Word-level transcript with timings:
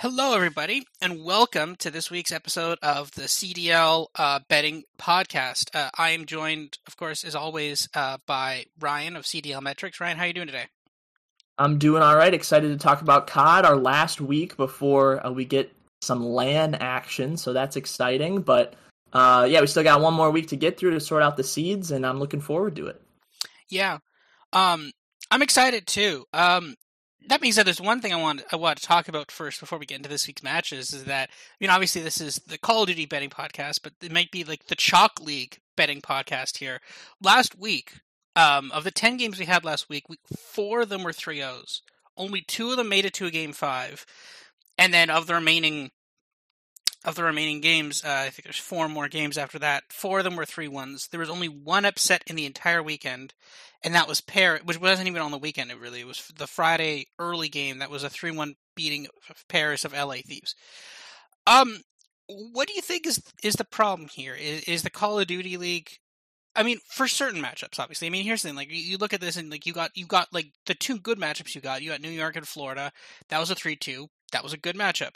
Hello, 0.00 0.32
everybody, 0.32 0.86
and 1.00 1.24
welcome 1.24 1.74
to 1.74 1.90
this 1.90 2.08
week's 2.08 2.30
episode 2.30 2.78
of 2.84 3.10
the 3.16 3.22
CDL 3.22 4.06
uh, 4.14 4.38
Betting 4.48 4.84
Podcast. 4.96 5.74
Uh, 5.74 5.90
I 5.98 6.10
am 6.10 6.24
joined, 6.24 6.78
of 6.86 6.96
course, 6.96 7.24
as 7.24 7.34
always, 7.34 7.88
uh, 7.94 8.18
by 8.24 8.66
Ryan 8.78 9.16
of 9.16 9.24
CDL 9.24 9.60
Metrics. 9.60 10.00
Ryan, 10.00 10.16
how 10.16 10.22
are 10.22 10.26
you 10.28 10.34
doing 10.34 10.46
today? 10.46 10.66
I'm 11.58 11.78
doing 11.78 12.04
all 12.04 12.14
right. 12.14 12.32
Excited 12.32 12.68
to 12.68 12.76
talk 12.76 13.02
about 13.02 13.26
COD, 13.26 13.64
our 13.64 13.76
last 13.76 14.20
week 14.20 14.56
before 14.56 15.26
uh, 15.26 15.32
we 15.32 15.44
get 15.44 15.74
some 16.00 16.24
LAN 16.24 16.76
action, 16.76 17.36
so 17.36 17.52
that's 17.52 17.74
exciting. 17.74 18.42
But 18.42 18.74
uh, 19.12 19.48
yeah, 19.50 19.60
we 19.60 19.66
still 19.66 19.82
got 19.82 20.00
one 20.00 20.14
more 20.14 20.30
week 20.30 20.46
to 20.50 20.56
get 20.56 20.78
through 20.78 20.92
to 20.92 21.00
sort 21.00 21.24
out 21.24 21.36
the 21.36 21.42
seeds, 21.42 21.90
and 21.90 22.06
I'm 22.06 22.20
looking 22.20 22.40
forward 22.40 22.76
to 22.76 22.86
it. 22.86 23.02
Yeah, 23.68 23.98
um, 24.52 24.92
I'm 25.32 25.42
excited 25.42 25.88
too. 25.88 26.24
Um, 26.32 26.76
that 27.28 27.40
being 27.40 27.52
said, 27.52 27.66
there's 27.66 27.80
one 27.80 28.00
thing 28.00 28.12
I 28.12 28.16
want 28.16 28.42
I 28.50 28.56
want 28.56 28.78
to 28.78 28.86
talk 28.86 29.08
about 29.08 29.30
first 29.30 29.60
before 29.60 29.78
we 29.78 29.86
get 29.86 29.96
into 29.96 30.08
this 30.08 30.26
week's 30.26 30.42
matches 30.42 30.92
is 30.92 31.04
that 31.04 31.28
I 31.30 31.56
mean 31.60 31.70
obviously 31.70 32.02
this 32.02 32.20
is 32.20 32.36
the 32.46 32.58
Call 32.58 32.82
of 32.82 32.88
Duty 32.88 33.06
betting 33.06 33.30
podcast, 33.30 33.80
but 33.82 33.92
it 34.02 34.12
might 34.12 34.30
be 34.30 34.44
like 34.44 34.66
the 34.66 34.74
Chalk 34.74 35.20
League 35.20 35.58
betting 35.76 36.00
podcast 36.00 36.58
here. 36.58 36.80
Last 37.22 37.58
week, 37.58 38.00
um, 38.34 38.72
of 38.72 38.84
the 38.84 38.90
ten 38.90 39.16
games 39.16 39.38
we 39.38 39.44
had 39.44 39.64
last 39.64 39.88
week, 39.88 40.08
we, 40.08 40.16
four 40.36 40.80
of 40.82 40.88
them 40.88 41.02
were 41.02 41.12
3-0s. 41.12 41.80
Only 42.16 42.40
two 42.40 42.70
of 42.70 42.76
them 42.76 42.88
made 42.88 43.04
it 43.04 43.14
to 43.14 43.26
a 43.26 43.30
game 43.30 43.52
five, 43.52 44.04
and 44.76 44.92
then 44.92 45.10
of 45.10 45.26
the 45.26 45.34
remaining 45.34 45.90
of 47.04 47.14
the 47.14 47.22
remaining 47.22 47.60
games, 47.60 48.04
uh, 48.04 48.24
I 48.26 48.30
think 48.30 48.44
there's 48.44 48.58
four 48.58 48.88
more 48.88 49.08
games 49.08 49.38
after 49.38 49.58
that. 49.60 49.84
Four 49.90 50.18
of 50.18 50.24
them 50.24 50.36
were 50.36 50.44
three 50.44 50.68
ones. 50.68 51.08
There 51.08 51.20
was 51.20 51.30
only 51.30 51.48
one 51.48 51.84
upset 51.84 52.24
in 52.26 52.34
the 52.34 52.46
entire 52.46 52.82
weekend, 52.82 53.34
and 53.84 53.94
that 53.94 54.08
was 54.08 54.20
Paris, 54.20 54.62
which 54.64 54.80
wasn't 54.80 55.08
even 55.08 55.22
on 55.22 55.30
the 55.30 55.38
weekend. 55.38 55.70
It 55.70 55.78
really 55.78 56.00
it 56.00 56.06
was 56.06 56.30
the 56.36 56.48
Friday 56.48 57.06
early 57.18 57.48
game 57.48 57.78
that 57.78 57.90
was 57.90 58.02
a 58.02 58.10
three-one 58.10 58.56
beating 58.74 59.06
of 59.30 59.46
Paris 59.48 59.84
of 59.84 59.92
LA 59.92 60.16
Thieves. 60.26 60.56
Um, 61.46 61.78
what 62.26 62.66
do 62.66 62.74
you 62.74 62.82
think 62.82 63.06
is 63.06 63.22
is 63.44 63.54
the 63.54 63.64
problem 63.64 64.08
here? 64.12 64.34
Is, 64.34 64.62
is 64.64 64.82
the 64.82 64.90
Call 64.90 65.20
of 65.20 65.28
Duty 65.28 65.56
League? 65.56 65.98
I 66.56 66.64
mean, 66.64 66.78
for 66.84 67.06
certain 67.06 67.40
matchups, 67.40 67.78
obviously. 67.78 68.08
I 68.08 68.10
mean, 68.10 68.24
here's 68.24 68.42
the 68.42 68.48
thing: 68.48 68.56
like 68.56 68.68
you 68.70 68.98
look 68.98 69.12
at 69.12 69.20
this 69.20 69.36
and 69.36 69.50
like 69.50 69.66
you 69.66 69.72
got 69.72 69.96
you 69.96 70.04
got 70.04 70.32
like 70.32 70.48
the 70.66 70.74
two 70.74 70.98
good 70.98 71.18
matchups 71.18 71.54
you 71.54 71.60
got. 71.60 71.80
You 71.80 71.90
got 71.90 72.00
New 72.00 72.10
York 72.10 72.34
and 72.34 72.46
Florida. 72.46 72.90
That 73.28 73.38
was 73.38 73.52
a 73.52 73.54
three-two. 73.54 74.08
That 74.32 74.42
was 74.42 74.52
a 74.52 74.58
good 74.58 74.76
matchup 74.76 75.14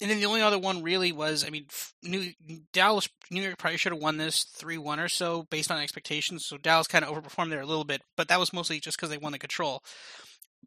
and 0.00 0.10
then 0.10 0.20
the 0.20 0.26
only 0.26 0.42
other 0.42 0.58
one 0.58 0.82
really 0.82 1.12
was, 1.12 1.44
I 1.44 1.50
mean, 1.50 1.66
New 2.02 2.32
Dallas, 2.72 3.08
New 3.30 3.42
York 3.42 3.58
probably 3.58 3.78
should 3.78 3.92
have 3.92 4.00
won 4.00 4.16
this 4.16 4.44
three 4.44 4.78
one 4.78 5.00
or 5.00 5.08
so 5.08 5.44
based 5.50 5.70
on 5.70 5.78
expectations. 5.80 6.46
So 6.46 6.56
Dallas 6.56 6.86
kind 6.86 7.04
of 7.04 7.10
overperformed 7.10 7.50
there 7.50 7.60
a 7.60 7.66
little 7.66 7.84
bit, 7.84 8.02
but 8.16 8.28
that 8.28 8.38
was 8.38 8.52
mostly 8.52 8.80
just 8.80 8.96
because 8.96 9.10
they 9.10 9.18
won 9.18 9.32
the 9.32 9.38
control. 9.38 9.82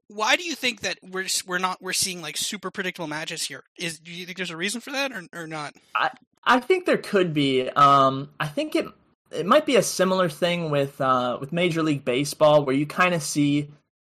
Why 0.08 0.36
do 0.36 0.44
you 0.44 0.56
think 0.56 0.82
that 0.82 0.98
we're 1.02 1.28
we're 1.48 1.58
not 1.58 1.82
we're 1.82 1.94
seeing 1.94 2.22
like 2.22 2.36
super 2.36 2.72
predictable 2.72 3.08
matches 3.08 3.44
here? 3.44 3.64
Is 3.78 4.00
do 4.00 4.12
you 4.12 4.26
think 4.26 4.38
there's 4.38 4.52
a 4.52 4.58
reason 4.58 4.82
for 4.82 4.92
that 4.92 5.14
or 5.14 5.24
or 5.34 5.48
not? 5.48 5.74
I 5.96 6.10
I 6.44 6.60
think 6.60 6.86
there 6.86 6.98
could 6.98 7.34
be. 7.34 7.70
Um, 7.70 8.32
I 8.40 8.48
think 8.48 8.76
it 8.76 8.86
it 9.32 9.46
might 9.46 9.66
be 9.66 9.78
a 9.78 9.84
similar 9.84 10.28
thing 10.28 10.70
with 10.70 11.00
uh, 11.00 11.38
with 11.40 11.54
Major 11.54 11.84
League 11.84 12.04
Baseball 12.04 12.66
where 12.66 12.76
you 12.76 12.86
kind 12.86 13.14
of 13.14 13.24
see 13.24 13.70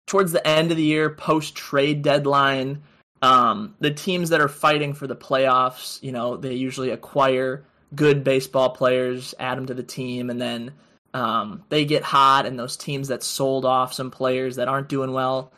towards 0.05 0.33
the 0.33 0.45
end 0.45 0.71
of 0.71 0.77
the 0.77 0.83
year, 0.83 1.09
post 1.09 1.55
trade 1.55 2.01
deadline 2.01 2.83
um, 3.21 3.75
the 3.79 3.91
teams 3.91 4.29
that 4.29 4.41
are 4.41 4.47
fighting 4.47 4.93
for 4.93 5.07
the 5.07 5.15
playoffs, 5.15 6.01
you 6.03 6.11
know, 6.11 6.37
they 6.37 6.53
usually 6.53 6.91
acquire 6.91 7.63
good 7.93 8.23
baseball 8.23 8.69
players, 8.69 9.33
add 9.39 9.57
them 9.57 9.65
to 9.67 9.73
the 9.73 9.83
team, 9.83 10.29
and 10.29 10.41
then 10.41 10.73
um, 11.13 11.63
they 11.69 11.85
get 11.85 12.03
hot. 12.03 12.45
And 12.45 12.59
those 12.59 12.77
teams 12.77 13.07
that 13.07 13.23
sold 13.23 13.65
off 13.65 13.93
some 13.93 14.11
players 14.11 14.57
that 14.57 14.67
aren't 14.67 14.89
doing 14.89 15.13
well 15.13 15.51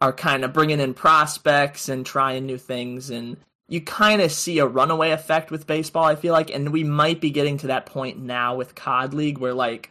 are 0.00 0.12
kind 0.12 0.44
of 0.44 0.52
bringing 0.52 0.80
in 0.80 0.94
prospects 0.94 1.88
and 1.88 2.04
trying 2.04 2.46
new 2.46 2.58
things. 2.58 3.10
And 3.10 3.36
you 3.68 3.80
kind 3.80 4.20
of 4.20 4.30
see 4.30 4.58
a 4.58 4.66
runaway 4.66 5.10
effect 5.10 5.50
with 5.50 5.66
baseball, 5.66 6.04
I 6.04 6.14
feel 6.14 6.32
like. 6.32 6.50
And 6.50 6.72
we 6.72 6.84
might 6.84 7.20
be 7.20 7.30
getting 7.30 7.58
to 7.58 7.68
that 7.68 7.86
point 7.86 8.18
now 8.18 8.54
with 8.54 8.74
COD 8.74 9.14
League 9.14 9.38
where, 9.38 9.54
like, 9.54 9.90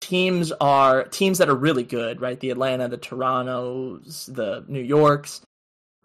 teams 0.00 0.50
are 0.60 1.04
teams 1.04 1.38
that 1.38 1.48
are 1.48 1.54
really 1.54 1.84
good, 1.84 2.20
right? 2.20 2.40
The 2.40 2.50
Atlanta, 2.50 2.88
the 2.88 2.98
Torontos, 2.98 4.32
the 4.32 4.64
New 4.66 4.80
Yorks 4.80 5.42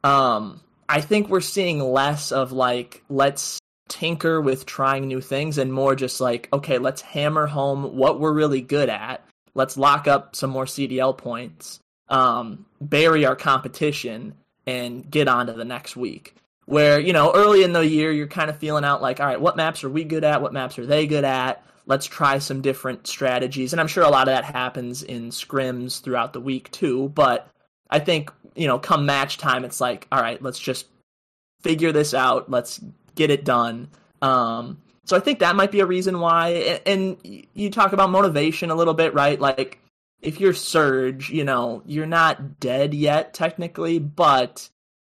um, 0.08 0.62
I 0.88 1.02
think 1.02 1.28
we're 1.28 1.42
seeing 1.42 1.80
less 1.80 2.32
of 2.32 2.54
like 2.54 3.04
let's 3.10 3.60
tinker 3.90 4.42
with 4.42 4.66
trying 4.66 5.08
new 5.08 5.22
things 5.22 5.58
and 5.58 5.72
more 5.72 5.96
just 5.96 6.22
like 6.22 6.48
okay, 6.54 6.78
let's 6.78 7.02
hammer 7.02 7.46
home 7.46 7.98
what 7.98 8.20
we're 8.20 8.32
really 8.32 8.62
good 8.62 8.90
at. 8.90 9.24
Let's 9.54 9.76
lock 9.76 10.08
up 10.08 10.36
some 10.36 10.50
more 10.50 10.66
CDL 10.66 11.18
points, 11.18 11.80
um, 12.10 12.66
bury 12.80 13.26
our 13.26 13.36
competition, 13.36 14.36
and 14.66 15.10
get 15.10 15.28
on 15.28 15.48
to 15.48 15.54
the 15.54 15.66
next 15.66 15.98
week. 15.98 16.36
Where 16.66 17.00
you 17.00 17.12
know 17.12 17.34
early 17.36 17.64
in 17.64 17.74
the 17.74 17.86
year 17.86 18.12
you're 18.12 18.28
kind 18.28 18.50
of 18.50 18.58
feeling 18.58 18.86
out 18.86 19.02
like, 19.02 19.20
all 19.20 19.26
right, 19.26 19.42
what 19.42 19.58
maps 19.58 19.84
are 19.84 19.90
we 19.90 20.06
good 20.06 20.24
at? 20.24 20.42
What 20.42 20.54
maps 20.54 20.80
are 20.80 20.86
they 20.86 21.06
good 21.06 21.26
at? 21.26 21.66
Let's 21.86 22.06
try 22.06 22.38
some 22.38 22.62
different 22.62 23.08
strategies, 23.08 23.74
and 23.74 23.82
I'm 23.82 23.88
sure 23.88 24.04
a 24.06 24.10
lot 24.10 24.30
of 24.30 24.34
that 24.34 24.46
happens 24.46 25.04
in 25.04 25.32
scrims 25.32 26.02
throughout 26.02 26.32
the 26.32 26.42
week 26.42 26.72
too. 26.72 27.10
But 27.10 27.50
I 27.90 28.00
think 28.00 28.32
you 28.58 28.68
know, 28.68 28.80
come 28.80 29.06
match 29.06 29.38
time, 29.38 29.64
it's 29.64 29.80
like, 29.80 30.08
all 30.12 30.22
right, 30.22 30.42
let's 30.42 30.60
just 30.60 30.88
figure 31.62 31.92
this 31.92 32.14
out. 32.14 32.50
Let's 32.50 32.82
get 33.16 33.30
it 33.30 33.46
done. 33.46 33.90
Um, 34.22 34.82
so 35.06 35.16
I 35.16 35.20
think 35.20 35.40
that 35.40 35.56
might 35.56 35.72
be 35.72 35.80
a 35.80 35.86
reason 35.86 36.20
why. 36.20 36.82
And 36.86 37.18
you 37.54 37.70
talk 37.70 37.94
about 37.94 38.10
motivation 38.10 38.72
a 38.72 38.76
little 38.76 38.94
bit, 38.94 39.14
right? 39.14 39.40
Like 39.40 39.80
if 40.22 40.40
you're 40.40 40.54
Surge, 40.54 41.30
you 41.30 41.44
know, 41.44 41.84
you're 41.86 42.06
not 42.06 42.60
dead 42.60 42.94
yet 42.94 43.34
technically, 43.34 44.00
but 44.00 44.70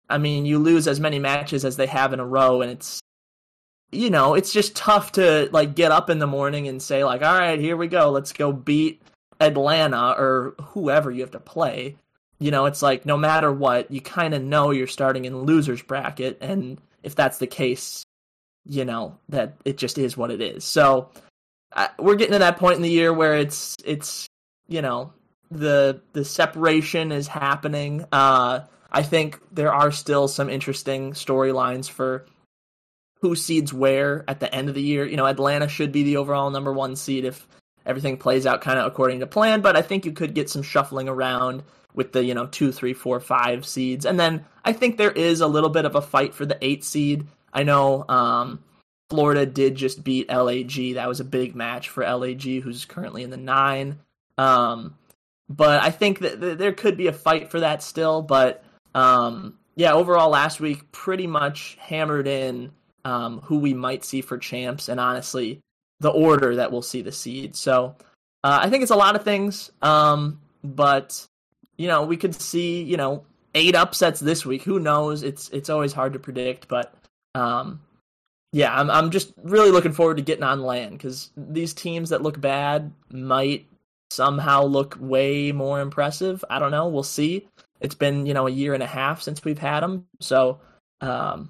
I 0.09 0.19
mean, 0.19 0.45
you 0.47 0.59
lose 0.59 0.87
as 0.87 1.01
many 1.01 1.19
matches 1.19 1.65
as 1.65 1.77
they 1.77 1.87
have 1.87 2.13
in 2.13 2.21
a 2.21 2.27
row, 2.27 2.63
and 2.63 2.71
it's 2.71 3.01
you 3.93 4.11
know, 4.11 4.35
it's 4.35 4.53
just 4.53 4.77
tough 4.77 5.13
to 5.13 5.49
like 5.53 5.75
get 5.75 5.91
up 5.91 6.11
in 6.11 6.21
the 6.21 6.27
morning 6.27 6.69
and 6.69 6.81
say 6.81 7.03
like, 7.03 7.23
all 7.23 7.37
right, 7.39 7.59
here 7.59 7.77
we 7.77 7.89
go, 7.89 8.11
let's 8.11 8.33
go 8.33 8.53
beat 8.53 9.03
Atlanta 9.41 10.15
or 10.17 10.55
whoever 10.61 11.11
you 11.11 11.23
have 11.23 11.33
to 11.33 11.41
play 11.41 11.97
you 12.41 12.51
know, 12.51 12.65
it's 12.65 12.83
like 12.83 13.07
no 13.07 13.17
matter 13.17 13.53
what, 13.53 13.91
you 13.91 14.01
kind 14.01 14.35
of 14.35 14.43
know 14.43 14.71
you're 14.71 14.87
starting 14.87 15.27
in 15.27 15.43
losers 15.43 15.83
bracket, 15.83 16.39
and 16.41 16.81
if 17.03 17.15
that's 17.15 17.39
the 17.39 17.47
case, 17.47 18.03
you 18.65 18.85
know 18.85 19.19
that 19.29 19.55
it 19.65 19.77
just 19.77 19.99
is 19.99 20.17
what 20.17 20.31
it 20.31 20.41
is. 20.41 20.65
So 20.65 21.11
we're 21.99 22.17
getting 22.17 22.33
to 22.33 22.39
that 22.41 22.57
point 22.57 22.77
in 22.77 22.83
the 22.83 22.91
year 22.91 23.13
where 23.13 23.37
it's 23.37 23.77
it's 23.85 24.27
you 24.69 24.83
know 24.83 25.13
the 25.51 26.01
the 26.15 26.25
separation 26.25 27.13
is 27.13 27.29
happening. 27.29 28.07
Uh, 28.11 28.61
I 28.91 29.03
think 29.03 29.39
there 29.53 29.73
are 29.73 29.93
still 29.93 30.27
some 30.27 30.49
interesting 30.49 31.13
storylines 31.13 31.89
for 31.89 32.27
who 33.21 33.37
seeds 33.37 33.73
where 33.73 34.25
at 34.27 34.41
the 34.41 34.53
end 34.53 34.71
of 34.71 34.75
the 34.75 34.83
year. 34.83 35.07
You 35.07 35.19
know, 35.19 35.27
Atlanta 35.27 35.69
should 35.69 35.93
be 35.93 36.05
the 36.05 36.17
overall 36.17 36.51
number 36.51 36.73
one 36.73 36.97
seed 36.97 37.27
if 37.27 37.47
everything 37.85 38.17
plays 38.17 38.47
out 38.47 38.63
kind 38.63 38.79
of 38.79 38.87
according 38.87 39.21
to 39.21 39.27
plan, 39.27 39.61
but 39.61 39.77
I 39.77 39.83
think 39.83 40.07
you 40.07 40.13
could 40.13 40.35
get 40.35 40.49
some 40.49 40.63
shuffling 40.63 41.09
around 41.09 41.63
with 41.95 42.13
the 42.13 42.25
you 42.25 42.35
know 42.35 42.47
two, 42.47 42.73
three, 42.73 42.93
four, 42.93 43.21
five 43.21 43.67
seeds, 43.67 44.07
and 44.07 44.19
then 44.19 44.45
I 44.65 44.73
think 44.73 44.97
there 44.97 45.11
is 45.11 45.41
a 45.41 45.47
little 45.47 45.71
bit 45.71 45.85
of 45.85 45.95
a 45.95 46.03
fight 46.03 46.35
for 46.35 46.47
the 46.47 46.59
eight 46.61 46.85
seed. 46.85 47.27
I 47.53 47.63
know 47.63 48.05
um, 48.09 48.63
Florida 49.11 49.45
did 49.45 49.75
just 49.75 50.05
beat 50.05 50.29
LAG. 50.29 50.95
That 50.95 51.09
was 51.09 51.21
a 51.21 51.25
big 51.25 51.55
match 51.55 51.89
for 51.89 52.05
LAG, 52.05 52.43
who's 52.43 52.85
currently 52.85 53.23
in 53.23 53.31
the 53.31 53.37
nine. 53.37 53.99
Um, 54.39 54.97
but 55.49 55.83
I 55.83 55.91
think 55.91 56.21
that 56.21 56.41
th- 56.41 56.59
there 56.59 56.73
could 56.73 56.97
be 56.97 57.09
a 57.09 57.13
fight 57.13 57.51
for 57.51 57.61
that 57.61 57.83
still. 57.83 58.23
But 58.23 58.63
um, 58.95 59.59
yeah, 59.75 59.93
overall, 59.93 60.31
last 60.31 60.61
week 60.61 60.93
pretty 60.93 61.27
much 61.27 61.77
hammered 61.81 62.29
in 62.29 62.71
um, 63.05 63.41
who 63.41 63.59
we 63.59 63.75
might 63.75 64.05
see 64.05 64.21
for 64.21 64.39
champs, 64.39 64.89
and 64.89 65.01
honestly, 65.01 65.61
the 65.99 66.11
order 66.11 66.57
that 66.57 66.71
we'll 66.71 66.83
see 66.83 67.03
the 67.03 67.13
seed. 67.13 67.57
So 67.57 67.97
uh, 68.45 68.61
I 68.63 68.71
think 68.71 68.83
it's 68.83 68.93
a 68.93 68.97
lot 68.97 69.17
of 69.17 69.25
things. 69.25 69.73
Um, 69.83 70.41
but 70.63 71.27
you 71.81 71.89
know, 71.89 72.03
we 72.03 72.19
could 72.19 72.39
see, 72.39 72.83
you 72.83 72.99
know, 72.99 73.25
eight 73.55 73.75
upsets 73.75 74.21
this 74.21 74.45
week. 74.45 74.63
Who 74.65 74.79
knows? 74.79 75.23
It's 75.23 75.49
it's 75.49 75.71
always 75.71 75.95
hard 75.95 76.13
to 76.13 76.19
predict, 76.19 76.69
but 76.69 76.93
um, 77.35 77.81
yeah, 78.53 78.79
I'm 78.79 78.91
I'm 78.91 79.11
just 79.11 79.33
really 79.43 79.71
looking 79.71 79.93
forward 79.93 80.19
to 80.19 80.23
getting 80.23 80.45
on 80.45 80.61
LAN 80.61 80.93
because 80.93 81.31
these 81.39 81.73
teams 81.73 82.11
that 82.11 82.21
look 82.21 82.39
bad 82.39 82.93
might 83.11 83.67
somehow 84.11 84.65
look 84.65 84.99
way 85.01 85.53
more 85.53 85.81
impressive. 85.81 86.45
I 86.51 86.59
don't 86.59 86.71
know. 86.71 86.87
We'll 86.87 87.03
see. 87.03 87.49
It's 87.81 87.95
been 87.95 88.27
you 88.27 88.35
know 88.35 88.47
a 88.47 88.51
year 88.51 88.75
and 88.75 88.83
a 88.83 88.87
half 88.87 89.23
since 89.23 89.43
we've 89.43 89.59
had 89.59 89.81
them, 89.81 90.05
so 90.21 90.61
um, 91.01 91.49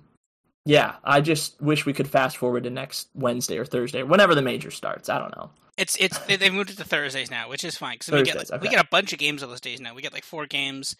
yeah, 0.64 0.94
I 1.02 1.22
just 1.22 1.60
wish 1.60 1.86
we 1.86 1.92
could 1.92 2.08
fast 2.08 2.36
forward 2.36 2.62
to 2.62 2.70
next 2.70 3.08
Wednesday 3.16 3.58
or 3.58 3.64
Thursday, 3.64 4.04
whenever 4.04 4.36
the 4.36 4.42
major 4.42 4.70
starts. 4.70 5.08
I 5.08 5.18
don't 5.18 5.36
know. 5.36 5.50
It's 5.80 5.96
it's 5.98 6.18
they 6.18 6.50
moved 6.50 6.70
it 6.70 6.76
to 6.76 6.84
Thursdays 6.84 7.30
now, 7.30 7.48
which 7.48 7.64
is 7.64 7.76
fine 7.76 7.96
because 7.98 8.12
we 8.12 8.22
get 8.22 8.36
like, 8.36 8.50
okay. 8.50 8.60
we 8.60 8.68
get 8.68 8.84
a 8.84 8.88
bunch 8.88 9.12
of 9.12 9.18
games 9.18 9.42
on 9.42 9.48
those 9.48 9.60
days 9.60 9.80
now. 9.80 9.94
We 9.94 10.02
get 10.02 10.12
like 10.12 10.24
four 10.24 10.46
games. 10.46 10.94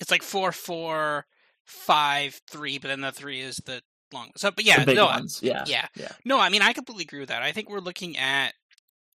It's 0.00 0.10
like 0.10 0.22
four, 0.22 0.50
four, 0.50 1.26
five, 1.64 2.40
three, 2.50 2.78
but 2.78 2.88
then 2.88 3.00
the 3.00 3.12
three 3.12 3.40
is 3.40 3.56
the 3.64 3.80
long. 4.12 4.30
So, 4.36 4.50
but 4.50 4.64
yeah, 4.64 4.84
no, 4.84 5.08
yeah, 5.40 5.64
yeah, 5.66 5.86
yeah. 5.94 6.12
No, 6.24 6.40
I 6.40 6.48
mean 6.48 6.62
I 6.62 6.72
completely 6.72 7.04
agree 7.04 7.20
with 7.20 7.28
that. 7.28 7.42
I 7.42 7.52
think 7.52 7.70
we're 7.70 7.78
looking 7.78 8.18
at 8.18 8.54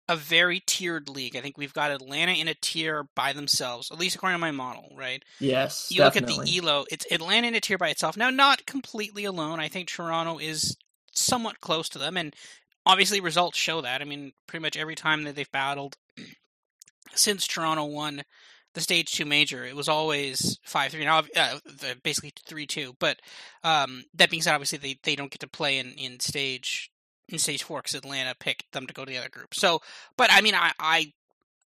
a 0.09 0.15
very 0.15 0.61
tiered 0.61 1.09
league. 1.09 1.35
I 1.35 1.41
think 1.41 1.57
we've 1.57 1.73
got 1.73 1.91
Atlanta 1.91 2.33
in 2.33 2.47
a 2.47 2.53
tier 2.53 3.07
by 3.15 3.33
themselves, 3.33 3.91
at 3.91 3.99
least 3.99 4.15
according 4.15 4.35
to 4.35 4.39
my 4.39 4.51
model, 4.51 4.93
right? 4.95 5.23
Yes. 5.39 5.89
You 5.91 5.97
definitely. 5.97 6.35
look 6.35 6.41
at 6.41 6.45
the 6.45 6.57
Elo, 6.57 6.85
it's 6.89 7.05
Atlanta 7.11 7.47
in 7.47 7.55
a 7.55 7.59
tier 7.59 7.77
by 7.77 7.89
itself. 7.89 8.15
Now, 8.15 8.29
not 8.29 8.65
completely 8.65 9.25
alone. 9.25 9.59
I 9.59 9.67
think 9.67 9.89
Toronto 9.89 10.37
is 10.37 10.77
somewhat 11.11 11.59
close 11.59 11.89
to 11.89 11.99
them, 11.99 12.15
and 12.15 12.33
obviously 12.87 13.19
results 13.19 13.57
show 13.57 13.81
that. 13.81 14.01
I 14.01 14.05
mean, 14.05 14.31
pretty 14.47 14.63
much 14.63 14.77
every 14.77 14.95
time 14.95 15.23
that 15.25 15.35
they've 15.35 15.51
battled 15.51 15.97
since 17.13 17.45
Toronto 17.45 17.85
won 17.85 18.23
the 18.73 18.81
stage 18.81 19.11
two 19.11 19.25
major, 19.25 19.65
it 19.65 19.75
was 19.75 19.89
always 19.89 20.57
five 20.63 20.91
three. 20.91 21.03
Now, 21.03 21.23
uh, 21.35 21.59
basically 22.03 22.33
three 22.45 22.65
two. 22.65 22.95
But 22.99 23.19
um, 23.63 24.05
that 24.15 24.29
being 24.29 24.41
said, 24.41 24.53
obviously 24.53 24.77
they, 24.77 24.99
they 25.03 25.15
don't 25.15 25.31
get 25.31 25.41
to 25.41 25.49
play 25.49 25.77
in, 25.77 25.91
in 25.93 26.19
stage 26.19 26.89
in 27.27 27.39
stage 27.39 27.63
four 27.63 27.79
because 27.79 27.95
Atlanta 27.95 28.33
picked 28.39 28.71
them 28.71 28.87
to 28.87 28.93
go 28.93 29.03
to 29.03 29.11
the 29.11 29.17
other 29.17 29.29
group. 29.29 29.53
So, 29.53 29.81
but 30.17 30.31
I 30.31 30.41
mean, 30.41 30.55
I, 30.55 30.71
I 30.79 31.13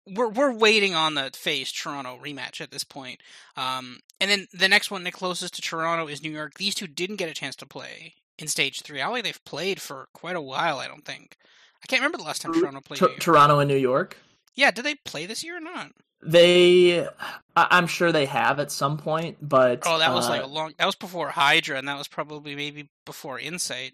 we're 0.07 0.29
we're 0.29 0.53
waiting 0.53 0.95
on 0.95 1.15
the 1.15 1.31
FaZe 1.33 1.71
Toronto 1.73 2.17
rematch 2.23 2.61
at 2.61 2.71
this 2.71 2.85
point. 2.85 3.21
Um, 3.57 3.99
and 4.21 4.31
then 4.31 4.47
the 4.53 4.69
next 4.69 4.91
one, 4.91 5.03
the 5.03 5.11
closest 5.11 5.55
to 5.55 5.61
Toronto, 5.61 6.07
is 6.07 6.23
New 6.23 6.31
York. 6.31 6.53
These 6.53 6.75
two 6.75 6.87
didn't 6.87 7.17
get 7.17 7.29
a 7.29 7.33
chance 7.33 7.55
to 7.57 7.65
play 7.65 8.13
in 8.41 8.47
stage 8.47 8.81
three. 8.81 9.01
I 9.01 9.05
don't 9.05 9.13
think 9.13 9.25
they've 9.25 9.45
played 9.45 9.81
for 9.81 10.07
quite 10.13 10.35
a 10.35 10.41
while. 10.41 10.79
I 10.79 10.87
don't 10.87 11.05
think. 11.05 11.37
I 11.83 11.87
can't 11.87 12.01
remember 12.01 12.17
the 12.17 12.23
last 12.23 12.41
time 12.41 12.53
Toronto 12.53 12.81
played. 12.81 12.99
T- 12.99 13.15
Toronto 13.19 13.59
and 13.59 13.69
New 13.69 13.77
York. 13.77 14.17
Yeah, 14.55 14.71
did 14.71 14.85
they 14.85 14.95
play 14.95 15.25
this 15.25 15.43
year 15.43 15.57
or 15.57 15.61
not? 15.61 15.91
They, 16.23 17.07
I'm 17.55 17.87
sure 17.87 18.11
they 18.11 18.27
have 18.27 18.59
at 18.59 18.71
some 18.71 18.97
point, 18.97 19.37
but 19.41 19.81
oh, 19.87 19.97
that 19.97 20.13
was 20.13 20.27
uh, 20.27 20.31
like 20.31 20.43
a 20.43 20.47
long. 20.47 20.73
That 20.77 20.85
was 20.85 20.95
before 20.95 21.29
Hydra, 21.29 21.77
and 21.77 21.87
that 21.87 21.97
was 21.97 22.07
probably 22.07 22.55
maybe 22.55 22.89
before 23.05 23.39
Insight. 23.39 23.93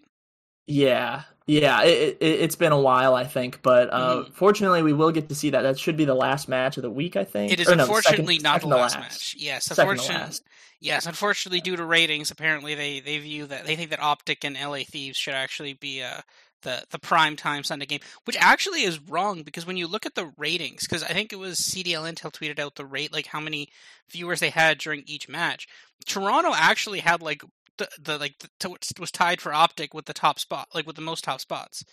Yeah, 0.68 1.22
yeah, 1.48 1.82
it, 1.82 2.18
it, 2.20 2.40
has 2.42 2.56
been 2.56 2.72
a 2.72 2.80
while, 2.80 3.14
I 3.14 3.24
think, 3.24 3.62
but 3.62 3.88
uh, 3.90 4.16
mm-hmm. 4.16 4.32
fortunately, 4.34 4.82
we 4.82 4.92
will 4.92 5.10
get 5.10 5.30
to 5.30 5.34
see 5.34 5.48
that. 5.50 5.62
That 5.62 5.78
should 5.78 5.96
be 5.96 6.04
the 6.04 6.14
last 6.14 6.46
match 6.46 6.76
of 6.76 6.82
the 6.82 6.90
week, 6.90 7.16
I 7.16 7.24
think. 7.24 7.50
It 7.50 7.58
is 7.58 7.70
or 7.70 7.72
unfortunately 7.72 8.34
second, 8.34 8.42
not 8.42 8.54
second 8.56 8.70
the 8.70 8.76
last, 8.76 8.96
last, 8.96 9.02
match. 9.02 9.36
Yes, 9.38 9.70
unfortunately, 9.70 10.40
yes, 10.80 11.06
unfortunately, 11.06 11.62
due 11.62 11.76
to 11.76 11.84
ratings, 11.86 12.30
apparently 12.30 12.74
they 12.74 13.00
they 13.00 13.16
view 13.16 13.46
that 13.46 13.64
they 13.64 13.76
think 13.76 13.88
that 13.90 14.02
Optic 14.02 14.44
and 14.44 14.56
LA 14.56 14.80
Thieves 14.84 15.16
should 15.16 15.32
actually 15.32 15.72
be 15.72 16.02
uh, 16.02 16.20
the 16.64 16.84
the 16.90 16.98
prime 16.98 17.34
time 17.34 17.64
Sunday 17.64 17.86
game, 17.86 18.00
which 18.24 18.36
actually 18.38 18.82
is 18.82 19.00
wrong 19.08 19.42
because 19.42 19.66
when 19.66 19.78
you 19.78 19.86
look 19.86 20.04
at 20.04 20.14
the 20.14 20.30
ratings, 20.36 20.82
because 20.82 21.02
I 21.02 21.14
think 21.14 21.32
it 21.32 21.38
was 21.38 21.58
CDL 21.58 22.12
Intel 22.12 22.30
tweeted 22.30 22.58
out 22.58 22.74
the 22.74 22.84
rate, 22.84 23.10
like 23.10 23.26
how 23.26 23.40
many 23.40 23.68
viewers 24.10 24.40
they 24.40 24.50
had 24.50 24.76
during 24.76 25.02
each 25.06 25.30
match. 25.30 25.66
Toronto 26.06 26.52
actually 26.54 27.00
had 27.00 27.22
like 27.22 27.42
the, 27.78 27.88
the 28.00 28.18
like 28.18 28.34
the, 28.38 28.76
was 28.98 29.10
tied 29.10 29.40
for 29.40 29.52
Optic 29.52 29.94
with 29.94 30.06
the 30.06 30.12
top 30.12 30.38
spot, 30.38 30.68
like 30.74 30.86
with 30.86 30.96
the 30.96 31.02
most 31.02 31.24
top 31.24 31.40
spots. 31.40 31.84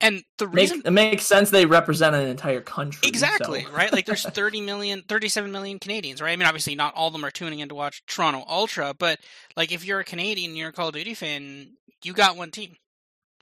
And 0.00 0.24
the 0.38 0.48
reason 0.48 0.82
it 0.84 0.90
makes 0.90 1.26
sense 1.26 1.50
they 1.50 1.66
represent 1.66 2.16
an 2.16 2.26
entire 2.26 2.60
country. 2.60 3.08
Exactly, 3.08 3.62
so. 3.62 3.70
right? 3.72 3.92
Like 3.92 4.06
there's 4.06 4.22
30 4.28 4.60
million 4.60 5.02
37 5.08 5.50
million 5.50 5.78
Canadians, 5.78 6.20
right? 6.20 6.32
I 6.32 6.36
mean 6.36 6.46
obviously 6.46 6.74
not 6.74 6.94
all 6.94 7.08
of 7.08 7.12
them 7.12 7.24
are 7.24 7.30
tuning 7.30 7.60
in 7.60 7.68
to 7.68 7.74
watch 7.74 8.02
Toronto 8.06 8.44
Ultra, 8.48 8.94
but 8.98 9.20
like 9.56 9.72
if 9.72 9.84
you're 9.84 10.00
a 10.00 10.04
Canadian, 10.04 10.56
you're 10.56 10.70
a 10.70 10.72
Call 10.72 10.88
of 10.88 10.94
Duty 10.94 11.14
fan, 11.14 11.76
you 12.02 12.12
got 12.12 12.36
one 12.36 12.50
team. 12.50 12.76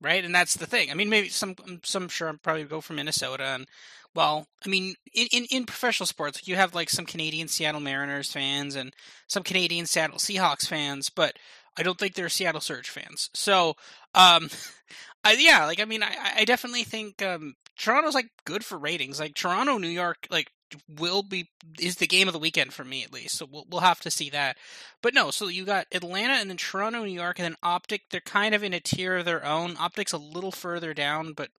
Right? 0.02 0.24
And 0.24 0.34
that's 0.34 0.56
the 0.56 0.66
thing. 0.66 0.90
I 0.90 0.94
mean 0.94 1.08
maybe 1.08 1.28
some 1.28 1.54
um, 1.66 1.80
some 1.84 2.08
sure 2.08 2.28
I'm 2.28 2.38
probably 2.38 2.64
go 2.64 2.80
for 2.80 2.92
Minnesota 2.92 3.44
and 3.44 3.66
well, 4.14 4.46
I 4.64 4.68
mean, 4.68 4.94
in, 5.14 5.26
in, 5.32 5.46
in, 5.50 5.64
professional 5.64 6.06
sports, 6.06 6.46
you 6.46 6.56
have 6.56 6.74
like 6.74 6.90
some 6.90 7.06
Canadian 7.06 7.48
Seattle 7.48 7.80
Mariners 7.80 8.30
fans 8.30 8.76
and 8.76 8.92
some 9.26 9.42
Canadian 9.42 9.86
Seattle 9.86 10.18
Seahawks 10.18 10.68
fans, 10.68 11.08
but 11.08 11.38
I 11.76 11.82
don't 11.82 11.98
think 11.98 12.14
they're 12.14 12.28
Seattle 12.28 12.60
Surge 12.60 12.90
fans. 12.90 13.30
So, 13.34 13.74
um, 14.14 14.48
I, 15.24 15.36
yeah, 15.38 15.66
like 15.66 15.80
I 15.80 15.84
mean, 15.84 16.02
I, 16.02 16.14
I 16.38 16.44
definitely 16.44 16.84
think 16.84 17.22
um, 17.22 17.54
Toronto's 17.78 18.14
like 18.14 18.28
good 18.44 18.64
for 18.64 18.78
ratings. 18.78 19.20
Like 19.20 19.34
Toronto, 19.34 19.78
New 19.78 19.88
York, 19.88 20.26
like 20.30 20.50
will 20.98 21.22
be 21.22 21.48
is 21.78 21.96
the 21.96 22.06
game 22.06 22.28
of 22.28 22.32
the 22.32 22.38
weekend 22.38 22.72
for 22.72 22.84
me 22.84 23.04
at 23.04 23.12
least. 23.12 23.36
So 23.36 23.46
we'll 23.50 23.66
we'll 23.70 23.80
have 23.80 24.00
to 24.00 24.10
see 24.10 24.30
that. 24.30 24.56
But 25.02 25.14
no, 25.14 25.30
so 25.30 25.48
you 25.48 25.64
got 25.64 25.86
Atlanta 25.92 26.34
and 26.34 26.50
then 26.50 26.56
Toronto, 26.56 27.04
New 27.04 27.12
York, 27.12 27.38
and 27.38 27.44
then 27.44 27.56
Optic. 27.62 28.02
They're 28.10 28.20
kind 28.20 28.54
of 28.54 28.62
in 28.62 28.74
a 28.74 28.80
tier 28.80 29.18
of 29.18 29.24
their 29.24 29.44
own. 29.44 29.76
Optic's 29.78 30.12
a 30.12 30.18
little 30.18 30.52
further 30.52 30.94
down, 30.94 31.32
but 31.32 31.50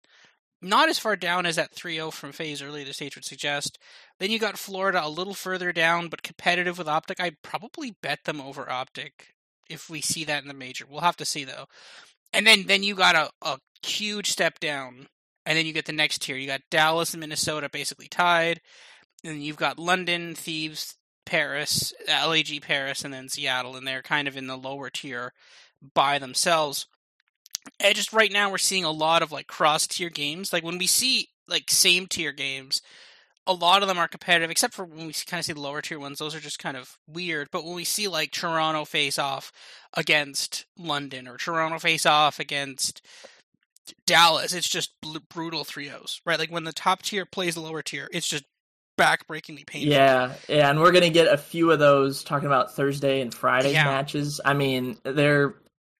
not 0.61 0.89
as 0.89 0.97
far 0.97 1.15
down 1.17 1.45
as 1.45 1.57
that 1.57 1.75
3-0 1.75 2.13
from 2.13 2.31
FaZe 2.31 2.61
earlier 2.61 2.85
this 2.85 2.95
stage 2.95 3.15
would 3.15 3.25
suggest. 3.25 3.77
Then 4.19 4.31
you 4.31 4.39
got 4.39 4.57
Florida 4.57 5.05
a 5.05 5.09
little 5.09 5.33
further 5.33 5.73
down, 5.73 6.07
but 6.07 6.23
competitive 6.23 6.77
with 6.77 6.87
Optic. 6.87 7.19
I'd 7.19 7.41
probably 7.41 7.97
bet 8.01 8.23
them 8.23 8.39
over 8.39 8.69
Optic 8.71 9.33
if 9.73 9.89
we 9.89 10.01
see 10.01 10.23
that 10.25 10.41
in 10.41 10.47
the 10.47 10.53
major. 10.53 10.85
We'll 10.89 11.01
have 11.01 11.17
to 11.17 11.25
see 11.25 11.43
though. 11.43 11.65
And 12.31 12.47
then 12.47 12.65
then 12.67 12.83
you 12.83 12.95
got 12.95 13.15
a, 13.15 13.29
a 13.41 13.59
huge 13.85 14.31
step 14.31 14.59
down, 14.59 15.07
and 15.45 15.57
then 15.57 15.65
you 15.65 15.73
get 15.73 15.85
the 15.85 15.91
next 15.91 16.21
tier. 16.21 16.37
You 16.37 16.47
got 16.47 16.61
Dallas 16.71 17.13
and 17.13 17.21
Minnesota 17.21 17.69
basically 17.71 18.07
tied, 18.07 18.61
and 19.23 19.43
you've 19.43 19.57
got 19.57 19.79
London, 19.79 20.35
Thieves, 20.35 20.95
Paris, 21.25 21.93
uh, 22.09 22.27
LAG 22.27 22.61
Paris, 22.61 23.03
and 23.03 23.13
then 23.13 23.29
Seattle, 23.29 23.75
and 23.75 23.87
they're 23.87 24.01
kind 24.01 24.27
of 24.27 24.37
in 24.37 24.47
the 24.47 24.57
lower 24.57 24.89
tier 24.89 25.33
by 25.93 26.19
themselves. 26.19 26.87
And 27.79 27.95
just 27.95 28.13
right 28.13 28.31
now, 28.31 28.51
we're 28.51 28.57
seeing 28.57 28.83
a 28.83 28.91
lot 28.91 29.21
of 29.21 29.31
like 29.31 29.47
cross 29.47 29.87
tier 29.87 30.09
games. 30.09 30.51
Like 30.51 30.63
when 30.63 30.77
we 30.77 30.87
see 30.87 31.29
like 31.47 31.69
same 31.69 32.07
tier 32.07 32.31
games, 32.31 32.81
a 33.45 33.53
lot 33.53 33.81
of 33.81 33.87
them 33.87 33.97
are 33.97 34.07
competitive, 34.07 34.49
except 34.49 34.73
for 34.73 34.85
when 34.85 35.07
we 35.07 35.13
kind 35.13 35.39
of 35.39 35.45
see 35.45 35.53
the 35.53 35.59
lower 35.59 35.81
tier 35.81 35.99
ones. 35.99 36.19
Those 36.19 36.35
are 36.35 36.39
just 36.39 36.59
kind 36.59 36.77
of 36.77 36.97
weird. 37.07 37.49
But 37.51 37.65
when 37.65 37.75
we 37.75 37.83
see 37.83 38.07
like 38.07 38.31
Toronto 38.31 38.85
face 38.85 39.19
off 39.19 39.51
against 39.95 40.65
London 40.77 41.27
or 41.27 41.37
Toronto 41.37 41.79
face 41.79 42.05
off 42.05 42.39
against 42.39 43.01
Dallas, 44.05 44.53
it's 44.53 44.69
just 44.69 44.93
brutal 45.29 45.63
3 45.63 45.87
0s, 45.87 46.21
right? 46.25 46.39
Like 46.39 46.51
when 46.51 46.63
the 46.63 46.73
top 46.73 47.01
tier 47.01 47.25
plays 47.25 47.55
the 47.55 47.61
lower 47.61 47.81
tier, 47.81 48.07
it's 48.13 48.27
just 48.27 48.45
backbreakingly 48.97 49.65
painful. 49.65 49.91
Yeah, 49.91 50.33
yeah, 50.47 50.69
and 50.69 50.79
we're 50.79 50.91
gonna 50.91 51.09
get 51.09 51.27
a 51.27 51.37
few 51.37 51.71
of 51.71 51.79
those 51.79 52.23
talking 52.23 52.45
about 52.45 52.75
Thursday 52.75 53.21
and 53.21 53.33
Friday 53.33 53.73
yeah. 53.73 53.85
matches. 53.85 54.39
I 54.43 54.53
mean, 54.53 54.97
they're 55.03 55.55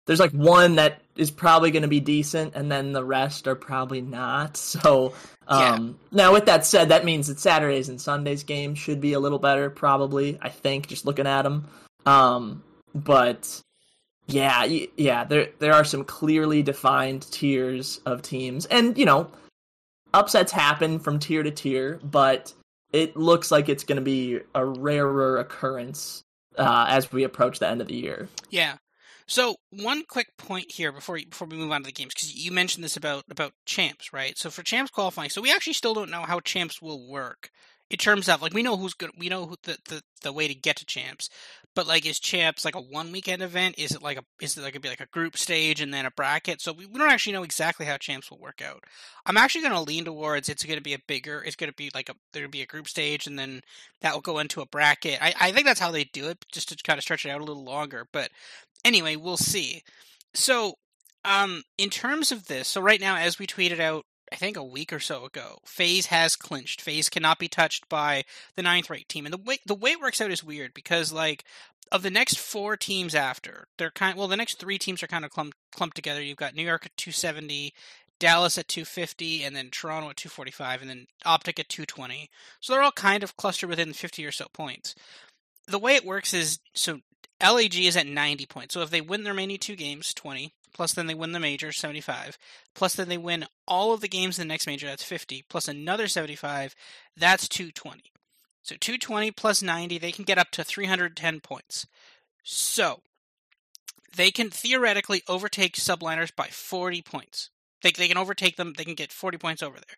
there's 0.06 0.20
like 0.20 0.32
one 0.32 0.76
that 0.76 1.02
is 1.16 1.32
probably 1.32 1.72
going 1.72 1.84
to 1.84 1.88
be 1.88 2.00
decent, 2.00 2.56
and 2.56 2.72
then 2.72 2.92
the 2.92 3.04
rest 3.04 3.48
are 3.48 3.56
probably 3.56 4.02
not. 4.02 4.58
So, 4.58 5.14
um, 5.48 6.00
yeah. 6.12 6.18
now 6.18 6.34
with 6.34 6.46
that 6.46 6.66
said, 6.66 6.90
that 6.90 7.06
means 7.06 7.28
that 7.28 7.40
Saturdays 7.40 7.90
and 7.90 8.02
Sundays 8.02 8.44
games 8.44 8.80
should 8.80 9.00
be 9.00 9.14
a 9.14 9.20
little 9.20 9.40
better, 9.40 9.70
probably. 9.70 10.38
I 10.42 10.50
think 10.50 10.88
just 10.88 11.06
looking 11.06 11.28
at 11.28 11.44
them, 11.44 11.68
um, 12.06 12.64
but 12.94 13.62
yeah, 14.28 14.64
yeah, 14.64 15.24
there 15.26 15.50
there 15.60 15.74
are 15.74 15.84
some 15.84 16.06
clearly 16.06 16.64
defined 16.64 17.30
tiers 17.32 18.00
of 18.06 18.22
teams, 18.22 18.66
and 18.66 18.98
you 18.98 19.06
know, 19.06 19.30
upsets 20.14 20.52
happen 20.52 21.00
from 21.00 21.20
tier 21.20 21.44
to 21.44 21.52
tier, 21.52 22.00
but 22.04 22.54
it 22.92 23.18
looks 23.18 23.52
like 23.52 23.70
it's 23.70 23.84
going 23.84 23.98
to 23.98 24.04
be 24.04 24.40
a 24.56 24.66
rarer 24.66 25.38
occurrence 25.38 26.24
uh, 26.58 26.86
as 26.88 27.12
we 27.12 27.24
approach 27.24 27.60
the 27.60 27.68
end 27.68 27.82
of 27.82 27.88
the 27.88 27.96
year. 27.96 28.30
Yeah, 28.50 28.78
so 29.28 29.56
one 29.72 30.04
quick 30.08 30.38
point 30.38 30.72
here 30.72 30.92
before 30.92 31.20
before 31.30 31.48
we 31.48 31.58
move 31.58 31.72
on 31.72 31.82
to 31.82 31.88
the 31.88 31.92
games, 31.92 32.14
because 32.14 32.36
you 32.36 32.52
mentioned 32.52 32.84
this 32.84 32.98
about 32.98 33.26
about 33.30 33.54
champs, 33.66 34.14
right? 34.14 34.38
So 34.38 34.50
for 34.50 34.64
champs 34.64 34.92
qualifying, 34.92 35.30
so 35.30 35.42
we 35.42 35.52
actually 35.52 35.74
still 35.74 35.94
don't 35.94 36.12
know 36.12 36.24
how 36.24 36.40
champs 36.40 36.82
will 36.82 37.08
work 37.08 37.50
in 37.94 37.98
terms 37.98 38.28
of 38.28 38.42
like 38.42 38.54
we 38.54 38.64
know 38.64 38.76
who's 38.76 38.96
good, 38.96 39.12
we 39.18 39.30
know 39.30 39.46
who 39.46 39.56
the, 39.64 39.78
the 39.88 40.02
the 40.24 40.34
way 40.34 40.48
to 40.48 40.56
get 40.56 40.78
to 40.78 40.86
champs, 40.86 41.30
but 41.76 41.86
like 41.86 42.08
is 42.08 42.20
champs 42.20 42.66
like 42.66 42.74
a 42.76 42.82
one 42.82 43.12
weekend 43.12 43.44
event? 43.44 43.76
Is 43.78 43.92
it 43.92 44.02
like 44.02 44.18
a 44.18 44.24
is 44.42 44.58
it 44.58 44.64
like 44.64 44.82
be 44.82 44.90
like 44.90 45.00
a 45.00 45.06
group 45.06 45.38
stage 45.38 45.80
and 45.80 45.94
then 45.94 46.08
a 46.08 46.12
bracket? 46.12 46.60
So 46.60 46.74
we, 46.74 46.88
we 46.88 46.98
don't 46.98 47.12
actually 47.12 47.34
know 47.34 47.44
exactly 47.44 47.86
how 47.86 47.98
champs 47.98 48.32
will 48.32 48.40
work 48.40 48.64
out. 48.64 48.84
I'm 49.28 49.38
actually 49.38 49.62
going 49.62 49.74
to 49.74 49.82
lean 49.82 50.06
towards 50.06 50.50
it's 50.50 50.64
going 50.64 50.78
to 50.78 50.84
be 50.84 50.96
a 50.96 51.00
bigger. 51.08 51.44
It's 51.44 51.56
going 51.56 51.70
to 51.70 51.76
be 51.76 51.92
like 51.94 52.10
a 52.10 52.16
there'll 52.32 52.50
be 52.50 52.64
a 52.64 52.68
group 52.68 52.88
stage 52.88 53.28
and 53.28 53.38
then 53.38 53.62
that 54.02 54.14
will 54.14 54.22
go 54.22 54.40
into 54.40 54.62
a 54.62 54.66
bracket. 54.66 55.22
I 55.22 55.36
I 55.40 55.52
think 55.52 55.68
that's 55.68 55.80
how 55.80 55.92
they 55.92 56.06
do 56.06 56.30
it, 56.30 56.44
just 56.52 56.70
to 56.70 56.84
kind 56.84 56.98
of 56.98 57.04
stretch 57.04 57.28
it 57.28 57.30
out 57.30 57.42
a 57.42 57.46
little 57.46 57.64
longer. 57.64 58.08
But 58.12 58.32
anyway, 58.84 59.16
we'll 59.16 59.38
see. 59.38 59.84
So, 60.34 60.76
um, 61.26 61.64
in 61.78 61.90
terms 61.90 62.32
of 62.32 62.48
this, 62.48 62.68
so 62.68 62.82
right 62.82 63.00
now, 63.00 63.18
as 63.18 63.40
we 63.40 63.48
tweeted 63.48 63.80
out, 63.80 64.06
I 64.32 64.36
think 64.36 64.58
a 64.58 64.64
week 64.64 64.92
or 64.92 65.00
so 65.00 65.26
ago, 65.26 65.60
FaZe 65.66 66.08
has 66.08 66.36
clinched. 66.36 66.82
FaZe 66.82 67.08
cannot 67.08 67.38
be 67.38 67.48
touched 67.48 67.88
by 67.88 68.24
the 68.56 68.64
ninth 68.64 68.90
ranked 68.90 69.10
team, 69.10 69.26
and 69.26 69.34
the 69.34 69.38
way 69.38 69.60
the 69.66 69.76
way 69.76 69.92
it 69.92 70.02
works 70.02 70.22
out 70.22 70.32
is 70.32 70.44
weird 70.44 70.74
because 70.74 71.14
like 71.14 71.46
of 71.92 72.02
the 72.02 72.10
next 72.10 72.40
four 72.40 72.76
teams 72.76 73.14
after, 73.14 73.68
they're 73.78 73.92
kind 73.92 74.18
well, 74.18 74.28
the 74.28 74.36
next 74.36 74.60
three 74.60 74.80
teams 74.80 75.04
are 75.04 75.08
kind 75.08 75.24
of 75.24 75.32
clumped 75.32 75.58
clumped 75.72 75.96
together. 75.96 76.22
You've 76.22 76.38
got 76.38 76.56
New 76.56 76.64
York 76.64 76.88
at 76.88 76.98
270, 76.98 77.74
Dallas 78.20 78.58
at 78.58 78.68
250, 78.68 79.44
and 79.44 79.56
then 79.56 79.70
Toronto 79.70 80.10
at 80.10 80.18
245, 80.18 80.82
and 80.82 80.90
then 80.90 81.06
Optic 81.26 81.60
at 81.60 81.70
220. 81.70 82.30
So 82.60 82.74
they're 82.74 82.82
all 82.82 82.92
kind 82.92 83.22
of 83.22 83.38
clustered 83.38 83.70
within 83.70 83.94
50 83.94 84.26
or 84.26 84.32
so 84.32 84.48
points. 84.52 84.96
The 85.68 85.80
way 85.80 85.96
it 85.96 86.06
works 86.06 86.34
is 86.34 86.60
so 86.74 87.02
LAG 87.42 87.76
is 87.76 87.98
at 87.98 88.08
90 88.08 88.46
points. 88.46 88.74
So 88.74 88.82
if 88.82 88.90
they 88.90 89.02
win 89.02 89.24
their 89.24 89.34
remaining 89.34 89.58
two 89.58 89.76
games, 89.76 90.14
20, 90.14 90.54
plus 90.74 90.94
then 90.94 91.08
they 91.08 91.16
win 91.16 91.32
the 91.32 91.40
major, 91.40 91.72
75, 91.72 92.38
plus 92.74 92.96
then 92.96 93.10
they 93.10 93.18
win 93.18 93.46
all 93.68 93.94
of 93.94 94.02
the 94.02 94.08
games 94.08 94.40
in 94.40 94.48
the 94.48 94.52
next 94.54 94.68
major, 94.68 94.88
that's 94.88 95.04
50, 95.04 95.44
plus 95.50 95.68
another 95.68 96.08
75, 96.08 96.76
that's 97.16 97.48
220. 97.48 98.12
So 98.64 98.76
220 98.80 99.32
plus 99.32 99.62
90, 99.62 99.98
they 99.98 100.12
can 100.12 100.24
get 100.24 100.38
up 100.38 100.52
to 100.52 100.64
310 100.64 101.42
points. 101.42 101.86
So 102.44 103.02
they 104.16 104.32
can 104.32 104.50
theoretically 104.50 105.24
overtake 105.28 105.76
subliners 105.76 106.34
by 106.36 106.48
40 106.48 107.02
points. 107.02 107.50
They 107.84 107.92
they 107.92 108.08
can 108.08 108.18
overtake 108.18 108.56
them. 108.56 108.74
They 108.76 108.86
can 108.86 108.96
get 108.96 109.12
40 109.12 109.38
points 109.38 109.62
over 109.62 109.76
there. 109.76 109.98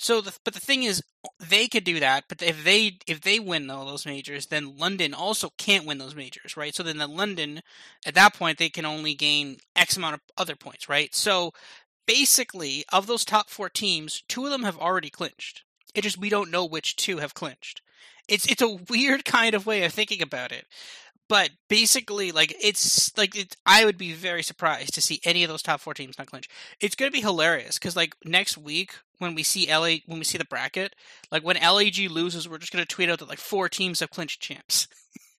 So, 0.00 0.20
the, 0.20 0.32
but 0.44 0.54
the 0.54 0.60
thing 0.60 0.84
is, 0.84 1.02
they 1.40 1.66
could 1.66 1.84
do 1.84 2.00
that. 2.00 2.24
But 2.28 2.42
if 2.42 2.64
they 2.64 2.98
if 3.06 3.20
they 3.20 3.38
win 3.38 3.70
all 3.70 3.86
those 3.86 4.06
majors, 4.06 4.46
then 4.46 4.76
London 4.76 5.12
also 5.14 5.50
can't 5.58 5.86
win 5.86 5.98
those 5.98 6.14
majors, 6.14 6.56
right? 6.56 6.74
So 6.74 6.82
then 6.82 6.98
the 6.98 7.06
London, 7.06 7.62
at 8.06 8.14
that 8.14 8.34
point, 8.34 8.58
they 8.58 8.70
can 8.70 8.84
only 8.86 9.14
gain 9.14 9.58
X 9.76 9.96
amount 9.96 10.14
of 10.14 10.20
other 10.36 10.56
points, 10.56 10.88
right? 10.88 11.14
So 11.14 11.52
basically, 12.06 12.84
of 12.92 13.06
those 13.06 13.24
top 13.24 13.50
four 13.50 13.68
teams, 13.68 14.22
two 14.28 14.44
of 14.44 14.50
them 14.50 14.62
have 14.62 14.78
already 14.78 15.10
clinched. 15.10 15.64
It 15.94 16.02
just 16.02 16.18
we 16.18 16.28
don't 16.28 16.50
know 16.50 16.64
which 16.64 16.96
two 16.96 17.18
have 17.18 17.34
clinched. 17.34 17.82
It's 18.28 18.46
it's 18.46 18.62
a 18.62 18.68
weird 18.88 19.24
kind 19.24 19.54
of 19.54 19.66
way 19.66 19.84
of 19.84 19.92
thinking 19.92 20.22
about 20.22 20.52
it. 20.52 20.66
But 21.28 21.50
basically, 21.68 22.32
like 22.32 22.54
it's 22.62 23.16
like 23.18 23.36
it, 23.36 23.56
I 23.66 23.84
would 23.84 23.98
be 23.98 24.12
very 24.14 24.42
surprised 24.42 24.94
to 24.94 25.02
see 25.02 25.20
any 25.24 25.44
of 25.44 25.50
those 25.50 25.62
top 25.62 25.80
four 25.80 25.94
teams 25.94 26.18
not 26.18 26.26
clinch. 26.26 26.48
It's 26.80 26.94
going 26.94 27.10
to 27.10 27.16
be 27.16 27.20
hilarious 27.20 27.78
because 27.78 27.96
like 27.96 28.14
next 28.24 28.56
week 28.56 28.94
when 29.18 29.34
we 29.34 29.42
see 29.42 29.70
LA 29.70 29.96
when 30.06 30.18
we 30.18 30.24
see 30.24 30.38
the 30.38 30.44
bracket, 30.44 30.94
like 31.30 31.44
when 31.44 31.56
LAG 31.56 31.98
loses, 32.10 32.48
we're 32.48 32.58
just 32.58 32.72
going 32.72 32.84
to 32.84 32.88
tweet 32.88 33.10
out 33.10 33.18
that 33.18 33.28
like 33.28 33.38
four 33.38 33.68
teams 33.68 34.00
have 34.00 34.10
clinched 34.10 34.40
champs. 34.40 34.88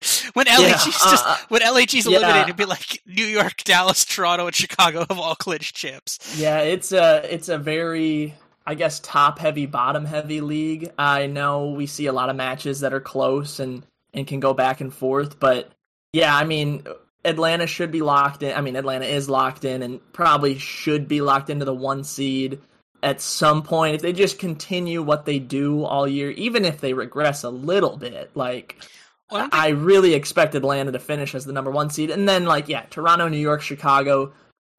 when 0.33 0.45
LAG's 0.45 0.85
yeah, 0.85 0.93
uh, 1.05 1.11
just 1.11 1.25
uh, 1.25 1.37
when 1.49 1.61
LAG's 1.61 2.05
eliminated, 2.05 2.35
yeah. 2.35 2.43
it'd 2.43 2.55
be 2.55 2.65
like 2.65 3.01
New 3.05 3.25
York, 3.25 3.57
Dallas, 3.63 4.05
Toronto, 4.05 4.47
and 4.47 4.55
Chicago 4.55 5.05
have 5.09 5.19
all 5.19 5.35
clinched 5.35 5.75
champs. 5.75 6.39
Yeah, 6.39 6.59
it's 6.59 6.91
a 6.91 7.33
it's 7.33 7.49
a 7.49 7.57
very 7.57 8.35
I 8.65 8.75
guess 8.75 8.99
top 8.99 9.39
heavy, 9.39 9.65
bottom 9.65 10.05
heavy 10.05 10.41
league. 10.41 10.91
I 10.97 11.25
know 11.25 11.71
we 11.71 11.87
see 11.87 12.05
a 12.05 12.13
lot 12.13 12.29
of 12.29 12.35
matches 12.35 12.81
that 12.81 12.93
are 12.93 13.01
close 13.01 13.59
and 13.59 13.83
and 14.13 14.27
can 14.27 14.39
go 14.39 14.53
back 14.53 14.81
and 14.81 14.93
forth, 14.93 15.39
but 15.39 15.71
yeah, 16.13 16.35
I 16.35 16.43
mean, 16.43 16.83
Atlanta 17.23 17.67
should 17.67 17.91
be 17.91 18.01
locked 18.01 18.43
in. 18.43 18.55
I 18.55 18.61
mean, 18.61 18.75
Atlanta 18.75 19.05
is 19.05 19.29
locked 19.29 19.65
in 19.65 19.81
and 19.83 19.99
probably 20.13 20.57
should 20.57 21.07
be 21.07 21.21
locked 21.21 21.49
into 21.49 21.65
the 21.65 21.73
one 21.73 22.03
seed 22.03 22.59
at 23.03 23.21
some 23.21 23.63
point. 23.63 23.95
If 23.95 24.01
they 24.01 24.13
just 24.13 24.39
continue 24.39 25.01
what 25.01 25.25
they 25.25 25.39
do 25.39 25.83
all 25.83 26.07
year, 26.07 26.31
even 26.31 26.65
if 26.65 26.81
they 26.81 26.93
regress 26.93 27.43
a 27.43 27.49
little 27.49 27.97
bit, 27.97 28.31
like. 28.35 28.77
Well, 29.31 29.47
I, 29.51 29.67
I 29.67 29.69
really 29.69 30.15
expect 30.15 30.55
Atlanta 30.55 30.91
to 30.91 30.99
finish 30.99 31.35
as 31.35 31.45
the 31.45 31.53
number 31.53 31.69
one 31.69 31.91
seed. 31.91 32.09
And 32.09 32.27
then, 32.27 32.45
like, 32.45 32.67
yeah, 32.67 32.85
Toronto, 32.89 33.27
New 33.27 33.37
York, 33.37 33.61
Chicago, 33.61 34.33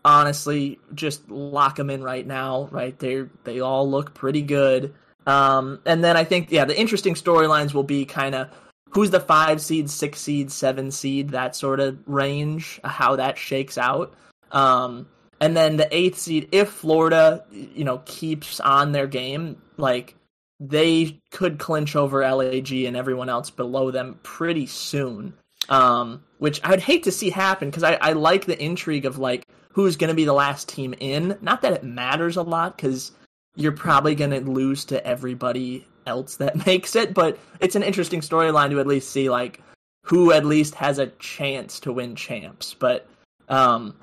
honestly, 0.04 0.80
just 0.92 1.30
lock 1.30 1.76
them 1.76 1.88
in 1.88 2.02
right 2.02 2.26
now, 2.26 2.68
right? 2.72 2.99
They 2.99 3.26
they 3.44 3.60
all 3.60 3.88
look 3.88 4.14
pretty 4.14 4.42
good. 4.42 4.94
Um, 5.26 5.80
and 5.84 6.02
then 6.02 6.16
I 6.16 6.25
think, 6.25 6.50
yeah, 6.50 6.64
the 6.64 6.78
interesting 6.78 7.14
storylines 7.14 7.75
will 7.75 7.84
be 7.84 8.04
kind 8.06 8.34
of 8.34 8.49
who's 8.90 9.11
the 9.11 9.20
five 9.20 9.61
seed, 9.61 9.90
six 9.90 10.20
seed, 10.20 10.50
seven 10.52 10.90
seed, 10.90 11.30
that 11.30 11.56
sort 11.56 11.80
of 11.80 11.99
range, 12.06 12.80
how 12.85 13.16
that 13.16 13.38
shakes 13.38 13.78
out. 13.78 14.14
Um, 14.52 15.09
and 15.40 15.56
then 15.56 15.76
the 15.76 15.88
eighth 15.97 16.18
seed, 16.18 16.49
if 16.52 16.68
Florida, 16.68 17.44
you 17.50 17.85
know, 17.85 18.02
keeps 18.04 18.61
on 18.61 18.92
their 18.92 19.06
game, 19.06 19.61
like 19.76 20.14
they 20.59 21.18
could 21.30 21.59
clinch 21.59 21.97
over 21.97 22.20
LAG 22.20 22.70
and 22.70 22.97
everyone 22.97 23.30
else 23.30 23.49
below 23.49 23.90
them 23.90 24.18
pretty 24.23 24.66
soon. 24.66 25.35
Um, 25.68 26.25
which 26.38 26.61
I'd 26.64 26.80
hate 26.80 27.04
to 27.04 27.12
see 27.12 27.30
happen 27.30 27.70
because 27.70 27.85
I, 27.85 27.94
I 28.00 28.12
like 28.12 28.44
the 28.44 28.61
intrigue 28.61 29.06
of 29.06 29.18
like 29.18 29.44
who's 29.73 29.97
going 29.97 30.09
to 30.09 30.14
be 30.14 30.25
the 30.25 30.32
last 30.32 30.68
team 30.68 30.94
in. 30.99 31.38
Not 31.40 31.62
that 31.62 31.73
it 31.73 31.85
matters 31.85 32.37
a 32.37 32.42
lot 32.42 32.76
because 32.76 33.12
you're 33.54 33.73
probably 33.73 34.14
going 34.14 34.32
to 34.32 34.40
lose 34.40 34.85
to 34.87 35.06
everybody 35.06 35.87
else 36.11 36.37
that 36.37 36.67
makes 36.67 36.95
it, 36.95 37.14
but 37.14 37.38
it's 37.61 37.76
an 37.76 37.83
interesting 37.83 38.21
storyline 38.21 38.71
to 38.71 38.81
at 38.81 38.87
least 38.87 39.11
see 39.11 39.31
like 39.31 39.62
who 40.02 40.33
at 40.33 40.45
least 40.45 40.75
has 40.75 40.99
a 40.99 41.07
chance 41.19 41.81
to 41.81 41.93
win 41.93 42.14
champs. 42.17 42.75
But 42.75 43.07
um 43.49 43.95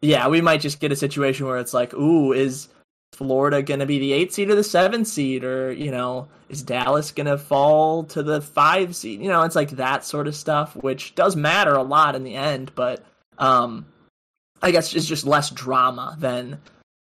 yeah, 0.00 0.28
we 0.28 0.40
might 0.40 0.60
just 0.60 0.80
get 0.80 0.92
a 0.92 0.96
situation 0.96 1.46
where 1.46 1.58
it's 1.58 1.74
like, 1.74 1.94
ooh, 1.94 2.32
is 2.32 2.68
Florida 3.12 3.62
going 3.62 3.80
to 3.80 3.86
be 3.86 3.98
the 3.98 4.12
eight 4.12 4.32
seed 4.32 4.50
or 4.50 4.54
the 4.54 4.64
seven 4.64 5.04
seed, 5.04 5.42
or 5.42 5.72
you 5.72 5.90
know, 5.90 6.28
is 6.48 6.62
Dallas 6.62 7.12
going 7.12 7.26
to 7.26 7.38
fall 7.38 8.04
to 8.04 8.22
the 8.22 8.40
five 8.40 8.94
seed? 8.94 9.20
You 9.20 9.28
know, 9.28 9.42
it's 9.42 9.56
like 9.56 9.70
that 9.70 10.04
sort 10.04 10.28
of 10.28 10.36
stuff, 10.36 10.76
which 10.76 11.14
does 11.14 11.34
matter 11.34 11.74
a 11.74 11.82
lot 11.82 12.14
in 12.14 12.24
the 12.24 12.34
end. 12.34 12.72
But 12.74 13.04
um, 13.38 13.86
I 14.62 14.70
guess 14.70 14.94
it's 14.94 15.06
just 15.06 15.26
less 15.26 15.50
drama 15.50 16.16
than 16.18 16.60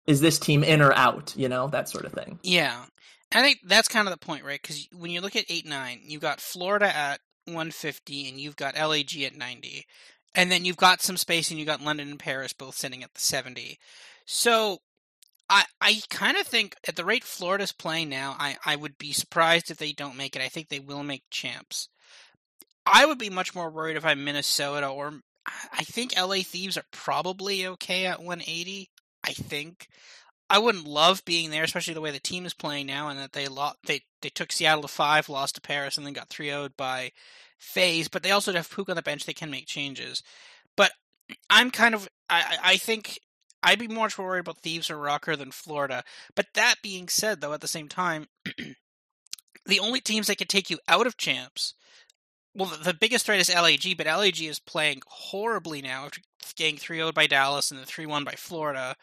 is 0.07 0.21
this 0.21 0.39
team 0.39 0.65
in 0.65 0.83
or 0.83 0.93
out, 0.95 1.33
you 1.37 1.49
know, 1.49 1.69
that 1.69 1.89
sort 1.89 2.05
of 2.05 2.13
thing. 2.13 2.39
Yeah, 2.43 2.85
I 3.33 3.43
think 3.43 3.61
that's 3.65 3.89
kind 3.89 4.09
of 4.09 4.13
the 4.13 4.25
point, 4.25 4.45
right? 4.45 4.61
Because 4.61 4.89
when 4.93 5.11
you 5.11 5.21
look 5.21 5.37
at 5.37 5.45
eight 5.49 5.67
nine, 5.67 6.01
you've 6.05 6.23
got 6.23 6.41
Florida 6.41 6.95
at 6.95 7.21
150, 7.47 8.29
and 8.29 8.41
you've 8.41 8.57
got 8.57 8.77
LAG 8.77 9.17
at 9.23 9.37
90, 9.37 9.87
and 10.35 10.51
then 10.51 10.65
you've 10.65 10.77
got 10.77 11.03
some 11.03 11.17
space, 11.17 11.51
and 11.51 11.59
you've 11.59 11.67
got 11.69 11.81
London 11.81 12.11
and 12.11 12.19
Paris 12.19 12.53
both 12.53 12.77
sitting 12.77 13.03
at 13.03 13.15
the 13.15 13.21
70. 13.21 13.79
So 14.27 14.79
I 15.51 15.65
I 15.81 16.01
kind 16.09 16.37
of 16.37 16.47
think 16.47 16.77
at 16.89 16.97
the 16.97 17.05
rate 17.05 17.25
Florida's 17.25 17.73
playing 17.73 18.09
now, 18.09 18.37
I 18.39 18.57
I 18.65 18.77
would 18.77 18.97
be 18.97 19.13
surprised 19.13 19.71
if 19.71 19.79
they 19.79 19.93
don't 19.93 20.17
make 20.17 20.37
it. 20.37 20.43
I 20.43 20.49
think 20.49 20.69
they 20.69 20.81
will 20.81 21.03
make 21.03 21.25
champs. 21.31 21.89
I 22.87 23.05
would 23.05 23.19
be 23.19 23.31
much 23.31 23.55
more 23.55 23.71
worried 23.71 23.97
if 23.97 24.05
I'm 24.05 24.25
Minnesota 24.25 24.89
or 24.89 25.21
I 25.73 25.85
think 25.85 26.17
LA 26.17 26.43
Thieves 26.43 26.79
are 26.79 26.85
probably 26.93 27.67
okay 27.67 28.07
at 28.07 28.21
180. 28.21 28.89
I 29.25 29.33
think. 29.33 29.89
I 30.51 30.59
wouldn't 30.59 30.87
love 30.87 31.25
being 31.25 31.51
there, 31.51 31.63
especially 31.63 31.95
the 31.95 32.01
way 32.01 32.11
the 32.11 32.19
team 32.19 32.45
is 32.45 32.53
playing 32.53 32.87
now, 32.87 33.09
and 33.09 33.19
that 33.21 33.33
they 33.33 33.47
lost, 33.47 33.77
they 33.87 34.03
they 34.21 34.29
took 34.29 34.51
Seattle 34.51 34.83
to 34.83 34.89
five, 34.89 35.29
lost 35.29 35.55
to 35.55 35.61
Paris, 35.61 35.97
and 35.97 36.05
then 36.05 36.13
got 36.13 36.29
3-0'd 36.29 36.77
by 36.77 37.13
FaZe. 37.57 38.09
But 38.09 38.25
they 38.25 38.33
also 38.33 38.53
have 38.53 38.69
Pook 38.69 38.89
on 38.89 38.97
the 38.97 39.03
bench; 39.03 39.25
they 39.25 39.33
can 39.33 39.51
make 39.51 39.67
changes. 39.67 40.25
But 40.77 40.91
I'm 41.49 41.71
kind 41.71 41.95
of 41.95 42.09
I 42.29 42.59
I 42.63 42.77
think 42.77 43.21
I'd 43.63 43.79
be 43.79 43.87
more 43.89 44.09
worried 44.19 44.41
about 44.41 44.59
Thieves 44.59 44.91
or 44.91 44.97
Rokkr 44.97 45.39
than 45.39 45.53
Florida. 45.53 46.03
But 46.35 46.49
that 46.55 46.77
being 46.83 47.09
said, 47.09 47.41
though, 47.41 47.53
at 47.53 47.61
the 47.61 47.69
same 47.69 47.89
time, 47.89 48.27
the 49.67 49.81
only 49.81 50.01
teams 50.01 50.27
that 50.27 50.39
can 50.39 50.49
take 50.49 50.69
you 50.69 50.79
out 50.89 51.07
of 51.07 51.17
champs. 51.17 51.75
Well, 52.55 52.73
the 52.83 52.95
biggest 52.95 53.27
threat 53.27 53.39
is 53.39 53.55
LAG, 53.55 53.97
but 53.97 54.07
LAG 54.07 54.43
is 54.43 54.59
playing 54.59 55.03
horribly 55.07 55.81
now, 55.81 56.07
after 56.07 56.21
getting 56.57 56.77
3 56.77 56.97
0 56.97 57.13
by 57.13 57.29
Dallas 57.29 57.71
and 57.71 57.79
then 57.79 57.87
3 57.87 58.07
1 58.07 58.25
by 58.25 58.33
Florida. 58.33 58.97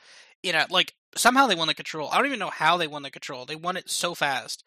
You 0.43 0.51
know, 0.51 0.65
like 0.69 0.93
somehow 1.17 1.47
they 1.47 1.55
won 1.55 1.67
the 1.67 1.73
control. 1.73 2.09
I 2.11 2.17
don't 2.17 2.27
even 2.27 2.39
know 2.39 2.49
how 2.49 2.77
they 2.77 2.87
won 2.87 3.03
the 3.03 3.11
control. 3.11 3.45
They 3.45 3.55
won 3.55 3.77
it 3.77 3.89
so 3.89 4.13
fast. 4.15 4.63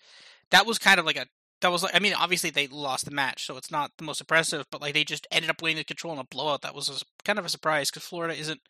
That 0.50 0.66
was 0.66 0.78
kind 0.78 0.98
of 0.98 1.06
like 1.06 1.16
a 1.16 1.26
that 1.60 1.70
was 1.70 1.82
like 1.82 1.94
I 1.94 1.98
mean 1.98 2.14
obviously 2.14 2.50
they 2.50 2.66
lost 2.66 3.04
the 3.04 3.10
match, 3.10 3.44
so 3.46 3.56
it's 3.56 3.70
not 3.70 3.92
the 3.96 4.04
most 4.04 4.20
impressive, 4.20 4.66
but 4.70 4.80
like 4.80 4.94
they 4.94 5.04
just 5.04 5.26
ended 5.30 5.50
up 5.50 5.62
winning 5.62 5.76
the 5.76 5.84
control 5.84 6.12
in 6.14 6.18
a 6.18 6.24
blowout. 6.24 6.62
That 6.62 6.74
was 6.74 6.88
a, 6.88 7.22
kind 7.24 7.38
of 7.38 7.44
a 7.44 7.50
surprise 7.50 7.90
because 7.90 8.06
Florida 8.06 8.34
isn't 8.34 8.60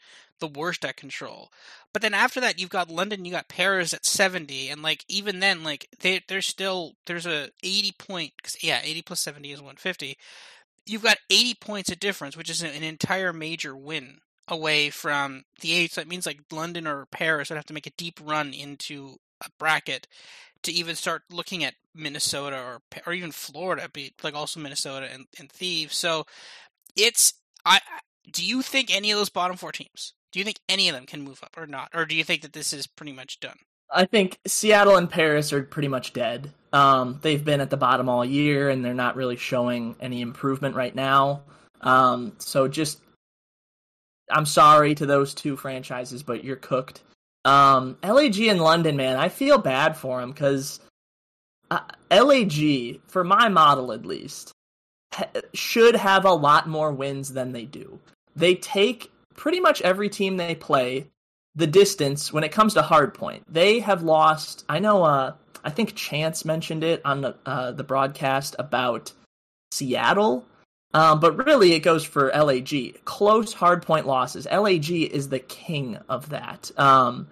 the 0.41 0.49
worst 0.49 0.85
at 0.85 0.97
control. 0.97 1.51
But 1.93 2.03
then 2.03 2.15
after 2.15 2.41
that, 2.41 2.59
you've 2.59 2.71
got 2.71 2.91
London, 2.91 3.25
you 3.25 3.33
got 3.33 3.49
Paris 3.49 3.95
at 3.95 4.05
seventy, 4.05 4.69
and 4.69 4.83
like 4.83 5.05
even 5.09 5.41
then, 5.41 5.63
like 5.63 5.89
they 6.01 6.21
there's 6.29 6.47
still 6.47 6.95
there's 7.07 7.27
a 7.27 7.51
eighty 7.63 7.93
point 7.93 8.33
because 8.37 8.63
yeah 8.63 8.81
eighty 8.83 9.03
plus 9.03 9.21
seventy 9.21 9.53
is 9.53 9.63
one 9.63 9.77
fifty. 9.77 10.17
You've 10.87 11.03
got 11.03 11.19
eighty 11.31 11.55
points 11.55 11.91
of 11.91 12.01
difference, 12.01 12.37
which 12.37 12.51
is 12.51 12.63
an 12.63 12.83
entire 12.83 13.33
major 13.33 13.77
win 13.77 14.19
away 14.51 14.91
from 14.91 15.45
the 15.61 15.73
eight. 15.73 15.93
So 15.93 16.01
it 16.01 16.09
means 16.09 16.27
like 16.27 16.41
London 16.51 16.87
or 16.87 17.07
Paris 17.07 17.51
would 17.51 17.57
have 17.57 17.67
to 17.67 17.75
make 17.75 17.87
a 17.87 17.93
deep 17.97 18.21
run 18.23 18.53
into 18.53 19.17
a 19.45 19.49
bracket 19.59 20.07
to 20.63 20.73
even 20.73 20.95
start 20.95 21.23
looking 21.31 21.65
at 21.65 21.75
Minnesota 21.95 22.57
or 22.57 22.81
or 23.07 23.13
even 23.13 23.33
Florida, 23.33 23.89
be 23.93 24.13
like 24.23 24.35
also 24.35 24.61
Minnesota 24.61 25.09
and, 25.13 25.27
and 25.39 25.51
Thieves. 25.51 25.97
So 25.97 26.27
it's 26.97 27.35
I. 27.65 27.81
Do 28.31 28.45
you 28.45 28.63
think 28.63 28.95
any 28.95 29.11
of 29.11 29.19
those 29.19 29.31
bottom 29.31 29.57
four 29.57 29.73
teams? 29.73 30.15
Do 30.33 30.39
you 30.39 30.45
think 30.45 30.61
any 30.69 30.89
of 30.89 30.95
them 30.95 31.07
can 31.07 31.23
move 31.23 31.43
up 31.43 31.57
or 31.57 31.67
not, 31.67 31.91
or 31.95 32.05
do 32.05 32.15
you 32.15 32.23
think 32.23 32.43
that 32.43 32.53
this 32.53 32.73
is 32.73 32.87
pretty 32.87 33.13
much 33.13 33.41
done? 33.41 33.57
I 33.93 34.05
think 34.05 34.39
Seattle 34.47 34.97
and 34.97 35.11
Paris 35.11 35.53
are 35.53 35.65
pretty 35.65 35.89
much 35.89 36.13
dead. 36.13 36.53
Um, 36.73 37.19
they've 37.23 37.45
been 37.45 37.61
at 37.61 37.71
the 37.71 37.77
bottom 37.77 38.09
all 38.09 38.25
year, 38.25 38.71
and 38.71 38.85
they're 38.85 38.95
not 38.95 39.17
really 39.17 39.37
showing 39.37 39.97
any 40.01 40.21
improvement 40.21 40.77
right 40.77 40.95
now. 40.95 41.43
Um, 41.81 42.35
so 42.39 42.69
just 42.69 43.01
I'm 44.31 44.47
sorry 44.47 44.95
to 44.97 45.07
those 45.07 45.35
two 45.35 45.57
franchises, 45.57 46.23
but 46.23 46.45
you're 46.45 46.57
cooked. 46.57 47.03
Um, 47.45 47.97
LAG 48.03 48.39
in 48.39 48.59
London, 48.59 48.97
man, 48.97 49.17
I 49.17 49.29
feel 49.29 49.59
bad 49.59 49.97
for 49.97 50.21
them 50.21 50.31
because 50.31 50.81
uh, 51.71 51.81
LAG, 52.11 53.01
for 53.07 53.25
my 53.25 53.49
model 53.49 53.93
at 53.93 54.05
least, 54.05 54.53
ha- 55.13 55.31
should 55.55 55.97
have 55.97 56.25
a 56.25 56.33
lot 56.33 56.69
more 56.69 56.93
wins 56.93 57.33
than 57.33 57.53
they 57.53 57.65
do. 57.65 57.99
They 58.37 58.55
take 58.55 59.11
pretty 59.35 59.61
much 59.61 59.81
every 59.83 60.09
team 60.09 60.37
they 60.37 60.55
play 60.55 61.07
the 61.55 61.67
distance 61.67 62.33
when 62.33 62.45
it 62.45 62.53
comes 62.53 62.75
to 62.75 62.83
hardpoint. 62.83 63.43
They 63.49 63.81
have 63.81 64.03
lost. 64.03 64.65
I 64.69 64.79
know. 64.79 65.03
Uh, 65.03 65.35
I 65.65 65.71
think 65.71 65.95
Chance 65.95 66.45
mentioned 66.45 66.85
it 66.85 67.03
on 67.05 67.23
the 67.23 67.37
uh, 67.47 67.73
the 67.73 67.85
broadcast 67.85 68.57
about 68.59 69.13
Seattle 69.73 70.47
um, 70.93 71.21
but 71.21 71.47
really, 71.47 71.73
it 71.73 71.81
goes 71.81 72.05
for 72.05 72.31
LAG. 72.31 73.05
Close 73.05 73.55
hardpoint 73.55 74.07
losses. 74.07 74.47
LAG 74.51 74.91
is 74.91 75.29
the 75.29 75.39
king 75.39 75.99
of 76.09 76.31
that. 76.31 76.71
Um, 76.77 77.29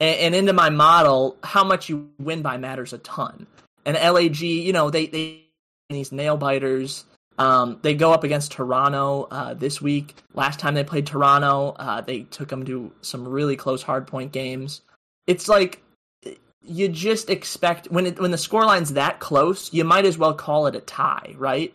and, 0.00 0.18
and, 0.20 0.34
into 0.34 0.52
my 0.52 0.70
model, 0.70 1.36
how 1.42 1.64
much 1.64 1.88
you 1.88 2.10
win 2.18 2.42
by 2.42 2.58
matters 2.58 2.92
a 2.92 2.98
ton. 2.98 3.46
And 3.84 3.96
LAG, 3.96 4.40
you 4.40 4.72
know, 4.72 4.90
they 4.90 5.06
they 5.06 5.44
these 5.88 6.12
nail 6.12 6.36
biters. 6.36 7.04
Um, 7.38 7.78
they 7.82 7.94
go 7.94 8.12
up 8.12 8.24
against 8.24 8.52
Toronto 8.52 9.28
uh, 9.30 9.54
this 9.54 9.80
week. 9.80 10.14
Last 10.34 10.58
time 10.58 10.74
they 10.74 10.84
played 10.84 11.06
Toronto, 11.06 11.70
uh, 11.78 12.00
they 12.00 12.22
took 12.22 12.48
them 12.48 12.66
to 12.66 12.92
some 13.00 13.26
really 13.26 13.56
close 13.56 13.82
hardpoint 13.82 14.32
games. 14.32 14.82
it's 15.26 15.48
like 15.48 15.82
you 16.68 16.88
just 16.88 17.30
expect 17.30 17.90
when 17.90 18.06
it 18.06 18.20
when 18.20 18.30
the 18.30 18.36
scoreline's 18.36 18.92
that 18.92 19.20
close, 19.20 19.72
you 19.72 19.84
might 19.84 20.04
as 20.04 20.18
well 20.18 20.34
call 20.34 20.66
it 20.66 20.74
a 20.74 20.80
tie, 20.80 21.34
right? 21.38 21.74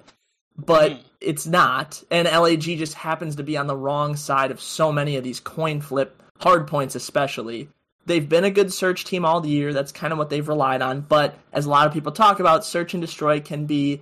But 0.57 0.91
mm. 0.91 0.99
it's 1.19 1.47
not, 1.47 2.03
and 2.11 2.27
LAG 2.27 2.61
just 2.61 2.93
happens 2.93 3.37
to 3.37 3.43
be 3.43 3.57
on 3.57 3.67
the 3.67 3.75
wrong 3.75 4.15
side 4.15 4.51
of 4.51 4.61
so 4.61 4.91
many 4.91 5.17
of 5.17 5.23
these 5.23 5.39
coin 5.39 5.81
flip 5.81 6.21
hard 6.39 6.67
points, 6.67 6.95
especially. 6.95 7.69
They've 8.05 8.27
been 8.27 8.43
a 8.43 8.51
good 8.51 8.73
search 8.73 9.05
team 9.05 9.23
all 9.23 9.39
the 9.39 9.49
year. 9.49 9.73
That's 9.73 9.91
kind 9.91 10.11
of 10.11 10.19
what 10.19 10.29
they've 10.29 10.47
relied 10.47 10.81
on. 10.81 11.01
But 11.01 11.37
as 11.53 11.65
a 11.65 11.69
lot 11.69 11.87
of 11.87 11.93
people 11.93 12.11
talk 12.11 12.39
about, 12.39 12.65
search 12.65 12.93
and 12.93 13.01
destroy 13.01 13.39
can 13.39 13.65
be, 13.65 14.01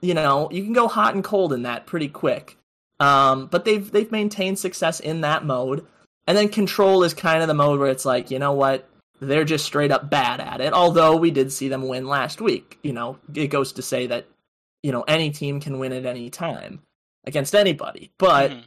you 0.00 0.12
know, 0.12 0.50
you 0.50 0.64
can 0.64 0.72
go 0.72 0.88
hot 0.88 1.14
and 1.14 1.22
cold 1.22 1.52
in 1.52 1.62
that 1.62 1.86
pretty 1.86 2.08
quick. 2.08 2.56
Um, 3.00 3.46
but 3.46 3.64
they've 3.64 3.88
they've 3.90 4.10
maintained 4.10 4.58
success 4.58 4.98
in 4.98 5.20
that 5.20 5.44
mode. 5.44 5.86
And 6.26 6.36
then 6.36 6.48
control 6.48 7.04
is 7.04 7.14
kind 7.14 7.40
of 7.40 7.48
the 7.48 7.54
mode 7.54 7.78
where 7.78 7.90
it's 7.90 8.04
like, 8.04 8.30
you 8.30 8.38
know 8.38 8.52
what, 8.52 8.88
they're 9.20 9.44
just 9.44 9.64
straight 9.64 9.92
up 9.92 10.10
bad 10.10 10.40
at 10.40 10.60
it. 10.60 10.72
Although 10.72 11.16
we 11.16 11.30
did 11.30 11.52
see 11.52 11.68
them 11.68 11.88
win 11.88 12.06
last 12.06 12.40
week. 12.40 12.78
You 12.82 12.92
know, 12.92 13.18
it 13.34 13.46
goes 13.48 13.72
to 13.74 13.82
say 13.82 14.08
that, 14.08 14.26
you 14.82 14.92
know, 14.92 15.02
any 15.02 15.30
team 15.30 15.60
can 15.60 15.78
win 15.78 15.92
at 15.92 16.06
any 16.06 16.30
time 16.30 16.80
against 17.24 17.54
anybody. 17.54 18.10
But 18.18 18.50
mm-hmm. 18.50 18.60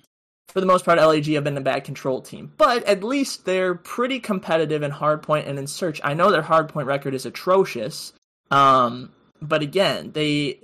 for 0.50 0.60
the 0.60 0.66
most 0.66 0.86
part, 0.86 1.00
LAG 1.00 1.26
have 1.34 1.44
been 1.44 1.58
a 1.58 1.62
bad 1.62 1.84
control 1.84 2.22
team. 2.22 2.54
But 2.58 2.84
at 2.86 3.04
least 3.04 3.46
they're 3.46 3.76
pretty 3.76 4.20
competitive 4.20 4.84
in 4.84 4.92
hardpoint 4.92 5.48
and 5.48 5.58
in 5.58 5.68
search. 5.68 6.02
I 6.04 6.14
know 6.14 6.32
their 6.32 6.44
hardpoint 6.44 6.86
record 6.86 7.14
is 7.14 7.26
atrocious. 7.26 8.14
Um, 8.50 9.12
but 9.42 9.62
again, 9.62 10.12
they 10.12 10.60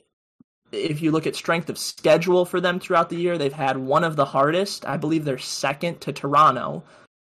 if 0.73 1.01
you 1.01 1.11
look 1.11 1.25
at 1.25 1.35
strength 1.35 1.69
of 1.69 1.77
schedule 1.77 2.43
for 2.43 2.59
them 2.59 2.77
throughout 2.79 3.09
the 3.09 3.15
year, 3.15 3.37
they've 3.37 3.53
had 3.53 3.77
one 3.77 4.03
of 4.03 4.17
the 4.17 4.25
hardest. 4.25 4.85
I 4.85 4.97
believe 4.97 5.23
they're 5.23 5.37
second 5.37 6.01
to 6.01 6.11
Toronto. 6.11 6.83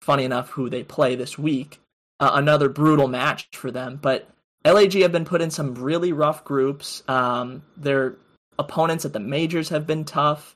Funny 0.01 0.23
enough, 0.23 0.49
who 0.49 0.69
they 0.69 0.81
play 0.81 1.15
this 1.15 1.37
week 1.37 1.79
uh, 2.19 2.31
another 2.33 2.69
brutal 2.69 3.07
match 3.07 3.47
for 3.53 3.71
them. 3.71 3.97
But 4.01 4.27
LAG 4.65 4.93
have 5.01 5.11
been 5.11 5.25
put 5.25 5.41
in 5.41 5.51
some 5.51 5.75
really 5.75 6.13
rough 6.13 6.43
groups. 6.43 7.03
Um, 7.07 7.63
their 7.77 8.15
opponents 8.57 9.05
at 9.05 9.13
the 9.13 9.19
majors 9.19 9.69
have 9.69 9.87
been 9.87 10.05
tough. 10.05 10.55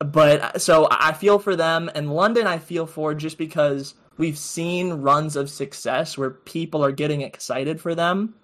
But 0.00 0.60
so 0.60 0.88
I 0.90 1.12
feel 1.12 1.38
for 1.38 1.54
them, 1.54 1.90
and 1.94 2.12
London 2.14 2.46
I 2.46 2.58
feel 2.58 2.86
for 2.86 3.14
just 3.14 3.38
because 3.38 3.94
we've 4.18 4.38
seen 4.38 4.94
runs 4.94 5.36
of 5.36 5.48
success 5.48 6.18
where 6.18 6.30
people 6.30 6.84
are 6.84 6.90
getting 6.90 7.20
excited 7.20 7.80
for 7.80 7.94
them, 7.94 8.34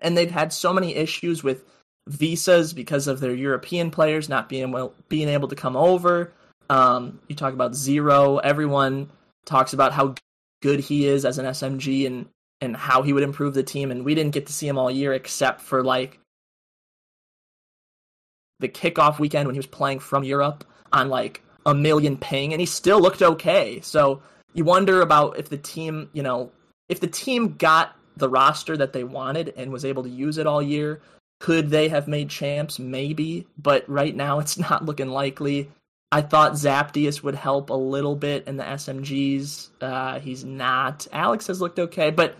and 0.00 0.16
they've 0.16 0.30
had 0.30 0.52
so 0.52 0.72
many 0.72 0.96
issues 0.96 1.44
with 1.44 1.64
visas 2.08 2.72
because 2.72 3.06
of 3.06 3.20
their 3.20 3.34
European 3.34 3.90
players 3.90 4.28
not 4.28 4.48
being 4.48 4.72
well, 4.72 4.94
being 5.08 5.28
able 5.28 5.48
to 5.48 5.56
come 5.56 5.76
over. 5.76 6.32
Um, 6.68 7.20
you 7.28 7.36
talk 7.36 7.52
about 7.52 7.76
zero. 7.76 8.38
Everyone 8.38 9.08
talks 9.44 9.72
about 9.72 9.92
how 9.92 10.14
good 10.60 10.80
he 10.80 11.06
is 11.06 11.24
as 11.24 11.38
an 11.38 11.46
SMG 11.46 12.06
and 12.06 12.26
and 12.60 12.76
how 12.76 13.02
he 13.02 13.12
would 13.12 13.22
improve 13.22 13.54
the 13.54 13.62
team. 13.62 13.90
And 13.90 14.04
we 14.04 14.14
didn't 14.14 14.32
get 14.32 14.46
to 14.46 14.52
see 14.52 14.68
him 14.68 14.78
all 14.78 14.90
year 14.90 15.12
except 15.12 15.60
for 15.60 15.82
like 15.82 16.18
the 18.60 18.68
kickoff 18.68 19.18
weekend 19.18 19.46
when 19.46 19.54
he 19.54 19.58
was 19.58 19.66
playing 19.66 20.00
from 20.00 20.24
Europe 20.24 20.64
on 20.92 21.08
like 21.08 21.42
a 21.66 21.74
million 21.74 22.16
ping, 22.16 22.52
and 22.52 22.60
he 22.60 22.66
still 22.66 23.00
looked 23.00 23.22
okay. 23.22 23.80
So 23.80 24.22
you 24.54 24.64
wonder 24.64 25.02
about 25.02 25.38
if 25.38 25.48
the 25.48 25.58
team, 25.58 26.08
you 26.12 26.22
know, 26.22 26.52
if 26.88 27.00
the 27.00 27.08
team 27.08 27.54
got 27.54 27.94
the 28.16 28.28
roster 28.28 28.76
that 28.76 28.92
they 28.92 29.04
wanted 29.04 29.52
and 29.56 29.72
was 29.72 29.84
able 29.84 30.04
to 30.04 30.08
use 30.08 30.38
it 30.38 30.46
all 30.46 30.62
year, 30.62 31.02
could 31.40 31.68
they 31.68 31.88
have 31.88 32.08
made 32.08 32.30
champs? 32.30 32.78
Maybe, 32.78 33.46
but 33.58 33.86
right 33.88 34.14
now 34.14 34.38
it's 34.38 34.58
not 34.70 34.84
looking 34.84 35.08
likely. 35.08 35.70
I 36.12 36.22
thought 36.22 36.52
Zaptius 36.52 37.22
would 37.22 37.34
help 37.34 37.68
a 37.68 37.74
little 37.74 38.14
bit 38.14 38.46
in 38.46 38.56
the 38.56 38.62
SMGs. 38.62 39.70
Uh, 39.80 40.20
he's 40.20 40.44
not. 40.44 41.06
Alex 41.12 41.48
has 41.48 41.60
looked 41.60 41.80
okay, 41.80 42.10
but 42.10 42.36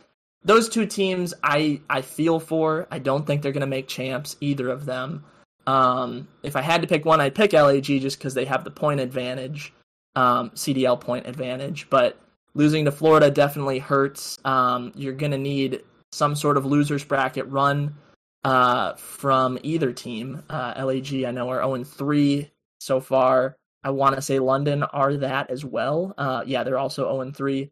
those 0.47 0.69
two 0.69 0.87
teams 0.87 1.35
I 1.43 1.81
I 1.91 2.01
feel 2.01 2.41
for. 2.41 2.87
I 2.91 2.99
don't 2.99 3.27
think 3.27 3.43
they're 3.43 3.53
going 3.53 3.61
to 3.61 3.67
make 3.67 3.89
champs 3.89 4.37
either 4.41 4.71
of 4.71 4.87
them. 4.87 5.25
Um, 5.67 6.29
if 6.45 6.55
I 6.55 6.63
had 6.63 6.81
to 6.83 6.89
pick 6.89 7.05
one, 7.05 7.21
I'd 7.21 7.35
pick 7.35 7.53
LAG 7.53 7.85
just 7.85 8.19
because 8.19 8.35
they 8.35 8.45
have 8.45 8.63
the 8.63 8.71
point 8.71 9.01
advantage, 9.01 9.73
um, 10.15 10.51
CDL 10.51 11.01
point 11.01 11.27
advantage. 11.27 11.91
But 11.91 12.19
losing 12.55 12.85
to 12.85 12.93
Florida 12.93 13.31
definitely 13.31 13.81
hurts. 13.81 14.39
Um, 14.45 14.93
you're 14.95 15.13
going 15.13 15.33
to 15.33 15.39
need 15.39 15.83
some 16.13 16.37
sort 16.37 16.57
of 16.57 16.65
losers 16.65 17.05
bracket 17.05 17.47
run 17.49 17.97
uh, 18.45 18.95
from 18.95 19.59
either 19.65 19.93
team. 19.93 20.45
Uh, 20.49 20.75
LAG 20.87 21.25
I 21.25 21.33
know 21.33 21.51
are 21.51 21.61
0 21.61 21.83
3 21.83 22.51
so 22.79 23.01
far. 23.01 23.57
I 23.83 23.91
want 23.91 24.15
to 24.15 24.23
say 24.23 24.39
London 24.39 24.85
are 24.85 25.17
that 25.17 25.51
as 25.51 25.65
well. 25.65 26.15
Uh, 26.17 26.45
yeah, 26.47 26.63
they're 26.63 26.79
also 26.79 27.03
0 27.05 27.23
and 27.23 27.37
3. 27.37 27.71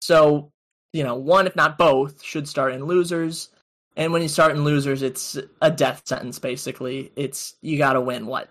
So, 0.00 0.52
you 0.96 1.04
know, 1.04 1.14
one, 1.14 1.46
if 1.46 1.54
not 1.54 1.76
both, 1.76 2.22
should 2.22 2.48
start 2.48 2.72
in 2.72 2.84
losers. 2.84 3.50
And 3.96 4.12
when 4.12 4.22
you 4.22 4.28
start 4.28 4.52
in 4.52 4.64
losers, 4.64 5.02
it's 5.02 5.38
a 5.60 5.70
death 5.70 6.02
sentence, 6.06 6.38
basically. 6.38 7.12
It's, 7.16 7.54
you 7.60 7.76
got 7.76 7.92
to 7.92 8.00
win, 8.00 8.26
what, 8.26 8.48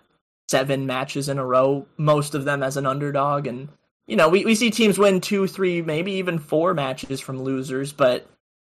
seven 0.48 0.86
matches 0.86 1.28
in 1.28 1.38
a 1.38 1.44
row, 1.44 1.86
most 1.96 2.34
of 2.34 2.44
them 2.44 2.62
as 2.62 2.76
an 2.76 2.86
underdog. 2.86 3.48
And, 3.48 3.68
you 4.06 4.14
know, 4.14 4.28
we, 4.28 4.44
we 4.44 4.54
see 4.54 4.70
teams 4.70 4.96
win 4.96 5.20
two, 5.20 5.48
three, 5.48 5.82
maybe 5.82 6.12
even 6.12 6.38
four 6.38 6.72
matches 6.72 7.20
from 7.20 7.42
losers, 7.42 7.92
but 7.92 8.28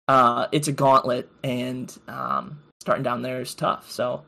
uh, 0.07 0.47
it's 0.53 0.69
a 0.69 0.73
gauntlet, 0.73 1.29
and 1.43 1.97
um, 2.07 2.61
starting 2.81 3.03
down 3.03 3.23
there 3.23 3.41
is 3.41 3.55
tough. 3.55 3.91
So, 3.91 4.23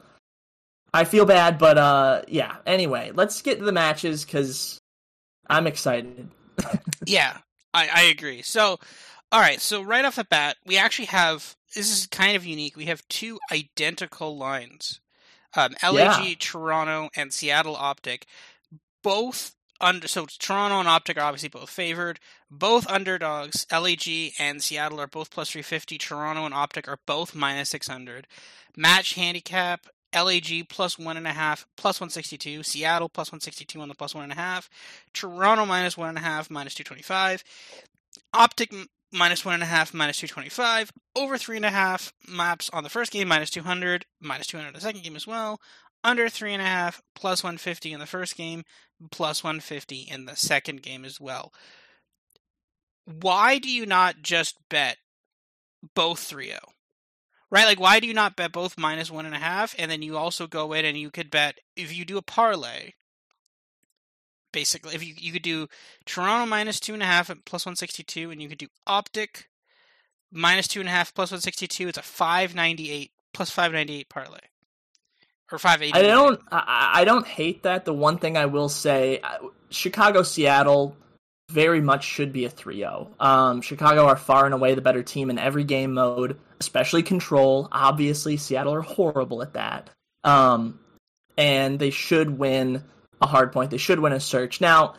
I 0.93 1.05
feel 1.05 1.27
bad, 1.27 1.59
but 1.59 1.79
uh, 1.79 2.23
yeah. 2.27 2.57
Anyway, 2.67 3.13
let's 3.15 3.43
get 3.43 3.59
to 3.59 3.65
the 3.65 3.73
matches 3.73 4.25
because 4.25 4.81
I'm 5.49 5.67
excited. 5.67 6.31
yeah, 7.07 7.37
I, 7.75 7.89
I 7.95 8.03
agree. 8.05 8.43
So, 8.43 8.81
all 9.33 9.41
right. 9.41 9.61
So 9.61 9.83
right 9.83 10.05
off 10.05 10.17
the 10.17 10.25
bat, 10.25 10.57
we 10.65 10.79
actually 10.79 11.07
have 11.07 11.57
this 11.75 11.91
is 11.91 12.07
kind 12.07 12.37
of 12.37 12.47
unique. 12.47 12.77
We 12.77 12.87
have 12.87 13.07
two 13.09 13.39
identical 13.53 14.37
lines. 14.37 15.01
Um, 15.55 15.75
LAG, 15.83 16.25
yeah. 16.27 16.35
Toronto, 16.39 17.09
and 17.17 17.33
Seattle 17.33 17.77
Optic, 17.77 18.27
both 19.03 19.55
under. 19.81 20.07
So 20.07 20.27
Toronto 20.27 20.79
and 20.79 20.89
Optic 20.89 21.17
are 21.17 21.25
obviously 21.25 21.49
both 21.49 21.71
favored. 21.71 22.21
Both 22.51 22.89
underdogs. 22.89 23.67
LAG 23.73 24.33
and 24.39 24.63
Seattle 24.63 25.01
are 25.01 25.07
both 25.07 25.31
plus 25.31 25.51
three 25.51 25.63
fifty. 25.63 25.99
Toronto 25.99 26.45
and 26.45 26.55
Optic 26.55 26.89
are 26.89 26.99
both 27.07 27.35
minus 27.35 27.71
six 27.71 27.89
hundred. 27.89 28.27
Match 28.77 29.15
handicap 29.15 29.87
LAG 30.15 30.69
plus 30.69 30.99
one 30.99 31.17
and 31.17 31.27
a 31.27 31.33
half, 31.33 31.67
plus 31.77 32.01
162. 32.01 32.63
Seattle 32.63 33.09
plus 33.09 33.29
162 33.29 33.81
on 33.81 33.89
the 33.89 33.95
plus 33.95 34.15
one 34.15 34.25
and 34.25 34.33
a 34.33 34.37
half. 34.37 34.71
Toronto 35.13 35.67
minus 35.67 35.97
one 35.97 36.11
and 36.11 36.19
a 36.19 36.23
half, 36.23 36.51
minus 36.51 36.75
225. 36.75 37.45
Optic 38.33 38.73
minus 39.17 39.45
one 39.45 39.55
and 39.55 39.63
a 39.63 39.67
half, 39.67 39.95
minus 39.95 40.19
225. 40.19 40.93
Over 41.15 41.39
three 41.39 41.57
and 41.57 41.65
a 41.65 41.71
half 41.71 42.13
maps 42.29 42.71
on 42.73 42.83
the 42.83 42.89
first 42.89 43.13
game, 43.13 43.29
minus 43.29 43.51
200, 43.51 44.07
minus 44.21 44.47
200 44.47 44.75
the 44.75 44.81
second 44.81 45.03
game 45.03 45.17
as 45.17 45.27
well. 45.27 45.61
Under 46.05 46.29
three 46.29 46.53
and 46.53 46.63
a 46.63 46.67
half, 46.67 47.03
plus 47.15 47.43
150 47.43 47.93
in 47.93 48.01
the 48.01 48.07
first 48.07 48.37
game, 48.37 48.65
plus 49.11 49.43
150 49.43 50.03
in 50.03 50.27
the 50.27 50.37
second 50.37 50.83
game 50.83 51.05
as 51.05 51.21
well. 51.21 51.53
Why 53.05 53.59
do 53.59 53.71
you 53.71 53.87
not 53.87 54.23
just 54.23 54.57
bet 54.69 54.99
both 55.95 56.21
3 56.21 56.47
0? 56.47 56.59
right? 57.51 57.67
Like, 57.67 57.81
why 57.81 58.01
do 58.01 58.07
you 58.07 58.15
not 58.15 58.37
bet 58.37 58.53
both 58.53 58.79
minus 58.79 59.11
one 59.11 59.27
and 59.27 59.35
a 59.35 59.39
half, 59.39 59.75
and 59.79 59.91
then 59.91 60.03
you 60.03 60.17
also 60.17 60.47
go 60.47 60.73
in 60.73 60.85
and 60.85 60.99
you 60.99 61.11
could 61.11 61.31
bet 61.31 61.59
if 61.77 61.97
you 61.97 62.05
do 62.05 62.19
a 62.19 62.23
parlay. 62.23 62.93
Basically, 64.57 64.95
if 64.95 65.07
you 65.07 65.13
you 65.19 65.33
could 65.33 65.43
do 65.43 65.69
Toronto 66.07 66.47
minus 66.47 66.81
two 66.81 66.95
and 66.95 67.03
a 67.03 67.07
half 67.07 67.29
at 67.29 67.45
plus 67.45 67.67
one 67.67 67.77
sixty 67.77 68.03
two, 68.03 68.31
and 68.31 68.41
you 68.41 68.49
could 68.49 68.57
do 68.57 68.69
Optic 68.87 69.51
minus 70.33 70.67
two 70.67 70.81
and 70.81 70.89
a 70.89 70.93
half 70.93 71.13
plus 71.13 71.31
one 71.31 71.43
sixty 71.43 71.67
two. 71.67 71.89
It's 71.89 71.99
a 71.99 72.03
five 72.03 72.55
ninety 72.55 72.91
eight 72.91 73.11
plus 73.35 73.51
five 73.51 73.71
ninety 73.71 73.99
eight 73.99 74.09
parlay 74.09 74.41
or 75.53 75.59
five 75.59 75.83
eighty. 75.83 75.93
I 75.93 76.01
don't 76.01 76.41
I, 76.51 76.93
I 76.95 77.05
don't 77.05 77.27
hate 77.27 77.65
that. 77.65 77.85
The 77.85 77.93
one 77.93 78.17
thing 78.17 78.39
I 78.39 78.47
will 78.47 78.71
say, 78.71 79.21
uh, 79.21 79.49
Chicago 79.69 80.23
Seattle 80.23 80.97
very 81.51 81.83
much 81.83 82.05
should 82.05 82.33
be 82.33 82.47
a 82.47 82.51
3-0. 82.51 83.21
Um, 83.21 83.61
Chicago 83.61 84.07
are 84.07 84.17
far 84.17 84.47
and 84.47 84.55
away 84.55 84.75
the 84.75 84.81
better 84.81 85.03
team 85.03 85.29
in 85.29 85.39
every 85.39 85.65
game 85.65 85.93
mode, 85.93 86.41
especially 86.61 87.03
control. 87.03 87.69
Obviously, 87.71 88.39
Seattle 88.39 88.75
are 88.75 88.81
horrible 88.81 89.43
at 89.43 89.53
that. 89.53 89.91
Um, 90.25 90.81
and 91.39 91.79
they 91.79 91.91
should 91.91 92.39
win 92.39 92.83
a 93.21 93.27
hard 93.27 93.53
point. 93.53 93.71
They 93.71 93.79
should 93.79 94.01
win 94.01 94.13
a 94.13 94.21
search. 94.21 94.61
Now, 94.61 94.95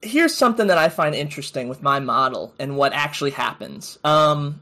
here's 0.00 0.34
something 0.34 0.66
that 0.66 0.78
I 0.78 0.88
find 0.88 1.14
interesting 1.14 1.68
with 1.68 1.82
my 1.82 2.00
model 2.00 2.54
and 2.58 2.76
what 2.76 2.92
actually 2.92 3.30
happens. 3.30 3.98
Um, 4.04 4.60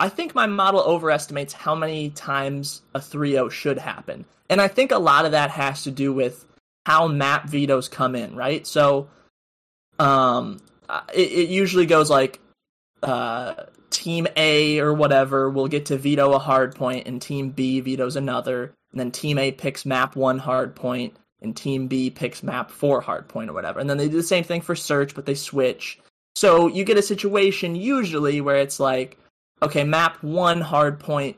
I 0.00 0.08
think 0.08 0.34
my 0.34 0.46
model 0.46 0.80
overestimates 0.80 1.52
how 1.52 1.74
many 1.74 2.10
times 2.10 2.82
a 2.94 2.98
3-0 2.98 3.50
should 3.50 3.78
happen. 3.78 4.24
And 4.48 4.60
I 4.60 4.68
think 4.68 4.90
a 4.90 4.98
lot 4.98 5.24
of 5.24 5.32
that 5.32 5.50
has 5.50 5.84
to 5.84 5.90
do 5.90 6.12
with 6.12 6.44
how 6.84 7.06
map 7.06 7.48
vetoes 7.48 7.88
come 7.88 8.14
in, 8.16 8.34
right? 8.34 8.66
So 8.66 9.08
um, 9.98 10.60
it, 11.14 11.30
it 11.30 11.48
usually 11.48 11.86
goes 11.86 12.10
like 12.10 12.40
uh, 13.02 13.54
team 13.90 14.26
A 14.36 14.80
or 14.80 14.92
whatever 14.92 15.50
will 15.50 15.68
get 15.68 15.86
to 15.86 15.96
veto 15.96 16.32
a 16.32 16.38
hard 16.38 16.74
point, 16.74 17.06
and 17.06 17.20
team 17.20 17.50
B 17.50 17.80
vetoes 17.80 18.16
another, 18.16 18.74
and 18.90 19.00
then 19.00 19.10
team 19.10 19.38
A 19.38 19.52
picks 19.52 19.86
map 19.86 20.16
one 20.16 20.38
hard 20.38 20.74
point, 20.74 21.16
and 21.42 21.56
team 21.56 21.86
B 21.86 22.10
picks 22.10 22.42
map 22.42 22.70
for 22.70 23.00
hard 23.00 23.28
point 23.28 23.50
or 23.50 23.52
whatever. 23.52 23.80
And 23.80 23.88
then 23.88 23.98
they 23.98 24.08
do 24.08 24.16
the 24.16 24.22
same 24.22 24.44
thing 24.44 24.60
for 24.60 24.74
search, 24.74 25.14
but 25.14 25.26
they 25.26 25.34
switch. 25.34 25.98
So 26.34 26.66
you 26.66 26.84
get 26.84 26.98
a 26.98 27.02
situation 27.02 27.74
usually 27.76 28.40
where 28.40 28.56
it's 28.56 28.80
like, 28.80 29.18
okay, 29.62 29.84
map 29.84 30.22
one 30.22 30.60
hard 30.60 30.98
point 30.98 31.36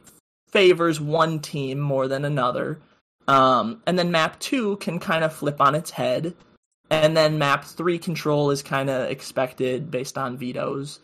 favors 0.48 1.00
one 1.00 1.40
team 1.40 1.80
more 1.80 2.06
than 2.08 2.24
another. 2.24 2.80
Um, 3.26 3.82
and 3.86 3.98
then 3.98 4.10
map 4.10 4.38
two 4.38 4.76
can 4.76 4.98
kind 4.98 5.24
of 5.24 5.32
flip 5.32 5.60
on 5.60 5.74
its 5.74 5.90
head. 5.90 6.34
And 6.90 7.16
then 7.16 7.38
map 7.38 7.64
three 7.64 7.98
control 7.98 8.50
is 8.50 8.62
kind 8.62 8.90
of 8.90 9.10
expected 9.10 9.90
based 9.90 10.16
on 10.18 10.36
vetoes. 10.36 11.00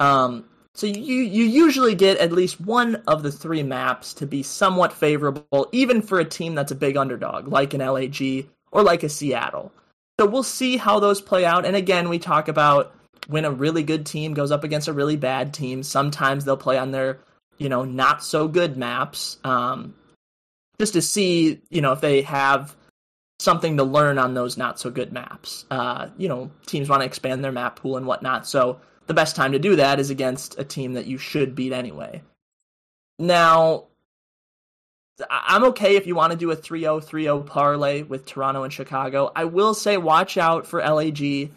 Um, 0.00 0.44
so 0.74 0.86
you 0.86 1.16
you 1.16 1.44
usually 1.44 1.94
get 1.94 2.18
at 2.18 2.32
least 2.32 2.60
one 2.60 2.96
of 3.06 3.22
the 3.22 3.32
three 3.32 3.62
maps 3.62 4.14
to 4.14 4.26
be 4.26 4.42
somewhat 4.42 4.92
favorable, 4.92 5.68
even 5.72 6.00
for 6.00 6.18
a 6.18 6.24
team 6.24 6.54
that's 6.54 6.72
a 6.72 6.76
big 6.76 6.96
underdog, 6.96 7.48
like 7.48 7.74
an 7.74 7.80
LAG 7.80 8.46
or 8.70 8.82
like 8.82 9.02
a 9.02 9.08
Seattle. 9.08 9.70
So 10.18 10.26
we'll 10.26 10.42
see 10.42 10.78
how 10.78 10.98
those 10.98 11.20
play 11.20 11.44
out. 11.44 11.66
And 11.66 11.76
again, 11.76 12.08
we 12.08 12.18
talk 12.18 12.48
about 12.48 12.94
when 13.28 13.44
a 13.44 13.50
really 13.50 13.82
good 13.82 14.06
team 14.06 14.34
goes 14.34 14.50
up 14.50 14.64
against 14.64 14.88
a 14.88 14.92
really 14.92 15.16
bad 15.16 15.52
team. 15.52 15.82
Sometimes 15.82 16.44
they'll 16.44 16.56
play 16.56 16.78
on 16.78 16.90
their 16.90 17.18
you 17.58 17.68
know 17.68 17.84
not 17.84 18.24
so 18.24 18.48
good 18.48 18.78
maps, 18.78 19.36
um, 19.44 19.94
just 20.80 20.94
to 20.94 21.02
see 21.02 21.60
you 21.68 21.82
know 21.82 21.92
if 21.92 22.00
they 22.00 22.22
have 22.22 22.74
something 23.40 23.76
to 23.76 23.84
learn 23.84 24.18
on 24.18 24.32
those 24.32 24.56
not 24.56 24.80
so 24.80 24.90
good 24.90 25.12
maps. 25.12 25.66
Uh, 25.70 26.08
you 26.16 26.28
know, 26.28 26.50
teams 26.64 26.88
want 26.88 27.02
to 27.02 27.06
expand 27.06 27.44
their 27.44 27.52
map 27.52 27.76
pool 27.76 27.98
and 27.98 28.06
whatnot. 28.06 28.46
So 28.46 28.80
the 29.06 29.14
best 29.14 29.36
time 29.36 29.52
to 29.52 29.58
do 29.58 29.76
that 29.76 30.00
is 30.00 30.10
against 30.10 30.58
a 30.58 30.64
team 30.64 30.94
that 30.94 31.06
you 31.06 31.18
should 31.18 31.54
beat 31.54 31.72
anyway. 31.72 32.22
Now, 33.18 33.84
I'm 35.30 35.64
okay 35.64 35.96
if 35.96 36.06
you 36.06 36.14
want 36.14 36.32
to 36.32 36.38
do 36.38 36.50
a 36.50 36.56
3-0 36.56 37.04
3-0 37.04 37.46
parlay 37.46 38.02
with 38.02 38.26
Toronto 38.26 38.62
and 38.62 38.72
Chicago. 38.72 39.30
I 39.34 39.44
will 39.44 39.74
say 39.74 39.96
watch 39.96 40.36
out 40.36 40.66
for 40.66 40.80
LAG. 40.80 41.50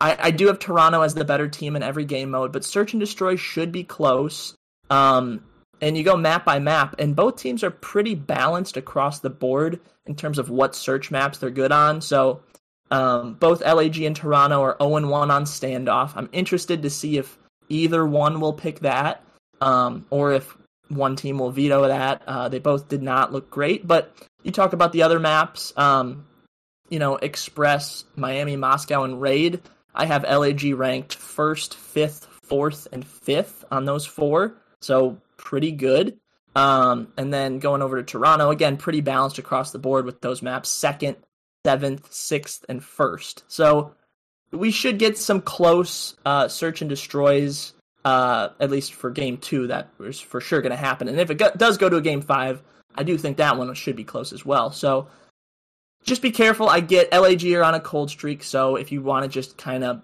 I, 0.00 0.16
I 0.18 0.30
do 0.30 0.46
have 0.48 0.58
Toronto 0.58 1.02
as 1.02 1.14
the 1.14 1.24
better 1.24 1.48
team 1.48 1.76
in 1.76 1.82
every 1.82 2.04
game 2.04 2.30
mode, 2.30 2.52
but 2.52 2.64
Search 2.64 2.92
and 2.92 3.00
Destroy 3.00 3.36
should 3.36 3.70
be 3.70 3.84
close. 3.84 4.54
Um, 4.88 5.44
and 5.80 5.96
you 5.96 6.04
go 6.04 6.16
map 6.16 6.44
by 6.44 6.58
map, 6.58 6.96
and 6.98 7.16
both 7.16 7.36
teams 7.36 7.64
are 7.64 7.70
pretty 7.70 8.14
balanced 8.14 8.76
across 8.76 9.20
the 9.20 9.30
board 9.30 9.80
in 10.06 10.14
terms 10.14 10.38
of 10.38 10.50
what 10.50 10.74
search 10.74 11.10
maps 11.10 11.38
they're 11.38 11.50
good 11.50 11.72
on. 11.72 12.00
So 12.00 12.42
um, 12.90 13.34
both 13.34 13.60
LAG 13.62 14.00
and 14.02 14.16
Toronto 14.16 14.62
are 14.62 14.76
0 14.80 15.08
1 15.08 15.30
on 15.30 15.44
standoff. 15.44 16.12
I'm 16.16 16.28
interested 16.32 16.82
to 16.82 16.90
see 16.90 17.18
if 17.18 17.38
either 17.68 18.04
one 18.04 18.40
will 18.40 18.52
pick 18.52 18.80
that, 18.80 19.22
um, 19.60 20.06
or 20.10 20.32
if 20.32 20.56
one 20.88 21.16
team 21.16 21.38
will 21.38 21.52
veto 21.52 21.86
that. 21.86 22.22
Uh, 22.26 22.48
they 22.48 22.58
both 22.58 22.88
did 22.88 23.02
not 23.02 23.32
look 23.32 23.50
great, 23.50 23.86
but 23.86 24.14
you 24.42 24.50
talk 24.50 24.72
about 24.72 24.92
the 24.92 25.02
other 25.02 25.20
maps, 25.20 25.72
um, 25.76 26.26
you 26.88 26.98
know, 26.98 27.16
Express, 27.16 28.04
Miami, 28.16 28.56
Moscow, 28.56 29.04
and 29.04 29.20
Raid. 29.20 29.60
I 29.94 30.06
have 30.06 30.24
LAG 30.24 30.74
ranked 30.74 31.14
first, 31.14 31.76
fifth, 31.76 32.26
fourth, 32.42 32.88
and 32.92 33.06
fifth 33.06 33.64
on 33.70 33.84
those 33.84 34.06
four, 34.06 34.54
so 34.80 35.18
pretty 35.36 35.72
good. 35.72 36.18
Um, 36.56 37.12
and 37.16 37.32
then 37.32 37.60
going 37.60 37.80
over 37.82 37.96
to 37.96 38.02
Toronto, 38.02 38.50
again, 38.50 38.76
pretty 38.76 39.00
balanced 39.00 39.38
across 39.38 39.70
the 39.70 39.78
board 39.78 40.04
with 40.04 40.20
those 40.20 40.42
maps. 40.42 40.68
Second, 40.68 41.16
seventh, 41.64 42.12
sixth, 42.12 42.64
and 42.68 42.82
first. 42.82 43.44
So 43.48 43.94
we 44.52 44.70
should 44.70 44.98
get 44.98 45.18
some 45.18 45.40
close 45.40 46.16
uh, 46.24 46.48
search 46.48 46.80
and 46.80 46.88
destroys, 46.88 47.72
uh, 48.04 48.48
at 48.58 48.70
least 48.70 48.94
for 48.94 49.10
game 49.10 49.38
two. 49.38 49.68
That 49.68 49.88
is 50.00 50.20
for 50.20 50.40
sure 50.40 50.60
going 50.60 50.70
to 50.70 50.76
happen. 50.76 51.08
And 51.08 51.20
if 51.20 51.30
it 51.30 51.36
go- 51.36 51.52
does 51.56 51.78
go 51.78 51.88
to 51.88 51.96
a 51.96 52.02
game 52.02 52.22
five, 52.22 52.62
I 52.94 53.02
do 53.02 53.16
think 53.16 53.36
that 53.36 53.56
one 53.56 53.72
should 53.74 53.96
be 53.96 54.04
close 54.04 54.32
as 54.32 54.44
well. 54.44 54.72
So 54.72 55.08
just 56.04 56.22
be 56.22 56.30
careful. 56.30 56.68
I 56.68 56.80
get 56.80 57.12
LAG 57.12 57.44
are 57.52 57.62
on 57.62 57.74
a 57.74 57.80
cold 57.80 58.10
streak, 58.10 58.42
so 58.42 58.76
if 58.76 58.90
you 58.90 59.02
want 59.02 59.24
to 59.24 59.28
just 59.28 59.56
kind 59.56 59.84
of, 59.84 60.02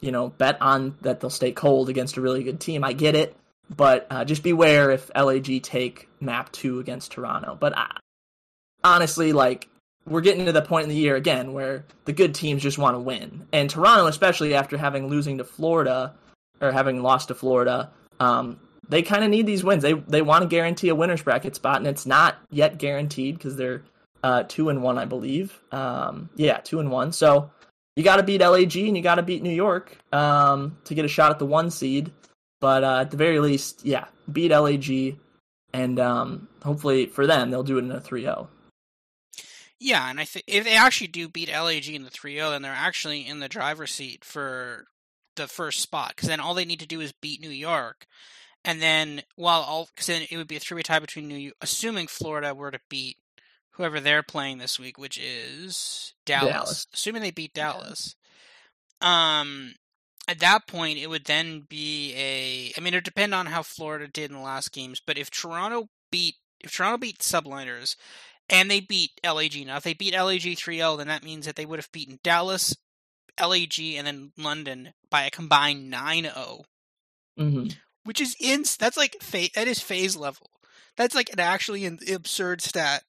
you 0.00 0.12
know, 0.12 0.28
bet 0.28 0.60
on 0.62 0.96
that 1.02 1.20
they'll 1.20 1.30
stay 1.30 1.52
cold 1.52 1.88
against 1.88 2.16
a 2.16 2.20
really 2.20 2.44
good 2.44 2.60
team, 2.60 2.84
I 2.84 2.92
get 2.92 3.14
it. 3.14 3.36
But 3.74 4.06
uh, 4.10 4.24
just 4.24 4.44
beware 4.44 4.92
if 4.92 5.10
LAG 5.14 5.62
take 5.62 6.08
map 6.20 6.52
two 6.52 6.78
against 6.78 7.12
Toronto. 7.12 7.56
But 7.58 7.76
uh, 7.76 7.88
honestly, 8.84 9.32
like 9.32 9.68
we're 10.06 10.20
getting 10.20 10.46
to 10.46 10.52
the 10.52 10.62
point 10.62 10.84
in 10.84 10.88
the 10.88 10.96
year 10.96 11.16
again 11.16 11.52
where 11.52 11.84
the 12.04 12.12
good 12.12 12.34
teams 12.34 12.62
just 12.62 12.78
want 12.78 12.94
to 12.94 13.00
win, 13.00 13.46
and 13.52 13.68
Toronto, 13.68 14.06
especially 14.06 14.54
after 14.54 14.76
having 14.76 15.08
losing 15.08 15.38
to 15.38 15.44
Florida 15.44 16.14
or 16.60 16.72
having 16.72 17.02
lost 17.02 17.28
to 17.28 17.34
Florida, 17.34 17.90
um, 18.20 18.58
they 18.88 19.02
kind 19.02 19.24
of 19.24 19.30
need 19.30 19.46
these 19.46 19.64
wins. 19.64 19.82
They 19.82 19.94
they 19.94 20.22
want 20.22 20.42
to 20.42 20.48
guarantee 20.48 20.88
a 20.88 20.94
winners 20.94 21.22
bracket 21.22 21.54
spot, 21.54 21.78
and 21.78 21.86
it's 21.86 22.06
not 22.06 22.36
yet 22.50 22.78
guaranteed 22.78 23.36
because 23.36 23.56
they're 23.56 23.82
uh, 24.22 24.44
two 24.48 24.68
and 24.68 24.82
one, 24.82 24.98
I 24.98 25.04
believe. 25.04 25.60
Um, 25.72 26.30
yeah, 26.36 26.58
two 26.58 26.80
and 26.80 26.90
one. 26.90 27.12
So 27.12 27.50
you 27.96 28.04
got 28.04 28.16
to 28.16 28.22
beat 28.22 28.40
LAG 28.40 28.76
and 28.76 28.96
you 28.96 29.02
got 29.02 29.16
to 29.16 29.22
beat 29.22 29.42
New 29.42 29.54
York 29.54 29.96
um, 30.12 30.76
to 30.84 30.94
get 30.94 31.04
a 31.04 31.08
shot 31.08 31.30
at 31.30 31.38
the 31.38 31.46
one 31.46 31.70
seed. 31.70 32.12
But 32.60 32.84
uh, 32.84 33.00
at 33.00 33.10
the 33.10 33.16
very 33.16 33.38
least, 33.38 33.84
yeah, 33.84 34.06
beat 34.30 34.50
LAG, 34.50 35.18
and 35.72 36.00
um, 36.00 36.48
hopefully 36.62 37.06
for 37.06 37.26
them 37.26 37.50
they'll 37.50 37.62
do 37.62 37.78
it 37.78 37.84
in 37.84 37.92
a 37.92 38.00
3-0. 38.00 38.48
Yeah, 39.78 40.08
and 40.08 40.18
I 40.18 40.24
think 40.24 40.44
if 40.48 40.64
they 40.64 40.74
actually 40.74 41.08
do 41.08 41.28
beat 41.28 41.50
LAG 41.50 41.88
in 41.88 42.04
the 42.04 42.10
3-0, 42.10 42.50
then 42.50 42.62
they're 42.62 42.72
actually 42.72 43.26
in 43.26 43.40
the 43.40 43.48
driver's 43.48 43.92
seat 43.92 44.24
for 44.24 44.86
the 45.36 45.46
first 45.46 45.80
spot. 45.80 46.14
Because 46.16 46.28
then 46.28 46.40
all 46.40 46.54
they 46.54 46.64
need 46.64 46.80
to 46.80 46.86
do 46.86 47.00
is 47.00 47.12
beat 47.12 47.40
New 47.40 47.50
York, 47.50 48.06
and 48.64 48.80
then 48.80 49.22
while 49.36 49.60
all 49.60 49.88
because 49.94 50.06
then 50.06 50.22
it 50.30 50.36
would 50.36 50.48
be 50.48 50.56
a 50.56 50.60
three-way 50.60 50.82
tie 50.82 50.98
between 50.98 51.28
New 51.28 51.36
York, 51.36 51.56
assuming 51.60 52.06
Florida 52.06 52.54
were 52.54 52.70
to 52.70 52.80
beat 52.88 53.18
whoever 53.72 54.00
they're 54.00 54.22
playing 54.22 54.58
this 54.58 54.78
week, 54.78 54.98
which 54.98 55.18
is 55.18 56.14
Dallas. 56.24 56.52
Dallas. 56.52 56.86
Assuming 56.94 57.22
they 57.22 57.30
beat 57.30 57.52
Dallas. 57.52 58.16
Um, 59.02 59.74
at 60.26 60.38
that 60.40 60.66
point, 60.66 60.98
it 60.98 61.10
would 61.10 61.26
then 61.26 61.66
be 61.68 62.14
a. 62.16 62.72
I 62.76 62.80
mean, 62.80 62.94
it 62.94 62.98
would 62.98 63.04
depend 63.04 63.34
on 63.34 63.46
how 63.46 63.62
Florida 63.62 64.08
did 64.08 64.30
in 64.30 64.36
the 64.36 64.42
last 64.42 64.72
games. 64.72 65.02
But 65.04 65.18
if 65.18 65.30
Toronto 65.30 65.90
beat 66.10 66.36
if 66.60 66.72
Toronto 66.72 66.98
beat 66.98 67.18
Subliners 67.18 67.96
and 68.48 68.70
they 68.70 68.80
beat 68.80 69.12
LAG, 69.24 69.66
now 69.66 69.76
if 69.76 69.82
they 69.82 69.94
beat 69.94 70.14
LAG 70.14 70.42
3-0, 70.42 70.98
then 70.98 71.08
that 71.08 71.24
means 71.24 71.46
that 71.46 71.56
they 71.56 71.66
would 71.66 71.78
have 71.78 71.92
beaten 71.92 72.18
Dallas, 72.22 72.76
LAG, 73.40 73.78
and 73.78 74.06
then 74.06 74.32
London 74.38 74.92
by 75.10 75.24
a 75.24 75.30
combined 75.30 75.92
9-0. 75.92 76.64
Mm-hmm. 77.38 77.68
Which 78.04 78.20
is 78.20 78.36
ins. 78.40 78.76
That's 78.76 78.96
like 78.96 79.16
fa- 79.20 79.50
that 79.54 79.66
is 79.66 79.80
FaZe 79.80 80.16
level. 80.16 80.50
That's 80.96 81.14
like 81.14 81.30
an 81.32 81.40
actually 81.40 81.84
an 81.84 81.98
absurd 82.12 82.62
stat. 82.62 83.02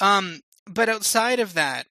Um, 0.00 0.40
but 0.66 0.88
outside 0.88 1.40
of 1.40 1.54
that, 1.54 1.86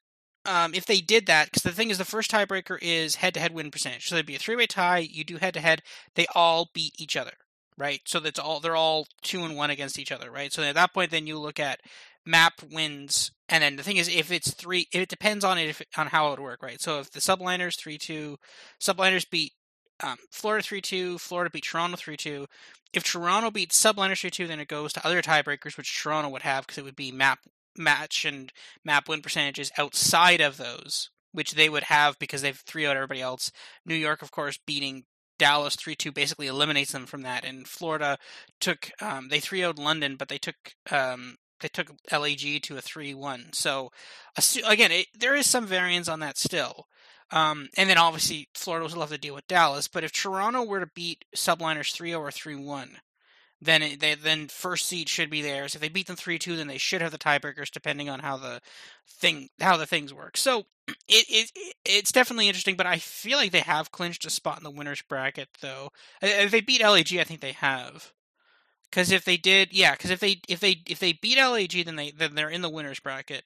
um, 0.46 0.74
if 0.74 0.86
they 0.86 1.00
did 1.00 1.28
that, 1.28 1.46
because 1.46 1.64
the 1.64 1.72
thing 1.72 1.90
is, 1.90 1.98
the 1.98 2.06
first 2.06 2.32
tiebreaker 2.32 2.78
is 2.82 3.16
head-to-head 3.16 3.54
win 3.54 3.72
percentage. 3.72 4.08
So 4.08 4.16
there'd 4.16 4.26
be 4.26 4.36
a 4.36 4.40
three-way 4.40 4.68
tie. 4.68 4.98
You 4.98 5.24
do 5.24 5.38
head-to-head. 5.38 5.84
They 6.16 6.26
all 6.36 6.70
beat 6.74 7.00
each 7.00 7.16
other, 7.16 7.34
right? 7.78 8.02
So 8.06 8.20
that's 8.20 8.40
all. 8.40 8.60
They're 8.60 8.76
all 8.76 9.08
two 9.22 9.44
and 9.44 9.56
one 9.56 9.70
against 9.70 9.98
each 9.98 10.12
other, 10.12 10.30
right? 10.30 10.52
So 10.52 10.64
at 10.64 10.76
that 10.76 10.94
point, 10.94 11.12
then 11.12 11.28
you 11.28 11.40
look 11.40 11.60
at 11.60 11.80
map 12.26 12.54
wins, 12.72 13.32
and 13.50 13.64
then 13.64 13.76
the 13.76 13.84
thing 13.84 13.98
is, 13.98 14.08
if 14.08 14.32
it's 14.32 14.54
three, 14.54 14.88
it 14.94 15.10
depends 15.10 15.44
on 15.44 15.58
it 15.58 15.70
if, 15.70 15.82
on 15.98 16.08
how 16.08 16.28
it 16.28 16.32
would 16.32 16.40
work, 16.40 16.64
right? 16.64 16.82
So 16.82 17.00
if 17.00 17.12
the 17.12 17.20
subliners 17.20 17.78
three-two, 17.78 18.38
subliners 18.82 19.30
beat 19.30 19.54
um, 20.02 20.18
Florida 20.32 20.64
three-two, 20.64 21.18
Florida 21.18 21.50
beat 21.52 21.66
Toronto 21.66 21.98
three-two. 21.98 22.48
If 22.94 23.04
Toronto 23.04 23.52
beats 23.52 23.82
subliners 23.82 24.22
three-two, 24.22 24.48
then 24.48 24.60
it 24.60 24.68
goes 24.68 24.94
to 24.94 25.06
other 25.06 25.22
tiebreakers, 25.22 25.78
which 25.78 26.02
Toronto 26.02 26.30
would 26.30 26.44
have 26.44 26.66
because 26.66 26.78
it 26.78 26.84
would 26.84 26.96
be 26.96 27.12
map 27.12 27.40
match 27.78 28.26
and 28.26 28.52
map 28.84 29.10
win 29.10 29.22
percentages 29.22 29.72
outside 29.78 30.42
of 30.42 30.58
those, 30.58 31.10
which 31.32 31.54
they 31.54 31.70
would 31.70 31.84
have 31.84 32.18
because 32.20 32.42
they've 32.42 32.62
3 32.66 32.86
out 32.86 32.96
everybody 32.96 33.22
else. 33.22 33.52
New 33.86 33.96
York, 33.96 34.22
of 34.22 34.32
course, 34.32 34.60
beating 34.66 35.06
Dallas 35.40 35.76
3 35.76 35.96
2 35.96 36.12
basically 36.12 36.48
eliminates 36.48 36.92
them 36.92 37.06
from 37.06 37.24
that. 37.24 37.44
And 37.44 37.68
Florida 37.68 38.18
took, 38.60 38.92
um, 39.02 39.30
they 39.30 39.40
3 39.40 39.60
0 39.60 39.74
London, 39.78 40.16
but 40.16 40.30
they 40.30 40.38
took. 40.38 40.56
Um, 40.92 41.38
they 41.64 41.70
took 41.70 41.92
LAG 42.12 42.62
to 42.64 42.78
a 42.78 42.82
3 42.82 43.14
1. 43.14 43.50
So, 43.54 43.92
again, 44.68 44.92
it, 44.92 45.08
there 45.18 45.36
is 45.36 45.48
some 45.48 45.66
variance 45.66 46.08
on 46.08 46.20
that 46.20 46.38
still. 46.38 46.88
Um, 47.32 47.70
and 47.78 47.90
then 47.90 47.98
obviously, 47.98 48.48
Florida 48.54 48.86
will 48.86 49.02
have 49.02 49.10
to 49.10 49.18
deal 49.18 49.34
with 49.34 49.48
Dallas. 49.48 49.88
But 49.88 50.04
if 50.04 50.12
Toronto 50.12 50.64
were 50.64 50.82
to 50.82 50.92
beat 50.94 51.26
Subliners 51.36 51.92
3 51.92 52.10
0 52.10 52.22
or 52.22 52.32
3 52.32 52.56
1, 52.56 52.98
then 53.64 53.82
it, 53.82 54.00
they 54.00 54.16
then 54.16 54.48
first 54.48 54.86
seed 54.86 55.10
should 55.10 55.30
be 55.30 55.42
theirs. 55.42 55.76
If 55.76 55.82
they 55.82 55.90
beat 55.90 56.08
them 56.08 56.16
three 56.16 56.38
two, 56.38 56.56
then 56.56 56.68
they 56.68 56.78
should 56.78 57.02
have 57.02 57.12
the 57.12 57.18
tiebreakers, 57.18 57.72
depending 57.72 58.10
on 58.10 58.20
how 58.20 58.38
the 58.38 58.62
thing 59.08 59.50
how 59.60 59.78
the 59.78 59.86
things 59.86 60.14
work. 60.14 60.38
So 60.38 60.66
it, 60.88 61.26
it 61.30 61.52
it's 61.86 62.12
definitely 62.12 62.48
interesting, 62.48 62.76
but 62.76 62.88
I 62.88 62.98
feel 62.98 63.38
like 63.38 63.52
they 63.52 63.62
have 63.62 63.92
clinched 63.92 64.26
a 64.26 64.30
spot 64.30 64.58
in 64.58 64.64
the 64.64 64.72
winners 64.72 65.02
bracket, 65.02 65.50
though. 65.62 65.90
If 66.22 66.52
they 66.52 66.62
beat 66.62 66.82
LAG, 66.82 67.16
I 67.18 67.24
think 67.24 67.42
they 67.42 67.54
have. 67.54 68.12
Because 68.94 69.12
if 69.12 69.26
they 69.26 69.38
did, 69.38 69.74
yeah, 69.74 69.94
because 69.94 70.12
if 70.12 70.20
they 70.20 70.40
if 70.48 70.60
they 70.60 70.84
if 70.88 71.00
they 71.00 71.14
beat 71.14 71.40
LAG, 71.40 71.84
then 71.84 71.96
they 71.96 72.12
then 72.12 72.36
they're 72.36 72.48
in 72.48 72.62
the 72.62 72.70
winners 72.70 73.00
bracket. 73.00 73.44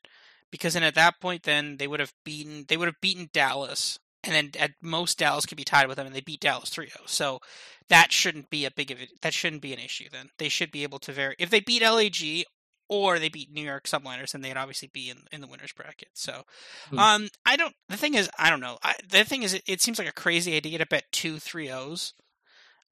Because 0.52 0.74
then 0.74 0.84
at 0.84 0.96
that 0.96 1.22
point, 1.22 1.44
then 1.44 1.78
they 1.78 1.88
would 1.88 2.02
have 2.02 2.12
beaten 2.26 2.66
they 2.68 2.76
would 2.76 2.90
have 2.90 3.00
beaten 3.00 3.30
Dallas, 3.32 3.98
and 4.26 4.36
then 4.36 4.52
at 4.60 4.72
most 4.82 5.18
Dallas 5.18 5.46
could 5.46 5.56
be 5.58 5.64
tied 5.64 5.88
with 5.88 5.96
them, 5.96 6.06
and 6.06 6.14
they 6.14 6.20
beat 6.20 6.42
Dallas 6.42 6.70
3-0. 6.70 6.90
So 7.06 7.40
that 7.88 8.12
shouldn't 8.12 8.50
be 8.50 8.66
a 8.66 8.72
big 8.72 8.92
of 8.92 9.02
it. 9.02 9.10
That 9.22 9.34
shouldn't 9.34 9.62
be 9.62 9.72
an 9.72 9.80
issue. 9.80 10.10
Then 10.12 10.32
they 10.38 10.50
should 10.50 10.70
be 10.70 10.84
able 10.84 11.00
to 11.00 11.14
vary. 11.14 11.36
If 11.40 11.50
they 11.50 11.62
beat 11.62 11.82
LAG, 11.82 12.44
or 12.90 13.18
they 13.18 13.30
beat 13.30 13.50
New 13.50 13.64
York 13.64 13.86
Subliners, 13.86 14.34
and 14.36 14.44
they'd 14.44 14.58
obviously 14.58 14.90
be 14.92 15.10
in 15.10 15.20
in 15.32 15.40
the 15.40 15.48
winners 15.48 15.72
bracket. 15.72 16.10
So, 16.14 16.44
Hmm. 16.90 17.00
um, 17.00 17.28
I 17.46 17.56
don't. 17.56 17.74
The 17.88 17.96
thing 17.96 18.16
is, 18.16 18.30
I 18.38 18.50
don't 18.50 18.60
know. 18.60 18.80
I, 18.84 18.96
the 19.10 19.24
thing 19.24 19.44
is, 19.44 19.54
it, 19.54 19.64
it 19.66 19.82
seems 19.82 19.98
like 19.98 20.10
a 20.10 20.14
crazy 20.14 20.58
idea 20.58 20.78
to 20.80 20.86
bet 20.86 21.06
two 21.14 21.40
three 21.40 21.70
O's, 21.72 22.14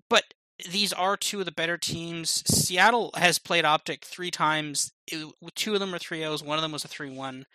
but 0.09 0.23
these 0.69 0.93
are 0.93 1.17
two 1.17 1.39
of 1.39 1.45
the 1.45 1.51
better 1.51 1.77
teams. 1.77 2.43
Seattle 2.47 3.11
has 3.15 3.39
played 3.39 3.65
Optic 3.65 4.05
three 4.05 4.31
times. 4.31 4.93
It- 5.07 5.33
two 5.55 5.73
of 5.73 5.79
them 5.79 5.91
were 5.91 5.99
three 5.99 6.23
O's. 6.23 6.43
One 6.43 6.57
of 6.57 6.61
them 6.61 6.71
was 6.71 6.85
a 6.85 6.87
three 6.87 7.09
one. 7.09 7.45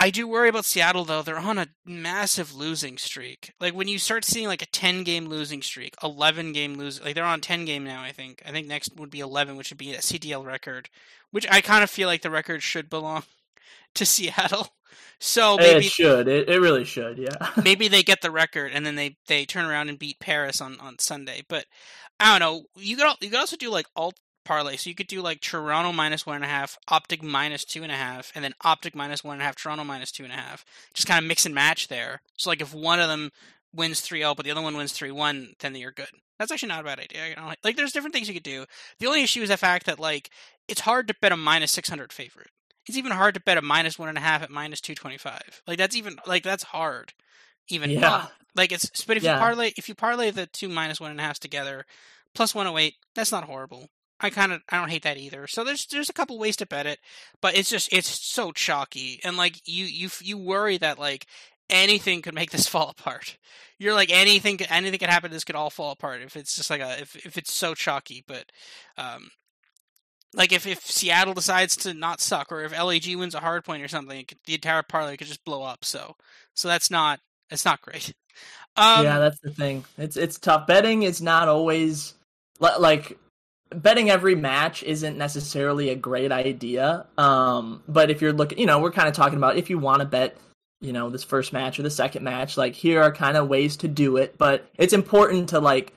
I 0.00 0.10
do 0.10 0.28
worry 0.28 0.48
about 0.48 0.64
Seattle 0.64 1.04
though. 1.04 1.22
They're 1.22 1.38
on 1.38 1.58
a 1.58 1.68
massive 1.84 2.54
losing 2.54 2.98
streak. 2.98 3.52
Like 3.58 3.74
when 3.74 3.88
you 3.88 3.98
start 3.98 4.24
seeing 4.24 4.46
like 4.46 4.62
a 4.62 4.66
ten 4.66 5.02
game 5.02 5.26
losing 5.26 5.60
streak, 5.60 5.96
eleven 6.02 6.52
game 6.52 6.74
lose 6.74 7.02
like 7.02 7.14
they're 7.16 7.24
on 7.24 7.40
ten 7.40 7.64
game 7.64 7.82
now, 7.82 8.02
I 8.02 8.12
think. 8.12 8.40
I 8.46 8.52
think 8.52 8.68
next 8.68 8.94
would 8.96 9.10
be 9.10 9.20
eleven, 9.20 9.56
which 9.56 9.70
would 9.70 9.78
be 9.78 9.94
a 9.94 9.98
CDL 9.98 10.44
record. 10.44 10.88
Which 11.30 11.46
I 11.50 11.60
kind 11.60 11.82
of 11.82 11.90
feel 11.90 12.06
like 12.08 12.22
the 12.22 12.30
record 12.30 12.62
should 12.62 12.88
belong 12.88 13.24
to 13.98 14.06
Seattle. 14.06 14.68
So 15.20 15.56
maybe 15.56 15.86
it 15.86 15.90
should. 15.90 16.28
It, 16.28 16.48
it 16.48 16.60
really 16.60 16.84
should. 16.84 17.18
Yeah. 17.18 17.50
maybe 17.64 17.88
they 17.88 18.02
get 18.02 18.22
the 18.22 18.30
record 18.30 18.70
and 18.72 18.86
then 18.86 18.94
they 18.94 19.16
they 19.26 19.44
turn 19.44 19.66
around 19.66 19.88
and 19.88 19.98
beat 19.98 20.20
Paris 20.20 20.60
on 20.60 20.78
on 20.80 20.98
Sunday. 20.98 21.42
But 21.48 21.66
I 22.20 22.38
don't 22.38 22.40
know. 22.40 22.64
You 22.76 22.96
could 22.96 23.06
you 23.20 23.30
could 23.30 23.40
also 23.40 23.56
do 23.56 23.70
like 23.70 23.86
alt 23.96 24.14
parlay. 24.44 24.76
So 24.76 24.88
you 24.88 24.94
could 24.94 25.08
do 25.08 25.20
like 25.20 25.40
Toronto 25.40 25.92
minus 25.92 26.24
one 26.24 26.36
and 26.36 26.44
a 26.44 26.48
half, 26.48 26.78
Optic 26.88 27.22
minus 27.22 27.64
two 27.64 27.82
and 27.82 27.92
a 27.92 27.96
half, 27.96 28.32
and 28.34 28.44
then 28.44 28.54
Optic 28.64 28.94
minus 28.94 29.24
one 29.24 29.34
and 29.34 29.42
a 29.42 29.44
half, 29.44 29.56
Toronto 29.56 29.84
minus 29.84 30.12
two 30.12 30.24
and 30.24 30.32
a 30.32 30.36
half. 30.36 30.64
Just 30.94 31.08
kind 31.08 31.22
of 31.22 31.28
mix 31.28 31.44
and 31.44 31.54
match 31.54 31.88
there. 31.88 32.22
So 32.36 32.50
like 32.50 32.62
if 32.62 32.72
one 32.72 33.00
of 33.00 33.08
them 33.08 33.30
wins 33.74 34.00
3-0 34.00 34.34
but 34.36 34.44
the 34.44 34.50
other 34.50 34.62
one 34.62 34.76
wins 34.76 34.92
3-1 34.92 35.58
then 35.58 35.74
you're 35.74 35.92
good 35.92 36.08
that's 36.38 36.50
actually 36.50 36.68
not 36.68 36.80
a 36.80 36.84
bad 36.84 36.98
idea 36.98 37.28
you 37.28 37.36
know? 37.36 37.52
like 37.62 37.76
there's 37.76 37.92
different 37.92 38.14
things 38.14 38.26
you 38.26 38.34
could 38.34 38.42
do 38.42 38.64
the 38.98 39.06
only 39.06 39.22
issue 39.22 39.42
is 39.42 39.50
the 39.50 39.56
fact 39.56 39.86
that 39.86 40.00
like 40.00 40.30
it's 40.68 40.80
hard 40.80 41.06
to 41.08 41.14
bet 41.20 41.32
a 41.32 41.36
minus 41.36 41.70
600 41.72 42.12
favorite 42.12 42.50
it's 42.88 42.98
even 42.98 43.12
hard 43.12 43.34
to 43.34 43.40
bet 43.40 43.58
a 43.58 43.62
minus 43.62 43.98
one 43.98 44.08
and 44.08 44.18
a 44.18 44.22
half 44.22 44.42
at 44.42 44.50
minus 44.50 44.80
225 44.80 45.62
like 45.66 45.78
that's 45.78 45.96
even 45.96 46.16
like 46.26 46.42
that's 46.42 46.64
hard 46.64 47.12
even 47.68 47.90
Yeah. 47.90 48.26
like 48.56 48.72
it's 48.72 49.04
but 49.04 49.16
if 49.16 49.22
Yeah. 49.22 49.34
you 49.34 49.38
parlay 49.38 49.72
if 49.76 49.88
you 49.88 49.94
parlay 49.94 50.30
the 50.30 50.46
two 50.46 50.68
minus 50.68 51.00
one 51.00 51.10
and 51.10 51.20
a 51.20 51.22
half 51.22 51.38
together 51.38 51.84
plus 52.34 52.54
108 52.54 52.94
that's 53.14 53.32
not 53.32 53.44
horrible 53.44 53.88
i 54.20 54.30
kind 54.30 54.52
of 54.52 54.62
i 54.70 54.78
don't 54.78 54.90
hate 54.90 55.02
that 55.02 55.18
either 55.18 55.46
so 55.46 55.64
there's 55.64 55.86
there's 55.86 56.08
a 56.10 56.14
couple 56.14 56.38
ways 56.38 56.56
to 56.56 56.66
bet 56.66 56.86
it 56.86 56.98
but 57.40 57.56
it's 57.56 57.70
just 57.70 57.92
it's 57.92 58.08
so 58.26 58.52
chalky 58.52 59.20
and 59.24 59.36
like 59.36 59.60
you 59.66 59.84
you 59.84 60.08
you 60.22 60.38
worry 60.38 60.78
that 60.78 60.98
like 60.98 61.26
anything 61.70 62.22
could 62.22 62.34
make 62.34 62.50
this 62.50 62.66
fall 62.68 62.88
apart 62.90 63.36
you're 63.78 63.94
like 63.94 64.10
anything 64.10 64.60
anything 64.70 64.98
could 64.98 65.10
happen 65.10 65.30
this 65.30 65.44
could 65.44 65.56
all 65.56 65.70
fall 65.70 65.90
apart 65.92 66.20
if 66.22 66.36
it's 66.36 66.56
just 66.56 66.70
like 66.70 66.80
a 66.80 67.00
if, 67.00 67.14
if 67.26 67.36
it's 67.36 67.52
so 67.52 67.74
chalky 67.74 68.24
but 68.26 68.44
um 68.96 69.30
like 70.34 70.52
if, 70.52 70.66
if 70.66 70.84
Seattle 70.84 71.34
decides 71.34 71.76
to 71.78 71.94
not 71.94 72.20
suck, 72.20 72.52
or 72.52 72.62
if 72.62 72.72
LAG 72.72 73.14
wins 73.16 73.34
a 73.34 73.40
hard 73.40 73.64
point 73.64 73.82
or 73.82 73.88
something, 73.88 74.24
could, 74.26 74.38
the 74.46 74.54
entire 74.54 74.82
parlay 74.82 75.16
could 75.16 75.26
just 75.26 75.44
blow 75.44 75.62
up. 75.62 75.84
So, 75.84 76.16
so 76.54 76.68
that's 76.68 76.90
not 76.90 77.20
that's 77.50 77.64
not 77.64 77.82
great. 77.82 78.14
Um, 78.76 79.02
yeah, 79.04 79.18
that's 79.18 79.40
the 79.40 79.50
thing. 79.50 79.84
It's 79.96 80.16
it's 80.16 80.38
tough. 80.38 80.68
Betting 80.68 81.02
is 81.02 81.20
not 81.20 81.48
always 81.48 82.14
like 82.60 83.18
betting 83.74 84.10
every 84.10 84.34
match 84.34 84.82
isn't 84.82 85.18
necessarily 85.18 85.90
a 85.90 85.94
great 85.94 86.32
idea. 86.32 87.06
Um, 87.16 87.82
but 87.88 88.10
if 88.10 88.22
you're 88.22 88.32
looking, 88.32 88.58
you 88.58 88.66
know, 88.66 88.78
we're 88.78 88.92
kind 88.92 89.08
of 89.08 89.14
talking 89.14 89.36
about 89.36 89.56
if 89.56 89.70
you 89.70 89.78
want 89.78 90.00
to 90.00 90.06
bet, 90.06 90.36
you 90.80 90.92
know, 90.92 91.10
this 91.10 91.24
first 91.24 91.52
match 91.52 91.78
or 91.78 91.82
the 91.82 91.90
second 91.90 92.22
match, 92.22 92.56
like 92.56 92.74
here 92.74 93.02
are 93.02 93.12
kind 93.12 93.36
of 93.36 93.48
ways 93.48 93.78
to 93.78 93.88
do 93.88 94.16
it. 94.16 94.38
But 94.38 94.68
it's 94.78 94.92
important 94.92 95.48
to 95.50 95.60
like 95.60 95.92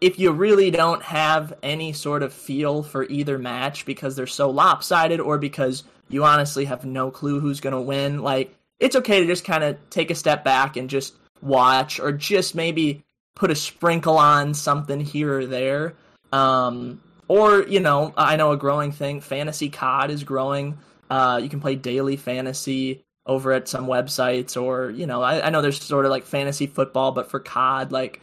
if 0.00 0.18
you 0.18 0.32
really 0.32 0.70
don't 0.70 1.02
have 1.02 1.54
any 1.62 1.92
sort 1.92 2.22
of 2.22 2.32
feel 2.32 2.82
for 2.82 3.04
either 3.04 3.38
match 3.38 3.86
because 3.86 4.16
they're 4.16 4.26
so 4.26 4.50
lopsided 4.50 5.20
or 5.20 5.38
because 5.38 5.84
you 6.08 6.24
honestly 6.24 6.64
have 6.66 6.84
no 6.84 7.10
clue 7.10 7.40
who's 7.40 7.60
going 7.60 7.74
to 7.74 7.80
win, 7.80 8.22
like 8.22 8.54
it's 8.80 8.96
okay 8.96 9.20
to 9.20 9.26
just 9.26 9.44
kind 9.44 9.64
of 9.64 9.78
take 9.90 10.10
a 10.10 10.14
step 10.14 10.44
back 10.44 10.76
and 10.76 10.90
just 10.90 11.14
watch 11.40 12.00
or 12.00 12.12
just 12.12 12.54
maybe 12.54 13.02
put 13.34 13.50
a 13.50 13.54
sprinkle 13.54 14.18
on 14.18 14.54
something 14.54 15.00
here 15.00 15.38
or 15.38 15.46
there. 15.46 15.94
Um, 16.32 17.00
or, 17.28 17.62
you 17.62 17.80
know, 17.80 18.12
I 18.16 18.36
know 18.36 18.52
a 18.52 18.56
growing 18.56 18.92
thing, 18.92 19.20
fantasy 19.20 19.70
COD 19.70 20.10
is 20.10 20.24
growing. 20.24 20.78
Uh, 21.08 21.40
you 21.42 21.48
can 21.48 21.60
play 21.60 21.76
daily 21.76 22.16
fantasy 22.16 23.04
over 23.26 23.52
at 23.52 23.68
some 23.68 23.86
websites 23.86 24.60
or, 24.60 24.90
you 24.90 25.06
know, 25.06 25.22
I, 25.22 25.46
I 25.46 25.50
know 25.50 25.62
there's 25.62 25.82
sort 25.82 26.04
of 26.04 26.10
like 26.10 26.24
fantasy 26.24 26.66
football, 26.66 27.12
but 27.12 27.30
for 27.30 27.40
COD, 27.40 27.92
like 27.92 28.20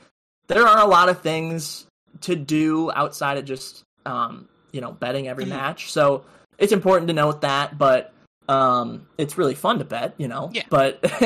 there 0.51 0.67
are 0.67 0.79
a 0.79 0.87
lot 0.87 1.09
of 1.09 1.21
things 1.21 1.85
to 2.21 2.35
do 2.35 2.91
outside 2.91 3.37
of 3.37 3.45
just 3.45 3.83
um, 4.05 4.47
you 4.71 4.81
know 4.81 4.91
betting 4.91 5.27
every 5.27 5.45
Mhm. 5.45 5.49
match. 5.49 5.91
So 5.91 6.25
it's 6.57 6.71
important 6.73 7.07
to 7.07 7.13
note 7.13 7.41
that, 7.41 7.77
but 7.77 8.13
um, 8.49 9.07
it's 9.17 9.37
really 9.37 9.55
fun 9.55 9.79
to 9.79 9.85
bet, 9.85 10.13
you 10.17 10.27
know. 10.27 10.49
Yeah. 10.53 10.63
But 10.69 10.99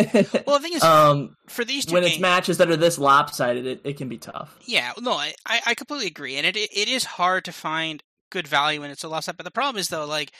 well, 0.45 0.57
the 0.57 0.59
thing 0.61 0.73
is, 0.73 0.83
um, 0.83 1.35
for 1.47 1.65
these 1.65 1.85
two 1.85 1.93
when 1.93 2.03
games, 2.03 2.13
it's 2.13 2.21
matches 2.21 2.57
that 2.59 2.69
are 2.69 2.77
this 2.77 2.99
lopsided, 2.99 3.65
it, 3.65 3.81
it 3.83 3.97
can 3.97 4.09
be 4.09 4.17
tough. 4.17 4.55
Yeah, 4.65 4.91
no, 5.01 5.13
I, 5.13 5.33
I 5.45 5.61
I 5.67 5.73
completely 5.73 6.07
agree, 6.07 6.35
and 6.37 6.45
it 6.45 6.55
it 6.55 6.87
is 6.87 7.03
hard 7.05 7.45
to 7.45 7.51
find 7.51 8.03
good 8.31 8.47
value 8.47 8.81
when 8.81 8.91
it's 8.91 9.03
a 9.03 9.07
loss 9.07 9.27
up. 9.27 9.37
But 9.37 9.43
the 9.45 9.51
problem 9.51 9.79
is 9.79 9.89
though, 9.89 10.05
like 10.05 10.31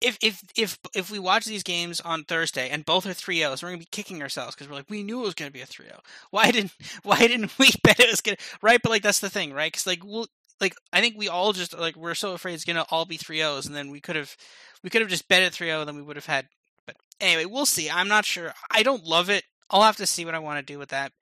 if 0.00 0.18
if 0.20 0.42
if 0.56 0.78
if 0.94 1.10
we 1.10 1.18
watch 1.18 1.44
these 1.44 1.62
games 1.62 2.00
on 2.00 2.24
Thursday 2.24 2.68
and 2.70 2.84
both 2.84 3.06
are 3.06 3.10
3-0s, 3.10 3.62
we're 3.62 3.70
gonna 3.70 3.78
be 3.78 3.88
kicking 3.90 4.22
ourselves 4.22 4.54
because 4.54 4.68
we're 4.68 4.76
like 4.76 4.90
we 4.90 5.02
knew 5.02 5.20
it 5.20 5.24
was 5.24 5.34
gonna 5.34 5.50
be 5.50 5.62
a 5.62 5.66
3-0. 5.66 5.98
Why 6.30 6.50
didn't 6.50 6.72
why 7.02 7.18
didn't 7.26 7.58
we 7.58 7.70
bet 7.82 8.00
it 8.00 8.10
was 8.10 8.20
gonna 8.20 8.36
right? 8.62 8.80
But 8.82 8.90
like 8.90 9.02
that's 9.02 9.20
the 9.20 9.30
thing, 9.30 9.52
right? 9.52 9.72
Because 9.72 9.86
like 9.86 10.04
we'll 10.04 10.26
like 10.60 10.74
I 10.92 11.00
think 11.00 11.16
we 11.16 11.28
all 11.28 11.52
just 11.52 11.78
like 11.78 11.96
we're 11.96 12.14
so 12.14 12.32
afraid 12.32 12.54
it's 12.54 12.64
gonna 12.64 12.86
all 12.90 13.04
be 13.04 13.18
3-0s, 13.18 13.66
and 13.66 13.74
then 13.74 13.90
we 13.90 14.00
could 14.00 14.16
have 14.16 14.36
we 14.82 14.90
could 14.90 15.00
have 15.00 15.10
just 15.10 15.28
bet 15.28 15.42
it 15.42 15.52
3-0, 15.52 15.80
and 15.80 15.88
then 15.88 15.96
we 15.96 16.02
would 16.02 16.16
have 16.16 16.26
had. 16.26 16.46
But 16.86 16.96
anyway, 17.20 17.46
we'll 17.46 17.66
see. 17.66 17.90
I'm 17.90 18.08
not 18.08 18.24
sure. 18.24 18.52
I 18.70 18.82
don't 18.82 19.04
love 19.04 19.30
it. 19.30 19.44
I'll 19.70 19.82
have 19.82 19.96
to 19.96 20.06
see 20.06 20.24
what 20.24 20.34
I 20.34 20.38
want 20.38 20.64
to 20.64 20.72
do 20.72 20.78
with 20.78 20.90
that. 20.90 21.12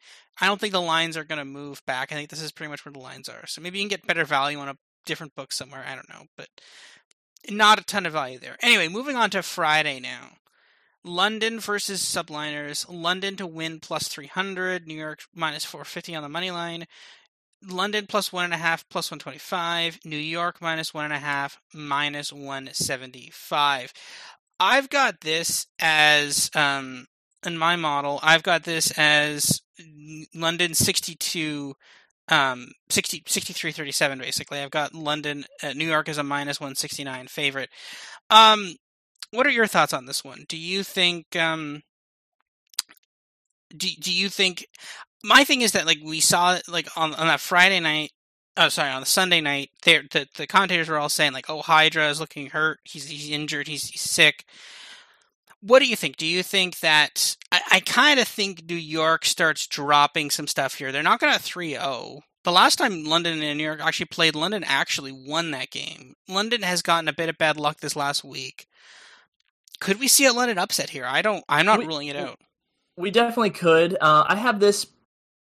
I 0.40 0.46
don't 0.46 0.60
think 0.60 0.72
the 0.72 0.80
lines 0.80 1.16
are 1.16 1.24
to 1.24 1.44
move 1.44 1.80
back. 1.86 2.12
I 2.12 2.16
think 2.16 2.28
this 2.28 2.42
is 2.42 2.52
pretty 2.52 2.70
much 2.70 2.84
where 2.84 2.92
the 2.92 2.98
lines 2.98 3.28
are. 3.28 3.46
So 3.46 3.60
maybe 3.60 3.78
you 3.78 3.84
can 3.84 3.88
get 3.88 4.06
better 4.06 4.24
value 4.24 4.58
on 4.58 4.68
a 4.68 4.76
different 5.06 5.34
book 5.34 5.52
somewhere. 5.52 5.84
I 5.86 5.94
don't 5.94 6.08
know, 6.08 6.24
but 6.36 6.48
not 7.50 7.80
a 7.80 7.84
ton 7.84 8.06
of 8.06 8.12
value 8.12 8.38
there. 8.38 8.56
Anyway, 8.62 8.88
moving 8.88 9.16
on 9.16 9.30
to 9.30 9.42
Friday 9.42 10.00
now. 10.00 10.38
London 11.04 11.60
versus 11.60 12.02
Subliners. 12.02 12.86
London 12.88 13.36
to 13.36 13.46
win 13.46 13.80
plus 13.80 14.08
300. 14.08 14.86
New 14.86 14.94
York 14.94 15.20
minus 15.34 15.64
450 15.64 16.14
on 16.16 16.22
the 16.22 16.28
money 16.28 16.50
line. 16.50 16.86
London 17.66 18.06
plus 18.06 18.32
one 18.32 18.44
and 18.44 18.54
a 18.54 18.58
half, 18.58 18.88
plus 18.88 19.10
125. 19.10 20.00
New 20.04 20.16
York 20.16 20.60
minus 20.60 20.92
one 20.92 21.04
and 21.04 21.14
a 21.14 21.18
half, 21.18 21.58
minus 21.72 22.32
175. 22.32 23.92
I've 24.60 24.88
got 24.88 25.20
this 25.20 25.66
as, 25.78 26.50
um, 26.54 27.06
in 27.44 27.58
my 27.58 27.76
model, 27.76 28.20
I've 28.22 28.42
got 28.42 28.64
this 28.64 28.90
as 28.96 29.62
London 30.34 30.74
62, 30.74 31.74
um, 32.28 32.72
60, 32.90 33.24
63 33.26 33.72
37, 33.72 34.18
basically. 34.18 34.60
I've 34.60 34.70
got 34.70 34.94
London, 34.94 35.44
uh, 35.62 35.72
New 35.72 35.86
York 35.88 36.08
as 36.08 36.18
a 36.18 36.22
minus 36.22 36.60
169 36.60 37.26
favorite. 37.28 37.70
Um, 38.30 38.76
what 39.30 39.46
are 39.46 39.50
your 39.50 39.66
thoughts 39.66 39.92
on 39.92 40.06
this 40.06 40.24
one? 40.24 40.44
Do 40.48 40.56
you 40.56 40.82
think, 40.82 41.36
um, 41.36 41.82
do, 43.76 43.88
do 44.00 44.12
you 44.12 44.28
think 44.28 44.66
my 45.24 45.42
thing 45.42 45.62
is 45.62 45.72
that 45.72 45.86
like 45.86 45.98
we 46.04 46.20
saw 46.20 46.58
like 46.68 46.86
on 46.96 47.14
on 47.14 47.26
that 47.26 47.40
Friday 47.40 47.80
night 47.80 48.12
oh 48.56 48.68
sorry 48.68 48.90
on 48.90 49.00
the 49.00 49.06
Sunday 49.06 49.40
night 49.40 49.70
there 49.84 50.02
the 50.12 50.28
the 50.36 50.46
commentators 50.46 50.88
were 50.88 50.98
all 50.98 51.08
saying 51.08 51.32
like 51.32 51.48
oh 51.48 51.62
Hydra 51.62 52.08
is 52.10 52.20
looking 52.20 52.50
hurt 52.50 52.78
he's 52.84 53.08
he's 53.08 53.30
injured 53.30 53.66
he's, 53.66 53.88
he's 53.88 54.02
sick 54.02 54.44
what 55.66 55.80
do 55.80 55.86
you 55.86 55.96
think? 55.96 56.16
Do 56.16 56.26
you 56.26 56.42
think 56.42 56.80
that 56.80 57.36
I, 57.50 57.60
I 57.72 57.80
kind 57.80 58.20
of 58.20 58.28
think 58.28 58.68
New 58.68 58.74
York 58.76 59.24
starts 59.24 59.66
dropping 59.66 60.30
some 60.30 60.46
stuff 60.46 60.74
here. 60.74 60.92
They're 60.92 61.02
not 61.02 61.20
going 61.20 61.32
to 61.32 61.40
3-0 61.40 62.20
the 62.44 62.52
last 62.52 62.76
time 62.76 63.04
London 63.04 63.42
and 63.42 63.58
New 63.58 63.64
York 63.64 63.80
actually 63.82 64.06
played 64.06 64.36
London 64.36 64.62
actually 64.64 65.12
won 65.12 65.50
that 65.50 65.70
game. 65.70 66.14
London 66.28 66.62
has 66.62 66.82
gotten 66.82 67.08
a 67.08 67.12
bit 67.12 67.30
of 67.30 67.38
bad 67.38 67.56
luck 67.56 67.80
this 67.80 67.96
last 67.96 68.22
week. 68.22 68.66
Could 69.80 69.98
we 69.98 70.08
see 70.08 70.26
a 70.26 70.32
London 70.32 70.58
upset 70.58 70.90
here? 70.90 71.06
I 71.06 71.22
don't 71.22 71.42
I'm 71.48 71.66
not 71.66 71.80
We- 71.80 71.86
ruling 71.86 72.08
it 72.08 72.16
out. 72.16 72.38
We 72.96 73.10
definitely 73.10 73.50
could. 73.50 73.96
Uh, 74.00 74.24
I 74.28 74.36
have 74.36 74.60
this 74.60 74.86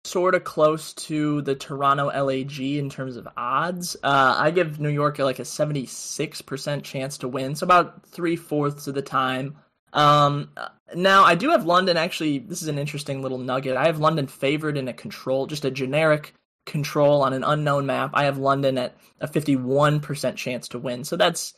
sort 0.04 0.36
of 0.36 0.44
close 0.44 0.94
to 0.94 1.42
the 1.42 1.56
Toronto 1.56 2.08
LAG 2.08 2.60
in 2.60 2.90
terms 2.90 3.16
of 3.16 3.28
odds. 3.36 3.96
Uh, 4.04 4.36
I 4.38 4.52
give 4.52 4.80
New 4.80 4.90
York 4.90 5.18
like 5.18 5.40
a 5.40 5.44
76% 5.44 6.84
chance 6.84 7.18
to 7.20 7.28
win, 7.28 7.56
so 7.56 7.64
about 7.64 8.06
three 8.06 8.36
fourths 8.36 8.86
of 8.86 8.94
the 8.94 9.02
time. 9.02 9.58
Um, 9.94 10.50
now, 10.96 11.24
I 11.24 11.36
do 11.36 11.50
have 11.50 11.66
London 11.66 11.98
actually. 11.98 12.40
This 12.40 12.62
is 12.62 12.68
an 12.68 12.78
interesting 12.78 13.22
little 13.22 13.38
nugget. 13.38 13.78
I 13.78 13.86
have 13.86 14.00
London 14.00 14.28
favored 14.28 14.78
in 14.78 14.88
a 14.88 14.94
control, 14.94 15.48
just 15.48 15.66
a 15.66 15.72
generic 15.72 16.34
control 16.66 17.22
on 17.24 17.34
an 17.34 17.44
unknown 17.44 17.86
map. 17.86 18.12
I 18.14 18.26
have 18.26 18.38
London 18.38 18.78
at 18.78 18.96
a 19.20 19.28
51% 19.28 20.36
chance 20.36 20.68
to 20.70 20.80
win, 20.80 21.04
so 21.04 21.16
that's 21.16 21.54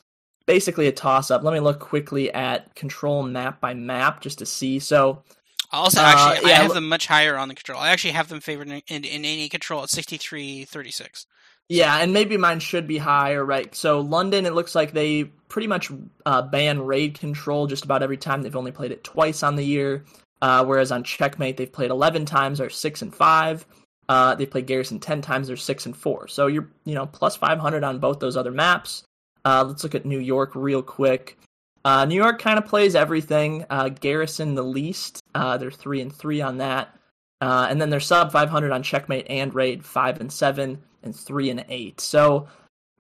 basically 0.46 0.88
a 0.88 0.91
toss 0.91 1.32
up. 1.32 1.43
Let 1.43 1.54
me 1.54 1.60
look 1.60 1.80
quickly 1.80 2.32
at 2.34 2.74
control 2.76 3.24
map 3.24 3.60
by 3.60 3.74
map 3.74 4.22
just 4.22 4.39
to 4.39 4.46
see. 4.46 4.80
So, 4.80 5.24
Also, 5.72 6.02
Uh, 6.02 6.06
actually, 6.06 6.52
I 6.52 6.56
have 6.56 6.74
them 6.74 6.88
much 6.88 7.08
higher 7.08 7.36
on 7.36 7.48
the 7.48 7.56
control. 7.56 7.80
I 7.80 7.89
actually 7.89 8.12
have 8.12 8.30
them 8.30 8.39
favored 8.41 8.67
in, 8.67 8.82
in, 8.88 9.04
in 9.04 9.26
any 9.26 9.50
control 9.50 9.82
at 9.84 9.89
63 9.89 10.65
36. 10.65 11.26
Yeah, 11.73 11.97
and 11.97 12.13
maybe 12.13 12.38
mine 12.38 12.59
should 12.59 12.86
be 12.86 12.99
higher, 12.99 13.43
right? 13.43 13.73
So 13.73 14.01
London, 14.01 14.45
it 14.45 14.53
looks 14.53 14.75
like 14.75 14.91
they 14.91 15.23
pretty 15.23 15.65
much 15.65 15.91
uh, 16.23 16.43
ban 16.43 16.79
raid 16.79 17.19
control 17.19 17.65
just 17.65 17.83
about 17.83 18.03
every 18.03 18.17
time. 18.17 18.43
They've 18.43 18.55
only 18.55 18.71
played 18.71 18.91
it 18.91 19.03
twice 19.03 19.41
on 19.41 19.55
the 19.55 19.65
year, 19.65 20.05
uh, 20.39 20.63
whereas 20.65 20.91
on 20.91 21.03
Checkmate 21.03 21.57
they've 21.57 21.71
played 21.71 21.89
eleven 21.89 22.25
times, 22.27 22.62
or 22.62 22.69
six 22.69 23.01
and 23.01 23.12
five. 23.12 23.65
Uh, 24.07 24.36
they 24.36 24.45
played 24.45 24.67
Garrison 24.67 24.99
ten 24.99 25.23
times, 25.23 25.47
they're 25.47 25.57
six 25.57 25.88
and 25.88 25.97
four. 25.97 26.27
So 26.27 26.45
you're 26.45 26.69
you 26.86 26.93
know 26.93 27.07
plus 27.07 27.36
five 27.38 27.57
hundred 27.57 27.83
on 27.83 27.97
both 27.97 28.19
those 28.19 28.38
other 28.38 28.51
maps. 28.51 29.01
Uh, 29.43 29.63
let's 29.67 29.83
look 29.83 29.95
at 29.95 30.05
New 30.05 30.19
York 30.19 30.51
real 30.53 30.83
quick. 30.83 31.39
Uh, 31.83 32.05
New 32.05 32.21
York 32.21 32.39
kind 32.39 32.59
of 32.59 32.67
plays 32.67 32.93
everything. 32.93 33.65
Uh, 33.71 33.89
Garrison 33.89 34.53
the 34.53 34.63
least. 34.63 35.23
They're 35.33 35.71
three 35.71 36.01
and 36.01 36.13
three 36.13 36.39
on 36.39 36.57
that, 36.59 36.95
and 37.41 37.81
then 37.81 37.89
they're 37.89 37.99
sub 37.99 38.31
500 38.31 38.71
on 38.71 38.83
Checkmate 38.83 39.25
and 39.27 39.55
Raid, 39.55 39.83
five 39.83 40.21
and 40.21 40.31
seven 40.31 40.83
and 41.03 41.15
three 41.15 41.49
and 41.49 41.65
eight. 41.69 42.01
So, 42.01 42.47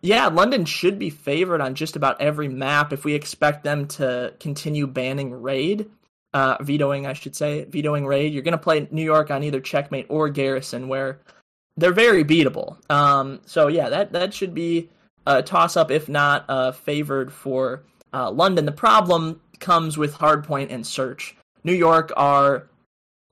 yeah, 0.01 0.27
London 0.27 0.65
should 0.65 0.99
be 0.99 1.09
favored 1.09 1.61
on 1.61 1.75
just 1.75 1.95
about 1.95 2.21
every 2.21 2.47
map 2.47 2.91
if 2.91 3.05
we 3.05 3.13
expect 3.13 3.63
them 3.63 3.87
to 3.89 4.33
continue 4.39 4.85
banning 4.87 5.31
Raid, 5.31 5.89
uh, 6.33 6.57
vetoing, 6.61 7.05
I 7.05 7.13
should 7.13 7.35
say, 7.35 7.63
vetoing 7.65 8.05
Raid. 8.05 8.33
You're 8.33 8.43
going 8.43 8.53
to 8.53 8.57
play 8.57 8.87
New 8.91 9.03
York 9.03 9.31
on 9.31 9.43
either 9.43 9.61
Checkmate 9.61 10.07
or 10.09 10.29
Garrison, 10.29 10.87
where 10.87 11.19
they're 11.77 11.93
very 11.93 12.23
beatable. 12.23 12.77
Um, 12.91 13.41
so 13.45 13.67
yeah, 13.67 13.89
that 13.89 14.11
that 14.13 14.33
should 14.33 14.53
be 14.53 14.89
a 15.25 15.41
toss 15.41 15.77
up, 15.77 15.89
if 15.89 16.09
not 16.09 16.45
uh, 16.49 16.71
favored 16.71 17.31
for 17.31 17.83
uh, 18.13 18.29
London. 18.29 18.65
The 18.65 18.71
problem 18.71 19.41
comes 19.59 19.97
with 19.97 20.13
Hardpoint 20.13 20.71
and 20.71 20.85
Search. 20.85 21.35
New 21.63 21.73
York 21.73 22.11
are 22.17 22.67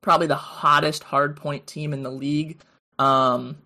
probably 0.01 0.27
the 0.27 0.35
hottest 0.35 1.03
Hardpoint 1.03 1.65
team 1.65 1.93
in 1.93 2.03
the 2.03 2.11
league. 2.11 2.59
Um, 2.97 3.57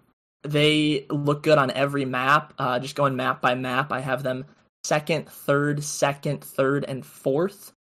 they 0.45 1.05
look 1.10 1.43
good 1.43 1.58
on 1.58 1.71
every 1.71 2.05
map. 2.05 2.53
Uh, 2.58 2.79
just 2.79 2.95
going 2.95 3.15
map 3.15 3.41
by 3.41 3.55
map, 3.55 3.91
I 3.91 4.01
have 4.01 4.23
them 4.23 4.45
second, 4.84 5.27
third, 5.29 5.84
second, 5.84 6.43
third, 6.43 6.86
and 6.86 7.05
fourth. 7.05 7.73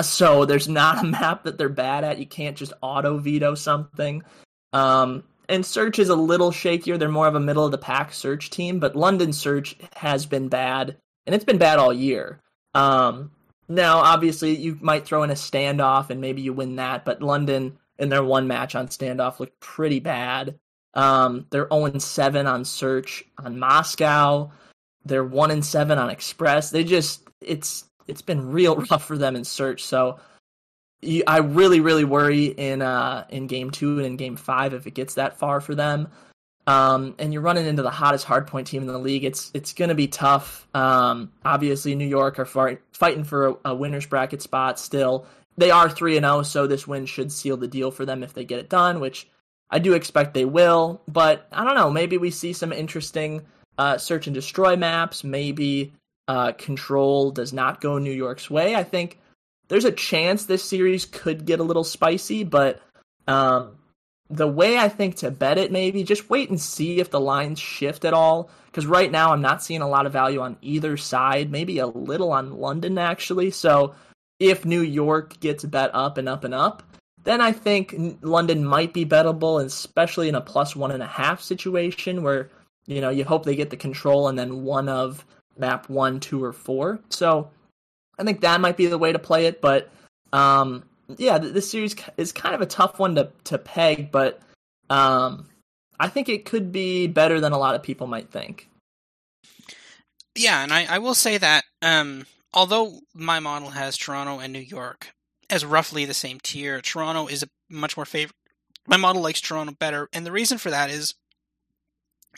So 0.00 0.44
there's 0.44 0.68
not 0.68 1.02
a 1.02 1.06
map 1.06 1.44
that 1.44 1.58
they're 1.58 1.68
bad 1.68 2.04
at. 2.04 2.18
You 2.18 2.26
can't 2.26 2.56
just 2.56 2.72
auto 2.80 3.18
veto 3.18 3.54
something. 3.54 4.22
Um, 4.72 5.24
and 5.48 5.66
Search 5.66 5.98
is 5.98 6.08
a 6.08 6.16
little 6.16 6.50
shakier. 6.50 6.98
They're 6.98 7.08
more 7.08 7.28
of 7.28 7.34
a 7.34 7.40
middle 7.40 7.64
of 7.64 7.72
the 7.72 7.78
pack 7.78 8.12
Search 8.12 8.50
team, 8.50 8.78
but 8.78 8.96
London 8.96 9.32
Search 9.32 9.76
has 9.96 10.24
been 10.24 10.48
bad, 10.48 10.96
and 11.26 11.34
it's 11.34 11.44
been 11.44 11.58
bad 11.58 11.78
all 11.78 11.92
year. 11.92 12.40
Um, 12.74 13.32
now, 13.68 13.98
obviously, 13.98 14.56
you 14.56 14.78
might 14.80 15.04
throw 15.04 15.22
in 15.22 15.30
a 15.30 15.34
standoff 15.34 16.10
and 16.10 16.20
maybe 16.20 16.42
you 16.42 16.52
win 16.52 16.76
that, 16.76 17.04
but 17.04 17.22
London 17.22 17.78
in 17.98 18.08
their 18.08 18.24
one 18.24 18.46
match 18.46 18.74
on 18.74 18.88
standoff 18.88 19.40
looked 19.40 19.60
pretty 19.60 20.00
bad. 20.00 20.58
Um, 20.94 21.46
they're 21.50 21.68
0 21.72 21.98
7 21.98 22.46
on 22.46 22.64
search 22.64 23.24
on 23.38 23.58
Moscow. 23.58 24.50
They're 25.04 25.24
1 25.24 25.62
7 25.62 25.98
on 25.98 26.10
Express. 26.10 26.70
They 26.70 26.84
just 26.84 27.22
it's 27.40 27.84
it's 28.06 28.22
been 28.22 28.50
real 28.50 28.76
rough 28.90 29.04
for 29.04 29.18
them 29.18 29.36
in 29.36 29.44
search. 29.44 29.84
So 29.84 30.18
you, 31.00 31.24
I 31.26 31.38
really 31.38 31.80
really 31.80 32.04
worry 32.04 32.46
in 32.46 32.82
uh 32.82 33.26
in 33.28 33.46
game 33.46 33.70
two 33.70 33.96
and 33.98 34.06
in 34.06 34.16
game 34.16 34.36
five 34.36 34.74
if 34.74 34.86
it 34.86 34.94
gets 34.94 35.14
that 35.14 35.38
far 35.38 35.60
for 35.60 35.74
them. 35.74 36.08
Um, 36.64 37.16
and 37.18 37.32
you're 37.32 37.42
running 37.42 37.66
into 37.66 37.82
the 37.82 37.90
hottest 37.90 38.24
hardpoint 38.24 38.66
team 38.66 38.82
in 38.82 38.88
the 38.88 38.98
league. 38.98 39.24
It's 39.24 39.50
it's 39.52 39.72
going 39.72 39.88
to 39.88 39.96
be 39.96 40.06
tough. 40.06 40.68
Um, 40.74 41.32
obviously, 41.44 41.94
New 41.96 42.06
York 42.06 42.38
are 42.38 42.78
fighting 42.92 43.24
for 43.24 43.48
a, 43.48 43.54
a 43.64 43.74
winners 43.74 44.06
bracket 44.06 44.42
spot 44.42 44.78
still. 44.78 45.26
They 45.56 45.70
are 45.70 45.90
three 45.90 46.16
and 46.16 46.24
zero, 46.24 46.38
oh, 46.38 46.42
so 46.42 46.66
this 46.66 46.86
win 46.86 47.06
should 47.06 47.32
seal 47.32 47.56
the 47.56 47.68
deal 47.68 47.90
for 47.90 48.06
them 48.06 48.22
if 48.22 48.32
they 48.32 48.44
get 48.44 48.60
it 48.60 48.68
done, 48.68 49.00
which 49.00 49.28
I 49.72 49.78
do 49.78 49.94
expect 49.94 50.34
they 50.34 50.44
will. 50.44 51.00
But 51.08 51.48
I 51.50 51.64
don't 51.64 51.74
know. 51.74 51.90
Maybe 51.90 52.18
we 52.18 52.30
see 52.30 52.52
some 52.52 52.72
interesting 52.72 53.42
uh, 53.78 53.98
search 53.98 54.26
and 54.28 54.34
destroy 54.34 54.76
maps. 54.76 55.24
Maybe 55.24 55.92
uh, 56.28 56.52
control 56.52 57.32
does 57.32 57.52
not 57.52 57.80
go 57.80 57.98
New 57.98 58.12
York's 58.12 58.50
way. 58.50 58.76
I 58.76 58.84
think 58.84 59.18
there's 59.68 59.86
a 59.86 59.92
chance 59.92 60.44
this 60.44 60.62
series 60.62 61.06
could 61.06 61.46
get 61.46 61.58
a 61.58 61.64
little 61.64 61.84
spicy, 61.84 62.44
but 62.44 62.80
um, 63.26 63.78
the 64.28 64.46
way 64.46 64.78
I 64.78 64.88
think 64.88 65.16
to 65.16 65.30
bet 65.30 65.58
it, 65.58 65.72
maybe 65.72 66.04
just 66.04 66.28
wait 66.28 66.50
and 66.50 66.60
see 66.60 67.00
if 67.00 67.10
the 67.10 67.20
lines 67.20 67.58
shift 67.58 68.04
at 68.04 68.14
all. 68.14 68.50
Because 68.66 68.86
right 68.86 69.10
now, 69.10 69.32
I'm 69.32 69.42
not 69.42 69.62
seeing 69.62 69.82
a 69.82 69.88
lot 69.88 70.06
of 70.06 70.12
value 70.12 70.40
on 70.40 70.56
either 70.60 70.96
side. 70.96 71.50
Maybe 71.50 71.78
a 71.78 71.86
little 71.86 72.32
on 72.32 72.58
London 72.58 72.98
actually. 72.98 73.50
So 73.50 73.94
if 74.38 74.64
New 74.64 74.80
York 74.80 75.40
gets 75.40 75.64
bet 75.64 75.90
up 75.94 76.18
and 76.18 76.28
up 76.28 76.44
and 76.44 76.54
up, 76.54 76.82
then 77.24 77.40
I 77.40 77.52
think 77.52 77.94
London 78.22 78.64
might 78.64 78.92
be 78.92 79.04
bettable, 79.04 79.64
especially 79.64 80.28
in 80.28 80.34
a 80.34 80.40
plus 80.40 80.74
one 80.74 80.90
and 80.90 81.02
a 81.02 81.06
half 81.06 81.40
situation 81.40 82.22
where 82.22 82.50
you 82.86 83.00
know 83.00 83.10
you 83.10 83.24
hope 83.24 83.44
they 83.44 83.56
get 83.56 83.70
the 83.70 83.76
control 83.76 84.28
and 84.28 84.38
then 84.38 84.64
one 84.64 84.88
of 84.88 85.24
map 85.58 85.88
one, 85.88 86.20
two, 86.20 86.42
or 86.42 86.52
four. 86.52 87.00
So 87.10 87.50
I 88.18 88.24
think 88.24 88.40
that 88.40 88.60
might 88.60 88.76
be 88.76 88.86
the 88.86 88.98
way 88.98 89.12
to 89.12 89.18
play 89.18 89.46
it. 89.46 89.60
But 89.60 89.90
um, 90.32 90.84
yeah, 91.16 91.38
this 91.38 91.70
series 91.70 91.94
is 92.16 92.32
kind 92.32 92.54
of 92.54 92.60
a 92.60 92.66
tough 92.66 92.98
one 92.98 93.14
to 93.16 93.30
to 93.44 93.58
peg, 93.58 94.10
but 94.10 94.40
um, 94.90 95.48
I 96.00 96.08
think 96.08 96.28
it 96.28 96.44
could 96.44 96.72
be 96.72 97.06
better 97.06 97.40
than 97.40 97.52
a 97.52 97.58
lot 97.58 97.74
of 97.74 97.82
people 97.82 98.06
might 98.06 98.30
think. 98.30 98.68
Yeah, 100.34 100.62
and 100.62 100.72
I, 100.72 100.86
I 100.88 100.98
will 100.98 101.14
say 101.14 101.38
that 101.38 101.62
um, 101.82 102.26
although 102.54 102.98
my 103.14 103.38
model 103.38 103.68
has 103.68 103.96
Toronto 103.96 104.38
and 104.38 104.52
New 104.52 104.60
York 104.60 105.12
as 105.50 105.64
roughly 105.64 106.04
the 106.04 106.14
same 106.14 106.40
tier, 106.40 106.80
Toronto 106.80 107.26
is 107.26 107.42
a 107.42 107.48
much 107.68 107.96
more 107.96 108.06
favorite. 108.06 108.36
My 108.86 108.96
model 108.96 109.22
likes 109.22 109.40
Toronto 109.40 109.72
better, 109.78 110.08
and 110.12 110.26
the 110.26 110.32
reason 110.32 110.58
for 110.58 110.70
that 110.70 110.90
is 110.90 111.14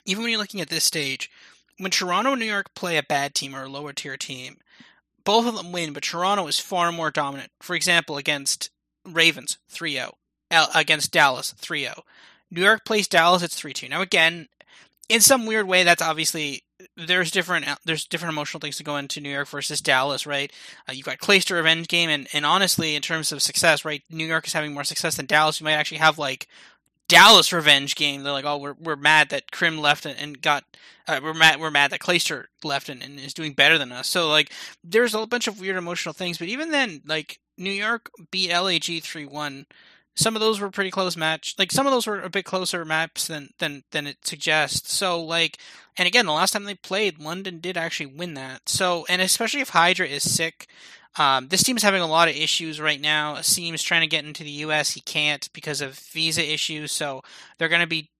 even 0.04 0.22
when 0.22 0.30
you're 0.30 0.40
looking 0.40 0.60
at 0.60 0.68
this 0.68 0.84
stage, 0.84 1.30
when 1.78 1.90
Toronto 1.90 2.32
and 2.32 2.40
New 2.40 2.46
York 2.46 2.74
play 2.74 2.96
a 2.96 3.02
bad 3.02 3.34
team 3.34 3.54
or 3.54 3.64
a 3.64 3.68
lower 3.68 3.92
tier 3.92 4.16
team, 4.16 4.58
both 5.24 5.46
of 5.46 5.56
them 5.56 5.72
win, 5.72 5.92
but 5.92 6.02
Toronto 6.02 6.46
is 6.46 6.60
far 6.60 6.92
more 6.92 7.10
dominant. 7.10 7.50
For 7.60 7.74
example, 7.74 8.16
against 8.16 8.70
Ravens 9.06 9.58
3-0, 9.72 10.12
against 10.74 11.12
Dallas 11.12 11.54
3-0. 11.60 12.00
New 12.50 12.62
York 12.62 12.84
plays 12.84 13.08
Dallas, 13.08 13.42
it's 13.42 13.60
3-2. 13.60 13.88
Now 13.88 14.02
again, 14.02 14.48
in 15.08 15.20
some 15.20 15.46
weird 15.46 15.66
way 15.66 15.82
that's 15.82 16.02
obviously 16.02 16.62
there's 16.96 17.30
different 17.30 17.66
there's 17.84 18.06
different 18.06 18.32
emotional 18.32 18.60
things 18.60 18.76
to 18.76 18.84
go 18.84 18.96
into 18.96 19.20
New 19.20 19.30
York 19.30 19.48
versus 19.48 19.80
Dallas, 19.80 20.26
right? 20.26 20.52
Uh, 20.88 20.92
you've 20.92 21.06
got 21.06 21.18
Clayster 21.18 21.56
revenge 21.56 21.88
game, 21.88 22.10
and 22.10 22.28
and 22.32 22.46
honestly, 22.46 22.94
in 22.94 23.02
terms 23.02 23.32
of 23.32 23.42
success, 23.42 23.84
right, 23.84 24.02
New 24.10 24.26
York 24.26 24.46
is 24.46 24.52
having 24.52 24.72
more 24.72 24.84
success 24.84 25.16
than 25.16 25.26
Dallas. 25.26 25.60
You 25.60 25.64
might 25.64 25.72
actually 25.72 25.98
have 25.98 26.18
like 26.18 26.48
Dallas 27.08 27.52
revenge 27.52 27.94
game. 27.96 28.22
They're 28.22 28.32
like, 28.32 28.44
oh, 28.44 28.56
we're 28.56 28.76
we're 28.80 28.96
mad 28.96 29.30
that 29.30 29.52
Krim 29.52 29.78
left 29.78 30.06
and, 30.06 30.18
and 30.18 30.40
got 30.40 30.64
uh, 31.06 31.20
we're 31.22 31.34
mad 31.34 31.60
we're 31.60 31.70
mad 31.70 31.90
that 31.90 32.00
Clayster 32.00 32.46
left 32.62 32.88
and, 32.88 33.02
and 33.02 33.18
is 33.18 33.34
doing 33.34 33.52
better 33.52 33.78
than 33.78 33.92
us. 33.92 34.08
So 34.08 34.28
like, 34.28 34.52
there's 34.82 35.14
a 35.14 35.26
bunch 35.26 35.46
of 35.46 35.60
weird 35.60 35.76
emotional 35.76 36.12
things. 36.12 36.38
But 36.38 36.48
even 36.48 36.70
then, 36.70 37.02
like 37.06 37.40
New 37.58 37.70
York 37.70 38.10
beat 38.30 38.50
LAG 38.50 39.02
three 39.02 39.26
one 39.26 39.66
some 40.16 40.36
of 40.36 40.40
those 40.40 40.60
were 40.60 40.70
pretty 40.70 40.90
close 40.90 41.16
match. 41.16 41.54
Like 41.58 41.72
some 41.72 41.86
of 41.86 41.92
those 41.92 42.06
were 42.06 42.20
a 42.20 42.30
bit 42.30 42.44
closer 42.44 42.84
maps 42.84 43.26
than 43.26 43.50
than 43.58 43.82
than 43.90 44.06
it 44.06 44.26
suggests. 44.26 44.92
So 44.92 45.22
like, 45.22 45.58
and 45.96 46.06
again, 46.06 46.26
the 46.26 46.32
last 46.32 46.52
time 46.52 46.64
they 46.64 46.74
played, 46.74 47.18
London 47.18 47.60
did 47.60 47.76
actually 47.76 48.06
win 48.06 48.34
that. 48.34 48.68
So 48.68 49.04
and 49.08 49.20
especially 49.20 49.60
if 49.60 49.70
Hydra 49.70 50.06
is 50.06 50.30
sick. 50.30 50.66
Um, 51.16 51.46
this 51.46 51.62
team 51.62 51.76
is 51.76 51.84
having 51.84 52.02
a 52.02 52.08
lot 52.08 52.28
of 52.28 52.34
issues 52.34 52.80
right 52.80 53.00
now. 53.00 53.40
Seems 53.40 53.84
trying 53.84 54.00
to 54.00 54.08
get 54.08 54.24
into 54.24 54.42
the 54.42 54.50
U.S. 54.50 54.90
He 54.90 55.00
can't 55.00 55.48
because 55.52 55.80
of 55.80 55.96
visa 55.96 56.42
issues. 56.44 56.90
So 56.90 57.22
they're 57.56 57.68
going 57.68 57.82
to 57.82 57.86
be 57.86 58.10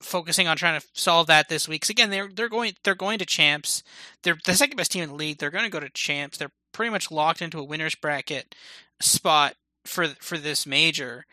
focusing 0.00 0.46
on 0.46 0.56
trying 0.56 0.80
to 0.80 0.86
solve 0.92 1.26
that 1.26 1.48
this 1.48 1.66
week. 1.66 1.80
Because 1.80 1.90
again, 1.90 2.10
they're 2.10 2.28
they're 2.28 2.48
going 2.48 2.74
they're 2.84 2.94
going 2.94 3.18
to 3.18 3.26
champs. 3.26 3.82
They're 4.22 4.38
the 4.44 4.54
second 4.54 4.76
best 4.76 4.92
team 4.92 5.02
in 5.02 5.08
the 5.08 5.16
league. 5.16 5.38
They're 5.38 5.50
going 5.50 5.64
to 5.64 5.70
go 5.70 5.80
to 5.80 5.90
champs. 5.90 6.38
They're 6.38 6.52
pretty 6.72 6.90
much 6.90 7.10
locked 7.10 7.42
into 7.42 7.58
a 7.58 7.64
winners 7.64 7.96
bracket 7.96 8.54
spot 9.00 9.54
for 9.84 10.08
for 10.20 10.38
this 10.38 10.66
major, 10.66 11.26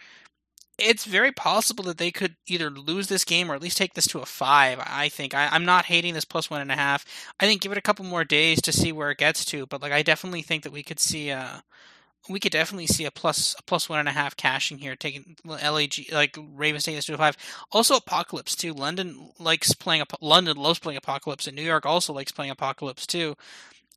it's 0.78 1.06
very 1.06 1.32
possible 1.32 1.84
that 1.86 1.98
they 1.98 2.12
could 2.12 2.36
either 2.48 2.70
lose 2.70 3.08
this 3.08 3.24
game 3.24 3.52
or 3.52 3.56
at 3.56 3.62
least 3.62 3.78
take 3.78 3.94
this 3.94 4.08
to 4.08 4.20
a 4.20 4.26
five. 4.26 4.80
I 4.86 5.10
think 5.10 5.34
I, 5.34 5.56
am 5.56 5.66
not 5.66 5.86
hating 5.86 6.14
this 6.14 6.26
plus 6.26 6.50
one 6.50 6.62
and 6.62 6.72
a 6.72 6.76
half. 6.76 7.06
I 7.40 7.46
think 7.46 7.62
give 7.62 7.72
it 7.72 7.78
a 7.78 7.82
couple 7.82 8.06
more 8.06 8.24
days 8.24 8.62
to 8.64 8.72
see 8.72 8.92
where 8.92 9.12
it 9.12 9.18
gets 9.18 9.46
to, 9.46 9.66
but 9.68 9.82
like 9.82 9.92
I 9.92 10.02
definitely 10.04 10.42
think 10.42 10.64
that 10.64 10.74
we 10.74 10.84
could 10.84 11.00
see 11.00 11.30
a 11.30 11.64
we 12.30 12.40
could 12.40 12.52
definitely 12.52 12.86
see 12.88 13.06
a 13.06 13.12
plus 13.12 13.56
a 13.58 13.64
plus 13.64 13.90
one 13.90 14.00
and 14.00 14.10
a 14.10 14.12
half 14.12 14.36
cashing 14.36 14.78
here, 14.78 14.96
taking 14.96 15.36
LAG 15.46 15.94
like 16.12 16.38
Ravens 16.54 16.84
taking 16.84 16.98
this 16.98 17.06
to 17.06 17.16
a 17.16 17.18
five. 17.18 17.38
Also, 17.72 17.96
Apocalypse 17.96 18.56
too. 18.56 18.74
London 18.74 19.32
likes 19.40 19.74
playing. 19.74 20.04
London 20.22 20.58
loves 20.58 20.80
playing 20.80 20.98
Apocalypse, 20.98 21.48
and 21.48 21.56
New 21.56 21.64
York 21.64 21.86
also 21.86 22.14
likes 22.14 22.32
playing 22.32 22.52
Apocalypse 22.52 23.08
too 23.08 23.36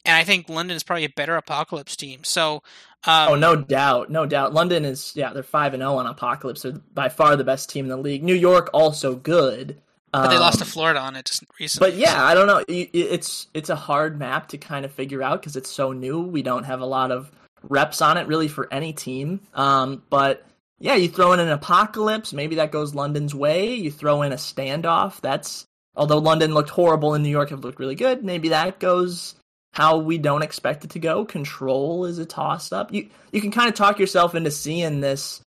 and 0.05 0.17
I 0.17 0.25
think 0.25 0.49
London 0.49 0.76
is 0.76 0.83
probably 0.83 1.05
a 1.05 1.11
better 1.11 1.37
Apocalypse 1.37 1.97
team. 1.97 2.24
So, 2.24 2.62
um, 3.07 3.33
oh, 3.33 3.35
no 3.35 3.57
doubt, 3.57 4.11
no 4.11 4.26
doubt. 4.26 4.55
London 4.55 4.85
is 4.85 5.12
yeah, 5.14 5.33
they're 5.33 5.43
five 5.43 5.74
and 5.74 5.81
zero 5.81 5.93
oh 5.93 5.99
on 5.99 6.07
Apocalypse. 6.07 6.62
They're 6.62 6.72
by 6.72 7.09
far 7.09 7.37
the 7.37 7.45
best 7.45 7.70
team 7.70 7.85
in 7.85 7.91
the 7.91 7.97
league. 7.97 8.22
New 8.22 8.35
York 8.35 8.70
also 8.72 9.14
good, 9.14 9.81
but 10.12 10.28
they 10.28 10.39
lost 10.39 10.59
to 10.59 10.64
um, 10.64 10.70
Florida 10.70 11.01
on 11.01 11.16
it 11.16 11.24
just 11.24 11.45
recently. 11.59 11.91
But 11.91 11.99
yeah, 11.99 12.24
I 12.24 12.35
don't 12.35 12.47
know. 12.47 12.64
It's 12.68 13.49
it's 13.53 13.68
a 13.68 13.76
hard 13.76 14.18
map 14.18 14.49
to 14.49 14.59
kind 14.59 14.85
of 14.85 14.93
figure 14.93 15.22
out 15.22 15.41
because 15.41 15.57
it's 15.57 15.70
so 15.70 15.93
new. 15.93 16.20
We 16.20 16.43
don't 16.43 16.64
have 16.64 16.81
a 16.81 16.87
lot 16.87 17.11
of 17.11 17.31
reps 17.68 18.01
on 18.01 18.16
it 18.16 18.26
really 18.26 18.49
for 18.49 18.72
any 18.72 18.93
team. 18.93 19.41
Um, 19.55 20.03
but 20.11 20.47
yeah, 20.78 20.95
you 20.95 21.09
throw 21.09 21.33
in 21.33 21.41
an 21.41 21.49
Apocalypse, 21.49 22.33
maybe 22.33 22.57
that 22.57 22.70
goes 22.70 22.95
London's 22.95 23.35
way. 23.35 23.74
You 23.74 23.91
throw 23.91 24.22
in 24.22 24.33
a 24.33 24.37
standoff, 24.37 25.20
that's 25.20 25.66
although 25.97 26.18
London 26.18 26.55
looked 26.55 26.70
horrible 26.70 27.14
and 27.14 27.24
New 27.24 27.31
York 27.31 27.51
have 27.51 27.64
looked 27.64 27.78
really 27.78 27.95
good, 27.95 28.24
maybe 28.24 28.51
that 28.51 28.78
goes 28.78 29.35
how 29.75 29.99
we 29.99 30.18
don't 30.18 30.43
expect 30.43 30.85
it 30.85 30.91
to 30.91 30.99
go. 31.01 31.25
Control 31.25 32.07
is 32.07 32.18
a 32.18 32.25
toss 32.25 32.72
up. 32.72 32.93
You 32.93 33.09
you 33.33 33.41
can 33.41 33.51
kind 33.51 33.68
of 33.68 33.75
talk 33.75 33.99
yourself 33.99 34.35
into 34.35 34.51
seeing 34.51 35.01
this 35.01 35.43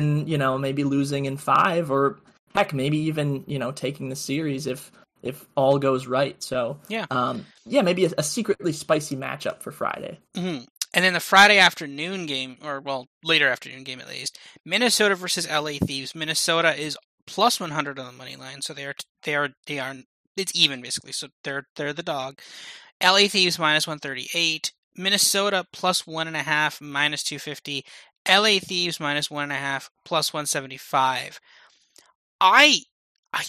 and 0.00 0.28
you 0.28 0.38
know, 0.38 0.58
maybe 0.58 0.82
losing 0.82 1.26
in 1.26 1.36
5 1.36 1.90
or 1.90 2.18
heck, 2.54 2.72
maybe 2.72 2.98
even, 2.98 3.44
you 3.46 3.58
know, 3.58 3.70
taking 3.70 4.08
the 4.08 4.16
series 4.16 4.66
if 4.66 4.90
if 5.22 5.46
all 5.54 5.78
goes 5.78 6.06
right. 6.06 6.42
So 6.42 6.78
yeah, 6.88 7.04
um, 7.10 7.46
yeah, 7.66 7.82
maybe 7.82 8.06
a, 8.06 8.10
a 8.18 8.22
secretly 8.22 8.72
spicy 8.72 9.16
matchup 9.16 9.60
for 9.60 9.70
Friday. 9.70 10.18
Mm-hmm. 10.34 10.64
And 10.92 11.04
then 11.04 11.12
the 11.12 11.20
Friday 11.20 11.58
afternoon 11.58 12.26
game, 12.26 12.56
or 12.64 12.80
well, 12.80 13.06
later 13.22 13.48
afternoon 13.48 13.84
game 13.84 14.00
at 14.00 14.08
least, 14.08 14.38
Minnesota 14.64 15.14
versus 15.14 15.48
LA 15.48 15.72
Thieves. 15.72 16.14
Minnesota 16.14 16.74
is 16.74 16.96
plus 17.26 17.60
100 17.60 17.98
on 17.98 18.06
the 18.06 18.12
money 18.12 18.34
line, 18.36 18.62
so 18.62 18.72
they 18.72 18.86
are 18.86 18.94
they 19.22 19.34
are 19.36 19.50
they 19.66 19.78
are 19.78 19.94
it's 20.36 20.52
even 20.54 20.80
basically. 20.80 21.12
So 21.12 21.28
they're 21.44 21.66
they're 21.76 21.92
the 21.92 22.02
dog. 22.02 22.40
LA 23.02 23.28
Thieves 23.28 23.58
minus 23.58 23.86
138. 23.86 24.72
Minnesota 24.96 25.64
plus 25.72 26.06
one 26.06 26.26
and 26.26 26.36
a 26.36 26.42
half 26.42 26.80
minus 26.80 27.22
250. 27.22 27.84
LA 28.28 28.58
Thieves 28.58 29.00
minus 29.00 29.30
one 29.30 29.44
and 29.44 29.52
a 29.52 29.56
half 29.56 29.90
plus 30.04 30.32
175. 30.32 31.40
I 32.40 32.80
I 33.32 33.44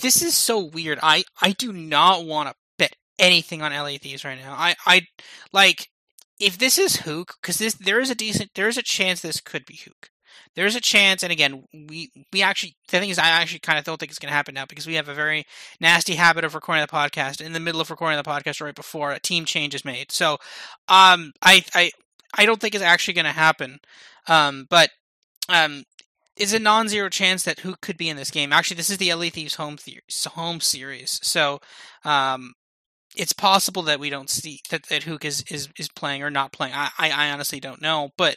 this 0.00 0.22
is 0.22 0.34
so 0.34 0.58
weird. 0.58 0.98
I 1.02 1.24
I 1.40 1.52
do 1.52 1.72
not 1.72 2.24
want 2.24 2.48
to 2.48 2.54
bet 2.78 2.96
anything 3.18 3.62
on 3.62 3.72
LA 3.72 3.98
Thieves 3.98 4.24
right 4.24 4.38
now. 4.38 4.52
I 4.52 4.74
I 4.86 5.02
like 5.52 5.88
if 6.38 6.58
this 6.58 6.78
is 6.78 6.98
Huke 6.98 7.34
because 7.40 7.58
this 7.58 7.74
there 7.74 8.00
is 8.00 8.10
a 8.10 8.14
decent 8.14 8.50
there 8.54 8.68
is 8.68 8.78
a 8.78 8.82
chance 8.82 9.20
this 9.20 9.40
could 9.40 9.64
be 9.64 9.74
Huke. 9.74 10.08
There's 10.54 10.76
a 10.76 10.80
chance, 10.80 11.22
and 11.22 11.32
again, 11.32 11.64
we 11.72 12.10
we 12.32 12.42
actually 12.42 12.76
the 12.88 12.98
thing 12.98 13.10
is, 13.10 13.18
I 13.18 13.28
actually 13.28 13.60
kind 13.60 13.78
of 13.78 13.84
don't 13.84 13.98
think 13.98 14.10
it's 14.10 14.18
going 14.18 14.30
to 14.30 14.36
happen 14.36 14.54
now 14.54 14.66
because 14.66 14.86
we 14.86 14.94
have 14.94 15.08
a 15.08 15.14
very 15.14 15.46
nasty 15.80 16.14
habit 16.14 16.44
of 16.44 16.54
recording 16.54 16.82
the 16.82 16.92
podcast 16.92 17.40
in 17.40 17.52
the 17.52 17.60
middle 17.60 17.80
of 17.80 17.90
recording 17.90 18.16
the 18.16 18.28
podcast 18.28 18.60
right 18.60 18.74
before 18.74 19.12
a 19.12 19.20
team 19.20 19.44
change 19.44 19.74
is 19.74 19.84
made. 19.84 20.12
So, 20.12 20.34
um, 20.88 21.32
I 21.42 21.64
I 21.74 21.90
I 22.34 22.46
don't 22.46 22.60
think 22.60 22.74
it's 22.74 22.84
actually 22.84 23.14
going 23.14 23.24
to 23.26 23.32
happen. 23.32 23.80
Um, 24.28 24.66
but 24.68 24.90
um, 25.48 25.84
is 26.36 26.52
a 26.54 26.58
non-zero 26.58 27.08
chance 27.08 27.42
that 27.44 27.60
who 27.60 27.74
could 27.80 27.96
be 27.96 28.08
in 28.08 28.16
this 28.16 28.30
game. 28.30 28.52
Actually, 28.52 28.76
this 28.76 28.90
is 28.90 28.98
the 28.98 29.12
LA 29.12 29.28
Thieves 29.30 29.56
home 29.56 29.76
home 30.28 30.60
series, 30.60 31.20
so 31.22 31.60
um, 32.04 32.54
it's 33.16 33.32
possible 33.32 33.82
that 33.82 34.00
we 34.00 34.10
don't 34.10 34.30
see 34.30 34.60
that, 34.70 34.84
that 34.84 35.02
Huke 35.02 35.24
is, 35.24 35.42
is 35.50 35.68
is 35.76 35.88
playing 35.88 36.22
or 36.22 36.30
not 36.30 36.52
playing. 36.52 36.74
I, 36.74 36.90
I, 36.98 37.10
I 37.10 37.30
honestly 37.30 37.60
don't 37.60 37.82
know, 37.82 38.10
but 38.16 38.36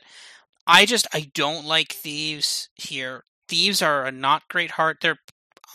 I 0.66 0.86
just 0.86 1.08
I 1.14 1.32
don't 1.34 1.66
like 1.66 1.92
Thieves 1.94 2.70
here. 2.76 3.24
Thieves 3.48 3.82
are 3.82 4.06
a 4.06 4.12
not 4.12 4.48
great 4.50 4.72
heart. 4.72 4.98
They're 5.02 5.20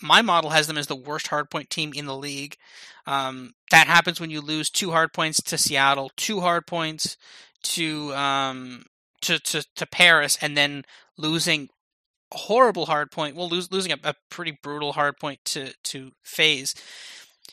my 0.01 0.23
model 0.23 0.51
has 0.51 0.67
them 0.67 0.79
as 0.79 0.87
the 0.87 0.97
worst 0.97 1.27
hardpoint 1.27 1.69
team 1.69 1.93
in 1.95 2.07
the 2.07 2.17
league. 2.17 2.57
Um, 3.07 3.55
that 3.71 3.87
happens 3.87 4.21
when 4.21 4.31
you 4.31 4.41
lose 4.41 4.71
two 4.71 4.91
hard 4.91 5.13
points 5.13 5.43
to 5.43 5.59
Seattle, 5.59 6.11
two 6.17 6.41
hard 6.41 6.67
points 6.67 7.17
to 7.65 8.15
um, 8.15 8.85
to, 9.23 9.39
to 9.39 9.65
to 9.77 9.87
Paris, 9.87 10.39
and 10.41 10.57
then 10.57 10.85
losing 11.17 11.69
horrible 12.33 12.87
hard 12.87 13.11
point. 13.11 13.35
Well, 13.35 13.49
lose, 13.49 13.73
losing 13.73 13.93
a, 13.93 13.99
a, 14.05 14.15
pretty 14.31 14.59
brutal 14.63 14.93
hard 14.93 15.17
point 15.19 15.41
to 15.47 15.73
to 15.85 16.13
FaZe. 16.23 16.75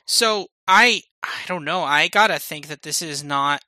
So 0.06 0.48
I 0.68 1.02
I 1.24 1.40
don't 1.48 1.66
know. 1.66 1.84
I 1.84 2.08
gotta 2.08 2.40
think 2.40 2.68
that 2.68 2.84
this 2.84 3.02
is 3.02 3.24
not 3.24 3.62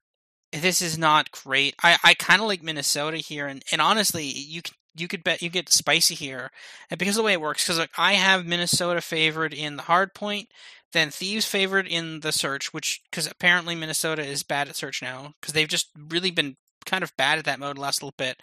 this 0.51 0.81
is 0.81 0.97
not 0.97 1.31
great. 1.31 1.75
I 1.83 1.97
I 2.03 2.13
kind 2.13 2.41
of 2.41 2.47
like 2.47 2.63
Minnesota 2.63 3.17
here, 3.17 3.47
and 3.47 3.63
and 3.71 3.81
honestly, 3.81 4.25
you. 4.25 4.61
You 4.99 5.07
could 5.07 5.23
bet 5.23 5.43
you 5.43 5.51
get 5.51 5.69
spicy 5.69 6.15
here, 6.15 6.49
and 6.89 6.97
because 6.97 7.15
of 7.15 7.21
the 7.21 7.25
way 7.27 7.33
it 7.33 7.39
works, 7.39 7.63
because 7.63 7.77
like, 7.77 7.91
I 7.99 8.13
have 8.13 8.47
Minnesota 8.47 8.99
favored 8.99 9.53
in 9.53 9.75
the 9.75 9.83
hard 9.83 10.15
point, 10.15 10.49
then 10.91 11.11
Thieves 11.11 11.45
favored 11.45 11.85
in 11.85 12.21
the 12.21 12.31
search, 12.31 12.73
which 12.73 13.01
because 13.11 13.29
apparently 13.29 13.75
Minnesota 13.75 14.25
is 14.25 14.41
bad 14.41 14.67
at 14.67 14.75
search 14.75 15.03
now 15.03 15.35
because 15.39 15.53
they've 15.53 15.67
just 15.67 15.89
really 16.09 16.31
been 16.31 16.57
kind 16.87 17.03
of 17.03 17.15
bad 17.15 17.37
at 17.37 17.45
that 17.45 17.59
mode 17.59 17.77
last 17.77 18.01
little 18.01 18.15
bit. 18.17 18.41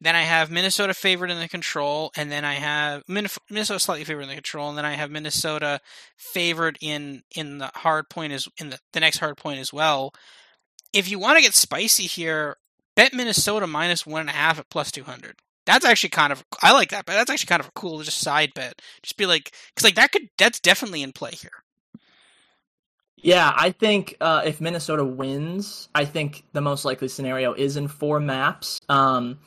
Then 0.00 0.16
I 0.16 0.22
have 0.22 0.50
Minnesota 0.50 0.92
favored 0.92 1.30
in 1.30 1.38
the 1.38 1.46
control, 1.46 2.10
and 2.16 2.32
then 2.32 2.44
I 2.44 2.54
have 2.54 3.04
Minnesota 3.06 3.78
slightly 3.78 4.02
favored 4.04 4.22
in 4.22 4.28
the 4.28 4.34
control, 4.34 4.70
and 4.70 4.76
then 4.76 4.84
I 4.84 4.94
have 4.94 5.12
Minnesota 5.12 5.80
favored 6.16 6.78
in 6.80 7.22
in 7.36 7.58
the 7.58 7.70
hard 7.76 8.10
point 8.10 8.32
as 8.32 8.48
in 8.58 8.70
the, 8.70 8.80
the 8.92 8.98
next 8.98 9.18
hard 9.18 9.36
point 9.36 9.60
as 9.60 9.72
well. 9.72 10.12
If 10.92 11.10
you 11.10 11.18
want 11.18 11.38
to 11.38 11.42
get 11.42 11.54
spicy 11.54 12.04
here, 12.04 12.56
bet 12.96 13.14
Minnesota 13.14 13.66
minus 13.66 14.06
one 14.06 14.22
and 14.22 14.30
a 14.30 14.34
half 14.34 14.58
at 14.58 14.68
plus 14.68 14.90
two 14.90 15.04
hundred. 15.04 15.36
That's 15.64 15.84
actually 15.84 16.10
kind 16.10 16.32
of 16.32 16.44
I 16.62 16.72
like 16.72 16.90
that, 16.90 17.06
but 17.06 17.14
that's 17.14 17.30
actually 17.30 17.46
kind 17.46 17.60
of 17.60 17.68
a 17.68 17.72
cool 17.72 18.02
just 18.02 18.18
side 18.18 18.52
bet. 18.54 18.80
Just 19.02 19.16
be 19.16 19.26
like, 19.26 19.52
because 19.74 19.84
like 19.84 19.94
that 19.94 20.12
could 20.12 20.28
that's 20.38 20.60
definitely 20.60 21.02
in 21.02 21.12
play 21.12 21.32
here. 21.32 21.62
Yeah, 23.16 23.52
I 23.56 23.70
think 23.70 24.16
uh, 24.20 24.42
if 24.44 24.60
Minnesota 24.60 25.04
wins, 25.04 25.88
I 25.94 26.04
think 26.04 26.42
the 26.52 26.60
most 26.60 26.84
likely 26.84 27.06
scenario 27.06 27.52
is 27.52 27.76
in 27.76 27.86
four 27.86 28.18
maps. 28.18 28.80
Um, 28.88 29.38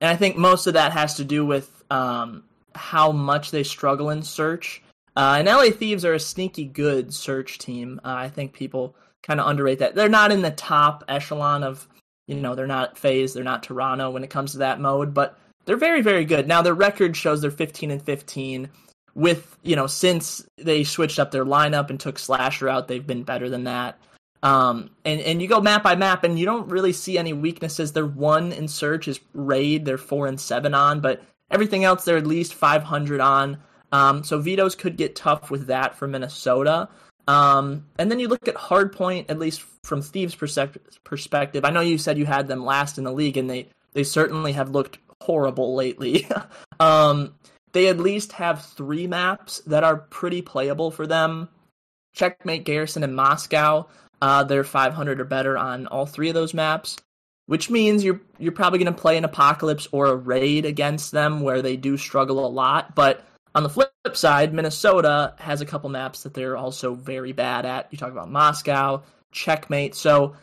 and 0.00 0.08
I 0.08 0.16
think 0.16 0.36
most 0.36 0.68
of 0.68 0.74
that 0.74 0.92
has 0.92 1.14
to 1.14 1.24
do 1.24 1.44
with 1.44 1.82
um, 1.90 2.44
how 2.76 3.10
much 3.10 3.50
they 3.50 3.64
struggle 3.64 4.10
in 4.10 4.22
search. 4.22 4.82
Uh, 5.16 5.36
and 5.38 5.48
LA 5.48 5.70
Thieves 5.70 6.04
are 6.04 6.14
a 6.14 6.20
sneaky 6.20 6.64
good 6.64 7.12
search 7.12 7.58
team. 7.58 8.00
Uh, 8.04 8.14
I 8.14 8.28
think 8.28 8.52
people 8.52 8.94
kind 9.26 9.40
of 9.40 9.46
underrate 9.46 9.78
that. 9.80 9.94
They're 9.94 10.08
not 10.08 10.32
in 10.32 10.42
the 10.42 10.50
top 10.50 11.04
echelon 11.08 11.62
of, 11.62 11.88
you 12.26 12.36
know, 12.36 12.54
they're 12.54 12.66
not 12.66 12.98
FaZe, 12.98 13.34
they're 13.34 13.44
not 13.44 13.62
Toronto 13.62 14.10
when 14.10 14.24
it 14.24 14.30
comes 14.30 14.52
to 14.52 14.58
that 14.58 14.80
mode, 14.80 15.14
but 15.14 15.38
they're 15.64 15.76
very, 15.76 16.02
very 16.02 16.24
good. 16.24 16.46
Now 16.46 16.62
their 16.62 16.74
record 16.74 17.16
shows 17.16 17.40
they're 17.40 17.50
15 17.50 17.90
and 17.90 18.02
15. 18.02 18.68
With 19.16 19.56
you 19.62 19.76
know, 19.76 19.86
since 19.86 20.44
they 20.58 20.82
switched 20.82 21.20
up 21.20 21.30
their 21.30 21.44
lineup 21.44 21.88
and 21.88 22.00
took 22.00 22.18
Slasher 22.18 22.68
out, 22.68 22.88
they've 22.88 23.06
been 23.06 23.22
better 23.22 23.48
than 23.48 23.64
that. 23.64 23.96
Um, 24.42 24.90
and, 25.04 25.20
and 25.20 25.40
you 25.40 25.46
go 25.46 25.60
map 25.60 25.84
by 25.84 25.94
map, 25.94 26.24
and 26.24 26.36
you 26.36 26.44
don't 26.44 26.68
really 26.68 26.92
see 26.92 27.16
any 27.16 27.32
weaknesses. 27.32 27.92
They're 27.92 28.04
one 28.04 28.52
in 28.52 28.66
search 28.66 29.06
is 29.06 29.20
raid, 29.32 29.84
they're 29.84 29.98
four 29.98 30.26
and 30.26 30.38
seven 30.40 30.74
on, 30.74 31.00
but 31.00 31.22
everything 31.48 31.84
else 31.84 32.04
they're 32.04 32.16
at 32.16 32.26
least 32.26 32.54
500 32.54 33.20
on. 33.20 33.58
Um, 33.92 34.24
so 34.24 34.40
vetoes 34.40 34.74
could 34.74 34.96
get 34.96 35.14
tough 35.14 35.48
with 35.50 35.68
that 35.68 35.96
for 35.96 36.08
Minnesota. 36.08 36.88
Um, 37.26 37.86
and 37.98 38.10
then 38.10 38.18
you 38.18 38.28
look 38.28 38.48
at 38.48 38.54
Hardpoint, 38.54 39.26
at 39.28 39.38
least 39.38 39.62
from 39.82 40.02
Steve's 40.02 40.34
perspective. 40.34 41.64
I 41.64 41.70
know 41.70 41.80
you 41.80 41.98
said 41.98 42.18
you 42.18 42.26
had 42.26 42.48
them 42.48 42.64
last 42.64 42.98
in 42.98 43.04
the 43.04 43.12
league, 43.12 43.36
and 43.36 43.48
they 43.48 43.68
they 43.92 44.04
certainly 44.04 44.52
have 44.52 44.70
looked 44.70 44.98
horrible 45.20 45.74
lately. 45.74 46.26
um, 46.80 47.34
they 47.72 47.88
at 47.88 47.98
least 47.98 48.32
have 48.32 48.64
three 48.64 49.06
maps 49.06 49.60
that 49.66 49.84
are 49.84 49.96
pretty 49.96 50.42
playable 50.42 50.90
for 50.90 51.06
them. 51.06 51.48
Checkmate 52.12 52.64
Garrison 52.64 53.02
and 53.02 53.16
Moscow. 53.16 53.86
Uh, 54.22 54.44
they're 54.44 54.64
500 54.64 55.20
or 55.20 55.24
better 55.24 55.58
on 55.58 55.86
all 55.88 56.06
three 56.06 56.28
of 56.28 56.34
those 56.34 56.54
maps, 56.54 56.96
which 57.46 57.68
means 57.68 58.04
you're 58.04 58.20
you're 58.38 58.52
probably 58.52 58.78
going 58.78 58.94
to 58.94 59.00
play 59.00 59.16
an 59.16 59.24
apocalypse 59.24 59.88
or 59.92 60.06
a 60.06 60.16
raid 60.16 60.64
against 60.64 61.12
them 61.12 61.40
where 61.40 61.62
they 61.62 61.76
do 61.76 61.96
struggle 61.96 62.44
a 62.44 62.48
lot. 62.48 62.94
But 62.94 63.24
on 63.54 63.62
the 63.62 63.68
flip 63.68 63.92
side, 64.14 64.52
Minnesota 64.52 65.34
has 65.38 65.60
a 65.60 65.66
couple 65.66 65.90
maps 65.90 66.22
that 66.22 66.34
they're 66.34 66.56
also 66.56 66.94
very 66.94 67.32
bad 67.32 67.66
at. 67.66 67.88
You 67.90 67.98
talk 67.98 68.12
about 68.12 68.30
Moscow, 68.30 69.02
Checkmate. 69.32 69.94
So 69.94 70.36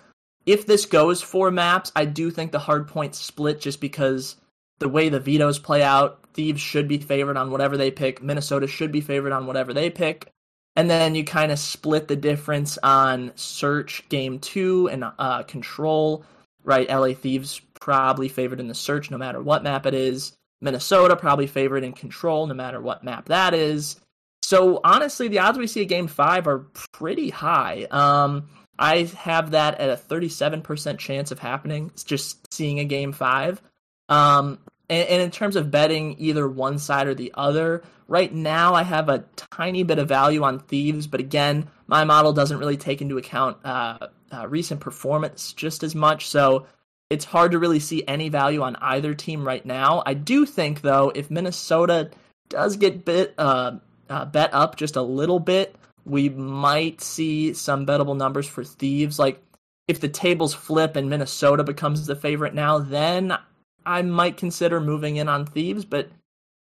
if 0.46 0.66
this 0.66 0.86
goes 0.86 1.22
four 1.22 1.52
maps, 1.52 1.92
I 1.96 2.06
do 2.06 2.32
think 2.32 2.52
the 2.52 2.60
hard 2.60 2.88
point 2.88 3.16
split 3.16 3.62
just 3.62 3.82
because 3.82 4.36
the 4.80 4.90
way 4.90 5.10
the 5.10 5.20
vetoes 5.20 5.60
play 5.60 5.84
out, 5.84 6.20
Thieves 6.34 6.62
should 6.62 6.88
be 6.88 6.98
favored 6.98 7.38
on 7.38 7.52
whatever 7.52 7.78
they 7.78 7.92
pick. 7.92 8.22
Minnesota 8.22 8.68
should 8.68 8.92
be 8.92 9.02
favored 9.02 9.34
on 9.34 9.46
whatever 9.46 9.74
they 9.74 9.90
pick 9.90 10.32
and 10.76 10.90
then 10.90 11.16
you 11.16 11.24
kind 11.24 11.52
of 11.52 11.60
split 11.60 12.08
the 12.08 12.16
difference 12.16 12.78
on 12.84 13.32
search 13.36 14.08
game 14.10 14.40
two 14.40 14.90
and 14.90 15.04
uh, 15.20 15.44
control 15.44 16.24
right 16.64 16.90
la 16.90 17.14
thieves 17.14 17.62
probably 17.80 18.28
favored 18.28 18.60
in 18.60 18.68
the 18.68 18.76
search 18.76 19.12
no 19.12 19.18
matter 19.18 19.42
what 19.42 19.64
map 19.64 19.86
it 19.86 19.94
is 19.94 20.34
minnesota 20.62 21.16
probably 21.16 21.48
favored 21.48 21.84
in 21.84 21.94
control 21.94 22.48
no 22.48 22.54
matter 22.54 22.80
what 22.80 23.04
map 23.04 23.26
that 23.26 23.54
is. 23.54 23.98
So 24.44 24.80
honestly 24.84 25.28
the 25.28 25.40
odds 25.40 25.58
we 25.58 25.68
see 25.68 25.82
a 25.82 25.86
game 25.86 26.08
five 26.08 26.48
are 26.48 26.60
pretty 26.92 27.30
high. 27.30 27.88
Um, 27.92 28.50
i 28.80 29.04
have 29.04 29.52
that 29.52 29.80
at 29.80 29.90
a 29.90 29.96
37% 29.96 30.98
chance 30.98 31.32
of 31.32 31.40
happening 31.40 31.92
just 32.06 32.54
seeing 32.54 32.80
a 32.80 32.86
game 32.86 33.12
five. 33.12 33.62
Um, 34.10 34.60
and, 34.90 35.08
and 35.08 35.22
in 35.22 35.32
terms 35.32 35.56
of 35.56 35.72
betting 35.72 36.16
either 36.18 36.48
one 36.48 36.80
side 36.80 37.08
or 37.08 37.14
the 37.14 37.32
other 37.36 37.84
Right 38.12 38.34
now, 38.34 38.74
I 38.74 38.84
have 38.84 39.08
a 39.08 39.24
tiny 39.38 39.84
bit 39.84 39.98
of 39.98 40.10
value 40.10 40.44
on 40.44 40.60
Thieves, 40.60 41.08
but 41.08 41.22
again, 41.22 41.70
my 41.88 42.04
model 42.04 42.34
doesn't 42.34 42.58
really 42.58 42.76
take 42.76 43.02
into 43.02 43.18
account 43.18 43.56
uh, 43.64 44.10
uh, 44.34 44.50
recent 44.50 44.82
performance 44.82 45.54
just 45.54 45.82
as 45.82 45.96
much, 45.96 46.28
so 46.28 46.66
it's 47.12 47.26
hard 47.26 47.52
to 47.52 47.60
really 47.60 47.82
see 47.82 48.06
any 48.08 48.30
value 48.30 48.62
on 48.62 48.78
either 48.78 49.14
team 49.14 49.46
right 49.46 49.66
now. 49.66 50.02
I 50.06 50.14
do 50.14 50.46
think, 50.46 50.80
though, 50.80 51.12
if 51.14 51.30
Minnesota 51.30 52.10
does 52.48 52.78
get 52.78 53.04
bit 53.04 53.34
uh, 53.38 53.74
uh 54.10 54.26
bet 54.26 54.54
up 54.54 54.78
just 54.78 54.96
a 54.96 55.02
little 55.02 55.40
bit, 55.40 55.76
we 56.06 56.30
might 56.30 57.02
see 57.02 57.54
some 57.54 57.86
bettable 57.86 58.16
numbers 58.16 58.48
for 58.48 58.64
Thieves. 58.64 59.20
Like 59.20 59.44
if 59.90 60.00
the 60.00 60.08
tables 60.08 60.54
flip 60.54 60.96
and 60.96 61.10
Minnesota 61.10 61.66
becomes 61.66 62.08
the 62.08 62.16
favorite 62.16 62.54
now, 62.54 62.80
then 62.80 63.38
I 63.86 64.02
might 64.04 64.38
consider 64.38 64.80
moving 64.80 65.18
in 65.18 65.28
on 65.28 65.46
Thieves, 65.46 65.84
but 65.84 66.10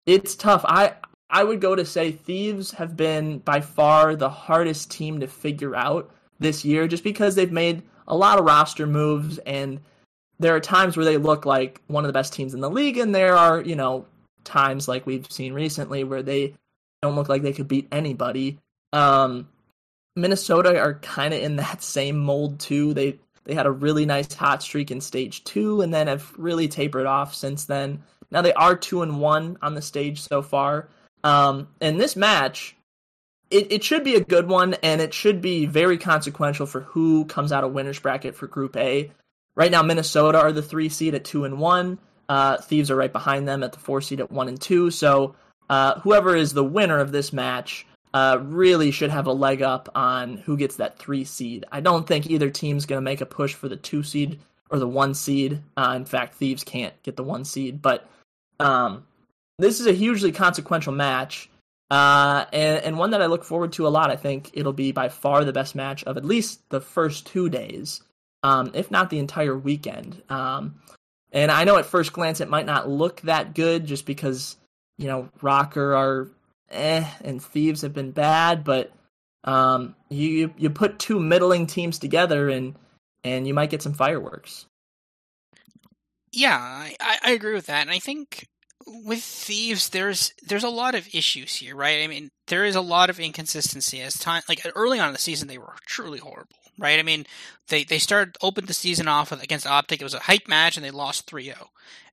it's 0.07 0.37
tough. 0.37 0.65
I 0.67 0.95
I 1.29 1.43
would 1.43 1.61
go 1.61 1.75
to 1.75 1.85
say 1.85 2.13
Thieves 2.13 2.71
have 2.73 2.97
been 2.97 3.39
by 3.41 3.61
far 3.61 4.15
the 4.15 4.31
hardest 4.31 4.93
team 4.93 5.19
to 5.19 5.27
figure 5.27 5.75
out 5.75 6.13
this 6.39 6.65
year 6.65 6.87
just 6.87 7.03
because 7.03 7.35
they've 7.35 7.51
made 7.51 7.83
a 8.07 8.17
lot 8.17 8.39
of 8.39 8.45
roster 8.45 8.87
moves 8.87 9.39
and 9.39 9.81
there 10.39 10.55
are 10.55 10.61
times 10.61 10.97
where 10.97 11.05
they 11.05 11.17
look 11.17 11.47
like 11.47 11.81
one 11.87 12.05
of 12.05 12.09
the 12.09 12.13
best 12.13 12.33
teams 12.33 12.55
in 12.55 12.61
the 12.61 12.71
league 12.71 12.99
and 12.99 13.15
there 13.15 13.37
are, 13.37 13.61
you 13.61 13.77
know, 13.77 14.07
times 14.45 14.89
like 14.89 15.07
we've 15.07 15.31
seen 15.31 15.53
recently 15.53 16.05
where 16.05 16.23
they 16.23 16.55
don't 17.03 17.17
look 17.17 17.29
like 17.29 17.43
they 17.43 17.53
could 17.53 17.69
beat 17.69 17.89
anybody. 17.93 18.59
Um, 18.93 19.49
Minnesota 20.17 20.79
are 20.79 20.95
kind 20.95 21.35
of 21.35 21.43
in 21.43 21.57
that 21.57 21.83
same 21.83 22.19
mold 22.19 22.61
too. 22.61 22.95
They 22.95 23.19
they 23.45 23.55
had 23.55 23.67
a 23.67 23.71
really 23.71 24.05
nice 24.05 24.33
hot 24.35 24.63
streak 24.63 24.91
in 24.91 25.01
stage 25.01 25.43
2 25.45 25.81
and 25.81 25.93
then 25.93 26.07
have 26.07 26.35
really 26.37 26.69
tapered 26.69 27.07
off 27.07 27.35
since 27.35 27.65
then. 27.65 28.03
Now 28.31 28.43
they 28.43 28.53
are 28.53 28.77
2 28.77 29.03
and 29.03 29.21
1 29.21 29.59
on 29.63 29.75
the 29.75 29.81
stage 29.81 30.21
so 30.21 30.43
far. 30.43 30.91
Um, 31.25 31.69
and 31.81 31.99
this 31.99 32.15
match 32.15 32.77
it, 33.51 33.73
it 33.73 33.85
should 33.85 34.05
be 34.05 34.15
a 34.15 34.21
good 34.25 34.49
one, 34.49 34.75
and 34.83 35.01
it 35.01 35.15
should 35.15 35.41
be 35.41 35.67
very 35.67 35.99
consequential 35.99 36.67
for 36.67 36.81
who 36.81 37.25
comes 37.25 37.53
out 37.53 37.65
of 37.65 37.73
winners 37.73 37.99
bracket 37.99 38.35
for 38.35 38.47
Group 38.47 38.77
A. 38.77 39.11
Right 39.59 39.73
now, 39.73 39.83
Minnesota 39.83 40.39
are 40.39 40.53
the 40.53 40.63
three 40.63 40.89
seed 40.89 41.17
at 41.17 41.25
two 41.25 41.45
and 41.45 41.59
one. 41.59 41.99
Uh, 42.29 42.59
Thieves 42.59 42.93
are 42.93 42.97
right 42.97 43.13
behind 43.13 43.49
them 43.49 43.65
at 43.65 43.73
the 43.73 43.81
four 43.81 44.01
seed 44.01 44.21
at 44.21 44.31
one 44.31 44.47
and 44.47 44.61
two. 44.61 44.93
So 44.93 45.35
uh, 45.69 45.99
whoever 46.01 46.37
is 46.37 46.53
the 46.53 46.63
winner 46.63 46.99
of 46.99 47.11
this 47.11 47.33
match 47.33 47.85
uh, 48.15 48.39
really 48.41 48.93
should 48.93 49.11
have 49.11 49.27
a 49.27 49.33
leg 49.33 49.61
up 49.61 49.89
on 49.97 50.37
who 50.37 50.57
gets 50.57 50.77
that 50.77 51.01
three 51.01 51.25
seed. 51.25 51.65
I 51.73 51.81
don't 51.81 52.07
think 52.07 52.31
either 52.31 52.51
team's 52.51 52.87
going 52.87 52.99
to 52.99 53.05
make 53.05 53.21
a 53.21 53.27
push 53.27 53.53
for 53.53 53.69
the 53.69 53.77
two 53.77 54.05
seed 54.05 54.39
or 54.71 54.79
the 54.79 54.87
one 54.87 55.13
seed. 55.13 55.61
Uh, 55.77 55.95
in 55.97 56.05
fact, 56.05 56.37
Thieves 56.37 56.63
can't 56.63 56.95
get 57.03 57.17
the 57.17 57.25
one 57.25 57.45
seed, 57.45 57.83
but 57.83 58.09
um, 58.61 59.07
this 59.59 59.81
is 59.81 59.89
a 59.89 59.93
hugely 59.93 60.31
consequential 60.31 60.93
match 60.93 61.51
uh, 61.91 62.45
and, 62.53 62.85
and 62.85 62.99
one 62.99 63.11
that 63.11 63.23
I 63.23 63.27
look 63.27 63.43
forward 63.43 63.73
to 63.73 63.89
a 63.89 63.91
lot. 63.91 64.11
I 64.11 64.17
think 64.17 64.51
it'll 64.53 64.73
be 64.73 64.93
by 64.93 65.09
far 65.09 65.45
the 65.45 65.53
best 65.53 65.75
match 65.75 66.05
of 66.05 66.17
at 66.17 66.25
least 66.25 66.61
the 66.71 66.81
first 66.81 67.27
two 67.27 67.49
days, 67.49 68.03
um, 68.43 68.71
if 68.75 68.91
not 68.91 69.11
the 69.11 69.19
entire 69.19 69.57
weekend. 69.57 70.23
Um, 70.29 70.81
and 71.33 71.51
I 71.51 71.65
know 71.65 71.77
at 71.77 71.87
first 71.87 72.13
glance 72.13 72.41
it 72.41 72.49
might 72.49 72.67
not 72.67 72.89
look 72.89 73.21
that 73.23 73.55
good 73.55 73.87
just 73.87 74.07
because, 74.07 74.57
you 74.97 75.07
know, 75.07 75.29
ROKKR 75.41 75.97
are 75.97 76.31
eh 76.71 77.07
and 77.23 77.43
Thieves 77.43 77.83
have 77.83 77.93
been 77.93 78.13
bad, 78.13 78.65
but 78.65 78.93
um, 79.45 79.95
you 80.09 80.53
you 80.57 80.71
put 80.71 80.99
two 80.99 81.21
middling 81.21 81.67
teams 81.67 81.99
together 81.99 82.49
and 82.49 82.75
and 83.25 83.47
you 83.47 83.55
might 83.55 83.71
get 83.71 83.83
some 83.83 83.95
fireworks. 83.95 84.67
Yeah, 86.33 86.59
I, 87.01 87.19
I 87.23 87.31
agree 87.33 87.55
with 87.55 87.67
that, 87.67 87.83
and 87.83 87.91
I 87.91 87.99
think 87.99 88.47
with 88.87 89.23
thieves 89.23 89.91
there's 89.91 90.33
there's 90.47 90.65
a 90.65 90.71
lot 90.71 90.95
of 90.95 91.07
issues 91.13 91.55
here 91.57 91.77
right 91.77 92.03
i 92.03 92.07
mean 92.07 92.31
there 92.47 92.65
is 92.65 92.75
a 92.75 92.81
lot 92.81 93.11
of 93.11 93.21
inconsistency 93.21 94.01
as 94.01 94.15
time 94.19 94.41
like 94.49 94.67
early 94.75 94.99
on 94.99 95.09
in 95.09 95.13
the 95.13 95.19
season 95.19 95.47
they 95.47 95.59
were 95.59 95.75
truly 95.87 96.19
horrible 96.19 96.57
right? 96.79 96.99
I 96.99 97.03
mean 97.03 97.27
they 97.69 97.85
they 97.85 97.99
started 97.99 98.37
opened 98.41 98.69
the 98.69 98.75
season 98.75 99.09
off 99.09 99.31
with, 99.31 99.43
against 99.43 99.67
optic. 99.67 100.01
It 100.01 100.05
was 100.05 100.15
a 100.15 100.21
hype 100.21 100.49
match 100.49 100.77
and 100.77 100.85
they 100.85 100.91
lost 100.91 101.31
3-0 101.31 101.55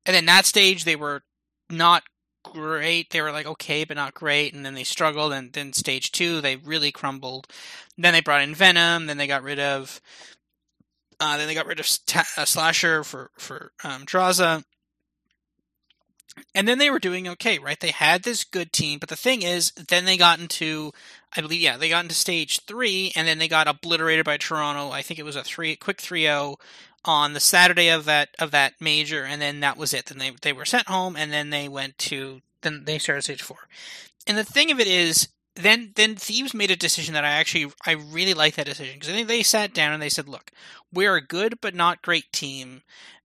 and 0.05 0.16
then 0.16 0.26
that 0.26 0.45
stage 0.45 0.84
they 0.84 0.95
were 0.95 1.24
not 1.70 2.03
great. 2.43 3.09
They 3.09 3.22
were 3.22 3.32
like 3.32 3.47
okay 3.47 3.84
but 3.84 3.97
not 3.97 4.13
great. 4.13 4.53
And 4.53 4.66
then 4.66 4.76
they 4.76 4.84
struggled 4.84 5.34
and 5.34 5.53
then 5.53 5.74
stage 5.74 6.11
two 6.11 6.41
they 6.41 6.55
really 6.55 6.91
crumbled. 6.91 7.47
Then 7.97 8.13
they 8.13 8.22
brought 8.22 8.41
in 8.41 8.55
venom. 8.55 9.07
Then 9.07 9.18
they 9.18 9.28
got 9.28 9.43
rid 9.43 9.59
of 9.59 10.01
uh, 11.20 11.38
then 11.38 11.47
they 11.47 11.53
got 11.53 11.66
rid 11.66 11.80
of 11.80 11.88
uh, 12.16 12.45
Slasher 12.45 13.03
for 13.03 13.32
for 13.38 13.72
um, 13.84 14.05
Drazah, 14.05 14.63
and 16.53 16.67
then 16.67 16.77
they 16.77 16.89
were 16.89 16.99
doing 16.99 17.27
okay, 17.27 17.59
right? 17.59 17.79
They 17.79 17.91
had 17.91 18.23
this 18.23 18.43
good 18.43 18.71
team, 18.73 18.99
but 18.99 19.09
the 19.09 19.15
thing 19.15 19.41
is, 19.41 19.71
then 19.71 20.05
they 20.05 20.17
got 20.17 20.39
into, 20.39 20.91
I 21.36 21.41
believe, 21.41 21.61
yeah, 21.61 21.77
they 21.77 21.89
got 21.89 22.03
into 22.03 22.15
stage 22.15 22.61
three, 22.61 23.11
and 23.15 23.27
then 23.27 23.38
they 23.38 23.47
got 23.47 23.67
obliterated 23.67 24.25
by 24.25 24.38
Toronto. 24.38 24.91
I 24.91 25.01
think 25.01 25.19
it 25.19 25.25
was 25.25 25.36
a 25.36 25.43
three, 25.43 25.75
quick 25.75 25.97
3-0 25.97 26.57
on 27.05 27.33
the 27.33 27.39
Saturday 27.39 27.89
of 27.89 28.05
that 28.05 28.29
of 28.39 28.51
that 28.51 28.73
major, 28.79 29.23
and 29.23 29.41
then 29.41 29.59
that 29.61 29.77
was 29.77 29.93
it. 29.93 30.07
Then 30.07 30.17
they 30.17 30.31
they 30.41 30.53
were 30.53 30.65
sent 30.65 30.88
home, 30.88 31.15
and 31.15 31.31
then 31.31 31.51
they 31.51 31.69
went 31.69 31.97
to 31.99 32.41
then 32.61 32.83
they 32.86 32.97
started 32.97 33.21
stage 33.21 33.41
four. 33.41 33.67
And 34.27 34.38
the 34.38 34.43
thing 34.43 34.71
of 34.71 34.79
it 34.79 34.88
is, 34.88 35.29
then 35.55 35.91
then 35.95 36.15
Thieves 36.15 36.53
made 36.53 36.71
a 36.71 36.75
decision 36.75 37.13
that 37.13 37.23
I 37.23 37.31
actually 37.31 37.71
I 37.86 37.91
really 37.91 38.33
like 38.33 38.55
that 38.55 38.65
decision 38.65 38.95
because 38.95 39.09
I 39.09 39.13
think 39.13 39.27
they 39.27 39.43
sat 39.43 39.73
down 39.73 39.93
and 39.93 40.01
they 40.01 40.09
said, 40.09 40.27
look, 40.27 40.51
we're 40.91 41.15
a 41.15 41.25
good 41.25 41.61
but 41.61 41.75
not 41.75 42.01
great 42.01 42.31
team, 42.33 42.81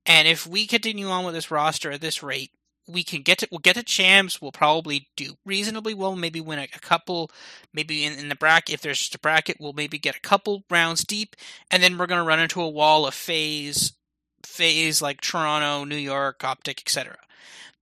and 0.06 0.28
if 0.28 0.46
we 0.46 0.66
continue 0.66 1.08
on 1.08 1.24
with 1.24 1.34
this 1.34 1.50
roster 1.50 1.90
at 1.90 2.02
this 2.02 2.22
rate, 2.22 2.50
we 2.90 3.02
can 3.04 3.22
get 3.22 3.38
to 3.38 3.48
we'll 3.50 3.58
get 3.58 3.76
to 3.76 3.82
champs. 3.82 4.40
We'll 4.40 4.52
probably 4.52 5.08
do 5.16 5.34
reasonably 5.44 5.94
well. 5.94 6.16
Maybe 6.16 6.40
win 6.40 6.58
a, 6.58 6.64
a 6.74 6.80
couple. 6.80 7.30
Maybe 7.72 8.04
in, 8.04 8.18
in, 8.18 8.28
the 8.28 8.34
bracket, 8.34 8.74
if 8.74 8.80
there's 8.82 8.98
just 8.98 9.14
a 9.14 9.18
bracket, 9.18 9.56
we'll 9.60 9.72
maybe 9.72 9.98
get 9.98 10.16
a 10.16 10.20
couple 10.20 10.64
rounds 10.70 11.04
deep, 11.04 11.36
and 11.70 11.82
then 11.82 11.96
we're 11.96 12.06
to 12.06 12.22
run 12.22 12.40
into 12.40 12.60
a 12.60 12.68
wall 12.68 13.06
of 13.06 13.14
FaZe, 13.14 13.92
FaZe 14.44 15.02
like 15.02 15.20
Toronto, 15.20 15.84
New 15.84 15.96
York, 15.96 16.42
Optic, 16.44 16.80
etc. 16.80 17.16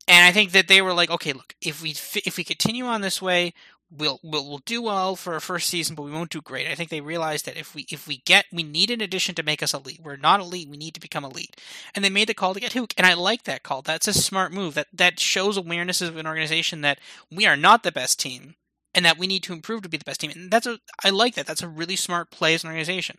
And 0.06 0.24
I 0.24 0.32
think 0.32 0.52
that 0.52 0.68
they 0.68 0.80
were 0.80 0.94
like, 0.94 1.10
okay, 1.10 1.32
look, 1.32 1.54
if 1.60 1.82
we 1.82 1.90
if 1.90 2.36
we 2.36 2.44
continue 2.44 2.86
on 2.86 3.02
this 3.02 3.20
way, 3.20 3.52
we'll, 3.90 4.20
we'll 4.22 4.48
we'll 4.48 4.60
do 4.64 4.82
well 4.82 5.16
for 5.16 5.34
our 5.34 5.40
first 5.40 5.68
season, 5.68 5.94
but 5.94 6.02
we 6.02 6.10
won't 6.10 6.30
do 6.30 6.40
great. 6.40 6.68
I 6.68 6.74
think 6.74 6.90
they 6.90 7.00
realized 7.00 7.46
that 7.46 7.56
if 7.56 7.74
we 7.74 7.86
if 7.90 8.06
we 8.06 8.18
get 8.18 8.46
we 8.52 8.62
need 8.62 8.90
an 8.90 9.00
addition 9.00 9.34
to 9.36 9.42
make 9.42 9.62
us 9.62 9.74
elite. 9.74 10.00
We're 10.02 10.16
not 10.16 10.40
elite. 10.40 10.68
We 10.68 10.76
need 10.76 10.94
to 10.94 11.00
become 11.00 11.24
elite, 11.24 11.56
and 11.94 12.04
they 12.04 12.10
made 12.10 12.28
the 12.28 12.34
call 12.34 12.54
to 12.54 12.60
get 12.60 12.72
Huke, 12.72 12.92
and 12.96 13.06
I 13.06 13.14
like 13.14 13.44
that 13.44 13.62
call. 13.62 13.82
That's 13.82 14.08
a 14.08 14.12
smart 14.12 14.52
move. 14.52 14.74
That 14.74 14.88
that 14.92 15.20
shows 15.20 15.56
awareness 15.56 16.00
of 16.00 16.16
an 16.16 16.26
organization 16.26 16.80
that 16.82 16.98
we 17.30 17.46
are 17.46 17.56
not 17.56 17.82
the 17.82 17.92
best 17.92 18.20
team, 18.20 18.54
and 18.94 19.04
that 19.04 19.18
we 19.18 19.26
need 19.26 19.42
to 19.44 19.52
improve 19.52 19.82
to 19.82 19.88
be 19.88 19.96
the 19.96 20.04
best 20.04 20.20
team. 20.20 20.32
And 20.34 20.50
that's 20.50 20.66
a 20.66 20.78
I 21.04 21.10
like 21.10 21.34
that. 21.34 21.46
That's 21.46 21.62
a 21.62 21.68
really 21.68 21.96
smart 21.96 22.30
play 22.30 22.54
as 22.54 22.64
an 22.64 22.68
organization. 22.68 23.18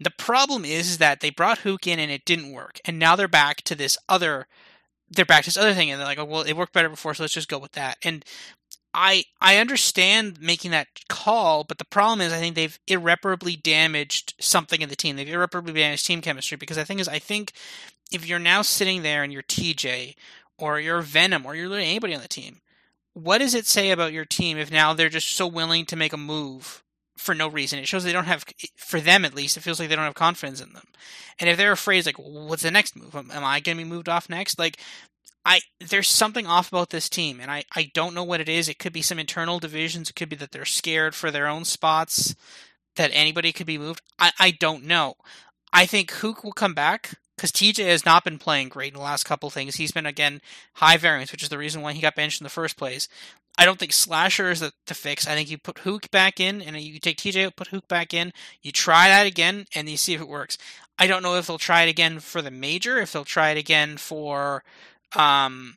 The 0.00 0.10
problem 0.10 0.64
is, 0.64 0.90
is 0.90 0.98
that 0.98 1.20
they 1.20 1.30
brought 1.30 1.60
Huke 1.60 1.86
in 1.86 1.98
and 1.98 2.10
it 2.10 2.24
didn't 2.24 2.52
work, 2.52 2.80
and 2.84 2.98
now 2.98 3.16
they're 3.16 3.28
back 3.28 3.62
to 3.62 3.74
this 3.74 3.98
other 4.08 4.46
they're 5.10 5.24
back 5.24 5.44
to 5.44 5.48
this 5.48 5.56
other 5.56 5.74
thing 5.74 5.90
and 5.90 6.00
they're 6.00 6.06
like, 6.06 6.18
oh, 6.18 6.24
well, 6.24 6.42
it 6.42 6.54
worked 6.54 6.72
better 6.72 6.88
before, 6.88 7.14
so 7.14 7.22
let's 7.22 7.34
just 7.34 7.48
go 7.48 7.58
with 7.58 7.72
that. 7.72 7.98
And 8.02 8.24
I 8.94 9.24
I 9.40 9.56
understand 9.58 10.40
making 10.40 10.70
that 10.70 10.86
call, 11.08 11.64
but 11.64 11.78
the 11.78 11.84
problem 11.84 12.20
is 12.20 12.32
I 12.32 12.38
think 12.38 12.54
they've 12.54 12.78
irreparably 12.86 13.56
damaged 13.56 14.34
something 14.38 14.80
in 14.80 14.88
the 14.88 14.96
team. 14.96 15.16
They've 15.16 15.28
irreparably 15.28 15.72
damaged 15.72 16.06
team 16.06 16.20
chemistry 16.20 16.56
because 16.56 16.76
the 16.76 16.84
thing 16.84 17.00
is 17.00 17.08
I 17.08 17.18
think 17.18 17.52
if 18.12 18.26
you're 18.26 18.38
now 18.38 18.62
sitting 18.62 19.02
there 19.02 19.22
and 19.22 19.32
you're 19.32 19.42
TJ 19.42 20.14
or 20.56 20.78
you're 20.78 21.02
Venom 21.02 21.44
or 21.44 21.54
you're 21.56 21.74
anybody 21.74 22.14
on 22.14 22.22
the 22.22 22.28
team, 22.28 22.60
what 23.14 23.38
does 23.38 23.54
it 23.54 23.66
say 23.66 23.90
about 23.90 24.12
your 24.12 24.24
team 24.24 24.58
if 24.58 24.70
now 24.70 24.92
they're 24.92 25.08
just 25.08 25.32
so 25.32 25.46
willing 25.46 25.86
to 25.86 25.96
make 25.96 26.12
a 26.12 26.18
move 26.18 26.82
for 27.16 27.34
no 27.34 27.48
reason? 27.48 27.78
It 27.78 27.88
shows 27.88 28.04
they 28.04 28.12
don't 28.12 28.26
have, 28.26 28.44
for 28.76 29.00
them 29.00 29.24
at 29.24 29.34
least, 29.34 29.56
it 29.56 29.60
feels 29.60 29.80
like 29.80 29.88
they 29.88 29.96
don't 29.96 30.04
have 30.04 30.14
confidence 30.14 30.60
in 30.60 30.72
them. 30.72 30.86
And 31.38 31.48
if 31.48 31.56
they're 31.56 31.72
afraid, 31.72 32.06
like, 32.06 32.18
what's 32.18 32.62
the 32.62 32.70
next 32.70 32.96
move? 32.96 33.14
Am 33.14 33.30
I 33.30 33.60
going 33.60 33.78
to 33.78 33.84
be 33.84 33.88
moved 33.88 34.08
off 34.08 34.28
next? 34.28 34.58
Like, 34.58 34.78
I 35.44 35.60
there's 35.80 36.08
something 36.08 36.46
off 36.46 36.68
about 36.68 36.90
this 36.90 37.08
team, 37.08 37.40
and 37.40 37.50
I, 37.50 37.64
I 37.74 37.90
don't 37.94 38.14
know 38.14 38.24
what 38.24 38.40
it 38.40 38.48
is. 38.48 38.68
It 38.68 38.78
could 38.78 38.92
be 38.92 39.02
some 39.02 39.18
internal 39.18 39.58
divisions. 39.58 40.08
It 40.08 40.16
could 40.16 40.28
be 40.28 40.36
that 40.36 40.52
they're 40.52 40.64
scared 40.64 41.14
for 41.14 41.30
their 41.30 41.46
own 41.46 41.64
spots, 41.64 42.34
that 42.96 43.10
anybody 43.12 43.52
could 43.52 43.66
be 43.66 43.78
moved. 43.78 44.02
I, 44.18 44.32
I 44.38 44.50
don't 44.52 44.84
know. 44.84 45.14
I 45.72 45.86
think 45.86 46.10
Huke 46.10 46.44
will 46.44 46.52
come 46.52 46.74
back 46.74 47.18
because 47.36 47.52
TJ 47.52 47.84
has 47.86 48.06
not 48.06 48.24
been 48.24 48.38
playing 48.38 48.68
great 48.68 48.92
in 48.92 48.98
the 48.98 49.04
last 49.04 49.24
couple 49.24 49.50
things. 49.50 49.76
He's 49.76 49.92
been 49.92 50.06
again 50.06 50.40
high 50.74 50.96
variance, 50.96 51.32
which 51.32 51.42
is 51.42 51.48
the 51.48 51.58
reason 51.58 51.82
why 51.82 51.92
he 51.92 52.00
got 52.00 52.14
benched 52.14 52.40
in 52.40 52.44
the 52.44 52.50
first 52.50 52.76
place. 52.76 53.08
I 53.56 53.64
don't 53.64 53.78
think 53.78 53.92
Slasher 53.92 54.50
is 54.50 54.60
the, 54.60 54.72
the 54.86 54.94
fix. 54.94 55.28
I 55.28 55.34
think 55.34 55.50
you 55.50 55.58
put 55.58 55.76
Huke 55.76 56.10
back 56.10 56.40
in, 56.40 56.60
and 56.60 56.76
you 56.76 56.98
take 56.98 57.18
TJ 57.18 57.46
out, 57.46 57.56
put 57.56 57.70
Huke 57.70 57.86
back 57.86 58.12
in. 58.12 58.32
You 58.62 58.72
try 58.72 59.08
that 59.08 59.26
again, 59.26 59.66
and 59.74 59.88
you 59.88 59.96
see 59.96 60.14
if 60.14 60.20
it 60.20 60.28
works. 60.28 60.58
I 60.98 61.06
don't 61.06 61.22
know 61.22 61.36
if 61.36 61.46
they'll 61.46 61.58
try 61.58 61.82
it 61.82 61.90
again 61.90 62.18
for 62.20 62.42
the 62.42 62.50
major, 62.50 62.98
if 62.98 63.12
they'll 63.12 63.24
try 63.24 63.50
it 63.50 63.58
again 63.58 63.96
for 63.96 64.64
um, 65.16 65.76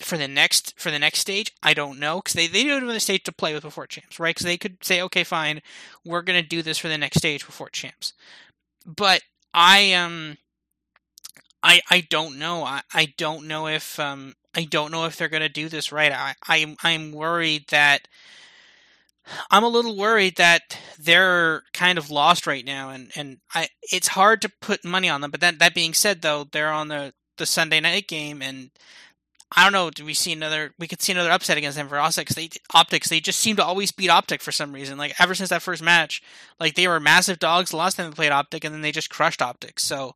for 0.00 0.16
the 0.16 0.28
next 0.28 0.78
for 0.78 0.90
the 0.90 0.98
next 0.98 1.20
stage, 1.20 1.52
I 1.62 1.74
don't 1.74 1.98
know 1.98 2.16
because 2.16 2.34
they 2.34 2.46
they 2.46 2.64
don't 2.64 2.86
have 2.86 2.96
a 2.96 3.00
stage 3.00 3.24
to 3.24 3.32
play 3.32 3.54
with 3.54 3.64
before 3.64 3.86
champs, 3.86 4.20
right? 4.20 4.34
Because 4.34 4.46
they 4.46 4.56
could 4.56 4.84
say, 4.84 5.02
okay, 5.02 5.24
fine, 5.24 5.60
we're 6.04 6.22
gonna 6.22 6.42
do 6.42 6.62
this 6.62 6.78
for 6.78 6.88
the 6.88 6.98
next 6.98 7.18
stage 7.18 7.44
before 7.44 7.68
champs. 7.70 8.12
But 8.86 9.22
I 9.52 9.92
um, 9.94 10.38
I 11.62 11.80
I 11.90 12.00
don't 12.08 12.38
know. 12.38 12.64
I 12.64 12.82
I 12.92 13.12
don't 13.16 13.46
know 13.46 13.66
if 13.66 13.98
um 13.98 14.34
I 14.54 14.64
don't 14.64 14.92
know 14.92 15.04
if 15.04 15.16
they're 15.16 15.28
gonna 15.28 15.48
do 15.48 15.68
this 15.68 15.92
right. 15.92 16.12
I 16.12 16.34
I'm 16.46 16.76
I'm 16.82 17.12
worried 17.12 17.66
that. 17.70 18.08
I'm 19.50 19.64
a 19.64 19.68
little 19.68 19.94
worried 19.94 20.36
that 20.36 20.78
they're 20.98 21.62
kind 21.74 21.98
of 21.98 22.10
lost 22.10 22.46
right 22.46 22.64
now, 22.64 22.88
and, 22.88 23.10
and 23.14 23.38
I 23.54 23.68
it's 23.82 24.08
hard 24.08 24.40
to 24.42 24.52
put 24.62 24.84
money 24.86 25.08
on 25.08 25.20
them. 25.20 25.30
But 25.30 25.40
that 25.40 25.58
that 25.58 25.74
being 25.74 25.92
said, 25.92 26.22
though, 26.22 26.44
they're 26.44 26.72
on 26.72 26.88
the 26.88 27.12
the 27.38 27.46
Sunday 27.46 27.80
night 27.80 28.08
game, 28.08 28.42
and 28.42 28.70
I 29.56 29.64
don't 29.64 29.72
know. 29.72 29.90
Do 29.90 30.04
we 30.04 30.14
see 30.14 30.32
another? 30.32 30.74
We 30.78 30.86
could 30.86 31.00
see 31.00 31.12
another 31.12 31.30
upset 31.30 31.56
against 31.56 31.76
them 31.76 31.88
for 31.88 31.98
Optics. 31.98 32.34
They 32.34 32.50
optics. 32.74 33.08
They 33.08 33.20
just 33.20 33.40
seem 33.40 33.56
to 33.56 33.64
always 33.64 33.92
beat 33.92 34.10
Optic 34.10 34.42
for 34.42 34.52
some 34.52 34.72
reason. 34.72 34.98
Like 34.98 35.14
ever 35.18 35.34
since 35.34 35.48
that 35.48 35.62
first 35.62 35.82
match, 35.82 36.22
like 36.60 36.74
they 36.74 36.86
were 36.86 37.00
massive 37.00 37.38
dogs 37.38 37.72
last 37.72 37.96
time 37.96 38.10
they 38.10 38.14
played 38.14 38.32
Optic, 38.32 38.64
and 38.64 38.74
then 38.74 38.82
they 38.82 38.92
just 38.92 39.10
crushed 39.10 39.40
Optics. 39.40 39.84
So 39.84 40.14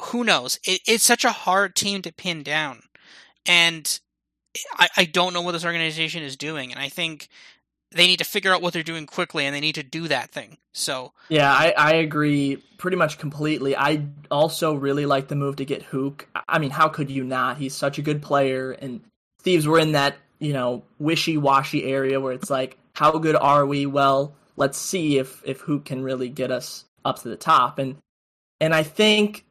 who 0.00 0.24
knows? 0.24 0.58
It, 0.64 0.80
it's 0.86 1.04
such 1.04 1.24
a 1.24 1.30
hard 1.30 1.74
team 1.74 2.02
to 2.02 2.12
pin 2.12 2.42
down, 2.42 2.82
and 3.46 3.98
I, 4.76 4.88
I 4.96 5.04
don't 5.04 5.32
know 5.32 5.42
what 5.42 5.52
this 5.52 5.64
organization 5.64 6.22
is 6.22 6.36
doing, 6.36 6.70
and 6.70 6.80
I 6.80 6.88
think 6.88 7.28
they 7.94 8.06
need 8.06 8.18
to 8.18 8.24
figure 8.24 8.52
out 8.52 8.62
what 8.62 8.72
they're 8.72 8.82
doing 8.82 9.06
quickly, 9.06 9.46
and 9.46 9.54
they 9.54 9.60
need 9.60 9.76
to 9.76 9.82
do 9.82 10.08
that 10.08 10.30
thing. 10.30 10.58
So 10.72 11.12
yeah, 11.28 11.52
I, 11.52 11.74
I 11.76 11.92
agree 11.94 12.56
pretty 12.78 12.96
much 12.96 13.18
completely. 13.18 13.76
I 13.76 14.06
also 14.30 14.74
really 14.74 15.06
like 15.06 15.28
the 15.28 15.36
move 15.36 15.56
to 15.56 15.64
get 15.64 15.84
Huke. 15.90 16.22
I 16.48 16.58
mean, 16.58 16.70
how 16.70 16.88
could 16.88 17.10
you 17.10 17.24
not? 17.24 17.58
He's 17.58 17.74
such 17.74 17.98
a 17.98 18.02
good 18.02 18.22
player, 18.22 18.72
and 18.72 19.00
Thieves 19.40 19.66
were 19.66 19.78
in 19.78 19.92
that 19.92 20.16
you 20.38 20.52
know 20.52 20.84
wishy 20.98 21.38
washy 21.38 21.84
area 21.84 22.20
where 22.20 22.32
it's 22.32 22.50
like, 22.50 22.76
how 22.94 23.18
good 23.18 23.36
are 23.36 23.64
we? 23.64 23.86
Well, 23.86 24.34
let's 24.56 24.78
see 24.78 25.18
if 25.18 25.42
if 25.44 25.62
Huke 25.62 25.84
can 25.84 26.02
really 26.02 26.28
get 26.28 26.50
us 26.50 26.84
up 27.04 27.20
to 27.20 27.28
the 27.28 27.36
top, 27.36 27.78
and 27.78 27.96
and 28.60 28.74
I 28.74 28.82
think 28.82 29.44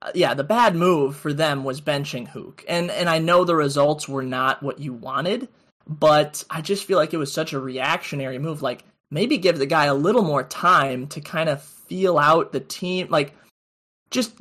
uh, 0.00 0.12
yeah, 0.14 0.34
the 0.34 0.44
bad 0.44 0.76
move 0.76 1.16
for 1.16 1.32
them 1.32 1.64
was 1.64 1.80
benching 1.80 2.28
Huke. 2.30 2.64
And 2.68 2.90
and 2.90 3.08
I 3.08 3.18
know 3.18 3.44
the 3.44 3.56
results 3.56 4.08
were 4.08 4.22
not 4.22 4.62
what 4.62 4.78
you 4.78 4.92
wanted, 4.92 5.48
but 5.88 6.44
I 6.50 6.60
just 6.60 6.84
feel 6.84 6.98
like 6.98 7.14
it 7.14 7.18
was 7.18 7.32
such 7.32 7.52
a 7.52 7.60
reactionary 7.60 8.38
move. 8.38 8.62
Like 8.62 8.84
maybe 9.10 9.38
give 9.38 9.58
the 9.58 9.66
guy 9.66 9.86
a 9.86 9.94
little 9.94 10.22
more 10.22 10.44
time 10.44 11.06
to 11.08 11.20
kind 11.20 11.48
of 11.48 11.62
feel 11.62 12.18
out 12.18 12.52
the 12.52 12.60
team. 12.60 13.08
Like 13.10 13.34
just 14.10 14.32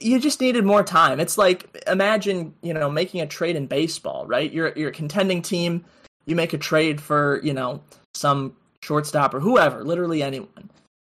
you 0.00 0.18
just 0.18 0.40
needed 0.40 0.64
more 0.64 0.82
time. 0.82 1.20
It's 1.20 1.38
like 1.38 1.82
imagine, 1.86 2.54
you 2.62 2.74
know, 2.74 2.90
making 2.90 3.20
a 3.20 3.26
trade 3.26 3.56
in 3.56 3.66
baseball, 3.66 4.26
right? 4.26 4.52
You're 4.52 4.72
you're 4.76 4.90
a 4.90 4.92
contending 4.92 5.42
team, 5.42 5.84
you 6.26 6.36
make 6.36 6.52
a 6.52 6.58
trade 6.58 7.00
for, 7.00 7.40
you 7.42 7.52
know, 7.52 7.82
some 8.14 8.56
shortstop 8.82 9.34
or 9.34 9.40
whoever, 9.40 9.84
literally 9.84 10.22
anyone. 10.22 10.70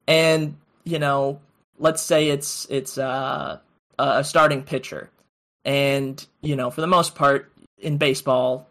And, 0.07 0.57
you 0.85 0.99
know, 0.99 1.41
let's 1.79 2.03
say 2.03 2.29
it's 2.29 2.67
it's 2.69 2.99
uh, 2.99 3.59
a 3.99 4.25
starting 4.25 4.63
pitcher. 4.63 5.11
And, 5.65 6.25
you 6.43 6.57
know, 6.57 6.71
for 6.71 6.83
the 6.83 6.87
most 6.87 7.15
part 7.15 7.51
in 7.79 7.97
baseball, 7.97 8.69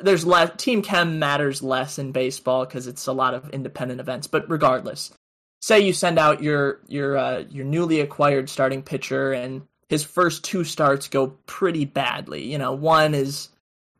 there's 0.00 0.24
less 0.24 0.50
team 0.56 0.82
chem 0.82 1.18
matters 1.18 1.62
less 1.62 1.98
in 1.98 2.12
baseball 2.12 2.64
because 2.64 2.86
it's 2.86 3.06
a 3.06 3.12
lot 3.12 3.34
of 3.34 3.50
independent 3.50 4.00
events. 4.00 4.26
But 4.26 4.48
regardless, 4.50 5.12
say 5.60 5.80
you 5.80 5.92
send 5.92 6.18
out 6.18 6.42
your 6.42 6.80
your 6.86 7.16
uh, 7.16 7.44
your 7.50 7.64
newly 7.64 8.00
acquired 8.00 8.48
starting 8.48 8.82
pitcher 8.82 9.32
and 9.32 9.62
his 9.90 10.04
first 10.04 10.44
two 10.44 10.62
starts 10.62 11.08
go 11.08 11.28
pretty 11.46 11.84
badly. 11.84 12.50
You 12.50 12.58
know, 12.58 12.72
one 12.72 13.14
is 13.14 13.48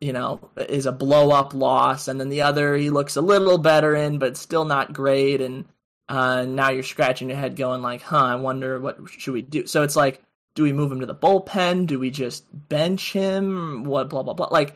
you 0.01 0.13
know 0.13 0.41
is 0.57 0.87
a 0.87 0.93
blow 0.93 1.31
up 1.31 1.53
loss, 1.53 2.09
and 2.09 2.21
then 2.21 2.29
the 2.29 2.43
other 2.43 2.77
he 2.77 2.91
looks 2.91 3.17
a 3.17 3.21
little 3.21 3.59
better 3.59 3.95
in, 3.95 4.19
but 4.19 4.37
still 4.37 4.65
not 4.65 4.93
great. 4.93 5.41
And 5.41 5.65
uh, 6.09 6.45
now 6.45 6.71
you're 6.71 6.85
scratching 6.85 7.29
your 7.29 7.39
head, 7.39 7.57
going 7.57 7.83
like, 7.83 8.03
"Huh, 8.03 8.25
I 8.25 8.37
wonder 8.37 8.81
what 8.81 8.99
should 9.11 9.35
we 9.35 9.43
do." 9.43 9.67
So 9.67 9.83
it's 9.83 9.97
like, 9.97 10.23
do 10.55 10.63
we 10.63 10.73
move 10.73 10.93
him 10.93 11.01
to 11.01 11.07
the 11.07 11.15
bullpen? 11.15 11.87
Do 11.87 11.99
we 11.99 12.11
just 12.11 12.45
bench 12.69 13.13
him? 13.13 13.83
What 13.85 14.09
blah 14.09 14.23
blah 14.23 14.35
blah. 14.35 14.49
Like 14.51 14.75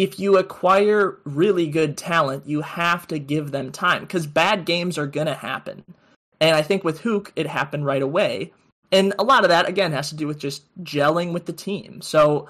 if 0.00 0.18
you 0.18 0.38
acquire 0.38 1.18
really 1.24 1.66
good 1.66 1.94
talent, 1.94 2.46
you 2.46 2.62
have 2.62 3.06
to 3.06 3.18
give 3.18 3.50
them 3.50 3.70
time 3.70 4.00
because 4.00 4.26
bad 4.26 4.64
games 4.64 4.96
are 4.96 5.06
going 5.06 5.26
to 5.26 5.34
happen. 5.34 5.84
And 6.40 6.56
I 6.56 6.62
think 6.62 6.84
with 6.84 7.02
Huke, 7.02 7.32
it 7.36 7.46
happened 7.46 7.84
right 7.84 8.00
away. 8.00 8.54
And 8.90 9.12
a 9.18 9.22
lot 9.22 9.44
of 9.44 9.50
that, 9.50 9.68
again, 9.68 9.92
has 9.92 10.08
to 10.08 10.16
do 10.16 10.26
with 10.26 10.38
just 10.38 10.62
gelling 10.82 11.34
with 11.34 11.44
the 11.44 11.52
team. 11.52 12.00
So 12.00 12.48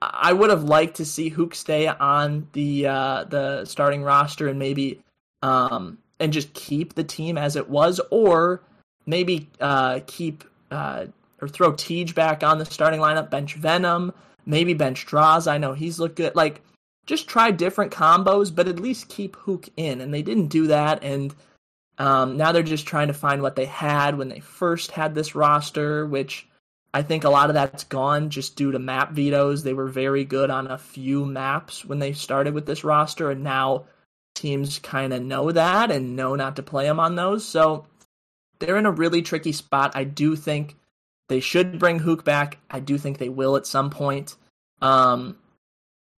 I 0.00 0.32
would 0.32 0.48
have 0.50 0.62
liked 0.62 0.98
to 0.98 1.04
see 1.04 1.28
Huke 1.28 1.56
stay 1.56 1.88
on 1.88 2.46
the 2.52 2.86
uh, 2.86 3.24
the 3.24 3.64
starting 3.64 4.04
roster 4.04 4.46
and 4.46 4.60
maybe 4.60 5.00
um, 5.42 5.98
and 6.20 6.32
just 6.32 6.54
keep 6.54 6.94
the 6.94 7.02
team 7.02 7.36
as 7.36 7.56
it 7.56 7.68
was, 7.68 8.00
or 8.12 8.62
maybe 9.06 9.50
uh, 9.60 9.98
keep 10.06 10.44
uh, 10.70 11.06
or 11.42 11.48
throw 11.48 11.72
Tej 11.72 12.12
back 12.14 12.44
on 12.44 12.58
the 12.58 12.64
starting 12.64 13.00
lineup, 13.00 13.28
bench 13.28 13.54
Venom, 13.54 14.12
maybe 14.46 14.72
bench 14.72 15.04
Draws. 15.04 15.48
I 15.48 15.58
know 15.58 15.72
he's 15.72 15.98
looked 15.98 16.14
good. 16.14 16.36
Like, 16.36 16.62
just 17.06 17.28
try 17.28 17.50
different 17.50 17.92
combos, 17.92 18.54
but 18.54 18.68
at 18.68 18.80
least 18.80 19.08
keep 19.08 19.36
Huke 19.36 19.70
in. 19.76 20.00
And 20.00 20.12
they 20.12 20.22
didn't 20.22 20.48
do 20.48 20.66
that. 20.66 21.02
And 21.02 21.34
um, 21.98 22.36
now 22.36 22.52
they're 22.52 22.62
just 22.62 22.86
trying 22.86 23.08
to 23.08 23.14
find 23.14 23.40
what 23.40 23.56
they 23.56 23.64
had 23.64 24.18
when 24.18 24.28
they 24.28 24.40
first 24.40 24.90
had 24.90 25.14
this 25.14 25.34
roster, 25.34 26.04
which 26.04 26.46
I 26.92 27.02
think 27.02 27.24
a 27.24 27.30
lot 27.30 27.50
of 27.50 27.54
that's 27.54 27.84
gone 27.84 28.30
just 28.30 28.56
due 28.56 28.72
to 28.72 28.78
map 28.78 29.12
vetoes. 29.12 29.62
They 29.62 29.74
were 29.74 29.88
very 29.88 30.24
good 30.24 30.50
on 30.50 30.66
a 30.66 30.78
few 30.78 31.24
maps 31.24 31.84
when 31.84 31.98
they 31.98 32.12
started 32.12 32.54
with 32.54 32.66
this 32.66 32.84
roster, 32.84 33.30
and 33.30 33.44
now 33.44 33.84
teams 34.34 34.78
kind 34.78 35.12
of 35.12 35.22
know 35.22 35.52
that 35.52 35.90
and 35.90 36.16
know 36.16 36.34
not 36.34 36.56
to 36.56 36.62
play 36.62 36.84
them 36.84 37.00
on 37.00 37.14
those. 37.14 37.44
So 37.46 37.86
they're 38.58 38.78
in 38.78 38.86
a 38.86 38.90
really 38.90 39.22
tricky 39.22 39.52
spot. 39.52 39.92
I 39.94 40.04
do 40.04 40.36
think 40.36 40.76
they 41.28 41.40
should 41.40 41.78
bring 41.78 42.00
Huke 42.00 42.24
back. 42.24 42.58
I 42.70 42.80
do 42.80 42.98
think 42.98 43.18
they 43.18 43.28
will 43.28 43.56
at 43.56 43.66
some 43.66 43.90
point. 43.90 44.36
Um, 44.80 45.36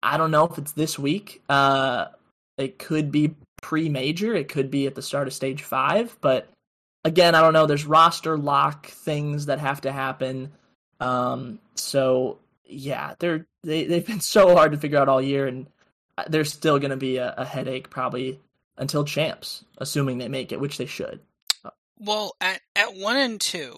I 0.02 0.18
don't 0.18 0.32
know 0.32 0.46
if 0.46 0.58
it's 0.58 0.74
this 0.74 0.98
week. 0.98 1.42
Uh, 1.50 2.06
it 2.58 2.80
could 2.80 3.12
be 3.12 3.36
pre-major. 3.62 4.36
It 4.36 4.50
could 4.50 4.72
be 4.72 4.88
at 4.88 4.96
the 4.96 5.02
start 5.02 5.28
of 5.28 5.34
stage 5.34 5.64
five. 5.64 6.16
But 6.22 6.48
again, 7.04 7.36
I 7.36 7.42
don't 7.42 7.54
know. 7.54 7.66
There's 7.66 7.86
roster 7.86 8.38
lock 8.38 8.88
things 8.88 9.48
that 9.48 9.60
have 9.60 9.82
to 9.82 9.92
happen. 9.92 10.52
Um, 11.00 11.60
so 11.76 12.40
yeah, 12.66 13.16
they're 13.20 13.46
they 13.64 13.86
they've 13.86 14.06
been 14.06 14.20
so 14.20 14.56
hard 14.56 14.72
to 14.72 14.78
figure 14.78 14.98
out 14.98 15.10
all 15.10 15.22
year, 15.22 15.48
and 15.48 15.68
there's 16.28 16.52
still 16.52 16.80
going 16.80 16.92
to 16.92 16.98
be 16.98 17.18
a, 17.18 17.34
a 17.38 17.46
headache 17.46 17.90
probably 17.90 18.40
until 18.78 19.04
champs, 19.04 19.64
assuming 19.78 20.18
they 20.18 20.28
make 20.28 20.52
it, 20.52 20.60
which 20.60 20.78
they 20.78 20.86
should. 20.86 21.20
Well, 22.00 22.36
at 22.40 22.62
at 22.76 22.96
one 22.96 23.18
and 23.18 23.42
two, 23.42 23.76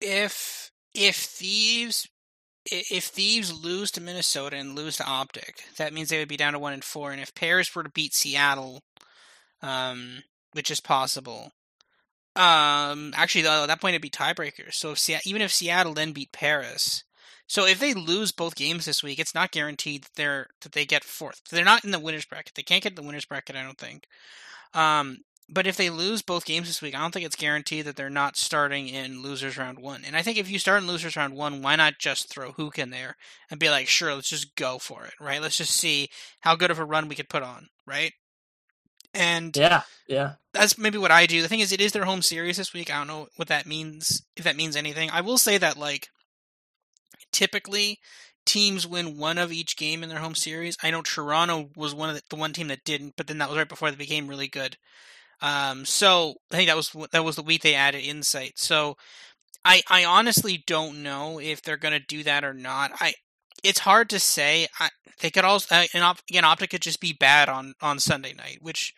if 0.00 0.70
if 0.94 1.16
thieves 1.16 2.08
if 2.70 3.04
thieves 3.04 3.62
lose 3.62 3.90
to 3.92 4.00
Minnesota 4.00 4.56
and 4.56 4.74
lose 4.74 4.96
to 4.96 5.06
Optic, 5.06 5.64
that 5.76 5.92
means 5.92 6.08
they 6.08 6.18
would 6.18 6.28
be 6.28 6.36
down 6.36 6.52
to 6.52 6.58
one 6.58 6.72
and 6.72 6.84
four. 6.84 7.12
And 7.12 7.20
if 7.20 7.34
Paris 7.34 7.74
were 7.74 7.82
to 7.82 7.90
beat 7.90 8.14
Seattle, 8.14 8.82
um, 9.62 10.22
which 10.52 10.70
is 10.70 10.80
possible, 10.80 11.52
um, 12.34 13.12
actually 13.16 13.46
at 13.46 13.66
that 13.66 13.80
point 13.80 13.94
it'd 13.94 14.02
be 14.02 14.10
tiebreakers. 14.10 14.74
So 14.74 14.92
if 14.92 14.98
Se- 14.98 15.20
even 15.24 15.42
if 15.42 15.52
Seattle 15.52 15.94
then 15.94 16.12
beat 16.12 16.32
Paris, 16.32 17.04
so 17.48 17.64
if 17.64 17.78
they 17.78 17.94
lose 17.94 18.32
both 18.32 18.56
games 18.56 18.86
this 18.86 19.02
week, 19.02 19.18
it's 19.18 19.34
not 19.34 19.52
guaranteed 19.52 20.04
that 20.04 20.14
they're 20.16 20.46
that 20.62 20.72
they 20.72 20.84
get 20.84 21.04
fourth. 21.04 21.40
They're 21.50 21.64
not 21.64 21.84
in 21.84 21.92
the 21.92 22.00
winners 22.00 22.24
bracket. 22.24 22.54
They 22.54 22.62
can't 22.62 22.82
get 22.82 22.96
the 22.96 23.02
winners 23.02 23.24
bracket. 23.24 23.56
I 23.56 23.62
don't 23.62 23.78
think. 23.78 24.06
Um, 24.74 25.18
but 25.48 25.66
if 25.66 25.76
they 25.76 25.90
lose 25.90 26.22
both 26.22 26.44
games 26.44 26.66
this 26.66 26.82
week, 26.82 26.94
I 26.94 26.98
don't 27.00 27.12
think 27.12 27.24
it's 27.24 27.36
guaranteed 27.36 27.84
that 27.84 27.94
they're 27.94 28.10
not 28.10 28.36
starting 28.36 28.88
in 28.88 29.22
losers 29.22 29.56
round 29.56 29.78
one. 29.78 30.02
And 30.04 30.16
I 30.16 30.22
think 30.22 30.38
if 30.38 30.50
you 30.50 30.58
start 30.58 30.82
in 30.82 30.88
losers 30.88 31.16
round 31.16 31.34
one, 31.34 31.62
why 31.62 31.76
not 31.76 31.98
just 31.98 32.28
throw 32.28 32.52
Huke 32.52 32.78
in 32.78 32.90
there 32.90 33.16
and 33.50 33.60
be 33.60 33.70
like, 33.70 33.86
sure, 33.86 34.14
let's 34.14 34.30
just 34.30 34.56
go 34.56 34.78
for 34.78 35.04
it, 35.04 35.14
right? 35.20 35.40
Let's 35.40 35.58
just 35.58 35.76
see 35.76 36.08
how 36.40 36.56
good 36.56 36.70
of 36.70 36.80
a 36.80 36.84
run 36.84 37.08
we 37.08 37.14
could 37.14 37.28
put 37.28 37.44
on, 37.44 37.68
right? 37.86 38.12
And 39.14 39.56
yeah, 39.56 39.82
yeah, 40.08 40.32
that's 40.52 40.76
maybe 40.76 40.98
what 40.98 41.10
I 41.10 41.26
do. 41.26 41.40
The 41.40 41.48
thing 41.48 41.60
is, 41.60 41.72
it 41.72 41.80
is 41.80 41.92
their 41.92 42.04
home 42.04 42.22
series 42.22 42.58
this 42.58 42.74
week. 42.74 42.92
I 42.92 42.98
don't 42.98 43.06
know 43.06 43.28
what 43.36 43.48
that 43.48 43.66
means, 43.66 44.22
if 44.36 44.44
that 44.44 44.56
means 44.56 44.76
anything. 44.76 45.10
I 45.10 45.22
will 45.22 45.38
say 45.38 45.56
that 45.58 45.78
like 45.78 46.08
typically 47.32 48.00
teams 48.44 48.86
win 48.86 49.16
one 49.16 49.38
of 49.38 49.52
each 49.52 49.76
game 49.76 50.02
in 50.02 50.08
their 50.08 50.18
home 50.18 50.34
series. 50.34 50.76
I 50.82 50.90
know 50.90 51.02
Toronto 51.02 51.70
was 51.76 51.94
one 51.94 52.10
of 52.10 52.16
the, 52.16 52.22
the 52.28 52.36
one 52.36 52.52
team 52.52 52.68
that 52.68 52.84
didn't, 52.84 53.14
but 53.16 53.26
then 53.26 53.38
that 53.38 53.48
was 53.48 53.56
right 53.56 53.68
before 53.68 53.90
they 53.90 53.96
became 53.96 54.28
really 54.28 54.48
good. 54.48 54.76
Um, 55.40 55.84
so 55.84 56.34
I 56.50 56.56
think 56.56 56.68
that 56.68 56.76
was 56.76 56.94
that 57.12 57.24
was 57.24 57.36
the 57.36 57.42
week 57.42 57.62
they 57.62 57.74
added 57.74 58.02
insight. 58.02 58.58
So 58.58 58.96
I 59.64 59.82
I 59.90 60.04
honestly 60.04 60.62
don't 60.66 61.02
know 61.02 61.38
if 61.38 61.62
they're 61.62 61.76
going 61.76 61.98
to 61.98 62.06
do 62.06 62.22
that 62.24 62.44
or 62.44 62.54
not. 62.54 62.92
I 63.00 63.14
it's 63.62 63.80
hard 63.80 64.08
to 64.10 64.20
say. 64.20 64.66
I, 64.78 64.90
they 65.20 65.30
could 65.30 65.44
also 65.44 65.74
uh, 65.74 65.84
and 65.94 66.02
op, 66.04 66.18
again 66.30 66.44
Optic 66.44 66.70
could 66.70 66.82
just 66.82 67.00
be 67.00 67.12
bad 67.12 67.48
on 67.48 67.74
on 67.80 67.98
Sunday 67.98 68.32
night, 68.32 68.58
which 68.60 68.94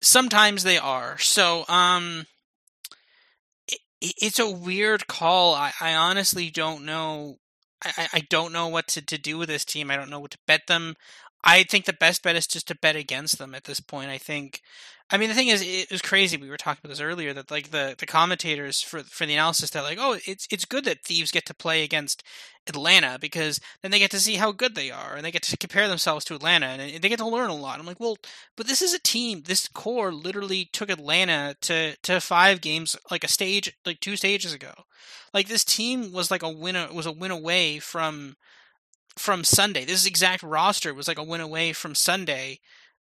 sometimes 0.00 0.62
they 0.62 0.78
are. 0.78 1.18
So 1.18 1.64
um, 1.68 2.26
it, 3.68 3.78
it's 4.00 4.38
a 4.38 4.50
weird 4.50 5.06
call. 5.06 5.54
I, 5.54 5.72
I 5.80 5.94
honestly 5.94 6.50
don't 6.50 6.84
know. 6.84 7.36
I, 7.84 8.08
I 8.14 8.20
don't 8.30 8.52
know 8.52 8.68
what 8.68 8.88
to, 8.88 9.02
to 9.04 9.18
do 9.18 9.38
with 9.38 9.48
this 9.48 9.64
team. 9.64 9.90
I 9.90 9.96
don't 9.96 10.10
know 10.10 10.20
what 10.20 10.30
to 10.32 10.38
bet 10.46 10.66
them. 10.66 10.94
I 11.46 11.62
think 11.62 11.84
the 11.84 11.92
best 11.92 12.22
bet 12.22 12.36
is 12.36 12.46
just 12.46 12.68
to 12.68 12.74
bet 12.74 12.96
against 12.96 13.38
them 13.38 13.54
at 13.54 13.64
this 13.64 13.80
point. 13.80 14.10
I 14.10 14.18
think 14.18 14.60
I 15.08 15.18
mean, 15.18 15.28
the 15.28 15.36
thing 15.36 15.46
is, 15.46 15.62
it 15.62 15.92
was 15.92 16.02
crazy. 16.02 16.36
We 16.36 16.48
were 16.48 16.56
talking 16.56 16.80
about 16.82 16.90
this 16.90 17.00
earlier 17.00 17.32
that 17.32 17.48
like 17.48 17.70
the, 17.70 17.94
the 17.96 18.06
commentators 18.06 18.82
for 18.82 19.04
for 19.04 19.24
the 19.24 19.34
analysis 19.34 19.70
they're 19.70 19.82
like, 19.82 19.98
oh, 20.00 20.18
it's 20.26 20.48
it's 20.50 20.64
good 20.64 20.84
that 20.84 21.04
thieves 21.04 21.30
get 21.30 21.46
to 21.46 21.54
play 21.54 21.84
against 21.84 22.24
Atlanta 22.66 23.16
because 23.20 23.60
then 23.82 23.92
they 23.92 24.00
get 24.00 24.10
to 24.10 24.18
see 24.18 24.34
how 24.34 24.50
good 24.50 24.74
they 24.74 24.90
are 24.90 25.14
and 25.14 25.24
they 25.24 25.30
get 25.30 25.44
to 25.44 25.56
compare 25.56 25.86
themselves 25.86 26.24
to 26.24 26.34
Atlanta 26.34 26.66
and 26.66 27.00
they 27.00 27.08
get 27.08 27.20
to 27.20 27.28
learn 27.28 27.50
a 27.50 27.54
lot. 27.54 27.78
I'm 27.78 27.86
like, 27.86 28.00
well, 28.00 28.16
but 28.56 28.66
this 28.66 28.82
is 28.82 28.92
a 28.92 28.98
team. 28.98 29.42
This 29.46 29.68
core 29.68 30.12
literally 30.12 30.68
took 30.72 30.90
Atlanta 30.90 31.54
to 31.62 31.94
to 32.02 32.20
five 32.20 32.60
games, 32.60 32.96
like 33.08 33.22
a 33.22 33.28
stage, 33.28 33.72
like 33.86 34.00
two 34.00 34.16
stages 34.16 34.52
ago. 34.52 34.72
Like 35.32 35.46
this 35.46 35.64
team 35.64 36.12
was 36.12 36.32
like 36.32 36.42
a 36.42 36.50
win 36.50 36.74
was 36.92 37.06
a 37.06 37.12
win 37.12 37.30
away 37.30 37.78
from 37.78 38.34
from 39.16 39.44
Sunday. 39.44 39.84
This 39.84 40.06
exact 40.06 40.42
roster 40.42 40.92
was 40.94 41.08
like 41.08 41.18
a 41.18 41.24
win 41.24 41.40
away 41.40 41.72
from 41.72 41.94
Sunday 41.94 42.60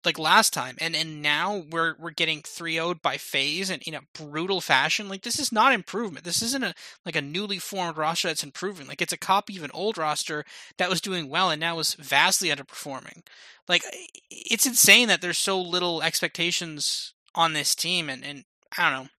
like 0.06 0.18
last 0.18 0.54
time 0.54 0.78
and 0.80 0.96
and 0.96 1.22
now 1.22 1.64
we're 1.70 1.96
we're 2.00 2.12
getting 2.12 2.42
3-0'd 2.42 3.02
by 3.02 3.18
FaZe 3.18 3.70
and 3.70 3.82
in 3.84 3.94
a 3.94 4.02
brutal 4.14 4.62
fashion. 4.62 5.10
Like 5.10 5.24
this 5.24 5.40
is 5.40 5.52
not 5.52 5.74
improvement. 5.74 6.24
This 6.24 6.42
isn't 6.42 6.64
a 6.64 6.74
like 7.06 7.16
a 7.16 7.22
newly 7.22 7.60
formed 7.60 7.98
roster 7.98 8.30
that's 8.30 8.44
improving. 8.44 8.88
Like 8.88 9.02
it's 9.02 9.14
a 9.14 9.18
copy 9.18 9.58
of 9.58 9.64
an 9.64 9.72
old 9.74 9.98
roster 9.98 10.46
that 10.78 10.90
was 10.90 11.02
doing 11.02 11.30
well 11.30 11.50
and 11.50 11.60
now 11.60 11.80
is 11.80 11.96
vastly 11.96 12.50
underperforming. 12.50 13.26
Like 13.68 13.84
it's 14.30 14.66
insane 14.66 15.08
that 15.10 15.22
there's 15.22 15.38
so 15.38 15.60
little 15.60 16.02
expectations 16.02 17.14
on 17.36 17.54
this 17.54 17.76
team 17.76 18.10
and 18.10 18.24
and 18.24 18.46
I 18.78 18.90
don't 18.90 19.04
know. 19.04 19.10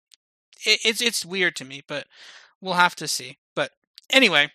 It, 0.64 0.80
it's 0.84 1.02
it's 1.02 1.26
weird 1.26 1.54
to 1.56 1.64
me 1.64 1.82
but 1.86 2.06
we'll 2.60 2.74
have 2.74 2.96
to 2.96 3.08
see. 3.08 3.36
But 3.54 3.72
anyway 4.10 4.52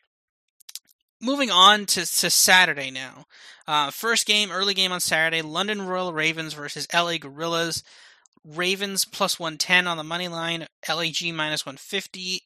moving 1.23 1.49
on 1.49 1.85
to, 1.87 2.05
to 2.05 2.29
Saturday 2.29 2.91
now. 2.91 3.25
Uh, 3.67 3.89
first 3.89 4.27
game, 4.27 4.51
early 4.51 4.73
game 4.73 4.91
on 4.91 4.99
Saturday 4.99 5.41
London 5.41 5.81
Royal 5.83 6.13
Ravens 6.13 6.53
versus 6.53 6.87
LA 6.93 7.17
Guerrillas. 7.17 7.83
Ravens 8.45 9.05
plus 9.05 9.39
110 9.39 9.87
on 9.87 9.95
the 9.95 10.03
money 10.03 10.27
line, 10.27 10.67
LAG 10.87 11.33
minus 11.33 11.65
150. 11.65 12.41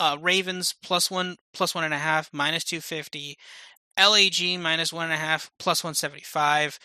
Uh, 0.00 0.16
Ravens 0.20 0.74
plus 0.82 1.10
one, 1.10 1.36
plus 1.54 1.74
one 1.74 1.84
and 1.84 1.94
a 1.94 1.98
half, 1.98 2.28
minus 2.32 2.64
250. 2.64 3.38
LAG 3.96 4.60
minus 4.60 4.92
one 4.92 5.04
and 5.04 5.12
a 5.12 5.16
half, 5.16 5.50
plus 5.58 5.84
175. 5.84 6.78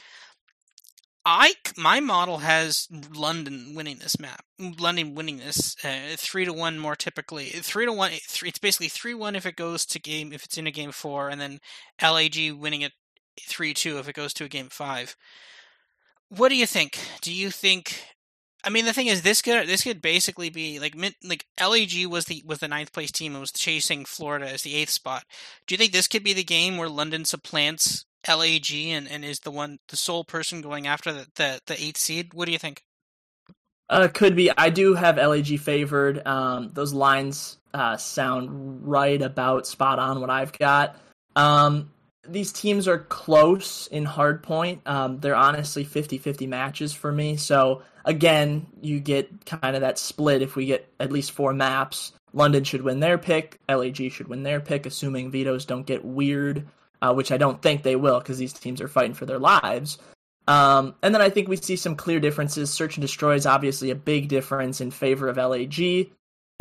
I 1.25 1.53
my 1.77 1.99
model 1.99 2.39
has 2.39 2.87
London 3.13 3.73
winning 3.75 3.99
this 3.99 4.19
map. 4.19 4.43
London 4.59 5.15
winning 5.15 5.37
this 5.37 5.75
uh, 5.83 6.15
three 6.17 6.43
to 6.45 6.51
one 6.51 6.79
more 6.79 6.95
typically. 6.95 7.45
Three 7.45 7.85
to 7.85 7.93
one. 7.93 8.11
Three, 8.27 8.49
it's 8.49 8.59
basically 8.59 8.89
three 8.89 9.13
one 9.13 9.35
if 9.35 9.45
it 9.45 9.55
goes 9.55 9.85
to 9.87 9.99
game 9.99 10.33
if 10.33 10.43
it's 10.43 10.57
in 10.57 10.67
a 10.67 10.71
game 10.71 10.91
four, 10.91 11.29
and 11.29 11.39
then 11.39 11.59
LAG 12.01 12.51
winning 12.51 12.81
it 12.81 12.91
three 13.39 13.73
two 13.73 13.99
if 13.99 14.09
it 14.09 14.15
goes 14.15 14.33
to 14.33 14.43
a 14.43 14.49
game 14.49 14.67
five. 14.69 15.15
What 16.27 16.49
do 16.49 16.55
you 16.55 16.65
think? 16.65 16.99
Do 17.21 17.33
you 17.33 17.51
think? 17.51 18.03
I 18.65 18.69
mean, 18.69 18.85
the 18.85 18.93
thing 18.93 19.07
is, 19.07 19.21
this 19.21 19.41
could 19.41 19.67
this 19.67 19.83
could 19.83 20.01
basically 20.01 20.49
be 20.49 20.79
like 20.79 20.95
like 21.23 21.45
LAG 21.59 22.05
was 22.07 22.25
the 22.25 22.43
was 22.45 22.59
the 22.59 22.67
ninth 22.67 22.91
place 22.91 23.11
team 23.11 23.33
and 23.33 23.41
was 23.41 23.51
chasing 23.51 24.03
Florida 24.03 24.49
as 24.49 24.63
the 24.63 24.75
eighth 24.75 24.89
spot. 24.89 25.23
Do 25.67 25.73
you 25.73 25.77
think 25.77 25.93
this 25.93 26.07
could 26.07 26.23
be 26.23 26.33
the 26.33 26.43
game 26.43 26.77
where 26.77 26.89
London 26.89 27.23
supplants 27.23 28.05
LAG 28.27 28.71
and, 28.73 29.09
and 29.09 29.23
is 29.25 29.39
the 29.39 29.51
one 29.51 29.79
the 29.89 29.97
sole 29.97 30.23
person 30.23 30.61
going 30.61 30.87
after 30.87 31.11
the 31.11 31.27
the, 31.35 31.59
the 31.67 31.81
eighth 31.81 31.97
seed. 31.97 32.33
What 32.33 32.45
do 32.45 32.51
you 32.51 32.59
think? 32.59 32.83
Uh, 33.89 34.07
could 34.07 34.35
be. 34.35 34.49
I 34.57 34.69
do 34.69 34.95
have 34.95 35.17
LAG 35.17 35.59
favored. 35.59 36.25
Um, 36.25 36.69
those 36.73 36.93
lines 36.93 37.57
uh, 37.73 37.97
sound 37.97 38.87
right 38.87 39.21
about 39.21 39.67
spot 39.67 39.99
on 39.99 40.21
what 40.21 40.29
I've 40.29 40.57
got. 40.57 40.97
Um, 41.35 41.91
these 42.27 42.53
teams 42.53 42.87
are 42.87 42.99
close 42.99 43.87
in 43.87 44.05
hardpoint. 44.05 44.79
Um, 44.87 45.19
they're 45.19 45.35
honestly 45.35 45.83
50-50 45.83 46.47
matches 46.47 46.93
for 46.93 47.11
me. 47.11 47.35
So 47.35 47.83
again, 48.05 48.67
you 48.81 48.99
get 48.99 49.45
kind 49.45 49.75
of 49.75 49.81
that 49.81 49.99
split 49.99 50.41
if 50.41 50.55
we 50.55 50.65
get 50.65 50.87
at 50.99 51.11
least 51.11 51.31
four 51.31 51.53
maps. 51.53 52.13
London 52.31 52.63
should 52.63 52.81
win 52.81 52.99
their 52.99 53.17
pick. 53.17 53.59
LAG 53.69 54.11
should 54.11 54.27
win 54.27 54.43
their 54.43 54.61
pick, 54.61 54.85
assuming 54.85 55.31
vetoes 55.31 55.65
don't 55.65 55.85
get 55.85 56.03
weird 56.03 56.65
uh, 57.03 57.13
which 57.13 57.33
I 57.33 57.37
don't 57.37 57.61
think 57.61 57.83
they 57.83 57.97
will 57.97 58.19
because 58.19 58.37
these 58.37 58.53
teams 58.53 58.79
are 58.79 58.87
fighting 58.87 59.13
for 59.13 59.25
their 59.25 59.37
lives. 59.37 59.97
Um, 60.47 60.95
and 61.03 61.13
then 61.13 61.21
I 61.21 61.29
think 61.29 61.49
we 61.49 61.57
see 61.57 61.75
some 61.75 61.97
clear 61.97 62.21
differences. 62.21 62.71
Search 62.71 62.95
and 62.95 63.01
destroy 63.01 63.35
is 63.35 63.45
obviously 63.45 63.91
a 63.91 63.95
big 63.95 64.29
difference 64.29 64.79
in 64.79 64.89
favor 64.89 65.27
of 65.27 65.35
LAG. 65.35 66.11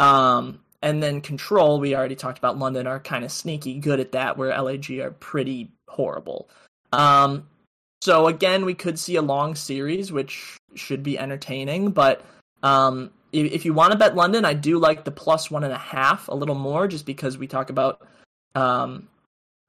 Um, 0.00 0.58
and 0.82 1.00
then 1.00 1.20
control, 1.20 1.78
we 1.78 1.94
already 1.94 2.16
talked 2.16 2.38
about 2.38 2.58
London 2.58 2.88
are 2.88 2.98
kind 2.98 3.24
of 3.24 3.30
sneaky 3.30 3.74
good 3.78 4.00
at 4.00 4.12
that, 4.12 4.36
where 4.36 4.60
LAG 4.60 4.90
are 4.98 5.12
pretty 5.12 5.70
horrible. 5.88 6.50
Um, 6.92 7.46
so 8.00 8.26
again, 8.26 8.64
we 8.64 8.74
could 8.74 8.98
see 8.98 9.14
a 9.14 9.22
long 9.22 9.54
series, 9.54 10.10
which 10.10 10.56
should 10.74 11.04
be 11.04 11.16
entertaining. 11.16 11.92
But 11.92 12.24
um, 12.64 13.12
if, 13.32 13.52
if, 13.52 13.64
you 13.64 13.74
want 13.74 13.92
to 13.92 13.98
bet 13.98 14.16
London, 14.16 14.44
I 14.44 14.54
do 14.54 14.78
like 14.78 15.04
the 15.04 15.12
plus 15.12 15.52
one 15.52 15.62
and 15.62 15.72
a 15.72 15.78
half 15.78 16.26
a 16.26 16.34
little 16.34 16.56
more, 16.56 16.88
just 16.88 17.06
because 17.06 17.38
we 17.38 17.46
talk 17.46 17.70
about 17.70 18.04
um, 18.56 19.08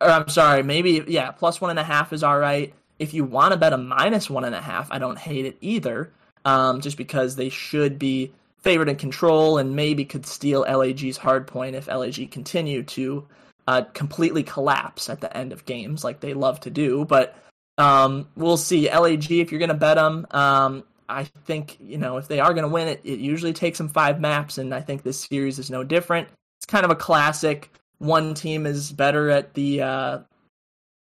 or 0.03 0.09
I'm 0.09 0.27
sorry, 0.27 0.63
maybe 0.63 1.03
yeah, 1.07 1.31
plus 1.31 1.61
one 1.61 1.69
and 1.69 1.79
a 1.79 1.83
half 1.83 2.13
is 2.13 2.23
all 2.23 2.37
right. 2.37 2.73
If 2.99 3.13
you 3.13 3.23
want 3.23 3.53
to 3.53 3.57
bet 3.57 3.73
a 3.73 3.77
minus 3.77 4.29
one 4.29 4.45
and 4.45 4.55
a 4.55 4.61
half, 4.61 4.91
I 4.91 4.99
don't 4.99 5.17
hate 5.17 5.45
it 5.45 5.57
either. 5.61 6.11
Um, 6.45 6.81
just 6.81 6.97
because 6.97 7.37
they 7.37 7.47
should 7.49 7.97
be 7.97 8.33
favored 8.57 8.89
in 8.89 8.97
control 8.97 9.57
and 9.57 9.75
maybe 9.75 10.03
could 10.03 10.25
steal 10.25 10.61
LAG's 10.61 11.17
hard 11.17 11.47
point 11.47 11.75
if 11.75 11.87
LAG 11.87 12.31
continue 12.31 12.83
to 12.83 13.25
uh, 13.67 13.83
completely 13.93 14.43
collapse 14.43 15.09
at 15.09 15.21
the 15.21 15.35
end 15.35 15.53
of 15.53 15.65
games 15.65 16.03
like 16.03 16.19
they 16.19 16.33
love 16.33 16.59
to 16.61 16.69
do. 16.69 17.05
But 17.05 17.35
um, 17.77 18.27
we'll 18.35 18.57
see. 18.57 18.89
LAG, 18.89 19.31
if 19.31 19.51
you're 19.51 19.59
going 19.59 19.69
to 19.69 19.73
bet 19.73 19.95
them, 19.95 20.27
um, 20.31 20.83
I 21.09 21.25
think 21.45 21.77
you 21.79 21.97
know 21.97 22.17
if 22.17 22.27
they 22.27 22.39
are 22.39 22.53
going 22.53 22.63
to 22.63 22.69
win 22.69 22.87
it, 22.87 23.01
it 23.03 23.19
usually 23.19 23.53
takes 23.53 23.77
them 23.77 23.89
five 23.89 24.19
maps, 24.19 24.57
and 24.57 24.73
I 24.73 24.81
think 24.81 25.03
this 25.03 25.19
series 25.19 25.59
is 25.59 25.69
no 25.69 25.83
different. 25.83 26.27
It's 26.59 26.65
kind 26.65 26.85
of 26.85 26.91
a 26.91 26.95
classic 26.95 27.69
one 28.03 28.33
team 28.33 28.65
is 28.65 28.91
better 28.91 29.29
at 29.29 29.53
the 29.53 29.81
uh, 29.81 30.19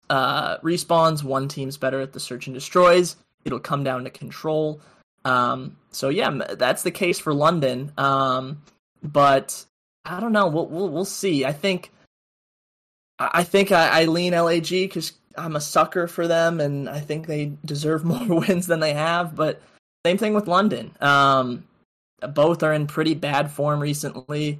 uh, 0.10 0.58
respawns, 0.60 1.24
one 1.24 1.48
team's 1.48 1.78
better 1.78 2.00
at 2.00 2.14
the 2.14 2.20
search 2.20 2.48
and 2.48 2.54
destroys. 2.54 3.18
It'll 3.43 3.60
come 3.60 3.84
down 3.84 4.06
to 4.06 4.10
control. 4.10 4.82
Um, 5.26 5.78
so 5.91 6.10
yeah, 6.10 6.30
that's 6.30 6.84
the 6.84 6.91
case 6.91 7.20
for 7.20 7.34
London. 7.34 7.91
Um, 7.98 8.62
but 9.04 9.66
I 10.06 10.20
don't 10.20 10.32
know. 10.32 10.48
We'll, 10.48 10.68
we'll, 10.68 10.89
we'll 10.89 11.06
see. 11.06 11.46
I 11.46 11.52
think 11.52 11.91
I 13.20 13.43
think 13.43 13.72
I, 13.72 14.02
I 14.02 14.06
lean 14.06 14.34
LAG 14.34 14.70
because 14.70 15.14
I'm 15.38 15.56
a 15.56 15.62
sucker 15.62 16.08
for 16.08 16.28
them, 16.28 16.60
and 16.62 16.89
I 16.89 17.00
think 17.02 17.28
they 17.28 17.54
deserve 17.66 18.06
more 18.06 18.39
wins 18.39 18.68
than 18.68 18.80
they 18.80 18.93
have. 18.93 19.36
But 19.36 19.62
same 20.06 20.18
thing 20.18 20.34
with 20.34 20.48
London. 20.48 20.96
Um, 21.02 21.66
both 22.22 22.64
are 22.64 22.74
in 22.74 22.88
pretty 22.88 23.16
bad 23.16 23.52
form 23.52 23.80
recently. 23.82 24.60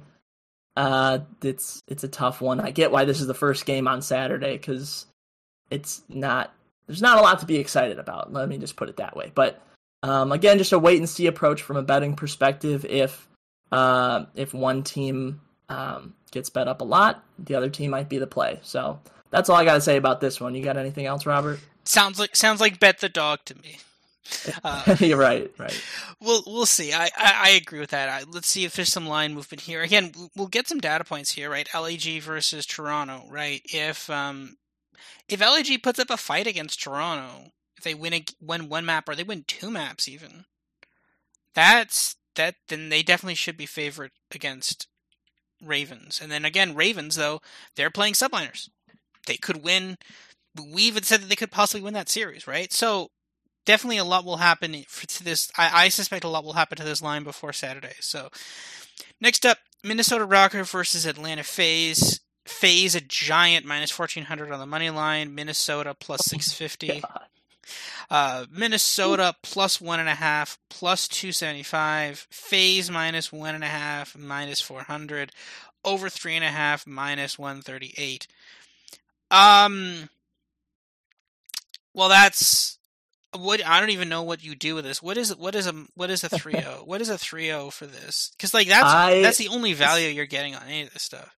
Uh, 0.76 1.20
it's 1.42 1.82
it's 1.88 2.04
a 2.04 2.08
tough 2.08 2.40
one. 2.40 2.60
I 2.60 2.70
get 2.70 2.90
why 2.90 3.04
this 3.04 3.20
is 3.20 3.26
the 3.26 3.34
first 3.34 3.64
game 3.64 3.88
on 3.88 4.02
Saturday 4.02 4.56
because 4.56 5.06
it's 5.70 6.02
not 6.08 6.52
there's 6.86 7.02
not 7.02 7.18
a 7.18 7.22
lot 7.22 7.40
to 7.40 7.46
be 7.46 7.56
excited 7.56 7.98
about. 7.98 8.32
Let 8.32 8.48
me 8.48 8.58
just 8.58 8.76
put 8.76 8.88
it 8.88 8.98
that 8.98 9.16
way. 9.16 9.32
But 9.34 9.60
um, 10.02 10.32
again, 10.32 10.58
just 10.58 10.72
a 10.72 10.78
wait 10.78 10.98
and 10.98 11.08
see 11.08 11.26
approach 11.26 11.62
from 11.62 11.76
a 11.76 11.82
betting 11.82 12.14
perspective. 12.14 12.84
If 12.84 13.26
uh, 13.72 14.26
if 14.34 14.54
one 14.54 14.82
team 14.82 15.40
um, 15.68 16.14
gets 16.30 16.50
bet 16.50 16.68
up 16.68 16.80
a 16.80 16.84
lot, 16.84 17.24
the 17.38 17.54
other 17.54 17.70
team 17.70 17.90
might 17.90 18.08
be 18.08 18.18
the 18.18 18.26
play. 18.26 18.60
So 18.62 19.00
that's 19.30 19.48
all 19.48 19.56
I 19.56 19.64
got 19.64 19.74
to 19.74 19.80
say 19.80 19.96
about 19.96 20.20
this 20.20 20.40
one. 20.40 20.54
You 20.54 20.62
got 20.62 20.76
anything 20.76 21.06
else, 21.06 21.26
Robert? 21.26 21.58
Sounds 21.84 22.18
like 22.18 22.36
sounds 22.36 22.60
like 22.60 22.78
bet 22.80 23.00
the 23.00 23.08
dog 23.08 23.40
to 23.46 23.54
me. 23.56 23.78
Uh, 24.64 24.96
You're 25.00 25.18
right, 25.18 25.50
right. 25.58 25.84
We'll 26.20 26.42
we'll 26.46 26.66
see. 26.66 26.92
I, 26.92 27.04
I, 27.16 27.32
I 27.44 27.48
agree 27.50 27.80
with 27.80 27.90
that. 27.90 28.08
I, 28.08 28.24
let's 28.30 28.48
see 28.48 28.64
if 28.64 28.74
there's 28.74 28.92
some 28.92 29.06
line 29.06 29.34
movement 29.34 29.62
here. 29.62 29.82
Again, 29.82 30.12
we'll 30.36 30.46
get 30.46 30.68
some 30.68 30.78
data 30.78 31.04
points 31.04 31.32
here, 31.32 31.50
right? 31.50 31.68
LAG 31.74 32.20
versus 32.22 32.66
Toronto, 32.66 33.24
right? 33.30 33.60
If 33.64 34.08
um 34.10 34.56
if 35.28 35.40
LAG 35.40 35.82
puts 35.82 35.98
up 35.98 36.10
a 36.10 36.16
fight 36.16 36.46
against 36.46 36.82
Toronto, 36.82 37.50
if 37.76 37.84
they 37.84 37.94
win 37.94 38.14
a, 38.14 38.24
win 38.40 38.68
one 38.68 38.86
map 38.86 39.08
or 39.08 39.14
they 39.14 39.24
win 39.24 39.44
two 39.46 39.70
maps 39.70 40.08
even, 40.08 40.44
that's 41.54 42.16
that 42.34 42.56
then 42.68 42.88
they 42.88 43.02
definitely 43.02 43.34
should 43.34 43.56
be 43.56 43.66
favored 43.66 44.12
against 44.34 44.88
Ravens. 45.62 46.20
And 46.22 46.30
then 46.30 46.44
again, 46.44 46.74
Ravens 46.74 47.16
though 47.16 47.40
they're 47.74 47.90
playing 47.90 48.14
subliners, 48.14 48.68
they 49.26 49.36
could 49.36 49.62
win. 49.62 49.96
We 50.72 50.82
even 50.82 51.02
said 51.02 51.20
that 51.20 51.28
they 51.28 51.36
could 51.36 51.50
possibly 51.50 51.82
win 51.82 51.94
that 51.94 52.08
series, 52.08 52.46
right? 52.46 52.72
So 52.72 53.10
definitely 53.66 53.98
a 53.98 54.04
lot 54.04 54.24
will 54.24 54.38
happen 54.38 54.72
to 54.72 55.24
this. 55.24 55.52
I, 55.58 55.84
I 55.84 55.88
suspect 55.90 56.24
a 56.24 56.28
lot 56.28 56.44
will 56.44 56.54
happen 56.54 56.78
to 56.78 56.84
this 56.84 57.02
line 57.02 57.24
before 57.24 57.52
Saturday. 57.52 57.92
So 58.00 58.30
next 59.20 59.44
up, 59.44 59.58
Minnesota 59.84 60.26
Rokkr 60.26 60.66
versus 60.66 61.04
Atlanta 61.04 61.42
FaZe. 61.42 62.20
FaZe 62.46 62.94
a 62.94 63.00
giant 63.02 63.66
minus 63.66 63.90
fourteen 63.90 64.24
hundred 64.24 64.52
on 64.52 64.60
the 64.60 64.66
money 64.66 64.88
line. 64.88 65.34
Minnesota 65.34 65.94
plus 65.94 66.20
oh 66.22 66.30
six 66.30 66.52
fifty. 66.52 67.02
Uh, 68.08 68.46
Minnesota 68.52 69.34
plus 69.42 69.80
one 69.80 69.98
and 69.98 70.08
a 70.08 70.14
half, 70.14 70.56
plus 70.70 71.08
two 71.08 71.32
seventy 71.32 71.64
five. 71.64 72.26
FaZe 72.30 72.90
minus 72.90 73.32
one 73.32 73.54
and 73.56 73.64
a 73.64 73.68
half, 73.68 74.16
minus 74.16 74.60
four 74.60 74.82
hundred. 74.82 75.32
Over 75.84 76.08
three 76.08 76.36
and 76.36 76.44
a 76.44 76.48
half, 76.48 76.86
minus 76.86 77.38
one 77.38 77.62
thirty 77.62 77.92
eight. 77.96 78.28
Um. 79.30 80.08
Well, 81.94 82.10
that's 82.10 82.75
what 83.34 83.64
I 83.64 83.80
don't 83.80 83.90
even 83.90 84.08
know 84.08 84.22
what 84.22 84.44
you 84.44 84.54
do 84.54 84.74
with 84.74 84.84
this. 84.84 85.02
What 85.02 85.16
is 85.16 85.34
what 85.36 85.54
is 85.54 85.66
a 85.66 85.74
what 85.94 86.10
is 86.10 86.24
a 86.24 86.28
3-0? 86.30 86.86
what 86.86 87.00
is 87.00 87.08
a 87.08 87.14
3-0 87.14 87.72
for 87.72 87.86
this? 87.86 88.32
Cuz 88.38 88.54
like 88.54 88.68
that's 88.68 88.84
I, 88.84 89.22
that's 89.22 89.38
the 89.38 89.48
only 89.48 89.72
value 89.72 90.08
you're 90.08 90.26
getting 90.26 90.54
on 90.54 90.62
any 90.66 90.82
of 90.82 90.92
this 90.92 91.02
stuff. 91.02 91.34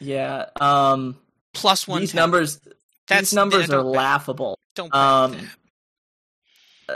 Yeah. 0.00 0.46
Um 0.60 1.16
plus 1.52 1.86
1 1.86 2.00
These 2.00 2.14
numbers 2.14 2.60
these 3.08 3.32
numbers 3.32 3.70
are 3.70 3.82
laughable. 3.82 4.58
Don't 4.74 4.94
um 4.94 5.50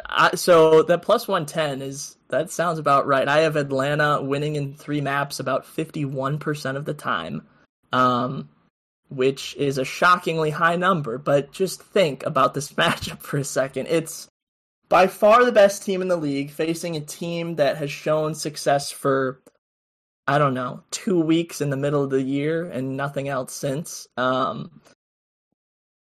I, 0.06 0.34
so 0.34 0.82
that 0.82 1.00
plus 1.02 1.26
110 1.26 1.80
is 1.80 2.16
that 2.28 2.50
sounds 2.50 2.78
about 2.78 3.06
right. 3.06 3.26
I 3.26 3.40
have 3.40 3.56
Atlanta 3.56 4.20
winning 4.22 4.56
in 4.56 4.74
3 4.74 5.00
maps 5.00 5.40
about 5.40 5.64
51% 5.64 6.76
of 6.76 6.84
the 6.84 6.94
time. 6.94 7.46
Um 7.92 8.50
which 9.08 9.56
is 9.56 9.78
a 9.78 9.84
shockingly 9.84 10.50
high 10.50 10.76
number. 10.76 11.18
But 11.18 11.52
just 11.52 11.82
think 11.82 12.24
about 12.24 12.54
this 12.54 12.72
matchup 12.74 13.20
for 13.20 13.38
a 13.38 13.44
second. 13.44 13.88
It's 13.88 14.28
by 14.88 15.06
far 15.06 15.44
the 15.44 15.52
best 15.52 15.82
team 15.82 16.02
in 16.02 16.08
the 16.08 16.16
league, 16.16 16.50
facing 16.50 16.96
a 16.96 17.00
team 17.00 17.56
that 17.56 17.76
has 17.76 17.90
shown 17.90 18.34
success 18.34 18.90
for 18.90 19.40
I 20.28 20.36
don't 20.36 20.52
know, 20.52 20.82
two 20.90 21.18
weeks 21.18 21.62
in 21.62 21.70
the 21.70 21.76
middle 21.78 22.04
of 22.04 22.10
the 22.10 22.20
year 22.20 22.68
and 22.68 22.98
nothing 22.98 23.28
else 23.28 23.54
since. 23.54 24.06
Um, 24.18 24.82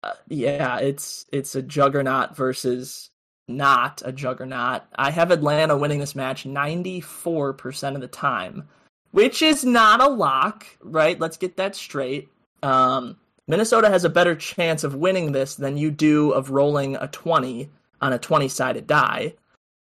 uh, 0.05 0.12
yeah, 0.28 0.78
it's 0.78 1.26
it's 1.32 1.57
a 1.57 1.62
juggernaut 1.62 2.36
versus 2.36 3.11
not 3.49 4.03
a 4.05 4.12
juggernaut. 4.12 4.82
I 4.95 5.11
have 5.11 5.32
Atlanta 5.32 5.76
winning 5.76 5.99
this 5.99 6.14
match 6.14 6.45
94% 6.45 7.95
of 7.97 8.01
the 8.01 8.07
time, 8.07 8.68
which 9.11 9.42
is 9.42 9.64
not 9.64 10.01
a 10.01 10.09
lock, 10.09 10.64
right? 10.80 11.18
Let's 11.18 11.36
get 11.36 11.57
that 11.57 11.74
straight. 11.74 12.28
Um, 12.65 13.17
Minnesota 13.47 13.91
has 13.91 14.05
a 14.05 14.11
better 14.11 14.35
chance 14.35 14.85
of 14.85 14.95
winning 14.95 15.33
this 15.33 15.55
than 15.55 15.77
you 15.77 15.91
do 15.91 16.33
of 16.33 16.51
rolling 16.51 16.97
a 16.97 17.09
20 17.09 17.69
on 18.01 18.12
a 18.12 18.19
20 18.19 18.49
sided 18.49 18.87
die. 18.87 19.35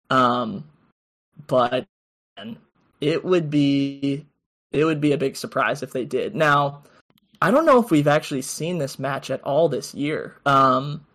Um, 0.10 0.66
but 1.48 1.88
it 3.00 3.24
would 3.24 3.50
be 3.50 4.26
it 4.72 4.86
would 4.86 5.02
be 5.02 5.12
a 5.12 5.18
big 5.18 5.36
surprise 5.36 5.84
if 5.84 5.92
they 5.92 6.06
did. 6.06 6.36
Now, 6.36 6.84
I 7.42 7.52
don't 7.52 7.66
know 7.66 7.80
if 7.82 7.92
we've 7.92 8.08
actually 8.08 8.42
seen 8.42 8.78
this 8.78 9.00
match 9.00 9.30
at 9.30 9.42
all 9.44 9.68
this 9.68 9.94
year. 9.94 10.38
Um, 10.46 11.06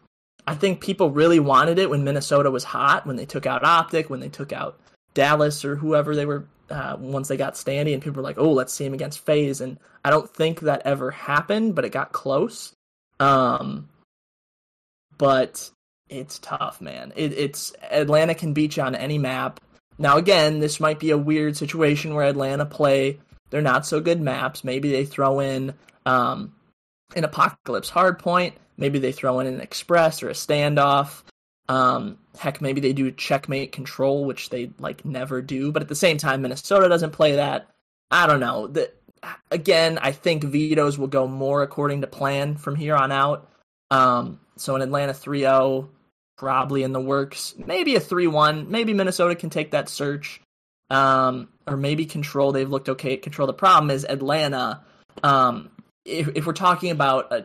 I 0.46 0.54
think 0.54 0.80
people 0.80 1.10
really 1.10 1.40
wanted 1.40 1.78
it 1.78 1.90
when 1.90 2.04
Minnesota 2.04 2.50
was 2.50 2.64
hot, 2.64 3.06
when 3.06 3.16
they 3.16 3.26
took 3.26 3.46
out 3.46 3.64
Optic, 3.64 4.10
when 4.10 4.20
they 4.20 4.28
took 4.28 4.52
out 4.52 4.78
Dallas 5.14 5.64
or 5.64 5.76
whoever 5.76 6.14
they 6.14 6.26
were 6.26 6.44
uh, 6.70 6.96
once 6.98 7.28
they 7.28 7.36
got 7.36 7.54
Standy, 7.54 7.94
and 7.94 8.02
people 8.02 8.16
were 8.16 8.22
like, 8.22 8.38
"Oh, 8.38 8.52
let's 8.52 8.72
see 8.72 8.84
him 8.84 8.94
against 8.94 9.24
FaZe." 9.24 9.60
And 9.60 9.78
I 10.04 10.10
don't 10.10 10.28
think 10.28 10.60
that 10.60 10.82
ever 10.84 11.10
happened, 11.10 11.74
but 11.74 11.84
it 11.84 11.92
got 11.92 12.12
close. 12.12 12.72
Um, 13.20 13.88
but 15.18 15.70
it's 16.08 16.38
tough, 16.38 16.80
man. 16.80 17.12
It, 17.16 17.32
it's 17.32 17.72
Atlanta 17.90 18.34
can 18.34 18.52
beat 18.52 18.76
you 18.76 18.82
on 18.82 18.94
any 18.94 19.18
map. 19.18 19.60
Now, 19.98 20.18
again, 20.18 20.58
this 20.60 20.78
might 20.78 20.98
be 20.98 21.10
a 21.10 21.18
weird 21.18 21.56
situation 21.56 22.14
where 22.14 22.26
Atlanta 22.26 22.66
play 22.66 23.18
they're 23.50 23.62
not 23.62 23.86
so 23.86 24.00
good 24.00 24.20
maps. 24.20 24.64
Maybe 24.64 24.90
they 24.90 25.04
throw 25.04 25.40
in 25.40 25.74
um, 26.04 26.52
an 27.14 27.24
Apocalypse 27.24 27.90
Hardpoint. 27.90 28.54
Maybe 28.76 28.98
they 28.98 29.12
throw 29.12 29.40
in 29.40 29.46
an 29.46 29.60
Express 29.60 30.22
or 30.22 30.30
a 30.30 30.34
Standoff. 30.34 31.22
Um, 31.68 32.18
heck, 32.38 32.60
maybe 32.60 32.80
they 32.80 32.92
do 32.92 33.10
checkmate 33.10 33.72
control, 33.72 34.24
which 34.24 34.50
they 34.50 34.70
like 34.78 35.04
never 35.04 35.42
do. 35.42 35.72
But 35.72 35.82
at 35.82 35.88
the 35.88 35.94
same 35.94 36.18
time, 36.18 36.42
Minnesota 36.42 36.88
doesn't 36.88 37.12
play 37.12 37.36
that. 37.36 37.68
I 38.10 38.26
don't 38.26 38.40
know. 38.40 38.68
The, 38.68 38.90
again, 39.50 39.98
I 39.98 40.12
think 40.12 40.44
vetoes 40.44 40.98
will 40.98 41.08
go 41.08 41.26
more 41.26 41.62
according 41.62 42.02
to 42.02 42.06
plan 42.06 42.56
from 42.56 42.76
here 42.76 42.94
on 42.94 43.10
out. 43.10 43.48
Um, 43.90 44.40
so 44.56 44.76
an 44.76 44.82
Atlanta 44.82 45.12
3-0 45.12 45.88
probably 46.36 46.82
in 46.82 46.92
the 46.92 47.00
works. 47.00 47.54
Maybe 47.56 47.96
a 47.96 48.00
3-1. 48.00 48.68
Maybe 48.68 48.94
Minnesota 48.94 49.34
can 49.34 49.50
take 49.50 49.72
that 49.72 49.88
search 49.88 50.40
um, 50.90 51.48
or 51.66 51.76
maybe 51.76 52.06
Control. 52.06 52.52
They've 52.52 52.68
looked 52.68 52.88
okay 52.88 53.14
at 53.14 53.22
Control. 53.22 53.46
The 53.46 53.54
problem 53.54 53.90
is 53.90 54.04
Atlanta. 54.04 54.82
Um, 55.22 55.70
if, 56.04 56.28
if 56.34 56.46
we're 56.46 56.52
talking 56.52 56.90
about 56.90 57.32
a, 57.32 57.44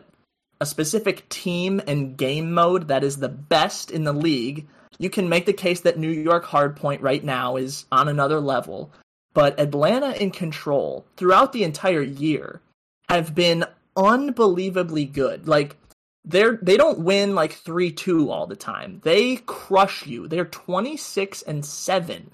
a 0.62 0.66
specific 0.66 1.28
team 1.28 1.82
and 1.88 2.16
game 2.16 2.52
mode 2.52 2.86
that 2.86 3.02
is 3.02 3.16
the 3.16 3.28
best 3.28 3.90
in 3.90 4.04
the 4.04 4.12
league, 4.12 4.68
you 4.96 5.10
can 5.10 5.28
make 5.28 5.44
the 5.44 5.52
case 5.52 5.80
that 5.80 5.98
New 5.98 6.08
York 6.08 6.44
Hardpoint 6.44 7.02
right 7.02 7.24
now 7.24 7.56
is 7.56 7.84
on 7.90 8.06
another 8.06 8.38
level. 8.38 8.92
But 9.34 9.58
Atlanta 9.58 10.12
in 10.12 10.30
Control 10.30 11.04
throughout 11.16 11.52
the 11.52 11.64
entire 11.64 12.02
year 12.02 12.60
have 13.08 13.34
been 13.34 13.64
unbelievably 13.96 15.06
good. 15.06 15.48
Like 15.48 15.76
they're 16.24 16.60
they 16.62 16.76
don't 16.76 17.00
win 17.00 17.34
like 17.34 17.60
3-2 17.64 18.28
all 18.28 18.46
the 18.46 18.54
time. 18.54 19.00
They 19.02 19.36
crush 19.36 20.06
you. 20.06 20.28
They're 20.28 20.44
26 20.44 21.42
and 21.42 21.66
7 21.66 22.30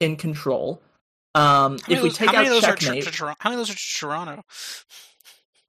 in 0.00 0.16
control. 0.16 0.82
Um, 1.36 1.78
if 1.88 2.02
we 2.02 2.10
take 2.10 2.34
out 2.34 2.44
checkmate, 2.60 3.04
to, 3.04 3.10
to, 3.12 3.26
how 3.38 3.50
many 3.50 3.60
of 3.60 3.68
those 3.68 3.70
are 3.70 3.78
to 3.78 3.98
Toronto? 4.00 4.42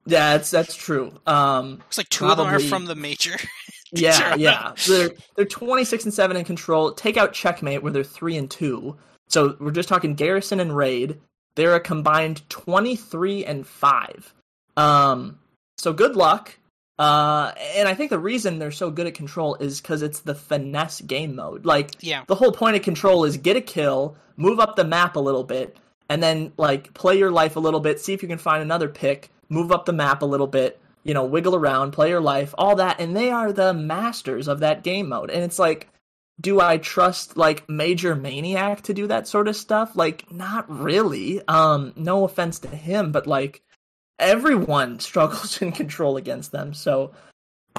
Yeah, 0.06 0.36
that's 0.36 0.50
that's 0.50 0.74
true. 0.74 1.12
Um, 1.26 1.82
it's 1.88 1.98
like 1.98 2.08
two 2.08 2.24
probably, 2.24 2.44
of 2.44 2.50
them 2.50 2.60
are 2.60 2.68
from 2.68 2.86
the 2.86 2.94
major. 2.94 3.36
yeah, 3.92 4.34
yeah. 4.34 4.72
They're 4.86 5.10
they're 5.36 5.44
twenty 5.44 5.84
six 5.84 6.04
and 6.04 6.14
seven 6.14 6.36
in 6.36 6.44
control. 6.44 6.92
Take 6.92 7.16
out 7.16 7.32
checkmate 7.32 7.82
where 7.82 7.92
they're 7.92 8.04
three 8.04 8.36
and 8.36 8.50
two. 8.50 8.96
So 9.28 9.56
we're 9.60 9.70
just 9.70 9.88
talking 9.88 10.14
Garrison 10.14 10.60
and 10.60 10.74
Raid. 10.74 11.20
They're 11.54 11.74
a 11.74 11.80
combined 11.80 12.48
twenty 12.48 12.96
three 12.96 13.44
and 13.44 13.66
five. 13.66 14.32
Um, 14.76 15.38
so 15.78 15.92
good 15.92 16.16
luck. 16.16 16.56
Uh, 16.98 17.52
and 17.76 17.88
I 17.88 17.94
think 17.94 18.10
the 18.10 18.18
reason 18.18 18.58
they're 18.58 18.70
so 18.70 18.90
good 18.90 19.06
at 19.06 19.14
control 19.14 19.54
is 19.54 19.80
because 19.80 20.02
it's 20.02 20.20
the 20.20 20.34
finesse 20.34 21.00
game 21.00 21.34
mode. 21.34 21.64
Like, 21.64 21.92
yeah. 22.00 22.24
the 22.26 22.34
whole 22.34 22.52
point 22.52 22.76
of 22.76 22.82
control 22.82 23.24
is 23.24 23.38
get 23.38 23.56
a 23.56 23.62
kill, 23.62 24.18
move 24.36 24.60
up 24.60 24.76
the 24.76 24.84
map 24.84 25.16
a 25.16 25.20
little 25.20 25.42
bit, 25.42 25.78
and 26.10 26.22
then 26.22 26.52
like 26.58 26.92
play 26.92 27.16
your 27.16 27.30
life 27.30 27.56
a 27.56 27.60
little 27.60 27.80
bit, 27.80 28.00
see 28.00 28.12
if 28.12 28.22
you 28.22 28.28
can 28.28 28.36
find 28.36 28.62
another 28.62 28.86
pick, 28.86 29.30
move 29.50 29.70
up 29.70 29.84
the 29.84 29.92
map 29.92 30.22
a 30.22 30.26
little 30.26 30.46
bit, 30.46 30.80
you 31.02 31.12
know, 31.12 31.24
wiggle 31.24 31.54
around, 31.54 31.90
play 31.90 32.08
your 32.08 32.20
life, 32.20 32.54
all 32.56 32.76
that, 32.76 33.00
and 33.00 33.14
they 33.14 33.30
are 33.30 33.52
the 33.52 33.74
masters 33.74 34.48
of 34.48 34.60
that 34.60 34.82
game 34.82 35.08
mode. 35.10 35.30
And 35.30 35.44
it's 35.44 35.58
like, 35.58 35.88
do 36.40 36.60
I 36.60 36.78
trust 36.78 37.36
like 37.36 37.68
Major 37.68 38.16
Maniak 38.16 38.82
to 38.82 38.94
do 38.94 39.06
that 39.08 39.28
sort 39.28 39.48
of 39.48 39.56
stuff? 39.56 39.94
Like, 39.94 40.32
not 40.32 40.70
really. 40.70 41.46
Um, 41.46 41.92
no 41.96 42.24
offense 42.24 42.60
to 42.60 42.68
him, 42.68 43.12
but 43.12 43.26
like 43.26 43.62
everyone 44.18 44.98
struggles 45.00 45.60
in 45.60 45.72
control 45.72 46.16
against 46.16 46.52
them. 46.52 46.72
So 46.72 47.12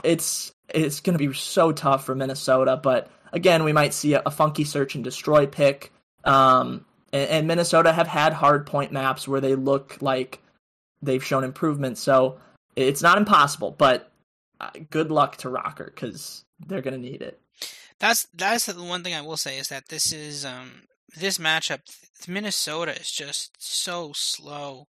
it's 0.03 0.51
it's 0.69 1.01
to 1.01 1.13
be 1.13 1.33
so 1.33 1.71
tough 1.71 2.05
for 2.05 2.15
Minnesota. 2.15 2.79
But 2.81 3.09
again, 3.31 3.63
we 3.63 3.73
might 3.73 3.93
see 3.93 4.13
a, 4.13 4.21
a 4.25 4.31
funky 4.31 4.63
search 4.63 4.95
and 4.95 5.03
destroy 5.03 5.47
pick. 5.47 5.91
Um, 6.23 6.85
and, 7.11 7.29
and, 7.29 7.47
Minnesota 7.47 7.91
have 7.91 8.07
had 8.07 8.31
hard 8.31 8.67
point 8.67 8.91
maps 8.91 9.27
where 9.27 9.41
they 9.41 9.55
look 9.55 9.97
like 10.01 10.39
they've 11.01 11.23
shown 11.23 11.43
improvement. 11.43 11.97
So 11.97 12.39
it's 12.75 13.01
not 13.01 13.17
impossible, 13.17 13.75
but 13.77 14.11
uh, 14.59 14.69
good 14.89 15.11
luck 15.11 15.37
to 15.37 15.49
Rokkr 15.49 15.85
because 15.85 16.45
they're 16.67 16.81
going 16.81 16.93
to 16.93 17.09
need 17.09 17.21
it. 17.21 17.39
That's 17.99 18.27
that's 18.33 18.65
the 18.65 18.81
one 18.81 19.03
thing 19.03 19.13
I 19.13 19.21
will 19.21 19.37
say 19.37 19.59
is 19.59 19.67
that 19.67 19.89
this 19.89 20.11
is 20.11 20.43
um 20.43 20.83
this 21.15 21.37
matchup. 21.37 21.81
Minnesota 22.27 22.99
is 22.99 23.11
just 23.11 23.51
so 23.59 24.11
slow 24.15 24.87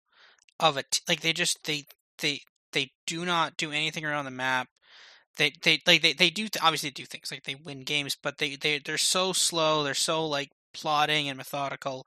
of 0.60 0.78
a 0.78 0.84
t- 0.84 1.02
like 1.08 1.22
they 1.22 1.34
just 1.34 1.64
they 1.64 1.86
they 2.20 2.42
they 2.74 2.92
do 3.06 3.26
not 3.26 3.58
do 3.58 3.72
anything 3.72 4.04
around 4.06 4.26
the 4.26 4.32
map. 4.32 4.68
They 5.38 5.54
they 5.64 5.80
like 5.88 6.02
they, 6.02 6.14
they 6.14 6.30
do 6.30 6.48
obviously 6.62 6.92
do 6.92 7.06
things 7.06 7.32
like 7.32 7.44
they 7.44 7.56
win 7.56 7.82
games, 7.82 8.18
but 8.22 8.40
they 8.40 8.56
they 8.56 8.80
they're 8.80 8.98
so 8.98 9.34
slow. 9.34 9.84
They're 9.84 9.94
so 9.94 10.26
like 10.26 10.50
plotting 10.74 11.30
and 11.30 11.38
methodical. 11.38 12.06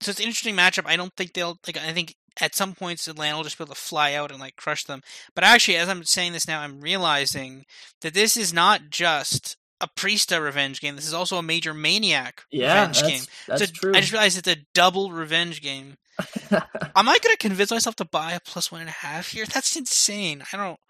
So 0.00 0.10
it's 0.10 0.20
an 0.20 0.26
interesting 0.26 0.56
matchup. 0.56 0.86
I 0.86 0.96
don't 0.96 1.14
think 1.16 1.32
they'll 1.32 1.58
like. 1.66 1.76
I 1.76 1.92
think 1.92 2.14
at 2.40 2.54
some 2.54 2.74
points 2.74 3.08
Atlanta 3.08 3.36
will 3.36 3.44
just 3.44 3.58
be 3.58 3.64
able 3.64 3.74
to 3.74 3.80
fly 3.80 4.14
out 4.14 4.30
and 4.30 4.40
like 4.40 4.56
crush 4.56 4.84
them. 4.84 5.02
But 5.34 5.44
actually, 5.44 5.76
as 5.76 5.88
I'm 5.88 6.04
saying 6.04 6.32
this 6.32 6.48
now, 6.48 6.60
I'm 6.60 6.80
realizing 6.80 7.64
that 8.00 8.14
this 8.14 8.36
is 8.36 8.52
not 8.52 8.90
just 8.90 9.56
a 9.80 9.88
Priestahh 9.88 10.42
revenge 10.42 10.80
game. 10.80 10.96
This 10.96 11.06
is 11.06 11.14
also 11.14 11.36
a 11.36 11.42
major 11.42 11.74
Maniak 11.74 12.44
yeah, 12.50 12.74
revenge 12.74 13.00
that's, 13.00 13.08
game. 13.10 13.22
That's 13.48 13.66
so 13.66 13.72
true. 13.72 13.92
I 13.94 14.00
just 14.00 14.12
realized 14.12 14.38
it's 14.38 14.48
a 14.48 14.64
double 14.74 15.10
revenge 15.12 15.60
game. 15.60 15.96
Am 16.50 17.08
I 17.08 17.18
going 17.18 17.34
to 17.34 17.36
convince 17.36 17.70
myself 17.70 17.96
to 17.96 18.04
buy 18.04 18.32
a 18.32 18.40
plus 18.40 18.70
one 18.70 18.80
and 18.80 18.90
a 18.90 18.92
half 18.92 19.32
here? 19.32 19.44
That's 19.44 19.76
insane. 19.76 20.44
I 20.52 20.56
don't. 20.56 20.80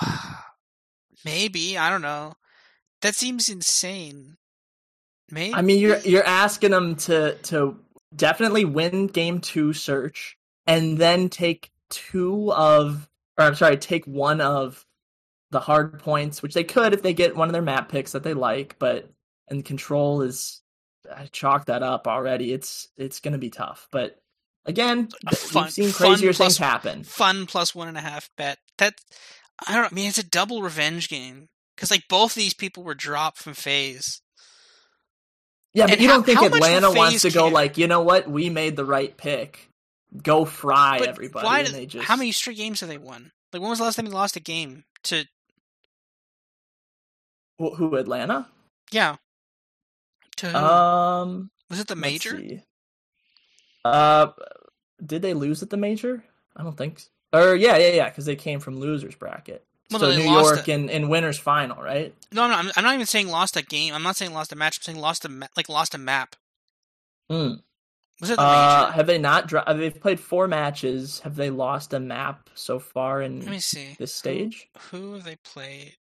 Uh, 0.00 0.34
maybe 1.24 1.76
I 1.76 1.90
don't 1.90 2.02
know. 2.02 2.34
That 3.02 3.14
seems 3.14 3.48
insane. 3.48 4.36
Maybe. 5.30 5.54
I 5.54 5.62
mean, 5.62 5.78
you're 5.78 5.98
you're 5.98 6.26
asking 6.26 6.70
them 6.70 6.96
to 6.96 7.34
to 7.34 7.78
definitely 8.14 8.64
win 8.64 9.08
game 9.08 9.40
two 9.40 9.72
search 9.72 10.37
and 10.68 10.98
then 10.98 11.30
take 11.30 11.72
two 11.88 12.52
of, 12.52 13.08
or 13.38 13.46
I'm 13.46 13.54
sorry, 13.54 13.78
take 13.78 14.04
one 14.04 14.40
of 14.40 14.84
the 15.50 15.60
hard 15.60 15.98
points, 15.98 16.42
which 16.42 16.52
they 16.52 16.62
could 16.62 16.92
if 16.92 17.02
they 17.02 17.14
get 17.14 17.34
one 17.34 17.48
of 17.48 17.54
their 17.54 17.62
map 17.62 17.88
picks 17.88 18.12
that 18.12 18.22
they 18.22 18.34
like, 18.34 18.76
but 18.78 19.10
and 19.48 19.64
control 19.64 20.20
is 20.20 20.60
I 21.12 21.26
chalk 21.32 21.64
that 21.66 21.82
up 21.82 22.06
already. 22.06 22.52
It's 22.52 22.88
it's 22.98 23.20
going 23.20 23.32
to 23.32 23.38
be 23.38 23.48
tough, 23.48 23.88
but 23.90 24.20
again, 24.66 25.08
fun, 25.32 25.64
we've 25.64 25.72
seen 25.72 25.92
crazier 25.92 26.34
plus, 26.34 26.36
things 26.36 26.58
happen. 26.58 27.02
Fun 27.02 27.46
plus 27.46 27.74
one 27.74 27.88
and 27.88 27.96
a 27.96 28.02
half 28.02 28.28
bet. 28.36 28.58
That 28.76 29.00
I 29.66 29.74
don't. 29.74 29.90
I 29.90 29.94
mean, 29.94 30.08
it's 30.08 30.18
a 30.18 30.26
double 30.26 30.60
revenge 30.60 31.08
game 31.08 31.48
because 31.74 31.90
like 31.90 32.04
both 32.08 32.34
these 32.34 32.52
people 32.52 32.84
were 32.84 32.94
dropped 32.94 33.38
from 33.38 33.54
FaZe. 33.54 34.20
Yeah, 35.72 35.86
but 35.86 35.92
and 35.92 36.00
you 36.02 36.08
how, 36.08 36.14
don't 36.16 36.26
think 36.26 36.42
Atlanta 36.42 36.90
wants 36.90 37.22
to 37.22 37.30
go 37.30 37.48
like, 37.48 37.78
you 37.78 37.86
know 37.86 38.02
what? 38.02 38.28
We 38.28 38.50
made 38.50 38.76
the 38.76 38.84
right 38.84 39.16
pick. 39.16 39.68
Go 40.22 40.44
fry 40.44 40.98
but 40.98 41.08
everybody. 41.08 41.46
Why 41.46 41.84
just... 41.84 42.06
How 42.06 42.16
many 42.16 42.32
straight 42.32 42.56
games 42.56 42.80
have 42.80 42.88
they 42.88 42.98
won? 42.98 43.32
Like, 43.52 43.60
when 43.60 43.70
was 43.70 43.78
the 43.78 43.84
last 43.84 43.96
time 43.96 44.06
they 44.06 44.10
lost 44.10 44.36
a 44.36 44.40
game 44.40 44.84
to? 45.04 45.26
Who 47.58 47.96
Atlanta? 47.96 48.46
Yeah. 48.90 49.16
To 50.38 50.56
um, 50.56 51.50
was 51.68 51.80
it 51.80 51.88
the 51.88 51.96
major? 51.96 52.40
Uh, 53.84 54.28
did 55.04 55.22
they 55.22 55.34
lose 55.34 55.62
at 55.62 55.70
the 55.70 55.76
major? 55.76 56.24
I 56.56 56.62
don't 56.62 56.76
think. 56.76 57.00
So. 57.00 57.08
Or 57.32 57.54
yeah, 57.54 57.76
yeah, 57.76 57.88
yeah, 57.88 58.08
because 58.08 58.24
they 58.24 58.36
came 58.36 58.60
from 58.60 58.78
losers 58.78 59.14
bracket. 59.14 59.64
Well, 59.90 60.00
so 60.00 60.10
New 60.10 60.30
York 60.30 60.68
it. 60.68 60.68
in, 60.68 60.88
in 60.88 61.08
winners 61.08 61.38
final, 61.38 61.82
right? 61.82 62.14
No, 62.32 62.46
no, 62.46 62.54
I'm, 62.54 62.70
I'm 62.76 62.84
not 62.84 62.94
even 62.94 63.06
saying 63.06 63.28
lost 63.28 63.56
a 63.56 63.62
game. 63.62 63.94
I'm 63.94 64.02
not 64.02 64.16
saying 64.16 64.32
lost 64.34 64.52
a 64.52 64.56
match. 64.56 64.78
I'm 64.78 64.82
saying 64.82 64.98
lost 64.98 65.24
a 65.24 65.28
ma- 65.28 65.46
like 65.56 65.68
lost 65.68 65.94
a 65.94 65.98
map. 65.98 66.36
Hmm. 67.30 67.54
Was 68.20 68.30
it 68.30 68.36
the 68.36 68.42
Uh, 68.42 68.82
major? 68.86 68.92
have 68.96 69.06
they 69.06 69.18
not? 69.18 69.46
Dro- 69.46 69.62
uh, 69.66 69.72
they've 69.74 70.00
played 70.00 70.18
four 70.20 70.48
matches. 70.48 71.20
Have 71.20 71.36
they 71.36 71.50
lost 71.50 71.92
a 71.92 72.00
map 72.00 72.50
so 72.54 72.78
far 72.78 73.22
in 73.22 73.40
Let 73.40 73.50
me 73.50 73.60
see. 73.60 73.94
this 73.98 74.14
stage? 74.14 74.68
Who 74.90 75.14
have 75.14 75.24
they 75.24 75.36
played? 75.36 75.94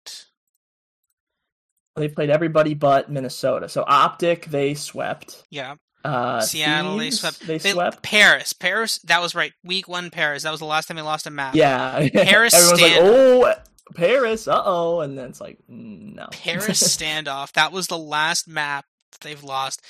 They've 1.96 2.14
played 2.14 2.30
everybody 2.30 2.74
but 2.76 3.10
Minnesota. 3.12 3.70
So 3.70 3.84
Optic, 3.88 4.46
they 4.46 4.74
swept. 4.76 5.44
Yeah, 5.50 5.76
Uh, 6.04 6.42
Seattle. 6.42 6.98
They 6.98 7.10
swept. 7.12 7.40
They, 7.46 7.58
They- 7.58 7.72
swept. 7.72 8.02
Paris. 8.04 8.54
Paris. 8.54 9.00
That 9.06 9.22
was 9.22 9.34
right. 9.36 9.52
Week 9.64 9.88
one. 9.88 10.10
Paris. 10.12 10.44
That 10.44 10.52
was 10.52 10.60
the 10.60 10.66
last 10.68 10.88
time 10.88 10.96
they 10.98 11.04
lost 11.04 11.26
a 11.28 11.32
map. 11.32 11.56
Yeah. 11.56 12.08
Paris 12.14 12.54
Everyone's 12.54 12.80
stand- 12.80 13.42
like, 13.42 13.58
oh, 13.58 13.94
Paris. 13.96 14.48
Uh 14.48 14.62
oh. 14.64 15.02
And 15.02 15.18
then 15.18 15.30
it's 15.30 15.42
like, 15.42 15.58
no. 15.68 16.28
Paris 16.32 16.82
standoff. 16.98 17.52
That 17.54 17.72
was 17.72 17.88
the 17.88 17.98
last 17.98 18.48
map 18.48 18.86
that 19.18 19.28
they've 19.28 19.44
lost. 19.44 19.82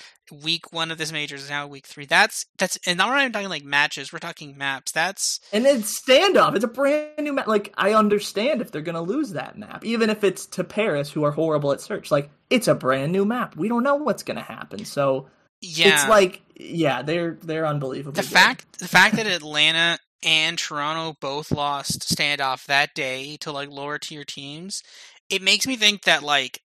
Week 0.44 0.74
one 0.74 0.92
of 0.92 0.98
this 0.98 1.12
major 1.12 1.36
is 1.36 1.50
now 1.50 1.68
week 1.68 1.86
three. 1.86 2.06
That's 2.06 2.46
that's 2.58 2.78
and 2.86 2.98
now 2.98 3.08
we're 3.08 3.16
not 3.16 3.22
even 3.22 3.32
talking 3.32 3.50
like 3.50 3.64
matches. 3.64 4.12
We're 4.12 4.20
talking 4.20 4.58
maps. 4.58 4.92
That's 4.92 5.40
And 5.54 5.66
it's 5.66 6.02
standoff. 6.02 6.56
It's 6.56 6.66
a 6.66 6.70
brand 6.70 7.20
new 7.20 7.34
map. 7.34 7.48
Like 7.48 7.74
I 7.78 7.94
understand 7.94 8.62
if 8.62 8.72
they're 8.72 8.82
gonna 8.82 9.02
lose 9.02 9.32
that 9.32 9.58
map, 9.58 9.86
even 9.86 10.10
if 10.10 10.24
it's 10.24 10.46
to 10.48 10.64
Paris, 10.64 11.12
who 11.12 11.24
are 11.24 11.32
horrible 11.32 11.72
at 11.72 11.80
search. 11.80 12.12
Like 12.12 12.30
it's 12.50 12.68
a 12.68 12.76
brand 12.76 13.12
new 13.12 13.26
map. 13.26 13.56
We 13.56 13.70
don't 13.70 13.84
know 13.84 13.96
what's 13.96 14.24
gonna 14.24 14.42
happen. 14.42 14.84
So 14.84 15.28
yeah. 15.62 15.94
it's 15.94 16.10
like, 16.10 16.42
yeah, 16.56 17.02
they're 17.02 17.38
they're 17.42 17.66
unbelievable. 17.66 18.14
the 18.14 18.24
fact 18.24 18.80
the 18.80 18.88
fact 18.88 19.16
that 19.16 19.28
Atlanta 19.28 19.98
and 20.24 20.58
Toronto 20.58 21.16
both 21.20 21.52
lost 21.52 22.02
standoff 22.02 22.66
that 22.66 22.94
day 22.94 23.38
to 23.38 23.52
like 23.52 23.70
lower 23.70 23.98
tier 23.98 24.24
teams, 24.24 24.84
it 25.30 25.42
makes 25.42 25.68
me 25.68 25.76
think 25.76 26.04
that 26.04 26.24
like 26.24 26.62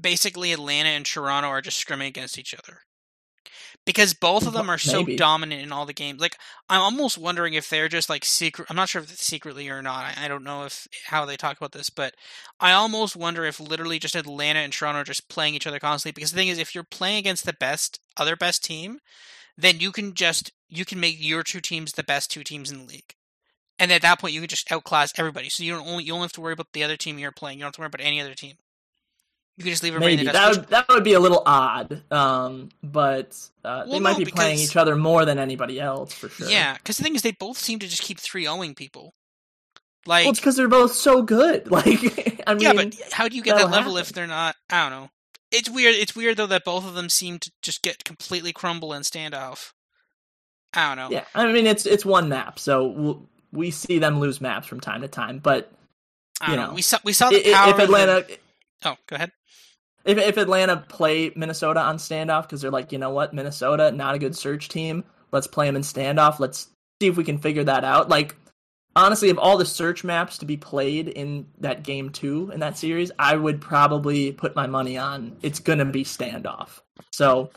basically 0.00 0.52
Atlanta 0.52 0.90
and 0.90 1.06
Toronto 1.06 1.48
are 1.48 1.62
just 1.62 1.84
scrimming 1.84 2.08
against 2.08 2.38
each 2.38 2.54
other. 2.54 2.80
Because 3.84 4.14
both 4.14 4.46
of 4.46 4.52
them 4.52 4.68
are 4.68 4.78
so 4.78 5.00
Maybe. 5.00 5.16
dominant 5.16 5.62
in 5.62 5.70
all 5.70 5.86
the 5.86 5.92
games. 5.92 6.20
Like 6.20 6.36
I'm 6.68 6.80
almost 6.80 7.18
wondering 7.18 7.54
if 7.54 7.68
they're 7.68 7.88
just 7.88 8.10
like 8.10 8.24
secret 8.24 8.66
I'm 8.68 8.74
not 8.74 8.88
sure 8.88 9.00
if 9.00 9.12
it's 9.12 9.24
secretly 9.24 9.68
or 9.68 9.80
not. 9.80 10.04
I, 10.04 10.24
I 10.24 10.28
don't 10.28 10.42
know 10.42 10.64
if 10.64 10.88
how 11.06 11.24
they 11.24 11.36
talk 11.36 11.56
about 11.56 11.70
this, 11.70 11.88
but 11.88 12.14
I 12.58 12.72
almost 12.72 13.14
wonder 13.14 13.44
if 13.44 13.60
literally 13.60 14.00
just 14.00 14.16
Atlanta 14.16 14.58
and 14.58 14.72
Toronto 14.72 15.00
are 15.00 15.04
just 15.04 15.28
playing 15.28 15.54
each 15.54 15.68
other 15.68 15.78
constantly 15.78 16.14
because 16.14 16.32
the 16.32 16.36
thing 16.36 16.48
is 16.48 16.58
if 16.58 16.74
you're 16.74 16.84
playing 16.84 17.18
against 17.18 17.46
the 17.46 17.52
best 17.52 18.00
other 18.16 18.34
best 18.34 18.64
team, 18.64 18.98
then 19.56 19.78
you 19.78 19.92
can 19.92 20.14
just 20.14 20.52
you 20.68 20.84
can 20.84 20.98
make 20.98 21.16
your 21.20 21.44
two 21.44 21.60
teams 21.60 21.92
the 21.92 22.02
best 22.02 22.30
two 22.30 22.42
teams 22.42 22.72
in 22.72 22.78
the 22.78 22.84
league. 22.86 23.14
And 23.78 23.92
at 23.92 24.02
that 24.02 24.18
point 24.18 24.34
you 24.34 24.40
can 24.40 24.48
just 24.48 24.72
outclass 24.72 25.12
everybody. 25.16 25.48
So 25.48 25.62
you 25.62 25.72
don't 25.76 25.86
only 25.86 26.04
you 26.04 26.12
only 26.12 26.24
have 26.24 26.32
to 26.32 26.40
worry 26.40 26.54
about 26.54 26.72
the 26.72 26.82
other 26.82 26.96
team 26.96 27.18
you're 27.18 27.30
playing. 27.30 27.58
You 27.58 27.62
don't 27.62 27.68
have 27.68 27.74
to 27.74 27.80
worry 27.82 27.86
about 27.86 28.00
any 28.00 28.20
other 28.20 28.34
team. 28.34 28.56
You 29.56 29.64
can 29.64 29.72
just 29.72 29.82
leave 29.82 29.94
everybody 29.94 30.16
maybe 30.16 30.20
in 30.20 30.26
the 30.26 30.32
that 30.32 30.50
would 30.50 30.68
that 30.68 30.88
would 30.90 31.04
be 31.04 31.14
a 31.14 31.20
little 31.20 31.42
odd. 31.46 32.02
Um, 32.12 32.68
but 32.82 33.34
uh, 33.64 33.86
they 33.86 34.00
might 34.00 34.18
no, 34.18 34.24
be 34.24 34.30
playing 34.30 34.58
each 34.58 34.76
other 34.76 34.96
more 34.96 35.24
than 35.24 35.38
anybody 35.38 35.80
else 35.80 36.12
for 36.12 36.28
sure. 36.28 36.48
Yeah, 36.48 36.74
because 36.74 36.98
the 36.98 37.04
thing 37.04 37.14
is, 37.14 37.22
they 37.22 37.32
both 37.32 37.56
seem 37.56 37.78
to 37.78 37.88
just 37.88 38.02
keep 38.02 38.18
three 38.20 38.46
owing 38.46 38.74
people. 38.74 39.14
Like, 40.04 40.24
Well, 40.24 40.30
it's 40.32 40.40
because 40.40 40.56
they're 40.56 40.68
both 40.68 40.92
so 40.92 41.22
good. 41.22 41.70
Like, 41.70 42.42
I 42.46 42.54
mean, 42.54 42.62
yeah, 42.62 42.72
but 42.74 42.94
how 43.12 43.28
do 43.28 43.36
you 43.36 43.42
get 43.42 43.56
that 43.56 43.70
level 43.70 43.96
if 43.96 44.10
they're 44.12 44.26
not? 44.26 44.54
I 44.70 44.88
don't 44.88 45.00
know. 45.00 45.10
It's 45.50 45.70
weird. 45.70 45.94
It's 45.94 46.14
weird 46.14 46.36
though 46.36 46.46
that 46.46 46.64
both 46.64 46.86
of 46.86 46.94
them 46.94 47.08
seem 47.08 47.38
to 47.38 47.50
just 47.62 47.82
get 47.82 48.04
completely 48.04 48.52
crumble 48.52 48.92
and 48.92 49.06
stand 49.06 49.34
off. 49.34 49.72
I 50.74 50.94
don't 50.94 50.96
know. 51.10 51.16
yeah, 51.16 51.24
I 51.34 51.50
mean, 51.50 51.66
it's 51.66 51.86
it's 51.86 52.04
one 52.04 52.28
map, 52.28 52.58
so 52.58 52.86
we'll, 52.86 53.22
we 53.52 53.70
see 53.70 53.98
them 53.98 54.20
lose 54.20 54.40
maps 54.40 54.66
from 54.66 54.80
time 54.80 55.00
to 55.00 55.08
time. 55.08 55.38
But 55.38 55.72
I 56.42 56.48
don't 56.48 56.54
you 56.54 56.60
know. 56.60 56.66
know, 56.68 56.74
We 56.74 56.82
saw 56.82 56.98
we 57.04 57.12
saw 57.14 57.30
the 57.30 57.42
power. 57.52 57.68
if 57.68 57.72
of 57.72 57.76
the- 57.78 57.84
Atlanta 57.84 58.26
Oh, 58.84 58.96
go 59.06 59.16
ahead. 59.16 59.32
If 60.06 60.18
if 60.18 60.36
Atlanta 60.36 60.76
play 60.88 61.32
Minnesota 61.34 61.80
on 61.80 61.98
standoff 61.98 62.42
because 62.42 62.62
they're 62.62 62.70
like, 62.70 62.92
you 62.92 62.98
know 62.98 63.10
what, 63.10 63.34
Minnesota 63.34 63.90
not 63.90 64.14
a 64.14 64.18
good 64.18 64.36
search 64.36 64.68
team. 64.68 65.04
Let's 65.32 65.48
play 65.48 65.66
them 65.66 65.76
in 65.76 65.82
standoff. 65.82 66.38
Let's 66.38 66.68
see 67.00 67.08
if 67.08 67.16
we 67.16 67.24
can 67.24 67.38
figure 67.38 67.64
that 67.64 67.84
out. 67.84 68.08
Like, 68.08 68.36
honestly, 68.94 69.28
of 69.28 69.38
all 69.38 69.58
the 69.58 69.66
search 69.66 70.04
maps 70.04 70.38
to 70.38 70.46
be 70.46 70.56
played 70.56 71.08
in 71.08 71.46
that 71.58 71.82
game 71.82 72.10
two 72.10 72.50
in 72.54 72.60
that 72.60 72.78
series, 72.78 73.10
I 73.18 73.36
would 73.36 73.60
probably 73.60 74.32
put 74.32 74.54
my 74.54 74.66
money 74.66 74.96
on 74.96 75.36
it's 75.42 75.58
gonna 75.58 75.84
be 75.84 76.04
standoff. 76.04 76.80
So, 77.10 77.50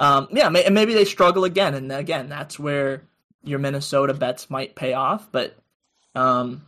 um, 0.00 0.28
yeah, 0.32 0.48
may, 0.48 0.68
maybe 0.68 0.94
they 0.94 1.04
struggle 1.04 1.44
again, 1.44 1.74
and 1.74 1.90
again, 1.92 2.28
that's 2.28 2.58
where 2.58 3.04
your 3.44 3.60
Minnesota 3.60 4.12
bets 4.12 4.50
might 4.50 4.74
pay 4.74 4.92
off. 4.92 5.30
But, 5.30 5.56
um, 6.16 6.62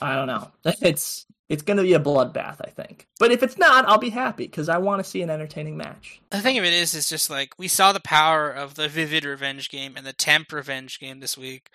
I 0.00 0.16
don't 0.16 0.26
know. 0.26 0.50
It's 0.80 1.26
it's 1.52 1.62
going 1.62 1.76
to 1.76 1.82
be 1.82 1.92
a 1.92 2.00
bloodbath, 2.00 2.62
I 2.62 2.70
think. 2.70 3.06
But 3.20 3.30
if 3.30 3.42
it's 3.42 3.58
not, 3.58 3.86
I'll 3.86 3.98
be 3.98 4.08
happy 4.08 4.46
because 4.46 4.70
I 4.70 4.78
want 4.78 5.04
to 5.04 5.08
see 5.08 5.20
an 5.20 5.28
entertaining 5.28 5.76
match. 5.76 6.22
The 6.30 6.40
thing 6.40 6.56
of 6.56 6.64
it 6.64 6.72
is, 6.72 6.94
is 6.94 7.10
just 7.10 7.28
like 7.28 7.52
we 7.58 7.68
saw 7.68 7.92
the 7.92 8.00
power 8.00 8.50
of 8.50 8.74
the 8.74 8.88
Vivid 8.88 9.26
Revenge 9.26 9.68
game 9.68 9.92
and 9.94 10.06
the 10.06 10.14
Temp 10.14 10.50
Revenge 10.50 10.98
game 10.98 11.20
this 11.20 11.36
week. 11.36 11.68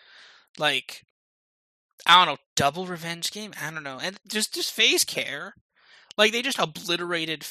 Like, 0.58 1.04
I 2.08 2.18
don't 2.18 2.34
know, 2.34 2.40
double 2.56 2.88
Revenge 2.88 3.32
game. 3.32 3.54
I 3.62 3.70
don't 3.70 3.84
know, 3.84 4.00
and 4.02 4.18
just 4.28 4.56
just 4.56 4.74
phase 4.74 5.04
care. 5.04 5.54
Like 6.18 6.32
they 6.32 6.42
just 6.42 6.58
obliterated 6.58 7.46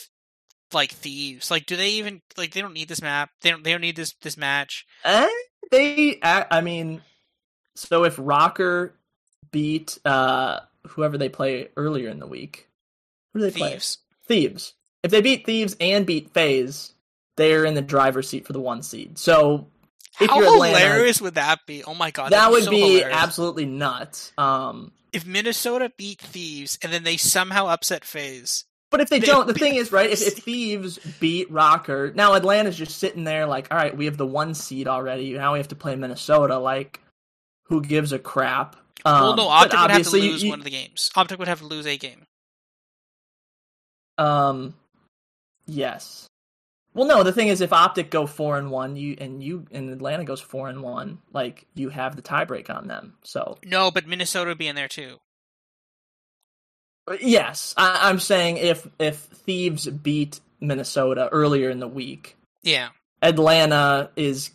like 0.72 0.90
thieves. 0.90 1.48
Like, 1.48 1.66
do 1.66 1.76
they 1.76 1.90
even 1.90 2.22
like 2.36 2.54
they 2.54 2.60
don't 2.60 2.74
need 2.74 2.88
this 2.88 3.02
map? 3.02 3.30
They 3.42 3.50
don't. 3.50 3.62
They 3.62 3.70
don't 3.70 3.80
need 3.80 3.94
this 3.94 4.14
this 4.22 4.36
match. 4.36 4.84
Eh, 5.04 5.28
they, 5.70 6.18
I 6.24 6.44
I 6.50 6.60
mean, 6.60 7.02
so 7.76 8.02
if 8.02 8.16
Rokkr 8.16 8.94
beat 9.52 9.96
uh, 10.04 10.58
whoever 10.90 11.18
they 11.18 11.28
play 11.28 11.68
earlier 11.76 12.08
in 12.08 12.18
the 12.18 12.26
week, 12.26 12.68
who 13.32 13.40
do 13.40 13.50
they 13.50 13.56
play? 13.56 13.70
Thieves. 13.72 13.98
Thieves. 14.26 14.72
If 15.02 15.10
they 15.10 15.20
beat 15.20 15.46
Thieves 15.46 15.76
and 15.80 16.04
beat 16.06 16.32
FaZe, 16.32 16.92
they're 17.36 17.64
in 17.64 17.74
the 17.74 17.82
driver's 17.82 18.28
seat 18.28 18.46
for 18.46 18.52
the 18.52 18.60
one 18.60 18.82
seed. 18.82 19.18
So 19.18 19.68
if 20.20 20.30
How 20.30 20.40
you're 20.40 20.54
Atlanta, 20.54 20.78
hilarious 20.78 21.20
would 21.20 21.34
that 21.34 21.60
be? 21.66 21.84
Oh 21.84 21.94
my 21.94 22.10
god, 22.10 22.32
that 22.32 22.50
would 22.50 22.64
so 22.64 22.70
be 22.70 23.02
absolutely 23.04 23.66
nuts. 23.66 24.32
Um, 24.38 24.92
If 25.12 25.26
Minnesota 25.26 25.92
beat 25.96 26.20
Thieves 26.20 26.78
and 26.82 26.92
then 26.92 27.04
they 27.04 27.16
somehow 27.18 27.66
upset 27.66 28.04
FaZe, 28.04 28.64
But 28.90 29.00
if 29.00 29.10
they 29.10 29.20
They 29.20 29.26
don't, 29.26 29.46
the 29.46 29.54
thing 29.54 29.74
is, 29.76 29.92
right? 29.92 30.10
If, 30.10 30.22
if 30.22 30.34
Thieves. 30.38 30.96
Thieves 30.98 31.18
beat 31.20 31.52
Rokkr, 31.52 32.14
now 32.14 32.34
Atlanta's 32.34 32.76
just 32.78 32.98
sitting 32.98 33.24
there 33.24 33.46
like, 33.46 33.68
all 33.70 33.76
right, 33.78 33.96
we 33.96 34.06
have 34.06 34.16
the 34.16 34.26
one 34.26 34.54
seed 34.54 34.88
already. 34.88 35.34
Now 35.34 35.52
we 35.52 35.58
have 35.58 35.68
to 35.68 35.76
play 35.76 35.94
Minnesota. 35.96 36.58
Like, 36.58 37.00
who 37.64 37.82
gives 37.82 38.12
a 38.12 38.18
crap? 38.18 38.76
Um, 39.04 39.22
well, 39.22 39.36
no, 39.36 39.48
Optic 39.48 39.78
would 39.80 39.90
have 39.90 40.02
to 40.04 40.10
lose 40.10 40.42
you- 40.42 40.50
one 40.50 40.58
of 40.60 40.64
the 40.64 40.70
games. 40.70 41.10
Optic 41.14 41.38
would 41.38 41.48
have 41.48 41.60
to 41.60 41.66
lose 41.66 41.86
a 41.86 41.96
game. 41.96 42.26
Um, 44.18 44.74
yes. 45.66 46.26
Well, 46.94 47.06
no. 47.06 47.22
The 47.22 47.32
thing 47.32 47.48
is, 47.48 47.60
if 47.60 47.72
Optic 47.72 48.10
go 48.10 48.26
four 48.26 48.56
and 48.58 48.70
one, 48.70 48.96
you 48.96 49.16
and 49.20 49.44
you 49.44 49.66
and 49.70 49.90
Atlanta 49.90 50.24
goes 50.24 50.40
four 50.40 50.68
and 50.68 50.82
one, 50.82 51.18
like 51.32 51.66
you 51.74 51.90
have 51.90 52.16
the 52.16 52.22
tiebreak 52.22 52.70
on 52.70 52.86
them. 52.88 53.14
So 53.22 53.58
No, 53.64 53.90
but 53.90 54.06
Minnesota 54.06 54.48
would 54.50 54.58
be 54.58 54.68
in 54.68 54.76
there 54.76 54.88
too. 54.88 55.18
yes, 57.20 57.74
I, 57.76 58.08
I'm 58.08 58.18
saying 58.18 58.56
if 58.56 58.88
if 58.98 59.16
Thieves 59.18 59.86
beat 59.86 60.40
Minnesota 60.60 61.28
earlier 61.30 61.68
in 61.68 61.80
the 61.80 61.88
week, 61.88 62.36
Yeah. 62.62 62.88
Atlanta 63.22 64.10
is 64.16 64.50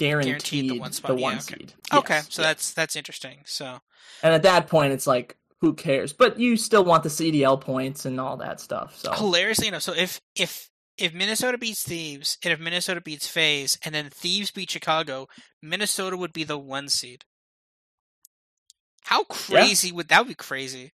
guaranteed, 0.00 0.30
Guaranteed 0.30 0.70
the 0.70 0.78
one 0.80 0.92
spot. 0.92 1.18
Yeah, 1.18 1.28
okay. 1.28 1.38
seed. 1.38 1.74
Okay, 1.92 2.20
so 2.28 2.42
yeah. 2.42 2.48
that's 2.48 2.72
that's 2.72 2.96
interesting. 2.96 3.38
So 3.44 3.78
and 4.22 4.34
at 4.34 4.42
that 4.44 4.66
point 4.66 4.92
it's 4.92 5.06
like 5.06 5.36
who 5.60 5.74
cares? 5.74 6.12
But 6.12 6.40
you 6.40 6.56
still 6.56 6.84
want 6.84 7.02
the 7.02 7.10
CDL 7.10 7.60
points 7.60 8.06
and 8.06 8.18
all 8.18 8.38
that 8.38 8.60
stuff. 8.60 8.96
So 8.96 9.12
hilariously 9.12 9.68
enough, 9.68 9.82
so 9.82 9.92
if 9.92 10.20
if 10.34 10.70
if 10.96 11.12
Minnesota 11.14 11.58
beats 11.58 11.82
Thieves 11.82 12.38
and 12.42 12.52
if 12.52 12.58
Minnesota 12.58 13.00
beats 13.00 13.26
FaZe 13.26 13.78
and 13.84 13.94
then 13.94 14.08
Thieves 14.10 14.50
beat 14.50 14.70
Chicago, 14.70 15.28
Minnesota 15.62 16.16
would 16.16 16.32
be 16.32 16.44
the 16.44 16.58
one 16.58 16.88
seed. 16.88 17.24
How 19.04 19.24
crazy 19.24 19.92
would 19.92 20.08
that 20.08 20.20
would 20.20 20.28
be 20.28 20.34
crazy? 20.34 20.92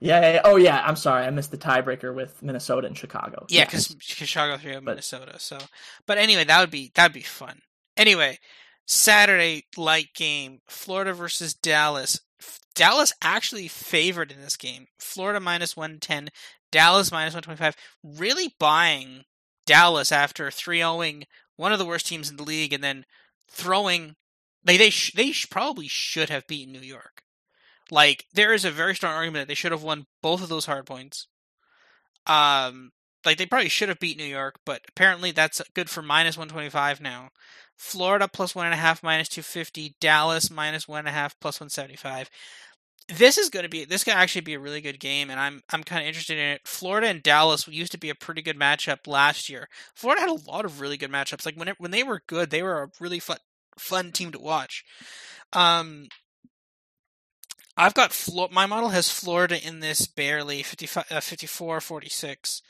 Yeah, 0.00 0.20
yeah, 0.20 0.32
yeah. 0.34 0.40
oh 0.44 0.56
yeah, 0.56 0.82
I'm 0.84 0.96
sorry, 0.96 1.24
I 1.26 1.30
missed 1.30 1.50
the 1.50 1.58
tiebreaker 1.58 2.14
with 2.14 2.42
Minnesota 2.42 2.86
and 2.86 2.96
Chicago. 2.96 3.46
Yeah, 3.48 3.64
because 3.64 3.94
Chicago 4.00 4.56
three 4.56 4.74
of 4.74 4.84
But- 4.84 4.92
Minnesota. 4.92 5.38
So, 5.38 5.58
but 6.06 6.18
anyway, 6.18 6.44
that 6.44 6.60
would 6.60 6.70
be 6.70 6.90
that'd 6.94 7.12
be 7.12 7.20
fun. 7.22 7.60
Anyway, 7.96 8.38
Saturday 8.86 9.64
light 9.76 10.08
game: 10.14 10.60
Florida 10.68 11.12
versus 11.12 11.54
Dallas. 11.54 12.20
Dallas 12.74 13.12
actually 13.20 13.68
favored 13.68 14.30
in 14.32 14.40
this 14.40 14.56
game. 14.56 14.86
Florida 14.98 15.40
minus 15.40 15.76
one 15.76 15.98
ten, 16.00 16.28
Dallas 16.72 17.12
minus 17.12 17.34
one 17.34 17.42
twenty 17.42 17.58
five. 17.58 17.76
Really 18.02 18.54
buying 18.58 19.24
Dallas 19.66 20.10
after 20.12 20.50
three 20.50 20.82
owing 20.82 21.24
one 21.56 21.72
of 21.72 21.78
the 21.78 21.84
worst 21.86 22.06
teams 22.06 22.30
in 22.30 22.36
the 22.36 22.42
league, 22.42 22.72
and 22.72 22.82
then 22.82 23.04
throwing. 23.50 24.16
They 24.64 24.76
they 24.76 24.90
sh- 24.90 25.12
they 25.14 25.32
sh- 25.32 25.48
probably 25.50 25.88
should 25.88 26.28
have 26.30 26.46
beaten 26.46 26.72
New 26.72 26.80
York. 26.80 27.22
Like 27.90 28.26
there 28.32 28.52
is 28.52 28.64
a 28.64 28.70
very 28.70 28.94
strong 28.94 29.14
argument 29.14 29.42
that 29.42 29.48
they 29.48 29.54
should 29.54 29.72
have 29.72 29.82
won 29.82 30.06
both 30.22 30.42
of 30.42 30.48
those 30.48 30.66
hard 30.66 30.86
points. 30.86 31.26
Um, 32.26 32.92
like 33.24 33.38
they 33.38 33.46
probably 33.46 33.68
should 33.68 33.88
have 33.88 33.98
beat 33.98 34.18
New 34.18 34.24
York, 34.24 34.60
but 34.64 34.82
apparently 34.88 35.32
that's 35.32 35.60
good 35.74 35.90
for 35.90 36.02
minus 36.02 36.38
one 36.38 36.48
twenty 36.48 36.70
five 36.70 37.00
now. 37.00 37.30
Florida 37.76 38.28
plus 38.28 38.54
one 38.54 38.66
and 38.66 38.74
a 38.74 38.78
half 38.78 39.02
minus 39.02 39.28
two 39.28 39.42
fifty. 39.42 39.96
Dallas 40.00 40.50
minus 40.50 40.86
one 40.86 41.00
and 41.00 41.08
a 41.08 41.12
half 41.12 41.38
plus 41.40 41.60
one 41.60 41.70
seventy 41.70 41.96
five. 41.96 42.30
this 43.08 43.38
is 43.38 43.48
going 43.50 43.64
to 43.64 43.68
be 43.68 43.84
this 43.84 44.04
could 44.04 44.14
actually 44.14 44.42
be 44.42 44.54
a 44.54 44.60
really 44.60 44.80
good 44.80 45.00
game, 45.00 45.30
and 45.30 45.40
I'm 45.40 45.62
I'm 45.70 45.82
kind 45.82 46.02
of 46.02 46.06
interested 46.08 46.38
in 46.38 46.44
it. 46.44 46.60
Florida 46.64 47.08
and 47.08 47.22
Dallas 47.22 47.66
used 47.66 47.92
to 47.92 47.98
be 47.98 48.10
a 48.10 48.14
pretty 48.14 48.42
good 48.42 48.58
matchup 48.58 49.06
last 49.06 49.48
year. 49.48 49.68
Florida 49.94 50.20
had 50.20 50.30
a 50.30 50.50
lot 50.50 50.64
of 50.64 50.80
really 50.80 50.96
good 50.96 51.10
matchups. 51.10 51.44
Like 51.44 51.56
when 51.56 51.68
it, 51.68 51.76
when 51.78 51.90
they 51.90 52.02
were 52.02 52.22
good, 52.26 52.50
they 52.50 52.62
were 52.62 52.82
a 52.82 52.90
really 53.00 53.18
fun 53.18 53.38
fun 53.78 54.12
team 54.12 54.30
to 54.32 54.38
watch. 54.38 54.84
Um, 55.52 56.06
I've 57.80 57.94
got 57.94 58.14
my 58.52 58.66
model 58.66 58.90
has 58.90 59.10
Florida 59.10 59.56
in 59.66 59.80
this 59.80 60.06
barely 60.06 60.62
55, 60.62 61.06
uh, 61.10 61.20
54 61.20 61.80
46. 61.80 62.62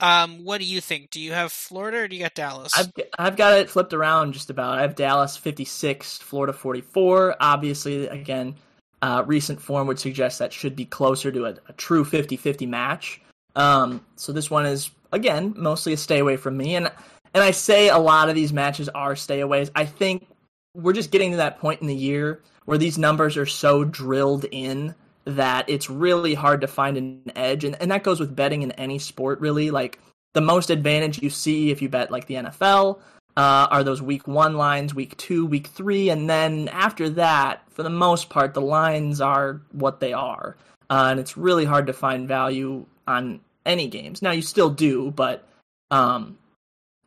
Um, 0.00 0.42
what 0.44 0.58
do 0.58 0.64
you 0.64 0.80
think? 0.80 1.10
Do 1.10 1.20
you 1.20 1.32
have 1.32 1.52
Florida 1.52 1.98
or 1.98 2.08
do 2.08 2.16
you 2.16 2.22
got 2.22 2.34
Dallas? 2.34 2.72
I've 2.74 2.90
I've 3.18 3.36
got 3.36 3.58
it 3.58 3.68
flipped 3.68 3.92
around 3.92 4.32
just 4.32 4.48
about. 4.48 4.78
I 4.78 4.82
have 4.82 4.94
Dallas 4.94 5.36
56, 5.36 6.18
Florida 6.18 6.54
44. 6.54 7.36
Obviously, 7.40 8.06
again, 8.08 8.56
uh, 9.02 9.22
recent 9.26 9.60
form 9.60 9.86
would 9.86 10.00
suggest 10.00 10.38
that 10.38 10.52
should 10.52 10.74
be 10.74 10.86
closer 10.86 11.30
to 11.30 11.44
a, 11.44 11.54
a 11.68 11.72
true 11.74 12.04
50-50 12.04 12.66
match. 12.66 13.20
Um, 13.56 14.04
so 14.16 14.32
this 14.32 14.50
one 14.50 14.64
is 14.64 14.90
again 15.12 15.52
mostly 15.58 15.92
a 15.92 15.96
stay 15.98 16.20
away 16.20 16.38
from 16.38 16.56
me, 16.56 16.74
and 16.74 16.90
and 17.34 17.44
I 17.44 17.50
say 17.50 17.90
a 17.90 17.98
lot 17.98 18.30
of 18.30 18.34
these 18.34 18.52
matches 18.52 18.88
are 18.88 19.14
stay 19.14 19.40
aways. 19.40 19.70
I 19.76 19.84
think 19.84 20.26
we're 20.72 20.94
just 20.94 21.10
getting 21.10 21.32
to 21.32 21.36
that 21.36 21.58
point 21.58 21.82
in 21.82 21.86
the 21.86 21.94
year 21.94 22.40
where 22.64 22.78
these 22.78 22.98
numbers 22.98 23.36
are 23.36 23.46
so 23.46 23.84
drilled 23.84 24.46
in 24.50 24.94
that 25.24 25.68
it's 25.68 25.88
really 25.88 26.34
hard 26.34 26.60
to 26.60 26.66
find 26.66 26.96
an 26.96 27.32
edge. 27.34 27.64
And, 27.64 27.76
and 27.80 27.90
that 27.90 28.04
goes 28.04 28.20
with 28.20 28.36
betting 28.36 28.62
in 28.62 28.72
any 28.72 28.98
sport, 28.98 29.40
really. 29.40 29.70
Like 29.70 29.98
the 30.34 30.40
most 30.40 30.70
advantage 30.70 31.22
you 31.22 31.30
see 31.30 31.70
if 31.70 31.80
you 31.80 31.88
bet 31.88 32.10
like 32.10 32.26
the 32.26 32.34
NFL 32.34 32.98
uh, 33.36 33.66
are 33.70 33.84
those 33.84 34.02
week 34.02 34.28
one 34.28 34.56
lines, 34.56 34.94
week 34.94 35.16
two, 35.16 35.46
week 35.46 35.68
three. 35.68 36.10
And 36.10 36.28
then 36.28 36.68
after 36.68 37.08
that, 37.10 37.62
for 37.70 37.82
the 37.82 37.90
most 37.90 38.28
part, 38.28 38.54
the 38.54 38.60
lines 38.60 39.20
are 39.20 39.60
what 39.72 40.00
they 40.00 40.12
are. 40.12 40.56
Uh, 40.90 41.08
and 41.10 41.20
it's 41.20 41.36
really 41.36 41.64
hard 41.64 41.86
to 41.86 41.92
find 41.92 42.28
value 42.28 42.84
on 43.06 43.40
any 43.64 43.88
games. 43.88 44.22
Now 44.22 44.32
you 44.32 44.42
still 44.42 44.70
do, 44.70 45.10
but 45.10 45.48
um, 45.90 46.38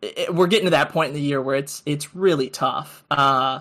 it, 0.02 0.34
we're 0.34 0.48
getting 0.48 0.66
to 0.66 0.72
that 0.72 0.90
point 0.90 1.10
in 1.10 1.14
the 1.16 1.22
year 1.22 1.42
where 1.42 1.56
it's 1.56 1.84
it's 1.86 2.16
really 2.16 2.50
tough. 2.50 3.04
Uh, 3.12 3.60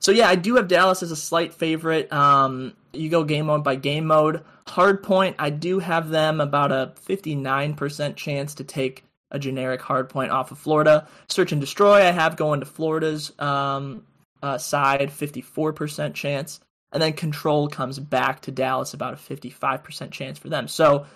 so 0.00 0.12
yeah, 0.12 0.28
I 0.28 0.36
do 0.36 0.56
have 0.56 0.68
Dallas 0.68 1.02
as 1.02 1.10
a 1.10 1.16
slight 1.16 1.52
favorite. 1.52 2.12
Um, 2.12 2.74
you 2.92 3.08
go 3.08 3.24
game 3.24 3.46
mode 3.46 3.64
by 3.64 3.76
game 3.76 4.06
mode. 4.06 4.44
Hard 4.66 5.02
point, 5.02 5.36
I 5.38 5.50
do 5.50 5.78
have 5.78 6.10
them 6.10 6.40
about 6.40 6.72
a 6.72 6.92
59% 7.06 8.16
chance 8.16 8.54
to 8.54 8.64
take 8.64 9.04
a 9.30 9.38
generic 9.38 9.80
hard 9.80 10.08
point 10.08 10.30
off 10.30 10.50
of 10.50 10.58
Florida. 10.58 11.06
Search 11.28 11.52
and 11.52 11.60
destroy, 11.60 12.06
I 12.06 12.10
have 12.10 12.36
going 12.36 12.60
to 12.60 12.66
Florida's 12.66 13.32
um, 13.38 14.04
uh, 14.42 14.58
side, 14.58 15.10
54% 15.10 16.14
chance. 16.14 16.60
And 16.92 17.02
then 17.02 17.12
control 17.12 17.68
comes 17.68 17.98
back 17.98 18.40
to 18.42 18.50
Dallas, 18.50 18.94
about 18.94 19.14
a 19.14 19.16
55% 19.16 20.10
chance 20.10 20.38
for 20.38 20.48
them. 20.48 20.68
So 20.68 21.06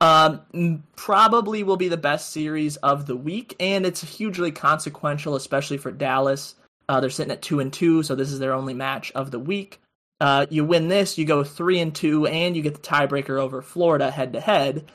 um, 0.00 0.84
probably 0.96 1.62
will 1.62 1.76
be 1.76 1.88
the 1.88 1.96
best 1.96 2.30
series 2.30 2.76
of 2.76 3.06
the 3.06 3.16
week, 3.16 3.56
and 3.58 3.84
it's 3.84 4.00
hugely 4.00 4.52
consequential, 4.52 5.34
especially 5.34 5.76
for 5.76 5.90
Dallas. 5.90 6.54
Uh, 6.88 7.00
they're 7.00 7.10
sitting 7.10 7.32
at 7.32 7.42
two 7.42 7.60
and 7.60 7.72
two, 7.72 8.02
so 8.02 8.14
this 8.14 8.32
is 8.32 8.38
their 8.38 8.54
only 8.54 8.74
match 8.74 9.12
of 9.12 9.30
the 9.30 9.38
week. 9.38 9.80
Uh, 10.20 10.46
you 10.50 10.64
win 10.64 10.88
this, 10.88 11.18
you 11.18 11.24
go 11.24 11.44
three 11.44 11.80
and 11.80 11.94
two, 11.94 12.26
and 12.26 12.56
you 12.56 12.62
get 12.62 12.74
the 12.74 12.80
tiebreaker 12.80 13.40
over 13.40 13.62
Florida 13.62 14.10
head 14.10 14.32
to 14.32 14.40
head. 14.40 14.90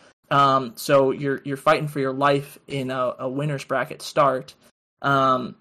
So 0.76 1.12
you're 1.12 1.42
you're 1.46 1.58
fighting 1.58 1.88
for 1.88 2.00
your 2.00 2.14
life 2.14 2.58
in 2.68 2.90
a, 2.92 3.16
a 3.20 3.30
winners 3.30 3.64
bracket 3.64 4.02
start. 4.02 4.56
Um, 5.02 5.56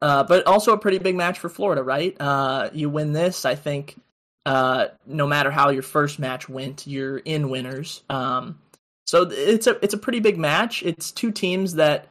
uh, 0.00 0.24
but 0.24 0.46
also 0.46 0.72
a 0.72 0.78
pretty 0.78 0.98
big 0.98 1.16
match 1.16 1.38
for 1.38 1.48
Florida, 1.48 1.82
right? 1.82 2.16
Uh, 2.20 2.70
you 2.72 2.88
win 2.88 3.12
this, 3.12 3.44
I 3.44 3.54
think. 3.54 4.00
Uh, 4.46 4.88
no 5.06 5.26
matter 5.26 5.50
how 5.50 5.70
your 5.70 5.82
first 5.82 6.18
match 6.18 6.48
went, 6.48 6.86
you're 6.86 7.18
in 7.18 7.50
winners. 7.50 8.02
Um, 8.08 8.60
so 9.06 9.28
it's 9.30 9.66
a 9.66 9.82
it's 9.84 9.94
a 9.94 9.98
pretty 9.98 10.20
big 10.20 10.38
match. 10.38 10.82
It's 10.82 11.10
two 11.10 11.32
teams 11.32 11.74
that 11.74 12.08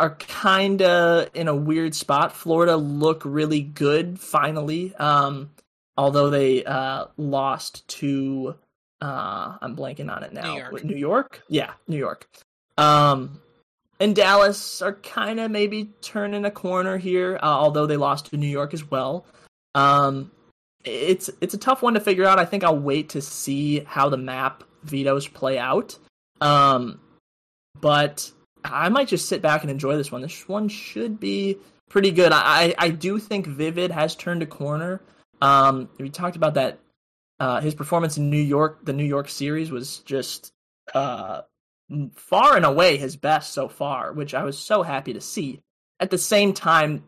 are 0.00 0.14
kind 0.16 0.80
of 0.82 1.28
in 1.34 1.46
a 1.46 1.54
weird 1.54 1.94
spot. 1.94 2.32
Florida 2.32 2.76
look 2.76 3.22
really 3.24 3.60
good 3.60 4.18
finally, 4.18 4.94
um, 4.96 5.50
although 5.96 6.30
they 6.30 6.64
uh, 6.64 7.06
lost 7.16 7.86
to. 7.88 8.56
Uh, 9.02 9.56
I'm 9.60 9.76
blanking 9.76 10.14
on 10.14 10.22
it 10.24 10.32
now. 10.32 10.52
New 10.54 10.58
York. 10.58 10.84
New 10.84 10.96
York? 10.96 11.42
Yeah, 11.48 11.72
New 11.86 11.96
York. 11.96 12.28
Um, 12.76 13.40
and 13.98 14.16
Dallas 14.16 14.80
are 14.80 14.94
kind 14.94 15.38
of 15.38 15.50
maybe 15.50 15.90
turning 16.00 16.44
a 16.46 16.50
corner 16.50 16.96
here, 16.96 17.38
uh, 17.42 17.46
although 17.46 17.86
they 17.86 17.96
lost 17.96 18.26
to 18.26 18.36
New 18.36 18.48
York 18.48 18.72
as 18.74 18.90
well. 18.90 19.26
Um, 19.74 20.30
it's 20.84 21.28
it's 21.42 21.52
a 21.52 21.58
tough 21.58 21.82
one 21.82 21.94
to 21.94 22.00
figure 22.00 22.24
out. 22.24 22.38
I 22.38 22.46
think 22.46 22.64
I'll 22.64 22.78
wait 22.78 23.10
to 23.10 23.20
see 23.20 23.80
how 23.80 24.08
the 24.08 24.16
map 24.16 24.64
vetoes 24.82 25.28
play 25.28 25.58
out. 25.58 25.98
Um, 26.40 27.00
but 27.78 28.32
I 28.64 28.88
might 28.88 29.08
just 29.08 29.28
sit 29.28 29.42
back 29.42 29.62
and 29.62 29.70
enjoy 29.70 29.96
this 29.96 30.12
one. 30.12 30.22
This 30.22 30.48
one 30.48 30.68
should 30.68 31.20
be 31.20 31.58
pretty 31.88 32.10
good. 32.10 32.32
I 32.32 32.74
I 32.78 32.90
do 32.90 33.18
think 33.18 33.46
Vivid 33.46 33.90
has 33.90 34.14
turned 34.14 34.42
a 34.42 34.46
corner. 34.46 35.00
Um, 35.40 35.88
we 35.98 36.10
talked 36.10 36.36
about 36.36 36.54
that. 36.54 36.78
Uh, 37.38 37.60
his 37.60 37.74
performance 37.74 38.18
in 38.18 38.28
New 38.28 38.36
York, 38.36 38.84
the 38.84 38.92
New 38.92 39.04
York 39.04 39.28
series, 39.28 39.70
was 39.70 40.00
just 40.00 40.52
uh, 40.94 41.40
far 42.14 42.56
and 42.56 42.66
away 42.66 42.98
his 42.98 43.16
best 43.16 43.52
so 43.54 43.68
far, 43.68 44.12
which 44.12 44.34
I 44.34 44.44
was 44.44 44.58
so 44.58 44.82
happy 44.82 45.14
to 45.14 45.20
see. 45.20 45.60
At 45.98 46.10
the 46.10 46.18
same 46.18 46.52
time, 46.52 47.04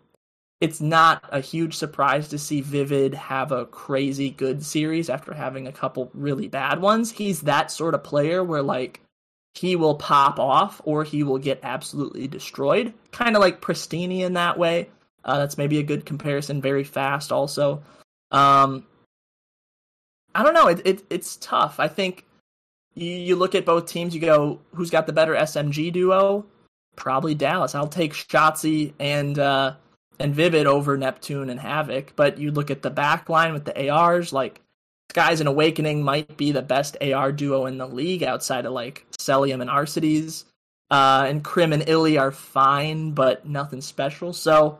it's 0.60 0.80
not 0.80 1.24
a 1.30 1.40
huge 1.40 1.74
surprise 1.74 2.28
to 2.28 2.38
see 2.38 2.60
Vivid 2.60 3.14
have 3.14 3.52
a 3.52 3.66
crazy 3.66 4.30
good 4.30 4.64
series 4.64 5.10
after 5.10 5.34
having 5.34 5.66
a 5.66 5.72
couple 5.72 6.10
really 6.14 6.48
bad 6.48 6.80
ones. 6.80 7.10
He's 7.10 7.42
that 7.42 7.70
sort 7.70 7.94
of 7.94 8.04
player 8.04 8.44
where 8.44 8.62
like 8.62 9.00
he 9.54 9.76
will 9.76 9.94
pop 9.94 10.38
off 10.38 10.80
or 10.84 11.04
he 11.04 11.22
will 11.22 11.38
get 11.38 11.60
absolutely 11.62 12.26
destroyed. 12.26 12.94
Kind 13.10 13.36
of 13.36 13.40
like 13.40 13.60
Prestinni 13.60 14.20
in 14.20 14.34
that 14.34 14.58
way. 14.58 14.88
Uh, 15.24 15.38
that's 15.38 15.58
maybe 15.58 15.78
a 15.78 15.84
good 15.84 16.06
comparison. 16.06 16.60
Very 16.60 16.84
fast, 16.84 17.30
also. 17.30 17.82
Um, 18.30 18.86
I 20.34 20.42
don't 20.42 20.54
know. 20.54 20.68
It, 20.68 20.82
it 20.84 21.04
it's 21.10 21.36
tough. 21.36 21.78
I 21.78 21.88
think 21.88 22.24
you, 22.94 23.10
you 23.10 23.36
look 23.36 23.54
at 23.54 23.66
both 23.66 23.86
teams. 23.86 24.14
You 24.14 24.20
go, 24.20 24.60
who's 24.74 24.90
got 24.90 25.06
the 25.06 25.12
better 25.12 25.34
SMG 25.34 25.92
duo? 25.92 26.46
Probably 26.96 27.34
Dallas. 27.34 27.74
I'll 27.74 27.88
take 27.88 28.14
Shotzzy 28.14 28.94
and 28.98 29.38
uh, 29.38 29.74
and 30.18 30.34
Vivid 30.34 30.66
over 30.66 30.96
Neptune 30.96 31.50
and 31.50 31.60
Havok. 31.60 32.10
But 32.16 32.38
you 32.38 32.50
look 32.50 32.70
at 32.70 32.82
the 32.82 32.90
back 32.90 33.28
line 33.28 33.52
with 33.52 33.64
the 33.64 33.90
ARs, 33.90 34.32
like 34.32 34.60
Skyz 35.12 35.40
and 35.40 35.48
Owakening 35.48 36.02
might 36.02 36.36
be 36.36 36.52
the 36.52 36.62
best 36.62 36.96
AR 37.02 37.32
duo 37.32 37.66
in 37.66 37.78
the 37.78 37.86
league 37.86 38.22
outside 38.22 38.66
of 38.66 38.72
like 38.72 39.06
Cellium 39.18 39.60
and 39.60 39.70
Arcitys. 39.70 40.44
Uh, 40.90 41.24
and 41.26 41.42
Crim 41.42 41.72
and 41.72 41.82
iLLeY 41.86 42.20
are 42.20 42.32
fine, 42.32 43.12
but 43.12 43.46
nothing 43.46 43.80
special. 43.80 44.34
So 44.34 44.78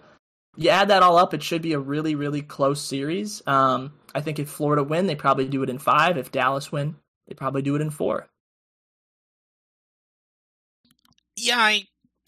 you 0.56 0.68
add 0.68 0.88
that 0.88 1.02
all 1.02 1.16
up, 1.16 1.32
it 1.32 1.42
should 1.42 1.62
be 1.62 1.72
a 1.72 1.78
really, 1.78 2.14
really 2.14 2.42
close 2.42 2.82
series. 2.82 3.42
Um, 3.46 3.94
I 4.14 4.20
think 4.20 4.38
if 4.38 4.50
Florida 4.50 4.82
win, 4.82 5.06
they 5.06 5.14
probably 5.14 5.48
do 5.48 5.62
it 5.62 5.70
in 5.70 5.78
five. 5.78 6.18
If 6.18 6.30
Dallas 6.30 6.70
win, 6.70 6.96
they 7.26 7.34
probably 7.34 7.62
do 7.62 7.76
it 7.76 7.80
in 7.80 7.90
four. 7.90 8.28
Yeah, 11.34 11.58
I, 11.58 11.86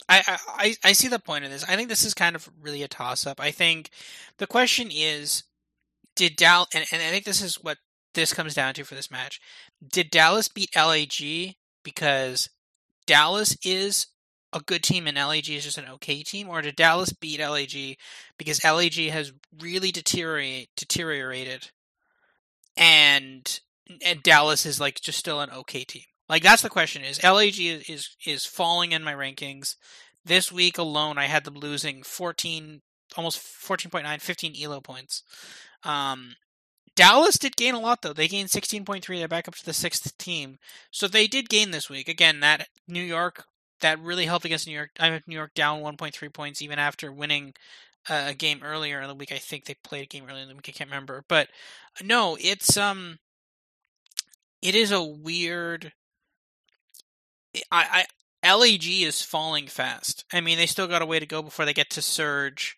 I, 0.09 0.39
I, 0.47 0.75
I 0.83 0.91
see 0.93 1.07
the 1.07 1.19
point 1.19 1.45
of 1.45 1.51
this. 1.51 1.63
I 1.63 1.75
think 1.75 1.89
this 1.89 2.05
is 2.05 2.15
kind 2.15 2.35
of 2.35 2.49
really 2.59 2.81
a 2.81 2.87
toss 2.87 3.27
up. 3.27 3.39
I 3.39 3.51
think 3.51 3.91
the 4.37 4.47
question 4.47 4.89
is, 4.91 5.43
did 6.15 6.35
Dallas, 6.35 6.69
and, 6.73 6.85
and 6.91 7.03
I 7.03 7.11
think 7.11 7.25
this 7.25 7.41
is 7.43 7.55
what 7.63 7.77
this 8.15 8.33
comes 8.33 8.53
down 8.53 8.73
to 8.73 8.83
for 8.83 8.95
this 8.95 9.11
match. 9.11 9.39
Did 9.87 10.09
Dallas 10.09 10.47
beat 10.47 10.75
LAG 10.75 11.55
because 11.83 12.49
Dallas 13.05 13.55
is 13.63 14.07
a 14.53 14.59
good 14.61 14.83
team 14.83 15.05
and 15.05 15.17
LAG 15.17 15.49
is 15.49 15.65
just 15.65 15.77
an 15.77 15.89
okay 15.89 16.23
team, 16.23 16.49
or 16.49 16.61
did 16.61 16.75
Dallas 16.75 17.13
beat 17.13 17.39
LAG 17.39 17.97
because 18.37 18.63
LAG 18.63 18.93
has 19.09 19.33
really 19.59 19.91
deteriorate, 19.91 20.69
deteriorated, 20.75 21.71
and 22.75 23.59
and 24.03 24.23
Dallas 24.23 24.65
is 24.65 24.79
like 24.79 24.99
just 25.01 25.19
still 25.19 25.41
an 25.41 25.51
okay 25.51 25.83
team? 25.83 26.03
Like 26.29 26.41
that's 26.41 26.61
the 26.61 26.69
question: 26.69 27.03
is 27.03 27.21
LAG 27.21 27.59
is 27.59 27.89
is, 27.89 28.15
is 28.25 28.45
falling 28.45 28.93
in 28.93 29.03
my 29.03 29.13
rankings? 29.13 29.75
This 30.23 30.51
week 30.51 30.77
alone, 30.77 31.17
I 31.17 31.25
had 31.25 31.43
them 31.43 31.55
losing 31.55 32.01
fourteen, 32.01 32.81
almost 33.15 33.39
14.9, 33.39 34.21
15 34.21 34.55
elo 34.59 34.81
points. 34.81 35.21
Um, 35.83 36.35
Dallas 36.95 37.37
did 37.37 37.57
gain 37.57 37.73
a 37.73 37.79
lot 37.79 38.01
though. 38.01 38.13
They 38.13 38.27
gained 38.27 38.49
16.3. 38.49 39.05
They're 39.05 39.27
back 39.27 39.47
up 39.47 39.55
to 39.55 39.65
the 39.65 39.73
sixth 39.73 40.17
team. 40.17 40.57
So 40.91 41.07
they 41.07 41.27
did 41.27 41.49
gain 41.49 41.71
this 41.71 41.89
week. 41.89 42.07
Again, 42.07 42.39
that 42.39 42.67
New 42.87 43.01
York 43.01 43.45
that 43.81 43.99
really 43.99 44.25
helped 44.25 44.45
against 44.45 44.67
New 44.67 44.73
York. 44.73 44.91
I 44.99 45.07
have 45.07 45.27
New 45.27 45.35
York 45.35 45.53
down 45.53 45.81
1.3 45.81 46.33
points 46.33 46.61
even 46.61 46.79
after 46.79 47.11
winning 47.11 47.53
a 48.09 48.33
game 48.33 48.61
earlier 48.63 49.01
in 49.01 49.07
the 49.07 49.15
week. 49.15 49.31
I 49.31 49.37
think 49.37 49.65
they 49.65 49.75
played 49.83 50.03
a 50.03 50.07
game 50.07 50.25
earlier 50.29 50.43
in 50.43 50.47
the 50.47 50.55
week. 50.55 50.69
I 50.69 50.71
can't 50.71 50.89
remember, 50.89 51.23
but 51.27 51.49
no, 52.01 52.37
it's 52.39 52.77
um, 52.77 53.19
it 54.61 54.75
is 54.75 54.91
a 54.91 55.03
weird. 55.03 55.91
I, 57.71 58.05
I 58.43 58.53
LAG 58.53 58.85
is 58.85 59.21
falling 59.21 59.67
fast. 59.67 60.23
I 60.31 60.39
mean, 60.39 60.57
they 60.57 60.67
still 60.67 60.87
got 60.87 61.01
a 61.01 61.05
way 61.05 61.19
to 61.19 61.25
go 61.25 61.41
before 61.41 61.65
they 61.65 61.73
get 61.73 61.89
to 61.91 62.01
Surge, 62.01 62.77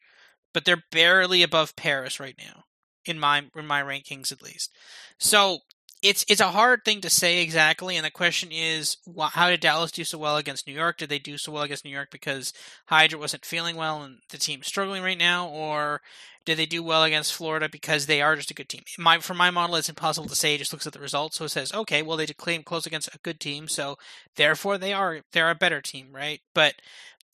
but 0.53 0.65
they're 0.65 0.83
barely 0.91 1.43
above 1.43 1.75
Paris 1.75 2.19
right 2.19 2.35
now 2.37 2.63
in 3.07 3.19
my 3.19 3.43
in 3.55 3.65
my 3.65 3.81
rankings 3.81 4.31
at 4.31 4.41
least. 4.41 4.71
So 5.17 5.59
it's 6.03 6.23
it's 6.29 6.41
a 6.41 6.51
hard 6.51 6.85
thing 6.85 7.01
to 7.01 7.09
say 7.09 7.41
exactly, 7.41 7.95
and 7.95 8.05
the 8.05 8.11
question 8.11 8.49
is, 8.51 8.97
how 9.31 9.49
did 9.49 9.59
Dallas 9.59 9.91
do 9.91 10.03
so 10.03 10.17
well 10.17 10.37
against 10.37 10.67
New 10.67 10.73
York? 10.73 10.97
Did 10.97 11.09
they 11.09 11.19
do 11.19 11.37
so 11.37 11.51
well 11.51 11.63
against 11.63 11.85
New 11.85 11.91
York 11.91 12.09
because 12.11 12.53
Hydra 12.85 13.19
wasn't 13.19 13.45
feeling 13.45 13.75
well 13.75 14.03
and 14.03 14.19
the 14.29 14.37
team's 14.37 14.67
struggling 14.67 15.01
right 15.01 15.17
now, 15.17 15.47
or 15.47 16.01
did 16.45 16.57
they 16.57 16.67
do 16.67 16.83
well 16.83 17.03
against 17.03 17.33
Florida 17.33 17.67
because 17.67 18.05
they 18.05 18.21
are 18.21 18.35
just 18.35 18.51
a 18.51 18.53
good 18.53 18.69
team? 18.69 18.83
My 18.99 19.17
for 19.19 19.33
my 19.33 19.49
model, 19.49 19.75
it's 19.75 19.89
impossible 19.89 20.29
to 20.29 20.35
say. 20.35 20.53
It 20.53 20.59
just 20.59 20.71
looks 20.71 20.85
at 20.85 20.93
the 20.93 20.99
results, 20.99 21.37
so 21.37 21.45
it 21.45 21.49
says, 21.49 21.73
okay, 21.73 22.03
well 22.03 22.17
they 22.17 22.27
claim 22.27 22.61
close 22.63 22.85
against 22.85 23.13
a 23.13 23.19
good 23.23 23.39
team, 23.39 23.67
so 23.67 23.97
therefore 24.35 24.77
they 24.77 24.93
are 24.93 25.21
they're 25.33 25.49
a 25.49 25.55
better 25.55 25.81
team, 25.81 26.09
right? 26.11 26.41
But 26.53 26.75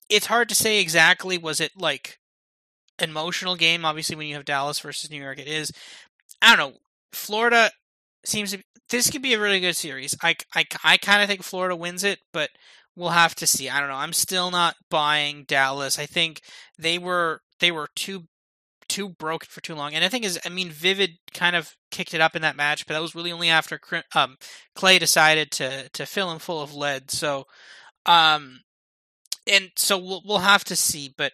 it's 0.09 0.27
hard 0.27 0.47
to 0.49 0.55
say 0.55 0.79
exactly. 0.79 1.37
Was 1.37 1.59
it 1.59 1.73
like 1.75 2.19
emotional 2.99 3.55
game? 3.55 3.85
Obviously, 3.85 4.15
when 4.15 4.27
you 4.27 4.35
have 4.35 4.45
Dallas 4.45 4.79
versus 4.79 5.09
New 5.09 5.21
York, 5.21 5.39
it 5.39 5.47
is. 5.47 5.71
I 6.41 6.55
don't 6.55 6.71
know. 6.71 6.77
Florida 7.11 7.71
seems 8.25 8.51
to 8.51 8.57
be, 8.57 8.63
this 8.89 9.09
could 9.09 9.21
be 9.21 9.33
a 9.33 9.39
really 9.39 9.59
good 9.59 9.75
series. 9.75 10.15
I, 10.21 10.35
I, 10.55 10.65
I 10.83 10.97
kind 10.97 11.21
of 11.21 11.27
think 11.27 11.43
Florida 11.43 11.75
wins 11.75 12.03
it, 12.03 12.19
but 12.31 12.49
we'll 12.95 13.09
have 13.09 13.35
to 13.35 13.47
see. 13.47 13.69
I 13.69 13.79
don't 13.79 13.89
know. 13.89 13.95
I'm 13.95 14.13
still 14.13 14.51
not 14.51 14.75
buying 14.89 15.45
Dallas. 15.47 15.97
I 15.99 16.05
think 16.05 16.41
they 16.77 16.97
were 16.97 17.41
they 17.59 17.71
were 17.71 17.89
too 17.95 18.25
too 18.89 19.09
broken 19.09 19.47
for 19.49 19.61
too 19.61 19.75
long. 19.75 19.93
And 19.93 20.03
the 20.03 20.09
thing 20.09 20.23
is, 20.23 20.39
I 20.45 20.49
mean, 20.49 20.69
Vivid 20.69 21.11
kind 21.33 21.55
of 21.55 21.75
kicked 21.89 22.13
it 22.13 22.21
up 22.21 22.35
in 22.35 22.41
that 22.41 22.55
match, 22.55 22.85
but 22.85 22.93
that 22.93 23.01
was 23.01 23.15
really 23.15 23.31
only 23.31 23.49
after 23.49 23.79
um, 24.13 24.37
Clay 24.75 24.99
decided 24.99 25.51
to 25.51 25.89
to 25.89 26.05
fill 26.05 26.31
him 26.31 26.39
full 26.39 26.61
of 26.61 26.75
lead. 26.75 27.09
So, 27.09 27.45
um, 28.05 28.61
and 29.47 29.71
so 29.75 29.97
we'll 29.97 30.21
we'll 30.25 30.39
have 30.39 30.63
to 30.65 30.75
see. 30.75 31.13
But 31.17 31.33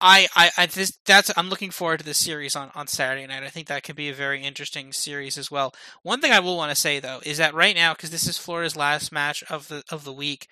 I, 0.00 0.28
I, 0.36 0.50
I 0.56 0.66
this, 0.66 0.96
that's 1.04 1.30
I'm 1.36 1.48
looking 1.48 1.70
forward 1.70 1.98
to 1.98 2.04
this 2.04 2.18
series 2.18 2.54
on, 2.54 2.70
on 2.74 2.86
Saturday 2.86 3.26
night. 3.26 3.42
I 3.42 3.48
think 3.48 3.66
that 3.68 3.82
could 3.82 3.96
be 3.96 4.08
a 4.08 4.14
very 4.14 4.42
interesting 4.42 4.92
series 4.92 5.36
as 5.36 5.50
well. 5.50 5.74
One 6.02 6.20
thing 6.20 6.32
I 6.32 6.40
will 6.40 6.56
want 6.56 6.70
to 6.70 6.80
say 6.80 7.00
though 7.00 7.20
is 7.24 7.38
that 7.38 7.54
right 7.54 7.74
now, 7.74 7.94
because 7.94 8.10
this 8.10 8.26
is 8.26 8.38
Florida's 8.38 8.76
last 8.76 9.10
match 9.10 9.42
of 9.50 9.68
the 9.68 9.82
of 9.90 10.04
the 10.04 10.12
week, 10.12 10.46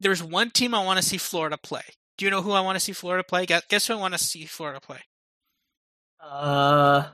there's 0.00 0.22
one 0.22 0.50
team 0.50 0.74
I 0.74 0.84
want 0.84 0.98
to 0.98 1.06
see 1.06 1.18
Florida 1.18 1.58
play. 1.58 1.82
Do 2.16 2.24
you 2.24 2.30
know 2.30 2.42
who 2.42 2.52
I 2.52 2.60
want 2.60 2.76
to 2.76 2.80
see 2.80 2.92
Florida 2.92 3.22
play? 3.22 3.44
Guess, 3.44 3.64
guess 3.68 3.86
who 3.86 3.94
I 3.94 4.00
want 4.00 4.14
to 4.14 4.18
see 4.18 4.46
Florida 4.46 4.80
play? 4.80 5.00
Uh, 6.20 7.04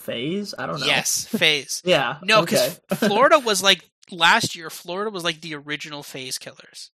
FaZe. 0.00 0.54
I 0.58 0.66
don't 0.66 0.80
know. 0.80 0.86
Yes, 0.86 1.26
FaZe. 1.26 1.82
yeah. 1.84 2.16
No, 2.22 2.40
because 2.40 2.80
okay. 2.92 3.06
Florida 3.08 3.38
was 3.38 3.62
like 3.62 3.88
last 4.10 4.56
year. 4.56 4.70
Florida 4.70 5.10
was 5.10 5.24
like 5.24 5.40
the 5.40 5.54
original 5.54 6.02
FaZe 6.02 6.38
killers. 6.38 6.90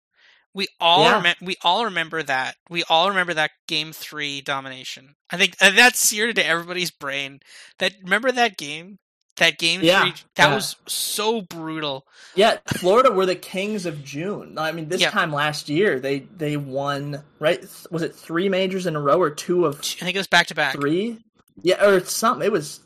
We 0.58 0.66
all 0.80 1.04
yeah. 1.04 1.22
rem- 1.22 1.36
we 1.40 1.54
all 1.62 1.84
remember 1.84 2.20
that. 2.20 2.56
We 2.68 2.82
all 2.90 3.10
remember 3.10 3.32
that 3.32 3.52
game 3.68 3.92
three 3.92 4.40
domination. 4.40 5.14
I 5.30 5.36
think 5.36 5.56
that's 5.56 6.00
seared 6.00 6.30
into 6.30 6.44
everybody's 6.44 6.90
brain. 6.90 7.38
That 7.78 7.92
remember 8.02 8.32
that 8.32 8.56
game, 8.56 8.98
that 9.36 9.56
game 9.58 9.82
yeah. 9.82 10.02
three. 10.02 10.14
That 10.34 10.48
yeah. 10.48 10.54
was 10.56 10.74
so 10.88 11.42
brutal. 11.42 12.06
Yeah, 12.34 12.56
Florida 12.76 13.12
were 13.12 13.24
the 13.24 13.36
kings 13.36 13.86
of 13.86 14.02
June. 14.02 14.58
I 14.58 14.72
mean, 14.72 14.88
this 14.88 15.00
time 15.04 15.32
last 15.32 15.68
year 15.68 16.00
they 16.00 16.26
they 16.36 16.56
won 16.56 17.22
right. 17.38 17.64
Was 17.92 18.02
it 18.02 18.16
three 18.16 18.48
majors 18.48 18.86
in 18.86 18.96
a 18.96 19.00
row 19.00 19.20
or 19.20 19.30
two 19.30 19.64
of? 19.64 19.78
I 19.78 20.04
think 20.04 20.16
it 20.16 20.18
was 20.18 20.26
back 20.26 20.48
to 20.48 20.56
back. 20.56 20.74
Three. 20.74 21.20
Yeah, 21.62 21.84
or 21.84 22.00
something. 22.00 22.44
It 22.44 22.50
was. 22.50 22.80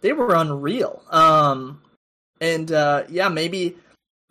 They 0.00 0.12
were 0.12 0.34
unreal. 0.34 1.04
Um, 1.08 1.82
and 2.40 2.72
uh, 2.72 3.04
yeah, 3.08 3.28
maybe 3.28 3.76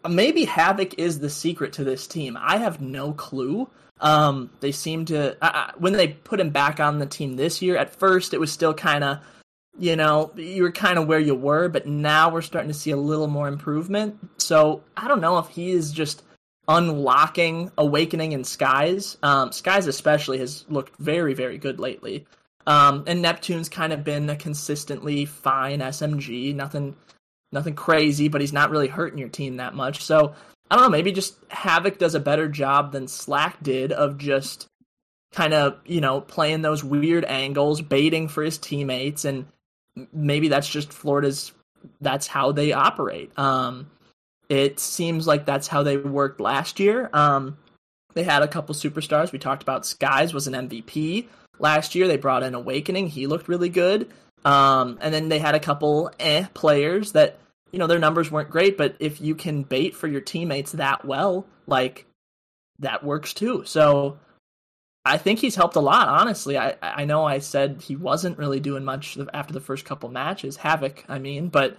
maybe 0.10 0.46
Havok 0.46 0.96
is 0.98 1.20
the 1.20 1.30
secret 1.30 1.74
to 1.74 1.84
this 1.84 2.08
team. 2.08 2.38
I 2.40 2.58
have 2.58 2.82
no 2.82 3.14
clue. 3.14 3.70
Um, 4.00 4.50
they 4.60 4.72
seem 4.72 5.06
to 5.06 5.38
uh, 5.44 5.72
when 5.78 5.94
they 5.94 6.10
put 6.10 6.40
him 6.40 6.50
back 6.50 6.80
on 6.80 7.00
the 7.00 7.06
team 7.06 7.36
this 7.36 7.62
year. 7.62 7.78
At 7.78 7.96
first, 7.96 8.34
it 8.34 8.40
was 8.40 8.52
still 8.52 8.74
kind 8.74 9.04
of, 9.04 9.20
you 9.78 9.96
know, 9.96 10.32
you 10.36 10.64
were 10.64 10.72
kind 10.72 10.98
of 10.98 11.08
where 11.08 11.20
you 11.20 11.36
were, 11.36 11.70
but 11.70 11.86
now 11.86 12.32
we're 12.32 12.42
starting 12.42 12.72
to 12.72 12.78
see 12.78 12.92
a 12.92 12.98
little 12.98 13.28
more 13.28 13.48
improvement. 13.48 14.18
So 14.38 14.84
I 14.98 15.08
don't 15.08 15.22
know 15.22 15.38
if 15.38 15.50
he 15.50 15.72
is 15.72 15.92
just 15.92 16.24
unlocking 16.68 17.72
Owakening 17.78 18.32
in 18.32 18.42
Skyz. 18.42 19.18
Um, 19.24 19.52
Skyz 19.52 19.88
especially 19.88 20.40
has 20.40 20.66
looked 20.68 20.98
very 20.98 21.34
very 21.34 21.58
good 21.58 21.80
lately. 21.80 22.26
Um, 22.68 23.04
and 23.08 23.22
Neptune's 23.22 23.70
kind 23.70 23.94
of 23.94 24.04
been 24.04 24.30
a 24.30 24.36
consistently 24.36 25.26
fine 25.26 25.80
SMG. 25.80 26.54
Nothing 26.56 26.96
nothing 27.52 27.76
crazy, 27.76 28.28
but 28.28 28.42
he's 28.42 28.54
not 28.54 28.70
really 28.70 28.88
hurting 28.88 29.20
your 29.20 29.30
team 29.30 29.58
that 29.58 29.76
much. 29.76 30.04
So 30.04 30.34
I 30.70 30.76
don't 30.76 30.86
know, 30.86 30.90
maybe 30.90 31.12
just 31.12 31.48
Havok 31.50 31.98
does 31.98 32.16
a 32.16 32.20
better 32.20 32.48
job 32.48 32.92
than 32.92 33.08
Slack 33.08 33.62
did 33.62 33.92
of 33.92 34.18
just 34.18 34.68
kind 35.34 35.54
of, 35.54 35.78
you 35.86 36.02
know, 36.02 36.22
playing 36.22 36.62
those 36.62 36.84
weird 36.84 37.26
angles, 37.26 37.82
baiting 37.82 38.28
for 38.28 38.44
his 38.44 38.58
teammates, 38.58 39.26
and 39.26 39.46
maybe 40.14 40.48
that's 40.48 40.70
just 40.70 40.94
Florida's 40.94 41.52
that's 42.00 42.28
how 42.28 42.52
they 42.52 42.72
operate. 42.72 43.38
Um 43.38 43.90
it 44.50 44.80
seems 44.80 45.28
like 45.28 45.46
that's 45.46 45.68
how 45.68 45.84
they 45.84 45.98
worked 45.98 46.40
last 46.40 46.80
year. 46.80 47.10
Um 47.14 47.58
they 48.14 48.24
had 48.24 48.44
a 48.44 48.48
couple 48.48 48.76
superstars. 48.76 49.32
We 49.32 49.40
talked 49.40 49.64
about 49.64 49.84
Skyz 49.84 50.34
was 50.34 50.48
an 50.48 50.70
MVP 50.70 51.28
last 51.60 51.96
year. 51.96 52.08
They 52.08 52.18
brought 52.18 52.44
in 52.44 52.56
Owakening. 52.56 53.08
He 53.08 53.28
looked 53.28 53.48
really 53.48 53.70
good. 53.70 54.12
Um, 54.44 54.98
and 55.02 55.14
then 55.14 55.30
they 55.30 55.40
had 55.40 55.56
a 55.56 55.60
couple 55.60 56.12
eh 56.20 56.46
players 56.54 57.12
that 57.12 57.38
you 57.72 57.80
know 57.80 57.88
their 57.88 58.00
numbers 58.00 58.32
weren't 58.32 58.50
great, 58.50 58.78
but 58.78 58.96
if 59.00 59.22
you 59.22 59.36
can 59.36 59.64
bait 59.64 59.96
for 59.96 60.08
your 60.08 60.22
teammates 60.22 60.74
that 60.74 61.06
well, 61.06 61.46
like 61.68 62.06
that 62.80 63.04
works 63.04 63.34
too. 63.34 63.64
So 63.66 64.18
I 65.06 65.18
think 65.18 65.40
he's 65.40 65.56
helped 65.56 65.76
a 65.76 65.82
lot. 65.82 66.08
Honestly, 66.08 66.58
I 66.58 66.76
I 66.82 67.06
know 67.06 67.26
I 67.26 67.40
said 67.40 67.82
he 67.82 67.96
wasn't 67.96 68.38
really 68.38 68.60
doing 68.60 68.84
much 68.84 69.18
after 69.34 69.54
the 69.54 69.62
first 69.62 69.86
couple 69.86 70.10
matches, 70.10 70.58
Havok. 70.58 71.04
I 71.08 71.20
mean, 71.20 71.50
but 71.50 71.78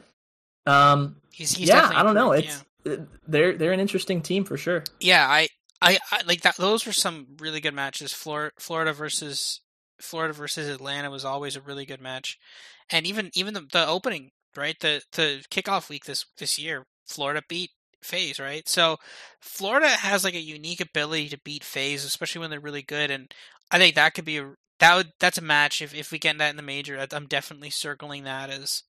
um, 0.67 1.17
he's, 1.33 1.53
he's 1.53 1.69
yeah, 1.69 1.91
I 1.93 2.03
don't 2.03 2.15
know. 2.15 2.33
It's 2.33 2.65
yeah. 2.85 2.97
they're 3.27 3.57
they're 3.57 3.73
an 3.73 3.81
interesting 3.81 4.23
team 4.23 4.45
for 4.45 4.57
sure. 4.57 4.85
Yeah, 5.01 5.27
I 5.29 5.49
I, 5.81 5.99
I 6.11 6.23
like 6.27 6.43
that. 6.43 6.57
Those 6.57 6.87
were 6.87 6.93
some 6.93 7.27
really 7.39 7.61
good 7.61 7.75
matches. 7.75 8.13
Florida, 8.13 8.53
Florida 8.59 8.93
versus 8.93 9.61
Florida 10.03 10.35
versus 10.35 10.69
Atlanta 10.69 11.11
was 11.11 11.25
always 11.25 11.57
a 11.57 11.61
really 11.61 11.87
good 11.87 12.01
match, 12.01 12.39
and 12.91 13.07
even 13.07 13.31
even 13.35 13.55
the, 13.55 13.67
the 13.73 13.87
opening 13.87 14.31
right 14.57 14.79
the 14.81 15.03
the 15.13 15.45
kickoff 15.51 15.89
week 15.89 16.05
this 16.05 16.27
this 16.39 16.59
year, 16.59 16.85
Florida 17.07 17.43
beat 17.49 17.71
FaZe, 18.03 18.39
right. 18.41 18.69
So 18.69 18.99
Florida 19.41 19.89
has 19.89 20.25
like 20.25 20.35
a 20.35 20.41
unique 20.41 20.81
ability 20.81 21.29
to 21.31 21.41
beat 21.45 21.65
FaZe, 21.65 22.05
especially 22.05 22.41
when 22.41 22.51
they're 22.51 22.61
really 22.61 22.83
good, 22.83 23.11
and 23.11 23.33
I 23.71 23.79
think 23.79 23.95
that 23.95 24.15
could 24.15 24.25
be 24.25 24.39
a 24.39 24.55
that 24.81 24.97
would 24.97 25.13
that's 25.21 25.39
a 25.39 25.43
match 25.43 25.81
if 25.81 25.95
if 25.95 26.11
we 26.11 26.19
get 26.19 26.39
that 26.39 26.51
in 26.51 26.57
the 26.57 26.63
major. 26.63 27.07
I'm 27.13 27.27
definitely 27.27 27.71
circling 27.71 28.25
that 28.25 28.51
as 28.51 28.83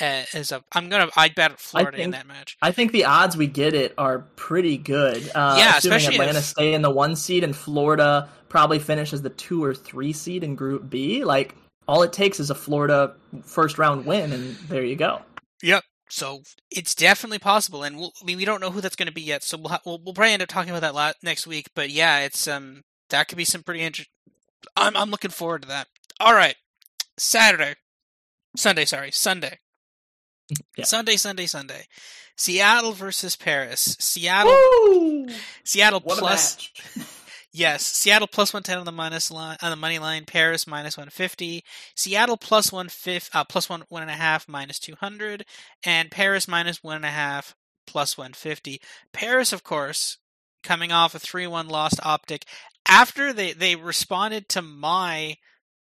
as 0.00 0.52
a 0.52 0.62
I'm 0.72 0.88
gonna 0.88 1.08
I 1.16 1.28
bet 1.28 1.58
Florida 1.58 1.96
think, 1.96 2.04
in 2.06 2.10
that 2.12 2.26
match. 2.26 2.56
I 2.62 2.72
think 2.72 2.92
the 2.92 3.04
odds 3.04 3.36
we 3.36 3.46
get 3.46 3.74
it 3.74 3.94
are 3.98 4.20
pretty 4.36 4.76
good. 4.76 5.30
Uh, 5.34 5.56
yeah, 5.58 5.76
assuming 5.78 5.96
especially 5.96 6.14
Atlanta 6.16 6.38
if, 6.38 6.44
stay 6.44 6.74
in 6.74 6.82
the 6.82 6.90
one 6.90 7.16
seed 7.16 7.44
and 7.44 7.54
Florida 7.54 8.28
probably 8.48 8.78
finishes 8.78 9.22
the 9.22 9.30
two 9.30 9.62
or 9.62 9.74
three 9.74 10.12
seed 10.12 10.44
in 10.44 10.54
Group 10.54 10.88
B. 10.88 11.24
Like 11.24 11.54
all 11.86 12.02
it 12.02 12.12
takes 12.12 12.38
is 12.38 12.50
a 12.50 12.54
Florida 12.54 13.14
first 13.42 13.78
round 13.78 14.06
win, 14.06 14.32
and 14.32 14.54
there 14.68 14.84
you 14.84 14.96
go. 14.96 15.22
Yep. 15.62 15.84
So 16.10 16.42
it's 16.70 16.94
definitely 16.94 17.38
possible, 17.38 17.82
and 17.82 17.98
we'll, 17.98 18.12
I 18.22 18.24
mean 18.24 18.38
we 18.38 18.44
don't 18.44 18.60
know 18.60 18.70
who 18.70 18.80
that's 18.80 18.96
going 18.96 19.08
to 19.08 19.12
be 19.12 19.22
yet. 19.22 19.42
So 19.42 19.58
we'll, 19.58 19.68
ha- 19.68 19.80
we'll 19.84 20.00
we'll 20.02 20.14
probably 20.14 20.32
end 20.32 20.42
up 20.42 20.48
talking 20.48 20.70
about 20.70 20.80
that 20.80 20.94
la- 20.94 21.12
next 21.22 21.46
week. 21.46 21.68
But 21.74 21.90
yeah, 21.90 22.20
it's 22.20 22.48
um 22.48 22.82
that 23.10 23.28
could 23.28 23.38
be 23.38 23.44
some 23.44 23.62
pretty 23.62 23.80
interesting. 23.80 24.12
I'm 24.76 24.96
I'm 24.96 25.10
looking 25.10 25.30
forward 25.30 25.62
to 25.62 25.68
that. 25.68 25.88
All 26.20 26.34
right, 26.34 26.56
Saturday, 27.18 27.74
Sunday. 28.56 28.84
Sorry, 28.84 29.10
Sunday. 29.10 29.58
Yeah. 30.76 30.84
Sunday, 30.84 31.16
Sunday, 31.16 31.46
Sunday. 31.46 31.86
Seattle 32.36 32.92
versus 32.92 33.36
Paris. 33.36 33.96
Seattle. 33.98 34.52
Woo! 34.52 35.26
Seattle 35.64 36.00
what 36.00 36.18
plus. 36.18 36.70
yes, 37.52 37.84
Seattle 37.84 38.28
plus 38.28 38.54
one 38.54 38.62
ten 38.62 38.78
on 38.78 38.86
the 38.86 38.92
minus 38.92 39.30
line 39.30 39.58
on 39.60 39.70
the 39.70 39.76
money 39.76 39.98
line. 39.98 40.24
Paris 40.24 40.66
minus 40.66 40.96
one 40.96 41.10
fifty. 41.10 41.64
Seattle 41.96 42.36
plus 42.36 42.72
one 42.72 42.88
fifth, 42.88 43.28
uh, 43.34 43.44
plus 43.44 43.68
one 43.68 43.82
one 43.88 44.02
and 44.02 44.10
a 44.10 44.14
half 44.14 44.48
minus 44.48 44.78
two 44.78 44.94
hundred, 44.94 45.44
and 45.84 46.10
Paris 46.10 46.46
minus 46.46 46.82
one 46.82 46.96
and 46.96 47.04
a 47.04 47.10
half 47.10 47.56
plus 47.86 48.16
one 48.16 48.32
fifty. 48.32 48.80
Paris, 49.12 49.52
of 49.52 49.64
course, 49.64 50.18
coming 50.62 50.92
off 50.92 51.14
a 51.16 51.18
three 51.18 51.46
one 51.46 51.68
lost 51.68 51.98
optic 52.04 52.44
after 52.88 53.32
they 53.32 53.52
they 53.52 53.76
responded 53.76 54.48
to 54.50 54.62
my 54.62 55.36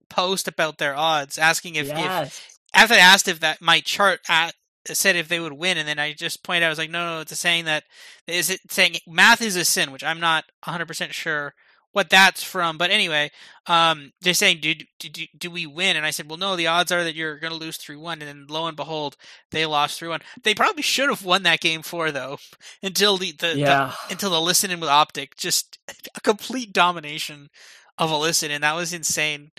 post 0.09 0.47
about 0.47 0.77
their 0.77 0.95
odds, 0.95 1.37
asking 1.37 1.75
if, 1.75 1.87
yes. 1.87 2.54
After 2.75 2.93
I 2.95 2.99
asked 2.99 3.27
if 3.27 3.39
that 3.39 3.61
my 3.61 3.79
chart 3.79 4.19
at, 4.29 4.53
said 4.87 5.15
if 5.15 5.27
they 5.27 5.39
would 5.39 5.53
win, 5.53 5.77
and 5.77 5.87
then 5.87 5.97
I 5.97 6.13
just 6.13 6.43
pointed 6.43 6.63
out, 6.63 6.67
I 6.67 6.69
was 6.69 6.77
like, 6.77 6.91
no, 6.91 7.15
no, 7.15 7.21
it's 7.21 7.37
saying 7.39 7.65
that 7.65 7.83
is 8.27 8.49
it 8.49 8.59
saying 8.69 8.97
math 9.07 9.41
is 9.41 9.55
a 9.55 9.65
sin, 9.65 9.91
which 9.91 10.03
I'm 10.03 10.19
not 10.19 10.45
100 10.63 10.85
percent 10.85 11.13
sure 11.13 11.53
what 11.95 12.09
that's 12.09 12.43
from. 12.43 12.77
But 12.77 12.91
anyway, 12.91 13.31
um, 13.67 14.11
they're 14.19 14.33
saying, 14.33 14.59
do, 14.59 14.75
do, 14.99 15.25
do 15.37 15.49
we 15.49 15.65
win? 15.65 15.95
And 15.95 16.05
I 16.05 16.09
said, 16.09 16.29
well, 16.29 16.37
no, 16.37 16.57
the 16.57 16.67
odds 16.67 16.91
are 16.91 17.05
that 17.05 17.15
you're 17.15 17.39
going 17.39 17.53
to 17.53 17.57
lose 17.57 17.77
3 17.77 17.95
1. 17.95 18.21
And 18.21 18.27
then 18.27 18.45
lo 18.49 18.67
and 18.67 18.75
behold, 18.75 19.15
they 19.51 19.65
lost 19.65 19.99
3 19.99 20.09
1. 20.09 20.19
They 20.43 20.53
probably 20.53 20.81
should 20.81 21.07
have 21.07 21.23
won 21.23 21.43
that 21.43 21.61
game 21.61 21.83
four, 21.83 22.11
though, 22.11 22.37
until 22.83 23.17
the, 23.17 23.31
the, 23.31 23.57
yeah. 23.57 23.93
the 24.07 24.11
until 24.11 24.29
the 24.29 24.41
listening 24.41 24.81
with 24.81 24.89
Optic. 24.89 25.37
Just 25.37 25.79
a 26.15 26.19
complete 26.19 26.73
domination 26.73 27.49
of 27.97 28.11
a 28.11 28.17
listen, 28.17 28.51
and 28.51 28.65
that 28.65 28.75
was 28.75 28.91
insane. 28.91 29.51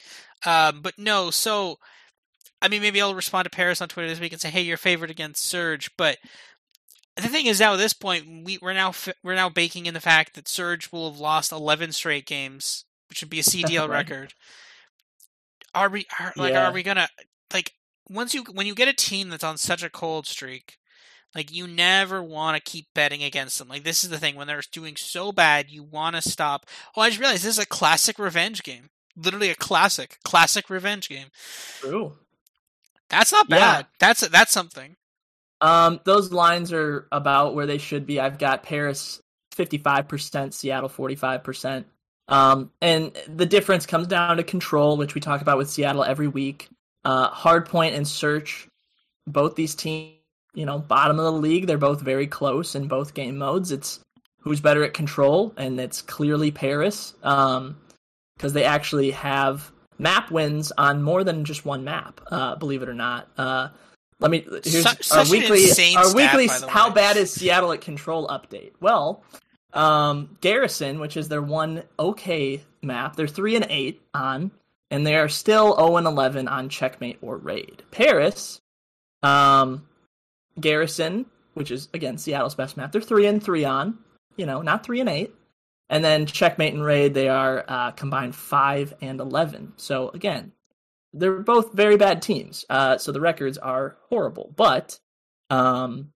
Um, 0.44 0.82
but 0.82 0.98
no, 0.98 1.30
so 1.30 1.78
I 2.62 2.68
mean, 2.68 2.82
maybe 2.82 3.00
I'll 3.00 3.14
respond 3.14 3.44
to 3.44 3.50
Paris 3.50 3.80
on 3.80 3.88
Twitter 3.88 4.08
this 4.08 4.20
week 4.20 4.32
and 4.32 4.40
say, 4.40 4.50
"Hey, 4.50 4.62
you're 4.62 4.76
favored 4.76 5.10
against 5.10 5.44
Surge," 5.44 5.90
but 5.96 6.18
the 7.16 7.28
thing 7.28 7.46
is 7.46 7.60
now 7.60 7.74
at 7.74 7.78
this 7.78 7.92
point 7.92 8.44
we, 8.44 8.58
we're 8.60 8.74
now 8.74 8.92
we're 9.22 9.34
now 9.34 9.48
baking 9.48 9.86
in 9.86 9.94
the 9.94 10.00
fact 10.00 10.34
that 10.34 10.48
Surge 10.48 10.92
will 10.92 11.10
have 11.10 11.20
lost 11.20 11.50
11 11.52 11.92
straight 11.92 12.26
games, 12.26 12.84
which 13.08 13.22
would 13.22 13.30
be 13.30 13.40
a 13.40 13.42
CDL 13.44 13.88
record. 13.88 14.34
Are 15.74 15.88
we 15.88 16.06
are, 16.18 16.32
like 16.36 16.52
yeah. 16.52 16.68
are 16.68 16.72
we 16.72 16.82
gonna 16.82 17.08
like 17.52 17.72
once 18.08 18.34
you 18.34 18.44
when 18.52 18.66
you 18.66 18.74
get 18.74 18.88
a 18.88 18.92
team 18.92 19.28
that's 19.28 19.44
on 19.44 19.56
such 19.58 19.82
a 19.82 19.90
cold 19.90 20.26
streak, 20.26 20.78
like 21.34 21.52
you 21.52 21.66
never 21.66 22.22
want 22.22 22.56
to 22.56 22.70
keep 22.70 22.86
betting 22.94 23.22
against 23.22 23.58
them. 23.58 23.68
Like 23.68 23.84
this 23.84 24.04
is 24.04 24.10
the 24.10 24.18
thing 24.18 24.36
when 24.36 24.46
they're 24.46 24.62
doing 24.72 24.96
so 24.96 25.32
bad, 25.32 25.70
you 25.70 25.82
want 25.82 26.16
to 26.16 26.22
stop. 26.22 26.66
Oh, 26.96 27.02
I 27.02 27.08
just 27.08 27.20
realized 27.20 27.44
this 27.44 27.58
is 27.58 27.62
a 27.62 27.66
classic 27.66 28.18
revenge 28.18 28.62
game. 28.62 28.88
Literally 29.16 29.50
a 29.50 29.54
classic, 29.54 30.18
classic 30.24 30.68
revenge 30.68 31.08
game. 31.08 31.28
True. 31.80 32.12
That's 33.08 33.32
not 33.32 33.48
bad. 33.48 33.80
Yeah. 33.80 33.82
That's 33.98 34.28
that's 34.28 34.52
something. 34.52 34.96
Um, 35.60 36.00
those 36.04 36.32
lines 36.32 36.72
are 36.72 37.08
about 37.12 37.54
where 37.54 37.66
they 37.66 37.78
should 37.78 38.06
be. 38.06 38.20
I've 38.20 38.38
got 38.38 38.62
Paris 38.62 39.20
55%, 39.56 40.52
Seattle 40.52 40.88
45%. 40.88 41.84
Um, 42.28 42.72
and 42.82 43.16
the 43.28 43.46
difference 43.46 43.86
comes 43.86 44.06
down 44.06 44.36
to 44.36 44.42
control, 44.42 44.96
which 44.96 45.14
we 45.14 45.20
talk 45.20 45.40
about 45.40 45.58
with 45.58 45.70
Seattle 45.70 46.04
every 46.04 46.28
week. 46.28 46.68
Uh, 47.04 47.30
Hardpoint 47.30 47.94
and 47.94 48.06
Search, 48.06 48.68
both 49.26 49.54
these 49.54 49.74
teams, 49.74 50.14
you 50.54 50.66
know, 50.66 50.78
bottom 50.78 51.18
of 51.18 51.24
the 51.24 51.32
league. 51.32 51.66
They're 51.66 51.78
both 51.78 52.00
very 52.00 52.26
close 52.26 52.74
in 52.74 52.88
both 52.88 53.14
game 53.14 53.38
modes. 53.38 53.70
It's 53.70 54.00
who's 54.40 54.60
better 54.60 54.82
at 54.82 54.94
control, 54.94 55.54
and 55.56 55.78
it's 55.78 56.02
clearly 56.02 56.50
Paris 56.50 57.12
because 57.20 57.60
um, 57.60 57.76
they 58.52 58.64
actually 58.64 59.12
have 59.12 59.70
map 59.98 60.30
wins 60.30 60.72
on 60.76 61.02
more 61.02 61.24
than 61.24 61.44
just 61.44 61.64
one 61.64 61.84
map. 61.84 62.20
Uh, 62.30 62.56
believe 62.56 62.82
it 62.82 62.88
or 62.88 62.94
not. 62.94 63.28
Uh, 63.36 63.68
let 64.18 64.30
me 64.30 64.46
here's 64.64 64.82
such, 64.82 65.10
our 65.12 65.24
such 65.24 65.30
weekly 65.30 65.64
our 65.96 66.04
stat, 66.04 66.14
weekly 66.14 66.48
how 66.68 66.90
bad 66.90 67.16
is 67.16 67.32
Seattle 67.32 67.72
at 67.72 67.80
control 67.82 68.26
update. 68.28 68.72
Well, 68.80 69.22
um, 69.72 70.36
Garrison, 70.40 71.00
which 71.00 71.16
is 71.16 71.28
their 71.28 71.42
one 71.42 71.82
okay 71.98 72.62
map, 72.82 73.16
they're 73.16 73.26
three 73.26 73.56
and 73.56 73.66
eight 73.68 74.00
on, 74.14 74.50
and 74.90 75.06
they 75.06 75.16
are 75.16 75.28
still 75.28 75.74
zero 75.74 75.90
oh 75.90 75.96
and 75.96 76.06
eleven 76.06 76.48
on 76.48 76.68
checkmate 76.70 77.18
or 77.20 77.36
raid. 77.36 77.82
Paris, 77.90 78.60
um, 79.22 79.86
Garrison, 80.58 81.26
which 81.52 81.70
is 81.70 81.88
again 81.92 82.16
Seattle's 82.16 82.54
best 82.54 82.76
map, 82.78 82.92
they're 82.92 83.02
three 83.02 83.26
and 83.26 83.42
three 83.42 83.64
on. 83.64 83.98
You 84.36 84.46
know, 84.46 84.62
not 84.62 84.84
three 84.84 85.00
and 85.00 85.08
eight. 85.10 85.34
And 85.88 86.04
then 86.04 86.26
checkmate 86.26 86.74
and 86.74 86.84
raid, 86.84 87.14
they 87.14 87.28
are 87.28 87.64
uh, 87.68 87.90
combined 87.92 88.34
five 88.34 88.92
and 89.00 89.20
eleven. 89.20 89.72
So 89.76 90.08
again, 90.10 90.52
they're 91.12 91.38
both 91.38 91.72
very 91.72 91.96
bad 91.96 92.22
teams. 92.22 92.64
Uh, 92.68 92.98
so 92.98 93.12
the 93.12 93.20
records 93.20 93.56
are 93.56 93.96
horrible. 94.08 94.52
But 94.56 94.98
um, 95.48 96.10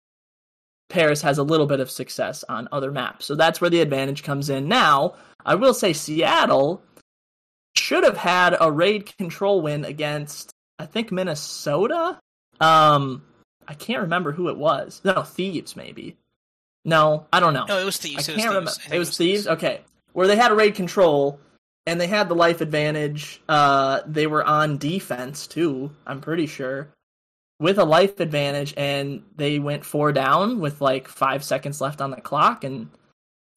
Paris 0.88 1.22
has 1.22 1.38
a 1.38 1.42
little 1.42 1.66
bit 1.66 1.80
of 1.80 1.90
success 1.90 2.44
on 2.48 2.68
other 2.70 2.92
maps. 2.92 3.26
So 3.26 3.34
that's 3.34 3.60
where 3.60 3.70
the 3.70 3.80
advantage 3.80 4.22
comes 4.22 4.50
in. 4.50 4.68
Now, 4.68 5.14
I 5.44 5.56
will 5.56 5.74
say 5.74 5.92
Seattle 5.92 6.80
should 7.74 8.04
have 8.04 8.16
had 8.16 8.56
a 8.60 8.70
raid 8.70 9.16
control 9.18 9.62
win 9.62 9.84
against, 9.84 10.52
I 10.78 10.86
think, 10.86 11.10
Minnesota. 11.10 12.18
Um, 12.60 13.22
I 13.68 13.74
can't 13.74 14.02
remember 14.02 14.32
who 14.32 14.48
it 14.48 14.56
was. 14.56 15.00
No, 15.04 15.22
Thieves, 15.22 15.76
maybe. 15.76 16.16
No, 16.86 17.26
I 17.32 17.40
don't 17.40 17.52
know. 17.52 17.66
No, 17.66 17.78
it 17.78 17.84
was 17.84 17.98
Thieves. 17.98 18.28
I 18.28 18.32
can't 18.34 18.48
remember. 18.48 18.70
It 18.70 18.88
was, 18.88 18.92
it 18.92 18.98
was 18.98 19.16
Thieves? 19.16 19.44
thieves? 19.44 19.46
Okay. 19.48 19.80
Where 20.12 20.26
they 20.26 20.36
had 20.36 20.52
a 20.52 20.54
raid 20.54 20.74
control 20.74 21.38
and 21.84 22.00
they 22.00 22.06
had 22.06 22.28
the 22.28 22.34
life 22.34 22.62
advantage. 22.62 23.42
Uh, 23.48 24.00
they 24.06 24.26
were 24.26 24.44
on 24.44 24.78
defense 24.78 25.46
too. 25.46 25.90
I'm 26.06 26.20
pretty 26.20 26.46
sure 26.46 26.88
with 27.58 27.78
a 27.78 27.84
life 27.84 28.20
advantage, 28.20 28.74
and 28.76 29.22
they 29.36 29.58
went 29.58 29.84
four 29.84 30.12
down 30.12 30.60
with 30.60 30.80
like 30.80 31.08
five 31.08 31.42
seconds 31.42 31.80
left 31.80 32.00
on 32.00 32.10
the 32.10 32.20
clock, 32.20 32.64
and 32.64 32.88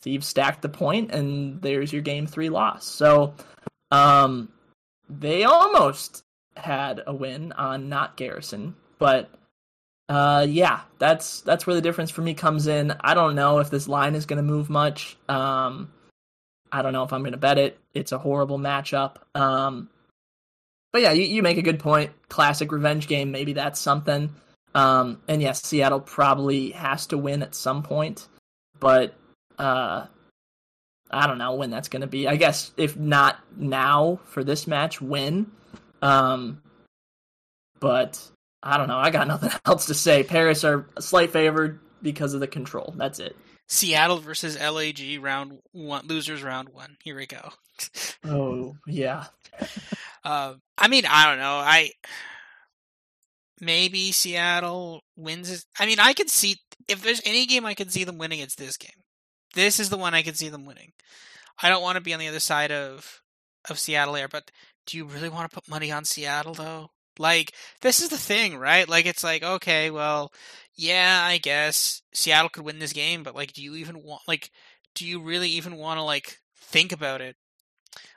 Thieves 0.01 0.27
stacked 0.27 0.61
the 0.61 0.69
point, 0.69 1.11
and 1.11 1.61
there's 1.61 1.91
your 1.91 2.01
game 2.01 2.25
three 2.25 2.49
loss. 2.49 2.85
So, 2.85 3.33
um, 3.91 4.49
they 5.09 5.43
almost 5.43 6.23
had 6.55 7.01
a 7.05 7.13
win 7.13 7.51
on 7.53 7.89
not 7.89 8.15
Garrison, 8.15 8.75
but 8.99 9.29
uh, 10.09 10.45
yeah, 10.49 10.81
that's 10.97 11.41
that's 11.41 11.67
where 11.67 11.75
the 11.75 11.81
difference 11.81 12.09
for 12.09 12.21
me 12.21 12.33
comes 12.33 12.65
in. 12.65 12.95
I 13.01 13.13
don't 13.13 13.35
know 13.35 13.59
if 13.59 13.69
this 13.69 13.87
line 13.87 14.15
is 14.15 14.25
going 14.25 14.37
to 14.37 14.43
move 14.43 14.67
much. 14.69 15.15
Um, 15.29 15.91
I 16.71 16.81
don't 16.81 16.93
know 16.93 17.03
if 17.03 17.13
I'm 17.13 17.21
going 17.21 17.33
to 17.33 17.37
bet 17.37 17.59
it. 17.59 17.79
It's 17.93 18.11
a 18.11 18.17
horrible 18.17 18.57
matchup. 18.57 19.17
Um, 19.35 19.89
but 20.91 21.03
yeah, 21.03 21.11
you, 21.11 21.23
you 21.23 21.43
make 21.43 21.57
a 21.57 21.61
good 21.61 21.79
point. 21.79 22.11
Classic 22.27 22.71
revenge 22.71 23.07
game. 23.07 23.31
Maybe 23.31 23.53
that's 23.53 23.79
something. 23.79 24.33
Um, 24.73 25.21
and 25.27 25.43
yes, 25.43 25.61
Seattle 25.61 25.99
probably 25.99 26.71
has 26.71 27.05
to 27.07 27.17
win 27.17 27.43
at 27.43 27.53
some 27.53 27.83
point. 27.83 28.27
But 28.79 29.13
uh, 29.59 30.07
I 31.11 31.27
don't 31.27 31.37
know 31.37 31.53
when 31.53 31.69
that's 31.69 31.87
going 31.87 32.01
to 32.01 32.07
be. 32.07 32.27
I 32.27 32.35
guess 32.35 32.71
if 32.77 32.97
not 32.97 33.37
now 33.55 34.19
for 34.25 34.43
this 34.43 34.65
match, 34.65 34.99
when. 34.99 35.51
Um, 36.01 36.63
but 37.79 38.27
I 38.61 38.77
don't 38.77 38.87
know. 38.87 38.97
I 38.97 39.09
got 39.09 39.27
nothing 39.27 39.51
else 39.65 39.85
to 39.87 39.93
say. 39.93 40.23
Paris 40.23 40.63
are 40.63 40.87
a 40.97 41.01
slight 41.01 41.31
favored 41.31 41.79
because 42.01 42.33
of 42.33 42.39
the 42.39 42.47
control. 42.47 42.93
That's 42.97 43.19
it. 43.19 43.35
Seattle 43.67 44.17
versus 44.17 44.59
LAG 44.59 45.19
round 45.21 45.59
one, 45.71 46.07
losers 46.07 46.41
round 46.41 46.69
one. 46.69 46.97
Here 47.03 47.15
we 47.15 47.27
go. 47.27 47.51
oh 48.25 48.75
yeah. 48.87 49.25
uh, 50.23 50.55
I 50.77 50.87
mean, 50.87 51.05
I 51.07 51.27
don't 51.27 51.39
know. 51.39 51.57
I 51.57 51.91
maybe 53.61 54.11
Seattle 54.11 55.03
wins. 55.15 55.65
I 55.79 55.85
mean, 55.85 55.99
I 55.99 56.13
could 56.13 56.29
see 56.29 56.57
if 56.87 57.03
there's 57.03 57.21
any 57.25 57.45
game 57.45 57.65
I 57.65 57.75
could 57.75 57.91
see 57.91 58.03
them 58.03 58.17
winning, 58.17 58.39
it's 58.39 58.55
this 58.55 58.77
game. 58.77 58.91
This 59.53 59.79
is 59.79 59.89
the 59.89 59.97
one 59.97 60.13
I 60.13 60.23
could 60.23 60.37
see 60.37 60.49
them 60.49 60.65
winning. 60.65 60.91
I 61.61 61.69
don't 61.69 61.83
want 61.83 61.95
to 61.95 62.01
be 62.01 62.13
on 62.13 62.19
the 62.19 62.27
other 62.27 62.39
side 62.39 62.71
of 62.71 63.21
of 63.69 63.77
Seattle 63.77 64.15
here, 64.15 64.27
but 64.27 64.49
do 64.87 64.97
you 64.97 65.05
really 65.05 65.29
want 65.29 65.49
to 65.49 65.53
put 65.53 65.69
money 65.69 65.91
on 65.91 66.05
Seattle 66.05 66.55
though? 66.55 66.89
Like, 67.19 67.53
this 67.81 68.01
is 68.01 68.09
the 68.09 68.17
thing, 68.17 68.57
right? 68.57 68.89
Like, 68.89 69.05
it's 69.05 69.23
like, 69.23 69.43
okay, 69.43 69.91
well, 69.91 70.31
yeah, 70.75 71.21
I 71.23 71.37
guess 71.37 72.01
Seattle 72.13 72.49
could 72.49 72.63
win 72.63 72.79
this 72.79 72.93
game, 72.93 73.21
but 73.21 73.35
like, 73.35 73.51
do 73.53 73.61
you 73.61 73.75
even 73.75 74.01
want 74.01 74.21
like, 74.27 74.49
do 74.95 75.05
you 75.05 75.21
really 75.21 75.49
even 75.49 75.75
want 75.75 75.97
to 75.97 76.03
like 76.03 76.39
think 76.55 76.93
about 76.93 77.19
it? 77.21 77.35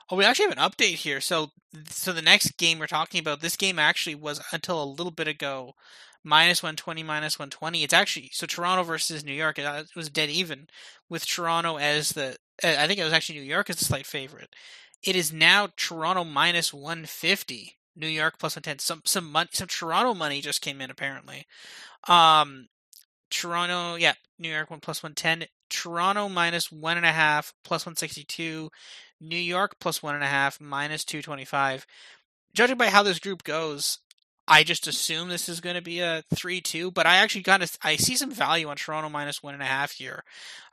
Oh, 0.08 0.16
we 0.16 0.24
actually 0.24 0.46
have 0.46 0.58
an 0.58 0.70
update 0.70 0.94
here. 0.96 1.20
So, 1.20 1.50
so 1.88 2.12
the 2.12 2.22
next 2.22 2.56
game 2.58 2.78
we're 2.78 2.86
talking 2.86 3.18
about, 3.18 3.40
this 3.40 3.56
game 3.56 3.78
actually 3.78 4.14
was 4.14 4.40
until 4.52 4.82
a 4.82 4.84
little 4.84 5.10
bit 5.10 5.26
ago 5.26 5.74
minus 6.22 6.62
120, 6.62 7.02
minus 7.02 7.38
120. 7.38 7.82
It's 7.82 7.92
actually 7.92 8.30
so 8.32 8.46
Toronto 8.46 8.84
versus 8.84 9.24
New 9.24 9.32
York. 9.32 9.58
It 9.58 9.64
uh, 9.64 9.84
was 9.96 10.08
dead 10.08 10.30
even 10.30 10.68
with 11.08 11.26
Toronto 11.26 11.78
as 11.78 12.10
the. 12.10 12.36
Uh, 12.62 12.76
I 12.78 12.86
think 12.86 13.00
it 13.00 13.04
was 13.04 13.12
actually 13.12 13.40
New 13.40 13.46
York 13.46 13.70
as 13.70 13.76
the 13.76 13.84
slight 13.84 14.06
favorite. 14.06 14.54
It 15.02 15.16
is 15.16 15.32
now 15.32 15.68
Toronto 15.76 16.22
minus 16.22 16.72
150. 16.72 17.76
New 17.97 18.09
York 18.09 18.39
plus 18.39 18.56
110. 18.56 18.78
Some 18.78 19.02
some 19.05 19.31
money, 19.31 19.51
some 19.52 19.69
Toronto 19.69 20.14
money 20.14 20.40
just 20.40 20.62
came 20.62 20.81
in 20.81 20.90
apparently. 20.90 21.47
Um, 22.09 22.69
Toronto, 23.31 23.97
yeah, 23.97 24.14
New 24.39 24.51
York 24.51 24.70
one 24.70 24.81
plus 24.81 25.02
one 25.02 25.14
ten. 25.14 25.44
Toronto 25.70 26.28
minus 26.28 26.70
one 26.70 26.97
and 26.97 27.06
a 27.06 27.12
half 27.12 27.55
plus 27.64 27.86
one 27.86 27.97
sixty 27.97 28.24
two. 28.24 28.70
New 29.20 29.36
York 29.36 29.77
plus 29.81 30.02
one 30.02 30.14
and 30.14 30.24
a 30.24 30.28
half 30.28 30.60
minus 30.60 31.05
two 31.05 31.23
twenty 31.23 31.44
five. 31.44 31.86
Judging 32.55 32.77
by 32.77 32.89
how 32.89 33.02
this 33.02 33.19
group 33.19 33.44
goes, 33.44 33.98
I 34.47 34.64
just 34.64 34.86
assume 34.86 35.28
this 35.28 35.48
is 35.48 35.60
going 35.60 35.77
to 35.77 35.82
be 35.82 36.01
a 36.01 36.24
three-two, 36.35 36.90
but 36.90 37.06
I 37.06 37.16
actually 37.16 37.44
kind 37.44 37.62
of 37.62 37.77
I 37.82 37.97
see 37.97 38.16
some 38.16 38.31
value 38.31 38.69
on 38.69 38.77
Toronto 38.77 39.09
minus 39.09 39.43
one 39.43 39.55
and 39.55 39.62
a 39.62 39.66
half 39.66 39.93
here. 39.93 40.24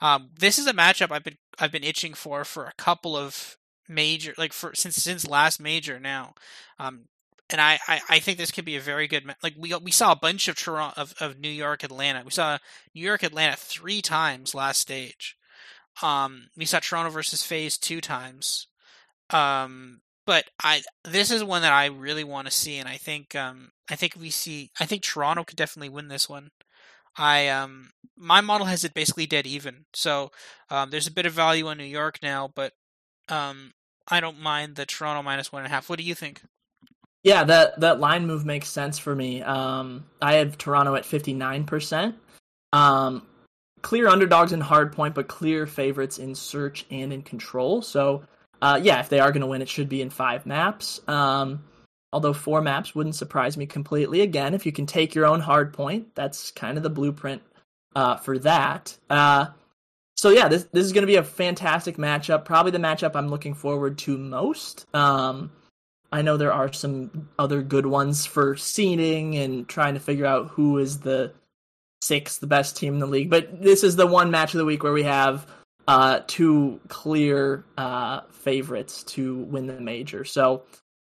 Um, 0.02 0.30
this 0.38 0.60
is 0.60 0.68
a 0.68 0.74
matchup 0.74 1.12
I've 1.12 1.24
been 1.24 1.38
I've 1.60 1.72
been 1.72 1.84
itching 1.84 2.14
for 2.14 2.44
for 2.44 2.66
a 2.66 2.74
couple 2.78 3.16
of 3.16 3.58
major 3.90 4.34
like 4.38 4.54
for 4.54 4.74
since 4.76 4.96
since 4.96 5.28
last 5.28 5.60
major 5.60 6.00
now. 6.00 6.36
Um, 6.78 7.06
and 7.50 7.60
I, 7.60 7.80
I, 7.88 8.02
I, 8.10 8.20
think 8.20 8.38
this 8.38 8.52
could 8.52 8.66
be 8.66 8.76
a 8.76 8.82
very 8.82 9.08
good 9.08 9.24
like 9.42 9.56
we 9.58 9.74
we 9.76 9.92
saw 9.92 10.12
a 10.12 10.18
bunch 10.18 10.48
of 10.48 10.56
Toronto 10.56 11.02
of, 11.02 11.14
of 11.20 11.40
New 11.40 11.50
York 11.50 11.84
Atlanta. 11.84 12.22
We 12.24 12.32
saw 12.32 12.58
New 12.94 13.02
York 13.02 13.24
Atlanta 13.24 13.56
three 13.58 14.02
times 14.02 14.54
last 14.54 14.80
stage. 14.80 15.36
Um 16.02 16.50
we 16.56 16.66
saw 16.66 16.80
Toronto 16.80 17.10
versus 17.10 17.44
FaZe 17.44 17.78
two 17.78 18.02
times. 18.02 18.68
Um 19.32 20.02
but 20.26 20.46
I 20.64 20.84
this 21.04 21.32
is 21.32 21.44
one 21.44 21.64
that 21.64 21.74
I 21.74 21.88
really 21.88 22.24
want 22.24 22.48
to 22.48 22.54
see 22.54 22.78
and 22.78 22.88
I 22.88 22.98
think 22.98 23.36
um 23.36 23.72
I 23.90 23.96
think 23.96 24.16
we 24.16 24.30
see 24.30 24.72
I 24.80 24.86
think 24.86 25.02
Toronto 25.02 25.44
could 25.44 25.58
definitely 25.58 25.90
win 25.90 26.08
this 26.08 26.30
one. 26.30 26.52
I 27.18 27.48
um 27.48 27.90
my 28.16 28.42
model 28.42 28.68
has 28.68 28.84
it 28.84 28.94
basically 28.94 29.26
dead 29.26 29.48
even. 29.48 29.86
So 29.94 30.32
um 30.70 30.92
there's 30.92 31.08
a 31.08 31.12
bit 31.14 31.26
of 31.26 31.34
value 31.34 31.68
on 31.68 31.78
New 31.78 31.84
York 31.84 32.20
now 32.22 32.52
but 32.54 32.74
um 33.28 33.74
I 34.10 34.20
don't 34.20 34.40
mind 34.40 34.76
the 34.76 34.86
Toronto 34.86 35.22
minus 35.24 35.52
one 35.52 35.64
and 35.64 35.72
a 35.72 35.74
half 35.74 35.90
what 35.90 36.00
do 36.00 36.06
you 36.06 36.16
think 36.16 36.42
yeah, 37.24 37.44
that 37.44 37.80
that 37.82 38.00
line 38.00 38.28
move 38.28 38.46
makes 38.46 38.70
sense 38.70 38.98
for 38.98 39.14
me. 39.14 39.42
Um, 39.42 40.06
I 40.22 40.36
have 40.36 40.58
Toronto 40.58 40.96
at 40.96 41.06
fifty 41.06 41.34
nine 41.34 41.66
percent. 41.66 42.16
Um, 42.72 43.28
clear 43.82 44.08
underdogs 44.08 44.54
in 44.54 44.62
hard 44.62 44.94
point, 44.94 45.16
but 45.16 45.28
clear 45.28 45.68
favorites 45.68 46.18
in 46.18 46.34
search 46.36 46.86
and 46.90 47.12
in 47.12 47.22
control. 47.22 47.82
So, 47.82 48.24
uh, 48.62 48.80
yeah, 48.82 49.00
if 49.00 49.10
they 49.10 49.20
are 49.20 49.32
going 49.32 49.42
to 49.42 49.48
win, 49.48 49.62
it 49.62 49.70
should 49.70 49.90
be 49.90 50.02
in 50.02 50.10
five 50.10 50.46
maps. 50.46 51.02
Um, 51.08 51.64
although 52.14 52.34
four 52.34 52.62
maps 52.62 52.96
wouldn't 52.96 53.16
surprise 53.16 53.58
me 53.58 53.66
completely. 53.66 54.22
Again, 54.22 54.54
if 54.54 54.66
you 54.66 54.72
can 54.72 54.86
take 54.86 55.14
your 55.14 55.26
own 55.26 55.42
hard 55.42 55.74
point, 55.74 56.16
that's 56.16 56.52
kind 56.52 56.78
of 56.78 56.84
the 56.84 56.90
blueprint 56.90 57.42
uh, 57.96 58.16
for 58.16 58.40
that. 58.40 58.98
Uh, 59.10 59.48
so 60.20 60.32
yeah, 60.32 60.50
this 60.50 60.66
this 60.74 60.86
is 60.86 60.92
going 60.92 61.04
to 61.04 61.08
be 61.08 61.16
a 61.16 61.24
fantastic 61.24 61.96
matchup. 61.96 62.44
Probably 62.44 62.74
the 62.74 62.78
matchup 62.78 63.16
I'm 63.16 63.30
looking 63.30 63.54
forward 63.54 63.98
to 64.00 64.18
most. 64.18 64.86
Um, 64.94 65.50
I 66.12 66.24
know 66.24 66.36
there 66.36 66.52
are 66.52 66.74
some 66.74 67.30
other 67.40 67.62
good 67.62 67.86
ones 67.86 68.26
for 68.26 68.58
seeding 68.58 69.38
and 69.38 69.66
trying 69.66 69.94
to 69.94 70.02
figure 70.02 70.26
out 70.26 70.50
who 70.50 70.78
is 70.78 71.00
the 71.00 71.32
sixth, 72.02 72.46
best 72.50 72.76
team 72.76 72.96
in 72.96 73.00
the 73.00 73.08
league. 73.08 73.30
But 73.30 73.62
this 73.62 73.82
is 73.82 73.96
the 73.96 74.08
one 74.08 74.30
match 74.30 74.54
of 74.54 74.58
the 74.58 74.66
week 74.66 74.84
where 74.84 74.92
we 74.92 75.04
have 75.04 75.48
uh, 75.88 76.20
two 76.28 76.82
clear 76.90 77.64
uh, 77.78 78.22
favorites 78.30 79.04
to 79.04 79.38
win 79.44 79.68
the 79.68 79.80
major. 79.80 80.26
So 80.26 80.64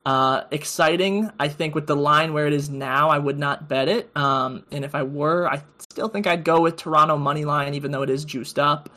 uh, 0.06 0.44
exciting. 0.52 1.30
I 1.38 1.50
think 1.50 1.76
with 1.76 1.86
the 1.86 1.98
line 1.98 2.32
where 2.32 2.48
it 2.48 2.54
is 2.54 2.70
now, 2.70 3.10
I 3.10 3.18
would 3.18 3.38
not 3.38 3.68
bet 3.68 3.90
it. 3.90 4.10
Um, 4.16 4.64
and 4.72 4.86
if 4.86 4.96
I 4.96 5.04
were, 5.04 5.50
I 5.52 5.62
still 5.80 6.08
think 6.08 6.28
I'd 6.28 6.46
go 6.46 6.62
with 6.62 6.78
Toronto 6.78 7.18
money 7.18 7.44
line, 7.44 7.74
even 7.74 7.92
though 7.92 8.04
it 8.04 8.10
is 8.10 8.24
juiced 8.24 8.58
up 8.58 8.90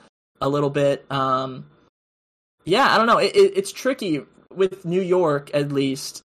a 0.45 0.49
little 0.49 0.71
bit. 0.71 1.11
Um, 1.11 1.67
yeah, 2.65 2.93
I 2.93 2.99
don't 2.99 3.07
know. 3.07 3.19
It, 3.19 3.35
it, 3.35 3.53
it's 3.57 3.73
tricky 3.73 4.23
with 4.55 4.85
New 4.85 5.01
York, 5.01 5.51
at 5.55 5.73
least. 5.73 6.23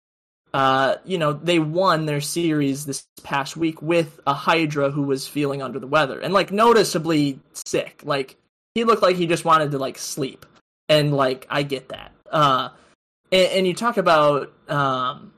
Uh, 0.53 0.95
you 1.03 1.17
know, 1.17 1.33
they 1.33 1.59
won 1.59 2.05
their 2.05 2.21
series 2.21 2.85
this 2.85 3.05
past 3.23 3.57
week 3.57 3.81
with 3.81 4.21
a 4.25 4.33
Hydra 4.33 4.89
who 4.89 5.03
was 5.03 5.27
feeling 5.27 5.61
under 5.61 5.79
the 5.79 5.87
weather 5.87 6.17
and 6.17 6.33
like 6.33 6.49
noticeably 6.49 7.41
sick. 7.53 8.01
Like 8.05 8.37
he 8.73 8.85
looked 8.85 9.01
like 9.01 9.17
he 9.17 9.27
just 9.27 9.43
wanted 9.43 9.71
to 9.71 9.79
like 9.79 9.97
sleep, 9.97 10.45
and 10.87 11.13
like 11.13 11.45
I 11.49 11.63
get 11.63 11.89
that. 11.89 12.13
Uh, 12.31 12.69
and, 13.33 13.51
and 13.51 13.67
you 13.67 13.73
talk 13.73 13.97
about 13.97 14.53
um, 14.69 15.33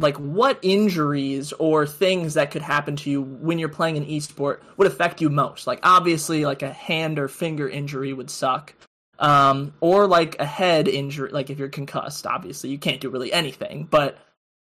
like 0.00 0.16
what 0.16 0.58
injuries 0.62 1.52
or 1.52 1.86
things 1.86 2.34
that 2.34 2.50
could 2.50 2.62
happen 2.62 2.96
to 2.96 3.10
you 3.10 3.22
when 3.22 3.58
you're 3.58 3.68
playing 3.68 3.96
an 3.96 4.06
esport 4.06 4.60
would 4.76 4.86
affect 4.86 5.20
you 5.20 5.28
most. 5.28 5.66
Like 5.66 5.80
obviously, 5.82 6.44
like 6.44 6.62
a 6.62 6.72
hand 6.72 7.18
or 7.18 7.28
finger 7.28 7.68
injury 7.68 8.12
would 8.12 8.30
suck. 8.30 8.74
Um, 9.18 9.74
or 9.80 10.06
like 10.06 10.40
a 10.40 10.46
head 10.46 10.88
injury, 10.88 11.30
like 11.30 11.50
if 11.50 11.58
you're 11.58 11.68
concussed, 11.68 12.26
obviously 12.26 12.70
you 12.70 12.78
can't 12.78 13.02
do 13.02 13.10
really 13.10 13.30
anything. 13.30 13.86
But 13.90 14.16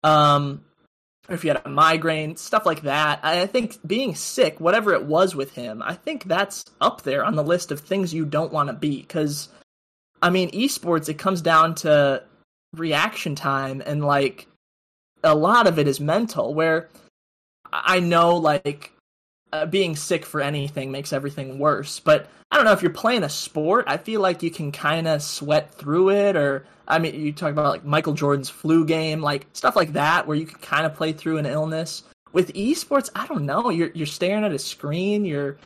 um, 0.01 0.63
if 1.27 1.43
you 1.43 1.49
had 1.49 1.61
a 1.65 1.69
migraine, 1.69 2.37
stuff 2.37 2.65
like 2.65 2.83
that. 2.83 3.19
I 3.21 3.47
think 3.47 3.77
being 3.85 4.15
sick, 4.15 4.61
whatever 4.61 4.93
it 4.93 5.03
was 5.03 5.35
with 5.35 5.51
him, 5.51 5.83
I 5.83 5.93
think 5.95 6.23
that's 6.23 6.63
up 6.79 7.01
there 7.01 7.25
on 7.25 7.35
the 7.35 7.43
list 7.43 7.71
of 7.71 7.81
things 7.81 8.13
you 8.13 8.23
don't 8.23 8.53
want 8.53 8.69
to 8.69 8.73
be. 8.73 9.01
Because, 9.01 9.49
I 10.21 10.29
mean, 10.29 10.49
esports, 10.51 11.09
it 11.09 11.17
comes 11.17 11.41
down 11.41 11.75
to 11.75 12.23
reaction 12.73 13.35
time 13.35 13.81
and 13.85 14.05
like 14.05 14.47
a 15.25 15.35
lot 15.35 15.67
of 15.67 15.79
it 15.79 15.87
is 15.87 15.99
mental 15.99 16.53
where 16.53 16.89
i 17.71 17.99
know 17.99 18.37
like 18.37 18.91
uh, 19.51 19.65
being 19.65 19.95
sick 19.95 20.25
for 20.25 20.41
anything 20.41 20.91
makes 20.91 21.11
everything 21.11 21.59
worse 21.59 21.99
but 21.99 22.27
i 22.51 22.55
don't 22.55 22.65
know 22.65 22.71
if 22.71 22.81
you're 22.81 22.91
playing 22.91 23.23
a 23.23 23.29
sport 23.29 23.85
i 23.87 23.97
feel 23.97 24.21
like 24.21 24.43
you 24.43 24.51
can 24.51 24.71
kind 24.71 25.07
of 25.07 25.21
sweat 25.21 25.73
through 25.73 26.09
it 26.09 26.35
or 26.35 26.65
i 26.87 26.99
mean 26.99 27.15
you 27.15 27.33
talk 27.33 27.51
about 27.51 27.69
like 27.69 27.85
michael 27.85 28.13
jordan's 28.13 28.49
flu 28.49 28.85
game 28.85 29.21
like 29.21 29.47
stuff 29.53 29.75
like 29.75 29.93
that 29.93 30.27
where 30.27 30.37
you 30.37 30.45
can 30.45 30.59
kind 30.59 30.85
of 30.85 30.93
play 30.93 31.11
through 31.11 31.37
an 31.37 31.45
illness. 31.45 32.03
With 32.33 32.53
esports 32.53 33.09
i 33.15 33.25
don't 33.27 33.45
know 33.45 33.69
you're 33.69 33.91
you're 33.93 34.05
staring 34.05 34.43
at 34.43 34.51
a 34.51 34.59
screen 34.59 35.23
you're 35.23 35.57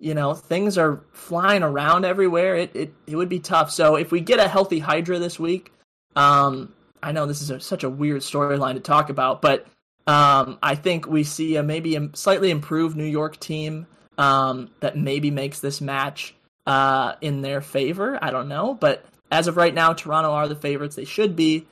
you 0.00 0.14
know 0.14 0.34
things 0.34 0.76
are 0.76 1.00
flying 1.12 1.62
around 1.62 2.04
everywhere 2.04 2.56
it 2.56 2.74
it, 2.74 2.94
it 3.06 3.14
would 3.14 3.28
be 3.28 3.38
tough. 3.38 3.70
So 3.70 3.94
if 3.94 4.10
we 4.10 4.20
get 4.20 4.40
a 4.40 4.48
healthy 4.48 4.80
hydra 4.80 5.20
this 5.20 5.38
week 5.38 5.70
um, 6.16 6.74
I 7.02 7.12
know 7.12 7.26
this 7.26 7.42
is 7.42 7.50
a, 7.50 7.60
such 7.60 7.84
a 7.84 7.90
weird 7.90 8.22
storyline 8.22 8.74
to 8.74 8.80
talk 8.80 9.10
about, 9.10 9.42
but 9.42 9.66
um, 10.06 10.58
I 10.62 10.74
think 10.74 11.06
we 11.06 11.24
see 11.24 11.56
a 11.56 11.62
maybe 11.62 11.96
a 11.96 12.10
slightly 12.14 12.50
improved 12.50 12.96
New 12.96 13.04
York 13.04 13.38
team 13.38 13.86
um, 14.16 14.70
that 14.80 14.96
maybe 14.96 15.30
makes 15.30 15.60
this 15.60 15.80
match 15.80 16.34
uh, 16.66 17.14
in 17.20 17.42
their 17.42 17.60
favor. 17.60 18.18
I 18.22 18.30
don't 18.30 18.48
know, 18.48 18.74
but 18.74 19.04
as 19.30 19.46
of 19.46 19.56
right 19.56 19.74
now, 19.74 19.92
Toronto 19.92 20.32
are 20.32 20.48
the 20.48 20.56
favorites. 20.56 20.96
They 20.96 21.04
should 21.04 21.36
be, 21.36 21.66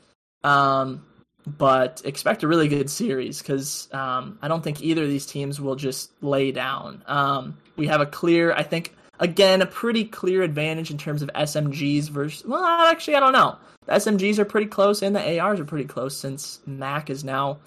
um, 0.44 1.04
but 1.46 2.02
expect 2.04 2.42
a 2.42 2.48
really 2.48 2.68
good 2.68 2.90
series 2.90 3.38
because 3.38 3.88
um, 3.92 4.38
I 4.42 4.48
don't 4.48 4.62
think 4.62 4.82
either 4.82 5.04
of 5.04 5.08
these 5.08 5.26
teams 5.26 5.60
will 5.60 5.76
just 5.76 6.10
lay 6.22 6.52
down. 6.52 7.02
Um, 7.06 7.56
we 7.76 7.86
have 7.86 8.00
a 8.00 8.06
clear, 8.06 8.52
I 8.52 8.62
think, 8.62 8.94
again, 9.18 9.62
a 9.62 9.66
pretty 9.66 10.04
clear 10.04 10.42
advantage 10.42 10.90
in 10.90 10.98
terms 10.98 11.22
of 11.22 11.30
SMGs 11.34 12.10
versus. 12.10 12.44
Well, 12.44 12.62
actually, 12.62 13.16
I 13.16 13.20
don't 13.20 13.32
know. 13.32 13.56
The 13.86 13.92
SMGs 13.92 14.38
are 14.38 14.44
pretty 14.44 14.66
close, 14.66 15.02
and 15.02 15.14
the 15.14 15.38
ARs 15.38 15.60
are 15.60 15.64
pretty 15.64 15.86
close 15.86 16.16
since 16.16 16.60
Mac 16.66 17.08
is 17.08 17.24
now 17.24 17.58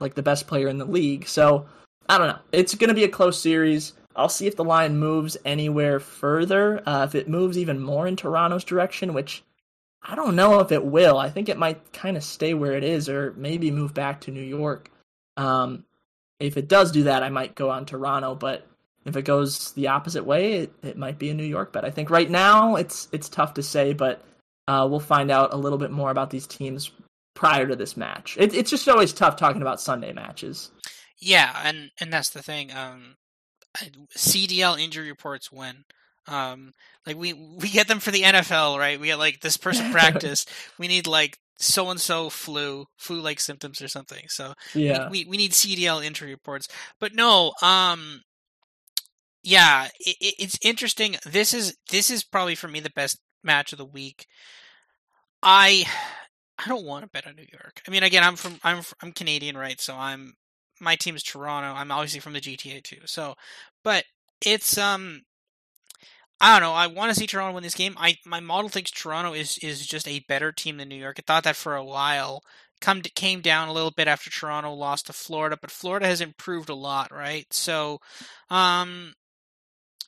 like 0.00 0.14
the 0.14 0.22
best 0.22 0.46
player 0.46 0.68
in 0.68 0.78
the 0.78 0.84
league. 0.84 1.26
So 1.26 1.66
I 2.08 2.18
don't 2.18 2.28
know. 2.28 2.38
It's 2.52 2.74
going 2.74 2.88
to 2.88 2.94
be 2.94 3.04
a 3.04 3.08
close 3.08 3.40
series. 3.40 3.92
I'll 4.16 4.28
see 4.28 4.46
if 4.46 4.56
the 4.56 4.64
line 4.64 4.98
moves 4.98 5.36
anywhere 5.44 6.00
further. 6.00 6.82
Uh, 6.86 7.04
if 7.04 7.14
it 7.14 7.28
moves 7.28 7.58
even 7.58 7.80
more 7.80 8.06
in 8.06 8.16
Toronto's 8.16 8.64
direction, 8.64 9.14
which 9.14 9.44
I 10.02 10.14
don't 10.14 10.36
know 10.36 10.60
if 10.60 10.72
it 10.72 10.84
will. 10.84 11.18
I 11.18 11.30
think 11.30 11.48
it 11.48 11.58
might 11.58 11.92
kind 11.92 12.16
of 12.16 12.24
stay 12.24 12.54
where 12.54 12.72
it 12.72 12.84
is, 12.84 13.08
or 13.08 13.34
maybe 13.36 13.70
move 13.70 13.94
back 13.94 14.20
to 14.22 14.30
New 14.30 14.42
York. 14.42 14.90
Um, 15.36 15.84
if 16.40 16.56
it 16.56 16.68
does 16.68 16.92
do 16.92 17.04
that, 17.04 17.22
I 17.22 17.28
might 17.28 17.54
go 17.54 17.70
on 17.70 17.84
Toronto. 17.84 18.34
But 18.34 18.66
if 19.04 19.16
it 19.16 19.22
goes 19.22 19.72
the 19.72 19.88
opposite 19.88 20.24
way, 20.24 20.54
it, 20.54 20.72
it 20.82 20.96
might 20.96 21.18
be 21.18 21.30
a 21.30 21.34
New 21.34 21.44
York 21.44 21.72
bet. 21.72 21.84
I 21.84 21.90
think 21.90 22.10
right 22.10 22.30
now 22.30 22.76
it's 22.76 23.08
it's 23.12 23.28
tough 23.28 23.54
to 23.54 23.62
say, 23.62 23.92
but 23.92 24.22
uh, 24.68 24.86
we'll 24.88 25.00
find 25.00 25.30
out 25.30 25.54
a 25.54 25.56
little 25.56 25.78
bit 25.78 25.90
more 25.90 26.10
about 26.10 26.28
these 26.28 26.46
teams 26.46 26.90
prior 27.34 27.66
to 27.66 27.74
this 27.74 27.96
match. 27.96 28.36
It, 28.38 28.54
it's 28.54 28.70
just 28.70 28.86
always 28.88 29.14
tough 29.14 29.36
talking 29.36 29.62
about 29.62 29.80
Sunday 29.80 30.12
matches. 30.12 30.70
Yeah, 31.18 31.50
and 31.64 31.90
and 32.00 32.12
that's 32.12 32.30
the 32.30 32.42
thing. 32.42 32.70
Um, 32.72 33.16
CDL 34.16 34.78
injury 34.78 35.08
reports 35.08 35.50
when. 35.50 35.84
Um, 36.26 36.72
like 37.06 37.16
we 37.16 37.32
we 37.60 37.70
get 37.70 37.88
them 37.88 38.00
for 38.00 38.10
the 38.10 38.22
NFL, 38.22 38.78
right? 38.78 39.00
We 39.00 39.06
get 39.06 39.18
like 39.18 39.40
this 39.40 39.56
person 39.56 39.90
practiced. 39.92 40.50
we 40.78 40.86
need 40.86 41.06
like 41.06 41.38
so 41.56 41.88
and 41.90 42.00
so 42.00 42.28
flu, 42.28 42.84
flu 42.98 43.20
like 43.20 43.40
symptoms 43.40 43.80
or 43.80 43.88
something. 43.88 44.26
So 44.28 44.52
yeah, 44.74 45.08
we, 45.08 45.24
we, 45.24 45.30
we 45.30 45.36
need 45.38 45.52
CDL 45.52 46.04
injury 46.04 46.30
reports. 46.30 46.68
But 47.00 47.14
no, 47.14 47.52
um, 47.62 48.20
yeah, 49.42 49.88
it, 49.98 50.34
it's 50.38 50.58
interesting. 50.60 51.16
This 51.24 51.54
is 51.54 51.74
this 51.90 52.10
is 52.10 52.22
probably 52.22 52.54
for 52.54 52.68
me 52.68 52.80
the 52.80 52.90
best 52.90 53.18
match 53.42 53.72
of 53.72 53.78
the 53.78 53.84
week. 53.84 54.26
I 55.42 55.86
I 56.58 56.68
don't 56.68 56.84
want 56.84 57.04
to 57.04 57.10
bet 57.10 57.26
on 57.26 57.36
New 57.36 57.46
York. 57.52 57.82
I 57.86 57.90
mean, 57.90 58.02
again, 58.02 58.24
I'm 58.24 58.36
from 58.36 58.58
I'm 58.64 58.82
I'm 59.02 59.12
Canadian, 59.12 59.56
right? 59.56 59.80
So 59.80 59.94
I'm 59.94 60.34
my 60.80 60.96
team 60.96 61.16
is 61.16 61.22
Toronto. 61.22 61.78
I'm 61.78 61.90
obviously 61.90 62.20
from 62.20 62.32
the 62.32 62.40
GTA 62.40 62.82
too. 62.82 63.00
So, 63.06 63.34
but 63.84 64.04
it's 64.44 64.78
um 64.78 65.22
I 66.40 66.52
don't 66.52 66.68
know. 66.68 66.74
I 66.74 66.86
want 66.86 67.12
to 67.12 67.18
see 67.18 67.26
Toronto 67.26 67.54
win 67.54 67.64
this 67.64 67.74
game. 67.74 67.94
I 67.96 68.16
my 68.24 68.40
model 68.40 68.68
thinks 68.68 68.90
Toronto 68.90 69.34
is 69.34 69.58
is 69.58 69.86
just 69.86 70.06
a 70.08 70.20
better 70.28 70.52
team 70.52 70.76
than 70.76 70.88
New 70.88 70.96
York. 70.96 71.16
I 71.18 71.22
thought 71.26 71.44
that 71.44 71.56
for 71.56 71.74
a 71.76 71.84
while. 71.84 72.42
Come 72.80 73.02
to, 73.02 73.10
came 73.10 73.40
down 73.40 73.66
a 73.68 73.72
little 73.72 73.90
bit 73.90 74.06
after 74.06 74.30
Toronto 74.30 74.72
lost 74.72 75.06
to 75.06 75.12
Florida, 75.12 75.58
but 75.60 75.72
Florida 75.72 76.06
has 76.06 76.20
improved 76.20 76.68
a 76.68 76.76
lot, 76.76 77.10
right? 77.10 77.44
So, 77.52 77.98
um, 78.50 79.14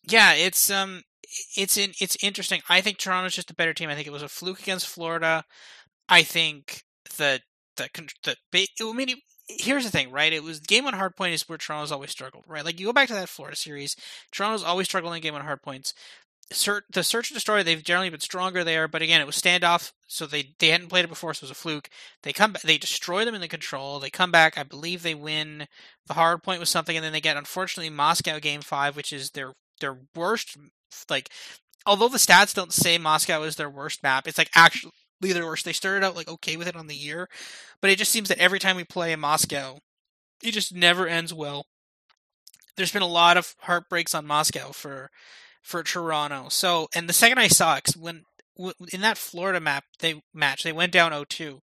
yeah, 0.09 0.35
it's 0.35 0.71
um, 0.71 1.03
it's 1.57 1.77
in, 1.77 1.93
it's 2.01 2.17
interesting. 2.23 2.61
I 2.69 2.81
think 2.81 2.99
Toronto's 2.99 3.35
just 3.35 3.51
a 3.51 3.55
better 3.55 3.75
team. 3.75 3.89
I 3.89 3.95
think 3.95 4.07
it 4.07 4.13
was 4.13 4.23
a 4.23 4.29
fluke 4.29 4.61
against 4.61 4.89
Florida. 4.89 5.45
I 6.09 6.23
think 6.23 6.83
the 7.17 7.41
the 7.77 7.89
the 8.53 8.69
I 8.81 8.93
mean, 8.93 9.17
here's 9.49 9.85
the 9.85 9.91
thing, 9.91 10.11
right? 10.11 10.33
It 10.33 10.43
was 10.43 10.61
game 10.61 10.87
on 10.87 10.95
hard 10.95 11.17
point 11.17 11.35
is 11.35 11.49
where 11.49 11.59
Toronto's 11.59 11.93
always 11.93 12.11
struggled, 12.11 12.45
right? 12.49 12.65
Like 12.65 12.81
you 12.81 12.87
go 12.87 12.93
back 12.93 13.09
to 13.09 13.15
that 13.15 13.29
Florida 13.29 13.57
series, 13.57 13.97
Toronto's 14.33 14.65
always 14.65 14.87
struggled 14.87 15.15
in 15.15 15.21
game 15.21 15.35
on 15.35 15.43
hard 15.43 15.63
points. 15.63 15.95
the 16.51 17.03
search 17.05 17.31
and 17.31 17.37
destroy, 17.37 17.63
they've 17.63 17.83
generally 17.85 18.11
been 18.11 18.21
stronger 18.21 18.65
there, 18.65 18.89
but 18.89 19.03
again, 19.03 19.21
it 19.21 19.27
was 19.27 19.41
standoff, 19.41 19.93
so 20.09 20.27
they 20.27 20.55
they 20.59 20.69
hadn't 20.69 20.89
played 20.89 21.05
it 21.05 21.09
before, 21.09 21.33
so 21.35 21.45
it 21.45 21.49
was 21.49 21.51
a 21.53 21.55
fluke. 21.55 21.89
They 22.23 22.33
come 22.33 22.53
back, 22.53 22.63
they 22.63 22.79
destroy 22.79 23.25
them 23.25 23.35
in 23.35 23.41
the 23.41 23.49
control. 23.49 24.01
They 24.01 24.11
come 24.11 24.33
back, 24.33 24.59
I 24.59 24.65
believe 24.65 25.03
they 25.03 25.15
win 25.15 25.69
the 26.07 26.15
hard 26.15 26.43
point 26.43 26.61
with 26.61 26.69
something, 26.69 26.97
and 26.97 27.05
then 27.05 27.13
they 27.13 27.21
get 27.21 27.37
unfortunately 27.37 27.91
Moscow 27.91 28.39
game 28.41 28.63
five, 28.63 28.97
which 28.97 29.13
is 29.13 29.31
their 29.31 29.55
their 29.81 29.99
worst 30.15 30.57
like 31.09 31.31
although 31.87 32.09
the 32.09 32.19
stats 32.19 32.55
don't 32.55 32.73
say 32.73 32.99
Moscow 32.99 33.43
is 33.43 33.57
their 33.57 33.71
worst 33.71 34.03
map, 34.03 34.27
it's 34.27 34.39
like 34.39 34.51
actually 34.55 34.93
their 35.21 35.47
worst. 35.47 35.65
They 35.65 35.73
started 35.73 36.05
out 36.05 36.17
like 36.17 36.29
okay 36.29 36.57
with 36.57 36.69
it 36.69 36.77
on 36.77 36.87
the 36.87 36.95
year, 36.95 37.29
but 37.81 37.91
it 37.91 37.99
just 37.99 38.13
seems 38.13 38.29
that 38.29 38.39
every 38.39 38.59
time 38.59 38.77
we 38.77 38.85
play 38.85 39.13
in 39.13 39.21
Moscow, 39.21 39.79
it 40.43 40.53
just 40.53 40.75
never 40.75 41.07
ends 41.07 41.35
well. 41.35 41.67
There's 42.77 42.93
been 42.93 43.03
a 43.03 43.07
lot 43.07 43.37
of 43.37 43.55
heartbreaks 43.61 44.15
on 44.15 44.27
Moscow 44.27 44.73
for 44.73 45.11
for 45.63 45.83
Toronto. 45.83 46.49
So, 46.49 46.89
and 46.95 47.09
the 47.09 47.13
second 47.13 47.39
I 47.39 47.49
saw 47.49 47.77
it, 47.77 47.91
when 47.99 48.23
in 48.93 49.01
that 49.01 49.19
Florida 49.19 49.61
map 49.61 49.85
they 50.01 50.23
match, 50.35 50.63
they 50.63 50.73
went 50.73 50.93
down 50.93 51.13
0-2. 51.13 51.61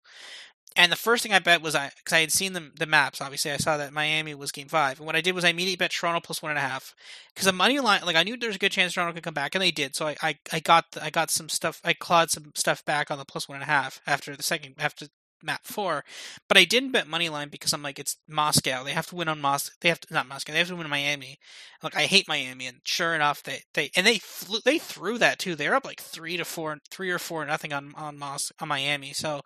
And 0.78 0.92
the 0.92 0.96
first 0.96 1.24
thing 1.24 1.34
I 1.34 1.40
bet 1.40 1.64
was 1.64 1.74
I 1.76 1.92
because 1.98 2.14
I 2.14 2.20
had 2.20 2.32
seen 2.32 2.54
the 2.54 2.72
the 2.78 2.86
maps. 2.86 3.20
Obviously, 3.20 3.52
I 3.52 3.58
saw 3.58 3.78
that 3.78 3.92
Miami 3.94 4.36
was 4.36 4.52
Game 4.52 4.68
Five, 4.68 5.00
and 5.00 5.08
what 5.08 5.16
I 5.16 5.22
did 5.22 5.34
was 5.34 5.44
I 5.44 5.50
immediately 5.50 5.76
bet 5.76 5.92
Toronto 5.92 6.20
plus 6.20 6.42
one 6.42 6.52
and 6.52 6.60
a 6.60 6.62
half 6.62 6.94
because 7.34 7.46
the 7.46 7.52
money 7.52 7.80
line, 7.80 8.02
like 8.06 8.16
I 8.16 8.24
knew 8.24 8.38
there 8.38 8.50
was 8.50 8.58
a 8.58 8.60
good 8.60 8.72
chance 8.72 8.94
Toronto 8.94 9.14
could 9.14 9.24
come 9.24 9.34
back, 9.34 9.56
and 9.56 9.62
they 9.62 9.72
did. 9.72 9.96
So 9.96 10.08
I, 10.08 10.16
I, 10.22 10.38
I 10.54 10.60
got 10.60 10.86
I 11.02 11.10
got 11.10 11.32
some 11.32 11.50
stuff. 11.50 11.82
I 11.84 11.94
clawed 11.94 12.30
some 12.30 12.52
stuff 12.56 12.86
back 12.86 13.10
on 13.10 13.18
the 13.18 13.26
plus 13.26 13.50
one 13.50 13.56
and 13.56 13.64
a 13.64 13.66
half 13.66 14.00
after 14.06 14.36
the 14.36 14.44
second 14.44 14.76
after 14.78 15.08
map 15.44 15.62
four. 15.64 16.04
But 16.48 16.58
I 16.58 16.66
didn't 16.66 16.92
bet 16.92 17.08
money 17.08 17.30
line 17.30 17.50
because 17.50 17.74
I'm 17.74 17.84
like, 17.84 18.00
it's 18.00 18.18
Moscow. 18.28 18.84
They 18.84 18.94
have 18.94 19.08
to 19.08 19.16
win 19.16 19.28
on 19.28 19.42
Moscow. 19.42 19.74
They 19.82 19.90
have 19.90 20.00
to 20.02 20.14
not 20.14 20.28
Moscow. 20.28 20.54
They 20.54 20.60
have 20.60 20.68
to 20.68 20.76
win 20.76 20.86
in 20.86 20.92
Miami. 20.92 21.40
Like 21.82 21.96
I 21.96 22.04
hate 22.04 22.28
Miami, 22.28 22.68
and 22.68 22.82
sure 22.84 23.16
enough, 23.16 23.42
they 23.44 23.62
they 23.74 23.90
and 23.96 24.06
they 24.06 24.20
flew, 24.20 24.60
they 24.64 24.78
threw 24.78 25.18
that 25.18 25.40
too. 25.40 25.56
They're 25.56 25.76
up 25.76 25.86
like 25.86 26.02
three 26.02 26.38
to 26.38 26.46
four, 26.46 26.78
three 26.92 27.10
or 27.10 27.20
four 27.20 27.46
nothing 27.46 27.74
on 27.74 27.94
on 27.96 28.18
Mos 28.20 28.52
on 28.60 28.68
Miami. 28.68 29.14
So 29.14 29.42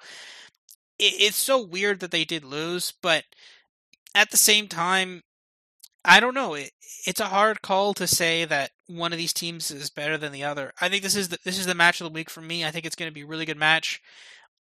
it's 1.02 1.38
so 1.38 1.64
weird 1.64 1.99
that 1.99 2.11
they 2.11 2.26
did 2.26 2.44
lose, 2.44 2.94
but 3.02 3.23
at 4.14 4.32
the 4.32 4.38
same 4.38 4.68
time, 4.68 5.23
I 6.03 6.19
don't 6.19 6.34
know. 6.34 6.53
It, 6.53 6.72
it's 7.06 7.19
a 7.19 7.26
hard 7.26 7.61
call 7.61 7.94
to 7.95 8.07
say 8.07 8.45
that 8.45 8.72
one 8.88 9.11
of 9.11 9.18
these 9.18 9.34
teams 9.34 9.72
is 9.72 9.90
better 9.90 10.18
than 10.18 10.32
the 10.32 10.44
other. 10.44 10.73
I 10.82 10.90
think 10.90 11.03
this 11.03 11.15
is 11.15 11.30
the, 11.30 11.38
this 11.44 11.57
is 11.57 11.65
the 11.65 11.76
match 11.76 12.02
of 12.02 12.06
the 12.06 12.14
week 12.14 12.30
for 12.30 12.41
me. 12.41 12.65
I 12.65 12.72
think 12.72 12.86
it's 12.86 12.95
going 12.95 13.10
to 13.10 13.14
be 13.14 13.22
a 13.22 13.28
really 13.28 13.45
good 13.45 13.57
match. 13.57 14.02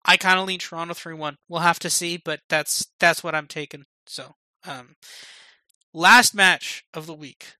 I 0.04 0.16
kind 0.16 0.38
of 0.38 0.46
lean 0.46 0.58
Toronto 0.58 0.94
three 0.94 1.14
one. 1.14 1.36
We'll 1.48 1.60
have 1.60 1.78
to 1.80 1.90
see, 1.90 2.16
but 2.16 2.40
that's 2.48 2.86
that's 2.98 3.22
what 3.22 3.34
I'm 3.34 3.46
taking. 3.46 3.84
So, 4.06 4.34
um, 4.66 4.96
last 5.92 6.34
match 6.34 6.84
of 6.94 7.06
the 7.06 7.14
week: 7.14 7.56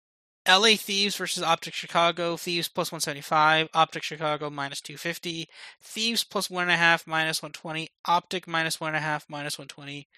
L.A. 0.51 0.77
Thieves 0.77 1.16
versus 1.16 1.43
Optic 1.43 1.74
Chicago. 1.74 2.36
Thieves 2.36 2.68
plus 2.68 2.90
one 2.90 3.01
seventy 3.01 3.20
five. 3.20 3.68
Optic 3.72 4.02
Chicago 4.02 4.51
minus 4.51 4.81
two 4.81 4.97
fifty. 4.97 5.48
Thieves 5.81 6.24
plus 6.24 6.51
one 6.51 6.64
and 6.64 6.72
a 6.72 6.77
half 6.77 7.06
minus 7.06 7.43
one 7.43 7.52
twenty. 7.52 7.90
Optic 8.05 8.48
minus 8.48 8.81
one 8.81 8.89
and 8.89 8.97
a 8.97 9.01
half 9.01 9.27
minus 9.28 9.59
one 9.59 9.68
twenty 9.68 10.09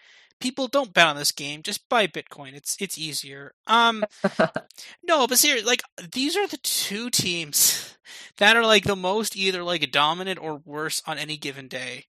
people 0.42 0.66
don't 0.66 0.92
bet 0.92 1.06
on 1.06 1.16
this 1.16 1.30
game. 1.30 1.62
Just 1.62 1.88
buy 1.88 2.06
Bitcoin. 2.06 2.54
It's 2.54 2.76
it's 2.80 2.98
easier. 2.98 3.54
Um, 3.66 4.04
no, 5.02 5.26
but 5.26 5.38
seriously, 5.38 5.66
like 5.66 5.82
these 6.12 6.36
are 6.36 6.46
the 6.46 6.58
two 6.58 7.08
teams 7.08 7.96
that 8.38 8.56
are 8.56 8.66
like 8.66 8.84
the 8.84 8.96
most 8.96 9.36
either 9.36 9.62
like 9.62 9.90
dominant 9.90 10.38
or 10.42 10.56
worse 10.56 11.00
on 11.06 11.16
any 11.16 11.36
given 11.36 11.68
day. 11.68 12.06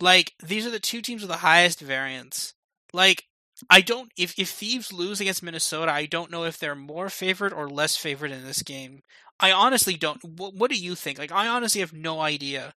Like 0.00 0.34
these 0.42 0.66
are 0.66 0.70
the 0.70 0.80
two 0.80 1.00
teams 1.00 1.22
with 1.22 1.30
the 1.30 1.38
highest 1.38 1.80
variance. 1.80 2.54
Like 2.92 3.24
I 3.70 3.80
don't 3.80 4.10
if 4.16 4.38
if 4.38 4.50
Thieves 4.50 4.92
lose 4.92 5.20
against 5.20 5.42
Minnesota, 5.42 5.92
I 5.92 6.06
don't 6.06 6.30
know 6.30 6.44
if 6.44 6.58
they're 6.58 6.74
more 6.74 7.08
favored 7.08 7.52
or 7.52 7.68
less 7.68 7.96
favored 7.96 8.30
in 8.30 8.44
this 8.44 8.62
game. 8.62 9.02
I 9.40 9.52
honestly 9.52 9.94
don't. 9.94 10.22
What, 10.24 10.54
what 10.54 10.70
do 10.70 10.76
you 10.76 10.94
think? 10.94 11.18
Like 11.18 11.32
I 11.32 11.48
honestly 11.48 11.80
have 11.80 11.92
no 11.92 12.20
idea. 12.20 12.74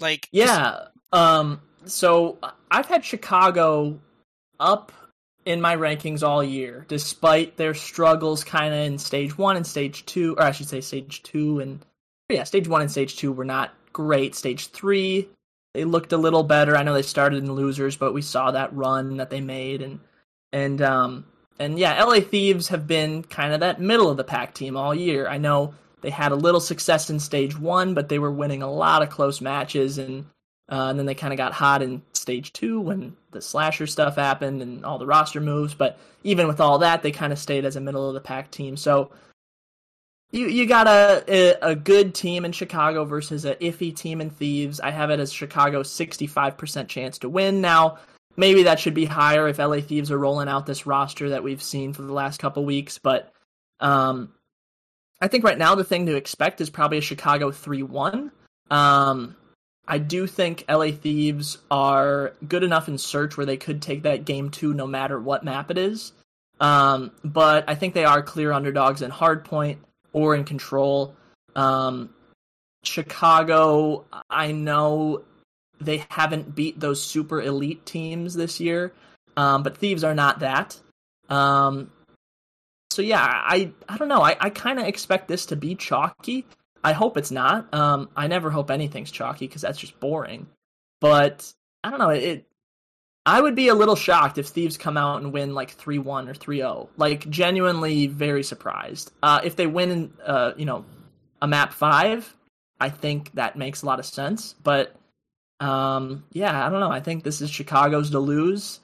Like 0.00 0.28
yeah, 0.32 0.86
um 1.12 1.60
so 1.84 2.38
I've 2.70 2.86
had 2.86 3.04
Chicago 3.04 3.98
up 4.58 4.92
in 5.44 5.60
my 5.60 5.76
rankings 5.76 6.22
all 6.22 6.42
year, 6.42 6.84
despite 6.88 7.56
their 7.56 7.72
struggles 7.72 8.42
kind 8.42 8.74
of 8.74 8.80
in 8.80 8.98
stage 8.98 9.38
one 9.38 9.56
and 9.56 9.66
stage 9.66 10.04
two, 10.06 10.34
or 10.36 10.42
I 10.42 10.50
should 10.50 10.68
say 10.68 10.80
stage 10.80 11.22
two 11.22 11.60
and 11.60 11.84
yeah, 12.28 12.44
stage 12.44 12.68
one 12.68 12.82
and 12.82 12.90
stage 12.90 13.16
two 13.16 13.32
were 13.32 13.44
not 13.44 13.72
great. 13.92 14.34
Stage 14.34 14.68
three, 14.68 15.28
they 15.76 15.84
looked 15.84 16.12
a 16.12 16.16
little 16.16 16.42
better. 16.42 16.74
I 16.74 16.82
know 16.82 16.94
they 16.94 17.02
started 17.02 17.44
in 17.44 17.52
losers, 17.52 17.96
but 17.96 18.14
we 18.14 18.22
saw 18.22 18.50
that 18.50 18.74
run 18.74 19.18
that 19.18 19.28
they 19.28 19.42
made 19.42 19.82
and 19.82 20.00
and 20.50 20.80
um 20.80 21.26
and 21.58 21.78
yeah, 21.78 22.02
LA 22.02 22.20
Thieves 22.20 22.68
have 22.68 22.86
been 22.86 23.22
kind 23.22 23.52
of 23.52 23.60
that 23.60 23.78
middle 23.78 24.08
of 24.08 24.16
the 24.16 24.24
pack 24.24 24.54
team 24.54 24.74
all 24.74 24.94
year. 24.94 25.28
I 25.28 25.36
know 25.36 25.74
they 26.00 26.08
had 26.08 26.32
a 26.32 26.36
little 26.36 26.60
success 26.60 27.10
in 27.10 27.20
stage 27.20 27.58
one, 27.58 27.92
but 27.92 28.08
they 28.08 28.18
were 28.18 28.30
winning 28.30 28.62
a 28.62 28.72
lot 28.72 29.02
of 29.02 29.10
close 29.10 29.42
matches 29.42 29.98
and 29.98 30.24
uh, 30.70 30.86
and 30.88 30.98
then 30.98 31.04
they 31.04 31.14
kind 31.14 31.34
of 31.34 31.36
got 31.36 31.52
hot 31.52 31.82
in 31.82 32.00
stage 32.14 32.54
two 32.54 32.80
when 32.80 33.14
the 33.32 33.42
slasher 33.42 33.86
stuff 33.86 34.16
happened 34.16 34.62
and 34.62 34.82
all 34.82 34.98
the 34.98 35.06
roster 35.06 35.42
moves. 35.42 35.74
But 35.74 35.98
even 36.24 36.48
with 36.48 36.58
all 36.58 36.78
that, 36.78 37.02
they 37.02 37.12
kind 37.12 37.34
of 37.34 37.38
stayed 37.38 37.66
as 37.66 37.76
a 37.76 37.82
middle 37.82 38.08
of 38.08 38.14
the 38.14 38.20
pack 38.20 38.50
team. 38.50 38.78
So 38.78 39.10
you 40.36 40.48
you 40.48 40.66
got 40.66 40.86
a, 40.86 41.56
a, 41.62 41.74
good 41.74 42.14
team 42.14 42.44
in 42.44 42.52
Chicago 42.52 43.04
versus 43.04 43.44
a 43.44 43.54
iffy 43.56 43.94
team 43.94 44.20
in 44.20 44.30
Thieves. 44.30 44.80
I 44.80 44.90
have 44.90 45.10
it 45.10 45.18
as 45.18 45.32
Chicago 45.32 45.82
sixty 45.82 46.26
five 46.26 46.58
percent 46.58 46.88
chance 46.88 47.18
to 47.18 47.28
win. 47.28 47.60
Now 47.60 47.98
maybe 48.36 48.64
that 48.64 48.78
should 48.78 48.94
be 48.94 49.06
higher 49.06 49.48
if 49.48 49.58
LA 49.58 49.80
Thieves 49.80 50.10
are 50.10 50.18
rolling 50.18 50.48
out 50.48 50.66
this 50.66 50.86
roster 50.86 51.30
that 51.30 51.42
we've 51.42 51.62
seen 51.62 51.92
for 51.92 52.02
the 52.02 52.12
last 52.12 52.38
couple 52.38 52.64
weeks, 52.64 52.98
but 52.98 53.32
um, 53.80 54.32
I 55.20 55.28
think 55.28 55.44
right 55.44 55.58
now 55.58 55.74
the 55.74 55.84
thing 55.84 56.06
to 56.06 56.16
expect 56.16 56.60
is 56.60 56.70
probably 56.70 56.98
a 56.98 57.02
Chicago 57.02 57.50
three 57.50 57.82
one. 57.82 58.30
Um, 58.70 59.36
I 59.88 59.98
do 59.98 60.26
think 60.26 60.64
LA 60.68 60.90
Thieves 60.90 61.58
are 61.70 62.34
good 62.46 62.62
enough 62.62 62.88
in 62.88 62.98
search 62.98 63.36
where 63.36 63.46
they 63.46 63.56
could 63.56 63.80
take 63.80 64.02
that 64.02 64.24
game 64.24 64.50
two 64.50 64.74
no 64.74 64.86
matter 64.86 65.18
what 65.18 65.44
map 65.44 65.70
it 65.70 65.78
is. 65.78 66.12
Um, 66.58 67.12
but 67.22 67.64
I 67.68 67.74
think 67.74 67.94
they 67.94 68.04
are 68.04 68.22
clear 68.22 68.50
underdogs 68.50 69.02
in 69.02 69.10
hardpoint 69.10 69.76
or 70.16 70.34
in 70.34 70.44
control. 70.44 71.14
Um, 71.54 72.10
Chicago, 72.82 74.06
I 74.30 74.52
know 74.52 75.22
they 75.78 76.04
haven't 76.08 76.54
beat 76.54 76.80
those 76.80 77.02
super 77.02 77.40
elite 77.40 77.84
teams 77.84 78.34
this 78.34 78.58
year, 78.58 78.94
um, 79.36 79.62
but 79.62 79.76
Thieves 79.76 80.04
are 80.04 80.14
not 80.14 80.40
that. 80.40 80.80
Um, 81.28 81.90
so 82.90 83.02
yeah, 83.02 83.22
I 83.22 83.72
I 83.88 83.98
don't 83.98 84.08
know. 84.08 84.22
I, 84.22 84.36
I 84.40 84.48
kind 84.48 84.78
of 84.78 84.86
expect 84.86 85.28
this 85.28 85.46
to 85.46 85.56
be 85.56 85.74
chalky. 85.74 86.46
I 86.82 86.92
hope 86.92 87.18
it's 87.18 87.30
not. 87.30 87.72
Um, 87.74 88.08
I 88.16 88.26
never 88.26 88.50
hope 88.50 88.70
anything's 88.70 89.10
chalky 89.10 89.46
because 89.46 89.60
that's 89.60 89.78
just 89.78 90.00
boring. 90.00 90.46
But 91.00 91.52
I 91.84 91.90
don't 91.90 91.98
know. 91.98 92.10
It. 92.10 92.46
I 93.26 93.40
would 93.40 93.56
be 93.56 93.66
a 93.68 93.74
little 93.74 93.96
shocked 93.96 94.38
if 94.38 94.46
Thieves 94.46 94.78
come 94.78 94.96
out 94.96 95.20
and 95.20 95.32
win 95.32 95.52
like 95.52 95.72
three 95.72 95.98
one 95.98 96.28
or 96.28 96.34
3-0. 96.34 96.88
Like 96.96 97.28
genuinely 97.28 98.06
very 98.06 98.44
surprised. 98.44 99.10
Uh, 99.20 99.40
if 99.42 99.56
they 99.56 99.66
win, 99.66 100.12
uh, 100.24 100.52
you 100.56 100.64
know, 100.64 100.84
a 101.42 101.48
map 101.48 101.72
five, 101.72 102.32
I 102.80 102.88
think 102.88 103.32
that 103.34 103.56
makes 103.56 103.82
a 103.82 103.86
lot 103.86 103.98
of 103.98 104.06
sense. 104.06 104.54
But 104.62 104.94
um, 105.58 106.24
yeah, 106.32 106.64
I 106.64 106.70
don't 106.70 106.78
know. 106.78 106.90
I 106.90 107.00
think 107.00 107.24
this 107.24 107.40
is 107.40 107.50
Chicago's 107.50 108.10
to 108.10 108.20
lose. 108.20 108.78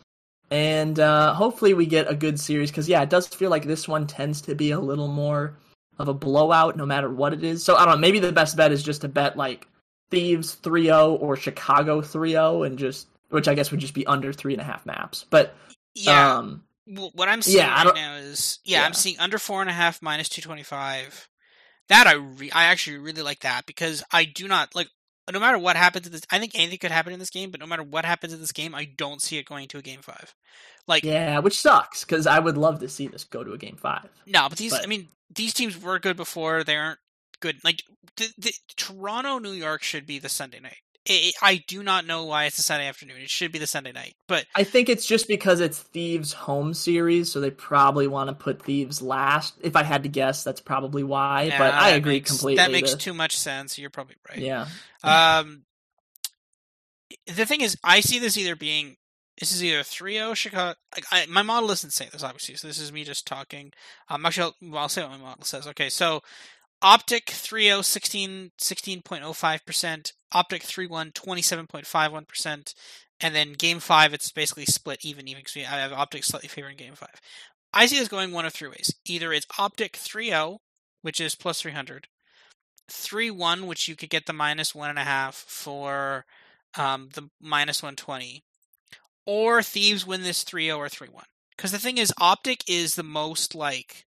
And 0.50 0.98
uh, 0.98 1.34
hopefully 1.34 1.72
we 1.72 1.86
get 1.86 2.10
a 2.10 2.14
good 2.14 2.38
series 2.38 2.70
because 2.70 2.88
yeah, 2.88 3.00
it 3.02 3.10
does 3.10 3.28
feel 3.28 3.48
like 3.48 3.64
this 3.64 3.86
one 3.86 4.08
tends 4.08 4.40
to 4.42 4.56
be 4.56 4.72
a 4.72 4.80
little 4.80 5.08
more 5.08 5.56
of 5.98 6.08
a 6.08 6.14
blowout 6.14 6.76
no 6.76 6.84
matter 6.84 7.08
what 7.08 7.32
it 7.32 7.44
is. 7.44 7.62
So 7.62 7.76
I 7.76 7.84
don't 7.84 7.94
know, 7.94 8.00
maybe 8.00 8.18
the 8.18 8.32
best 8.32 8.56
bet 8.56 8.72
is 8.72 8.82
just 8.82 9.02
to 9.02 9.08
bet 9.08 9.36
like 9.36 9.68
Thieves 10.10 10.56
3-0 10.56 11.22
or 11.22 11.36
Chicago 11.36 12.00
3-0 12.00 12.66
and 12.66 12.78
just 12.78 13.06
which 13.32 13.48
I 13.48 13.54
guess 13.54 13.70
would 13.70 13.80
just 13.80 13.94
be 13.94 14.06
under 14.06 14.32
three 14.32 14.52
and 14.52 14.60
a 14.60 14.64
half 14.64 14.86
maps. 14.86 15.24
But 15.28 15.54
yeah, 15.94 16.36
um, 16.36 16.64
what 16.86 17.28
I'm 17.28 17.42
seeing 17.42 17.58
yeah, 17.58 17.84
right 17.84 17.94
now 17.94 18.16
is 18.16 18.60
yeah, 18.64 18.80
yeah, 18.80 18.86
I'm 18.86 18.94
seeing 18.94 19.18
under 19.18 19.38
four 19.38 19.60
and 19.60 19.70
a 19.70 19.74
half 19.74 20.02
minus 20.02 20.28
two 20.28 20.42
twenty 20.42 20.62
five. 20.62 21.28
That 21.88 22.06
I 22.06 22.14
re- 22.14 22.50
I 22.52 22.64
actually 22.64 22.98
really 22.98 23.22
like 23.22 23.40
that 23.40 23.66
because 23.66 24.04
I 24.12 24.24
do 24.24 24.48
not 24.48 24.74
like 24.74 24.88
no 25.32 25.40
matter 25.40 25.58
what 25.58 25.76
happens 25.76 26.06
in 26.06 26.12
this. 26.12 26.22
I 26.30 26.38
think 26.38 26.54
anything 26.54 26.78
could 26.78 26.90
happen 26.90 27.12
in 27.12 27.18
this 27.18 27.30
game, 27.30 27.50
but 27.50 27.60
no 27.60 27.66
matter 27.66 27.82
what 27.82 28.04
happens 28.04 28.32
in 28.32 28.40
this 28.40 28.52
game, 28.52 28.74
I 28.74 28.84
don't 28.84 29.22
see 29.22 29.38
it 29.38 29.46
going 29.46 29.68
to 29.68 29.78
a 29.78 29.82
game 29.82 30.00
five. 30.02 30.34
Like 30.86 31.04
yeah, 31.04 31.38
which 31.38 31.60
sucks 31.60 32.04
because 32.04 32.26
I 32.26 32.38
would 32.38 32.58
love 32.58 32.80
to 32.80 32.88
see 32.88 33.08
this 33.08 33.24
go 33.24 33.44
to 33.44 33.52
a 33.52 33.58
game 33.58 33.76
five. 33.76 34.08
No, 34.26 34.48
but 34.48 34.58
these 34.58 34.72
but... 34.72 34.82
I 34.82 34.86
mean 34.86 35.08
these 35.34 35.54
teams 35.54 35.80
were 35.80 35.98
good 35.98 36.16
before. 36.16 36.64
They 36.64 36.76
aren't 36.76 36.98
good. 37.40 37.58
Like 37.64 37.82
the, 38.16 38.28
the 38.38 38.52
Toronto, 38.76 39.38
New 39.38 39.52
York 39.52 39.82
should 39.82 40.06
be 40.06 40.18
the 40.18 40.28
Sunday 40.28 40.60
night. 40.60 40.82
It, 41.04 41.34
I 41.42 41.56
do 41.66 41.82
not 41.82 42.06
know 42.06 42.24
why 42.24 42.44
it's 42.44 42.58
a 42.58 42.62
Sunday 42.62 42.86
afternoon. 42.86 43.16
It 43.20 43.30
should 43.30 43.50
be 43.50 43.58
the 43.58 43.66
Sunday 43.66 43.90
night, 43.90 44.14
but 44.28 44.46
I 44.54 44.62
think 44.62 44.88
it's 44.88 45.04
just 45.04 45.26
because 45.26 45.60
it's 45.60 45.80
Thieves' 45.80 46.32
home 46.32 46.74
series, 46.74 47.32
so 47.32 47.40
they 47.40 47.50
probably 47.50 48.06
want 48.06 48.28
to 48.28 48.34
put 48.34 48.62
Thieves 48.62 49.02
last. 49.02 49.54
If 49.62 49.74
I 49.74 49.82
had 49.82 50.04
to 50.04 50.08
guess, 50.08 50.44
that's 50.44 50.60
probably 50.60 51.02
why. 51.02 51.44
Yeah, 51.44 51.58
but 51.58 51.74
I 51.74 51.90
agree 51.90 52.14
makes, 52.14 52.30
completely. 52.30 52.62
That 52.62 52.70
makes 52.70 52.94
too 52.94 53.14
much 53.14 53.36
sense. 53.36 53.78
You're 53.78 53.90
probably 53.90 54.16
right. 54.28 54.38
Yeah. 54.38 54.66
Um, 55.02 55.64
the 57.26 57.46
thing 57.46 57.62
is, 57.62 57.76
I 57.82 58.00
see 58.00 58.20
this 58.20 58.36
either 58.38 58.54
being 58.54 58.96
this 59.38 59.52
is 59.52 59.64
either 59.64 59.80
3-0 59.80 60.36
Chicago. 60.36 60.78
Like, 60.94 61.04
I, 61.10 61.26
my 61.26 61.42
model 61.42 61.70
isn't 61.70 61.92
saying 61.92 62.10
this, 62.12 62.22
obviously, 62.22 62.54
so 62.56 62.68
this 62.68 62.78
is 62.78 62.92
me 62.92 63.02
just 63.02 63.26
talking. 63.26 63.72
Um, 64.08 64.24
actually, 64.26 64.44
I'll, 64.44 64.70
well, 64.70 64.82
I'll 64.82 64.88
say 64.88 65.02
what 65.02 65.10
my 65.10 65.16
model 65.16 65.44
says. 65.44 65.66
Okay, 65.66 65.88
so 65.88 66.22
Optic 66.82 67.26
3-0, 67.26 67.84
16, 67.84 68.50
16.05%. 68.58 70.12
Optic 70.32 70.62
3-1, 70.62 71.12
27.51%. 71.12 72.74
And 73.20 73.34
then 73.34 73.52
Game 73.52 73.78
5, 73.78 74.14
it's 74.14 74.32
basically 74.32 74.66
split 74.66 75.04
even, 75.04 75.28
even 75.28 75.42
because 75.44 75.56
I 75.56 75.76
have 75.78 75.92
Optic 75.92 76.24
slightly 76.24 76.48
favoring 76.48 76.76
Game 76.76 76.94
5. 76.94 77.08
I 77.72 77.86
see 77.86 77.98
this 77.98 78.08
going 78.08 78.32
one 78.32 78.44
of 78.44 78.52
three 78.52 78.68
ways. 78.68 78.94
Either 79.06 79.32
it's 79.32 79.46
Optic 79.58 79.94
3-0, 79.94 80.58
which 81.02 81.20
is 81.20 81.34
plus 81.34 81.62
300. 81.62 82.08
3-1, 82.90 83.66
which 83.66 83.88
you 83.88 83.96
could 83.96 84.10
get 84.10 84.26
the 84.26 84.32
minus 84.32 84.72
1.5 84.72 85.34
for 85.34 86.24
um, 86.76 87.10
the 87.14 87.28
minus 87.40 87.82
120 87.82 88.42
or 89.26 89.62
Thieves 89.62 90.06
win 90.06 90.22
this 90.22 90.44
3-0 90.44 90.76
or 90.76 90.88
3-1. 90.88 91.22
Because 91.56 91.72
the 91.72 91.78
thing 91.78 91.98
is, 91.98 92.12
Optic 92.20 92.64
is 92.68 92.94
the 92.94 93.02
most 93.02 93.54
like 93.54 94.06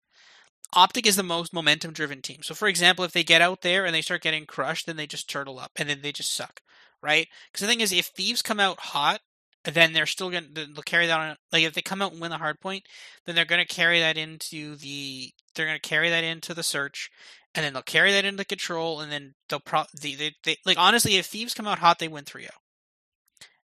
Optic 0.72 1.06
is 1.06 1.16
the 1.16 1.22
most 1.22 1.52
momentum 1.52 1.92
driven 1.92 2.22
team. 2.22 2.42
So 2.42 2.54
for 2.54 2.68
example, 2.68 3.04
if 3.04 3.12
they 3.12 3.24
get 3.24 3.42
out 3.42 3.62
there 3.62 3.84
and 3.84 3.94
they 3.94 4.02
start 4.02 4.22
getting 4.22 4.46
crushed, 4.46 4.86
then 4.86 4.96
they 4.96 5.06
just 5.06 5.28
turtle 5.28 5.58
up 5.58 5.72
and 5.76 5.88
then 5.88 6.00
they 6.02 6.12
just 6.12 6.32
suck, 6.32 6.62
right? 7.02 7.28
Because 7.50 7.60
the 7.60 7.66
thing 7.66 7.80
is, 7.80 7.92
if 7.92 8.06
Thieves 8.06 8.42
come 8.42 8.60
out 8.60 8.80
hot, 8.80 9.20
then 9.64 9.92
they're 9.92 10.06
still 10.06 10.30
going 10.30 10.54
to 10.54 10.66
they'll 10.66 10.82
carry 10.82 11.06
that 11.06 11.20
on. 11.20 11.36
Like 11.52 11.62
if 11.62 11.74
they 11.74 11.82
come 11.82 12.02
out 12.02 12.12
and 12.12 12.20
win 12.20 12.30
the 12.30 12.38
hard 12.38 12.60
point, 12.60 12.84
then 13.26 13.34
they're 13.34 13.44
going 13.44 13.64
to 13.64 13.74
carry 13.74 14.00
that 14.00 14.16
into 14.16 14.76
the 14.76 15.32
they're 15.54 15.66
going 15.66 15.78
to 15.80 15.88
carry 15.88 16.10
that 16.10 16.24
into 16.24 16.54
the 16.54 16.62
search, 16.62 17.10
and 17.54 17.64
then 17.64 17.72
they'll 17.72 17.82
carry 17.82 18.12
that 18.12 18.24
into 18.24 18.44
control, 18.44 19.00
and 19.00 19.12
then 19.12 19.34
they'll 19.48 19.60
pro 19.60 19.84
they, 20.00 20.14
they, 20.14 20.34
they 20.44 20.56
like 20.64 20.78
honestly, 20.78 21.16
if 21.16 21.26
Thieves 21.26 21.54
come 21.54 21.68
out 21.68 21.78
hot, 21.78 21.98
they 21.98 22.08
win 22.08 22.24
3-0. 22.24 22.48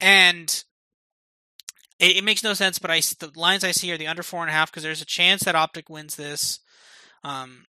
and 0.01 0.63
it, 1.99 2.17
it, 2.17 2.23
makes 2.23 2.43
no 2.43 2.53
sense. 2.53 2.79
But 2.79 2.91
I 2.91 2.99
the 2.99 3.31
lines 3.35 3.63
I 3.63 3.71
see 3.71 3.91
are 3.91 3.97
the 3.97 4.07
under 4.07 4.23
four 4.23 4.41
and 4.41 4.49
a 4.49 4.53
half 4.53 4.71
because 4.71 4.83
there's 4.83 5.01
a 5.01 5.05
chance 5.05 5.43
that 5.43 5.55
Optic 5.55 5.89
wins 5.89 6.15
this. 6.15 6.59
Um, 7.27 7.65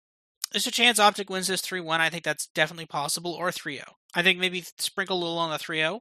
there's 0.52 0.66
a 0.66 0.70
chance 0.70 0.98
Optic 0.98 1.30
wins 1.30 1.48
this 1.48 1.60
three 1.60 1.80
one. 1.80 2.00
I 2.00 2.10
think 2.10 2.24
that's 2.24 2.46
definitely 2.48 2.86
possible, 2.86 3.32
or 3.32 3.48
3-0. 3.48 3.82
I 4.14 4.22
think 4.22 4.38
maybe 4.38 4.64
sprinkle 4.78 5.18
a 5.18 5.20
little 5.20 5.38
on 5.38 5.50
the 5.50 5.58
3-0. 5.58 6.00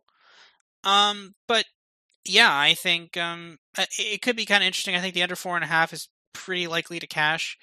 Um, 0.84 1.34
but 1.48 1.66
yeah, 2.26 2.56
I 2.56 2.74
think 2.74 3.18
um, 3.18 3.58
it 3.98 4.22
could 4.22 4.36
be 4.36 4.46
kind 4.46 4.64
of 4.64 4.68
interesting. 4.68 4.96
I 4.96 5.00
think 5.00 5.14
the 5.14 5.24
under 5.24 5.36
four 5.36 5.56
and 5.56 5.64
a 5.64 5.68
half 5.68 5.94
is 5.94 6.10
pretty 6.34 6.68
likely 6.68 7.00
to 7.00 7.08
cash. 7.08 7.58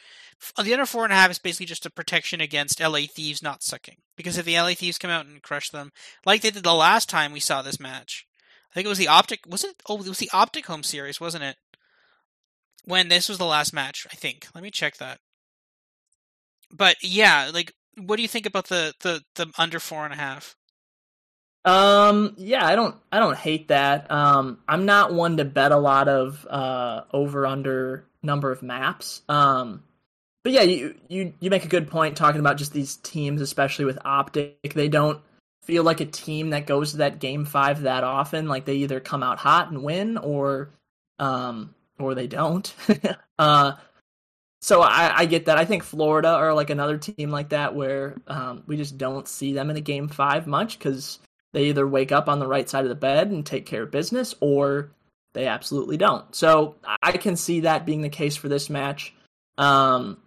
The 0.57 0.73
under 0.73 0.87
four 0.87 1.05
and 1.05 1.13
a 1.13 1.17
half 1.17 1.31
is 1.31 1.39
basically 1.39 1.67
just 1.67 1.87
a 1.87 1.91
protection 1.91 2.41
against 2.41 2.81
LA 2.81 3.01
Thieves 3.09 3.43
not 3.43 3.63
sucking. 3.63 3.99
Because 4.17 4.39
if 4.39 4.45
the 4.45 4.57
LA 4.57 4.75
Thieves 4.75 4.99
come 4.99 5.11
out 5.11 5.27
and 5.27 5.43
crush 5.43 5.71
them, 5.71 5.91
like 6.27 6.43
they 6.43 6.51
did 6.51 6.65
the 6.65 6.75
last 6.75 7.09
time 7.09 7.33
we 7.33 7.41
saw 7.41 7.63
this 7.63 7.81
match, 7.81 8.27
I 8.71 8.75
think 8.75 8.87
it 8.87 8.89
was 8.89 8.99
the 8.99 9.09
Optic. 9.09 9.41
Was 9.47 9.65
it? 9.65 9.77
Oh, 9.89 10.01
it 10.01 10.09
was 10.09 10.19
the 10.19 10.31
Optic 10.33 10.67
home 10.67 10.83
series, 10.83 11.21
wasn't 11.21 11.45
it? 11.45 11.57
When 12.85 13.09
this 13.09 13.29
was 13.29 13.39
the 13.39 13.45
last 13.45 13.73
match, 13.73 14.07
I 14.11 14.17
think. 14.17 14.49
Let 14.55 14.65
me 14.65 14.71
check 14.71 14.97
that. 14.97 15.19
But 16.73 16.97
yeah, 17.03 17.51
like, 17.53 17.73
what 17.97 18.17
do 18.17 18.23
you 18.23 18.29
think 18.29 18.47
about 18.47 18.69
the 18.69 18.95
the 19.01 19.23
the 19.35 19.51
under 19.59 19.79
four 19.79 20.05
and 20.05 20.15
a 20.15 20.17
half? 20.17 20.57
Um, 21.65 22.35
yeah, 22.39 22.67
I 22.67 22.75
don't, 22.75 22.97
I 23.13 23.21
don't 23.21 23.37
hate 23.37 23.69
that. 23.69 24.11
Um, 24.11 24.59
I'm 24.67 24.85
not 24.85 25.15
one 25.15 25.37
to 25.37 25.45
bet 25.45 25.71
a 25.71 25.77
lot 25.77 26.09
of 26.09 26.45
uh 26.49 27.03
over 27.13 27.47
under 27.47 28.05
number 28.23 28.51
of 28.51 28.63
maps. 28.63 29.23
Um, 29.29 29.85
but 30.43 30.53
yeah, 30.53 30.63
you 30.63 30.95
you 31.09 31.35
you 31.41 31.51
make 31.51 31.65
a 31.65 31.69
good 31.69 31.89
point 31.89 32.17
talking 32.17 32.41
about 32.41 32.57
just 32.57 32.73
these 32.73 32.97
teams, 32.97 33.41
especially 33.41 33.85
with 33.85 33.99
Optic. 34.05 34.75
They 34.75 34.89
don't 34.89 35.21
feel 35.63 35.85
like 35.85 36.01
a 36.01 36.07
team 36.07 36.51
that 36.51 36.67
goes 36.67 36.93
to 36.93 36.97
that 36.99 37.21
game 37.21 37.45
five 37.45 37.83
that 37.83 38.03
often. 38.03 38.49
Like 38.49 38.65
they 38.65 38.77
either 38.77 38.99
come 38.99 39.23
out 39.23 39.39
hot 39.39 39.71
and 39.71 39.85
win, 39.85 40.17
or 40.19 40.71
um, 41.21 41.75
or 41.99 42.15
they 42.15 42.27
don't. 42.27 42.75
uh, 43.39 43.73
so 44.63 44.81
I, 44.81 45.19
I 45.19 45.27
get 45.27 45.47
that. 45.47 45.59
I 45.59 45.65
think 45.65 45.83
Florida 45.83 46.29
are 46.29 46.55
like 46.55 46.71
another 46.71 46.97
team 46.97 47.31
like 47.31 47.49
that 47.49 47.75
where 47.75 48.15
um, 48.29 48.63
we 48.69 48.77
just 48.77 48.97
don't 48.97 49.27
see 49.27 49.53
them 49.53 49.71
in 49.71 49.77
a 49.77 49.81
game 49.81 50.07
five 50.07 50.47
much 50.47 50.79
because 50.79 51.19
they 51.53 51.65
either 51.65 51.87
wake 51.87 52.13
up 52.13 52.29
on 52.29 52.39
the 52.39 52.47
right 52.47 52.69
side 52.69 52.85
of 52.85 52.89
the 52.89 52.95
bed 52.95 53.31
and 53.31 53.45
take 53.45 53.67
care 53.67 53.83
of 53.83 53.91
business, 53.91 54.37
or 54.41 54.93
they 55.35 55.49
absolutely 55.49 55.97
don't. 55.97 56.33
So 56.35 56.77
I 57.03 57.13
can 57.13 57.35
see 57.35 57.61
that 57.61 57.85
being 57.85 58.03
the 58.03 58.09
case 58.09 58.37
for 58.37 58.49
this 58.49 58.71
match. 58.71 59.13
Um, 59.59 60.19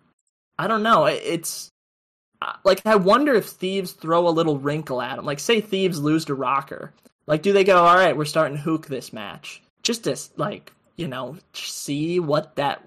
I 0.59 0.67
don't 0.67 0.83
know. 0.83 1.05
It's 1.05 1.71
like 2.65 2.85
I 2.85 2.97
wonder 2.97 3.33
if 3.33 3.45
thieves 3.45 3.93
throw 3.93 4.27
a 4.27 4.29
little 4.29 4.59
wrinkle 4.59 5.01
at 5.01 5.15
them. 5.15 5.25
Like 5.25 5.39
say 5.39 5.61
thieves 5.61 5.99
lose 5.99 6.25
to 6.25 6.35
Rokkr. 6.35 6.89
Like 7.25 7.41
do 7.41 7.53
they 7.53 7.63
go, 7.63 7.85
all 7.85 7.95
right, 7.95 8.15
we're 8.15 8.25
starting 8.25 8.57
Huke 8.57 8.87
this 8.87 9.13
match, 9.13 9.63
just 9.81 10.03
to 10.03 10.17
like 10.35 10.73
you 10.97 11.07
know 11.07 11.37
see 11.53 12.19
what 12.19 12.57
that 12.57 12.85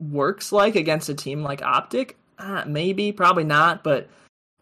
works 0.00 0.52
like 0.52 0.76
against 0.76 1.08
a 1.08 1.14
team 1.14 1.42
like 1.42 1.62
Optic? 1.62 2.16
Uh, 2.38 2.64
maybe, 2.66 3.12
probably 3.12 3.44
not, 3.44 3.82
but 3.82 4.08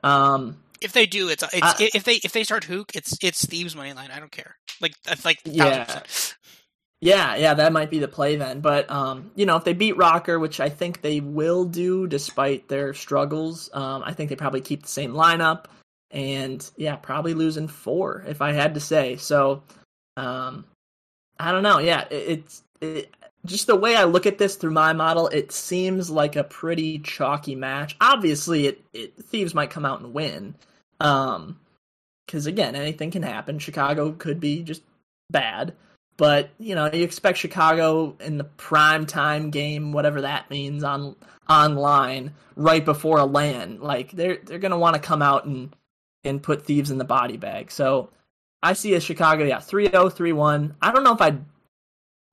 um, 0.02 0.56
if 0.80 0.92
they 0.92 1.06
do, 1.06 1.28
it's 1.28 1.44
it's 1.52 1.80
if 1.94 2.04
they 2.04 2.14
if 2.16 2.32
they 2.32 2.44
start 2.44 2.64
Huke, 2.64 2.94
it's 2.94 3.16
it's 3.22 3.44
thieves 3.44 3.74
money 3.76 3.92
line. 3.92 4.10
I 4.10 4.20
don't 4.20 4.32
care. 4.32 4.56
Like 4.80 4.94
that's 5.02 5.24
like 5.24 5.40
yeah. 5.44 6.02
Yeah, 7.02 7.36
yeah, 7.36 7.52
that 7.54 7.74
might 7.74 7.90
be 7.90 7.98
the 7.98 8.08
play 8.08 8.36
then. 8.36 8.60
But 8.60 8.90
um, 8.90 9.30
you 9.34 9.44
know, 9.44 9.56
if 9.56 9.64
they 9.64 9.74
beat 9.74 9.96
Rokkr, 9.96 10.40
which 10.40 10.60
I 10.60 10.70
think 10.70 11.02
they 11.02 11.20
will 11.20 11.66
do 11.66 12.06
despite 12.06 12.68
their 12.68 12.94
struggles, 12.94 13.68
um, 13.74 14.02
I 14.04 14.14
think 14.14 14.30
they 14.30 14.36
probably 14.36 14.62
keep 14.62 14.82
the 14.82 14.88
same 14.88 15.12
lineup. 15.12 15.66
And 16.10 16.68
yeah, 16.76 16.96
probably 16.96 17.34
losing 17.34 17.68
four 17.68 18.24
if 18.26 18.40
I 18.40 18.52
had 18.52 18.74
to 18.74 18.80
say. 18.80 19.16
So 19.16 19.62
um, 20.16 20.64
I 21.38 21.52
don't 21.52 21.62
know. 21.62 21.78
Yeah, 21.78 22.06
it, 22.10 22.14
it's 22.14 22.62
it, 22.80 23.14
just 23.46 23.66
the 23.66 23.76
way 23.76 23.96
I 23.96 24.04
look 24.04 24.26
at 24.26 24.38
this 24.38 24.56
through 24.56 24.72
my 24.72 24.92
model. 24.92 25.28
It 25.28 25.52
seems 25.52 26.10
like 26.10 26.36
a 26.36 26.44
pretty 26.44 26.98
chalky 26.98 27.54
match. 27.54 27.96
Obviously, 28.00 28.66
it, 28.66 28.84
it 28.92 29.16
Thieves 29.16 29.54
might 29.54 29.70
come 29.70 29.84
out 29.84 30.00
and 30.00 30.12
win. 30.12 30.54
Um, 31.00 31.58
because 32.26 32.46
again, 32.46 32.74
anything 32.74 33.10
can 33.10 33.22
happen. 33.22 33.58
Chicago 33.58 34.12
could 34.12 34.40
be 34.40 34.62
just 34.62 34.82
bad. 35.30 35.74
But 36.16 36.50
you 36.58 36.74
know, 36.74 36.90
you 36.92 37.04
expect 37.04 37.38
Chicago 37.38 38.16
in 38.20 38.38
the 38.38 38.44
prime 38.44 39.06
time 39.06 39.50
game, 39.50 39.92
whatever 39.92 40.22
that 40.22 40.50
means, 40.50 40.82
on 40.82 41.14
online 41.48 42.32
right 42.56 42.84
before 42.84 43.18
a 43.18 43.24
LAN. 43.24 43.80
Like 43.80 44.12
they're 44.12 44.38
they're 44.42 44.58
gonna 44.58 44.78
want 44.78 44.94
to 44.94 45.00
come 45.00 45.22
out 45.22 45.44
and 45.44 45.74
and 46.24 46.42
put 46.42 46.64
thieves 46.64 46.90
in 46.90 46.98
the 46.98 47.04
body 47.04 47.36
bag. 47.36 47.70
So 47.70 48.10
I 48.62 48.72
see 48.72 48.94
a 48.94 49.00
Chicago, 49.00 49.44
yeah, 49.44 49.58
3-0, 49.58 49.92
3-1. 49.92 50.74
I 50.82 50.90
don't 50.90 51.04
know 51.04 51.14
if 51.14 51.20
I'd 51.20 51.44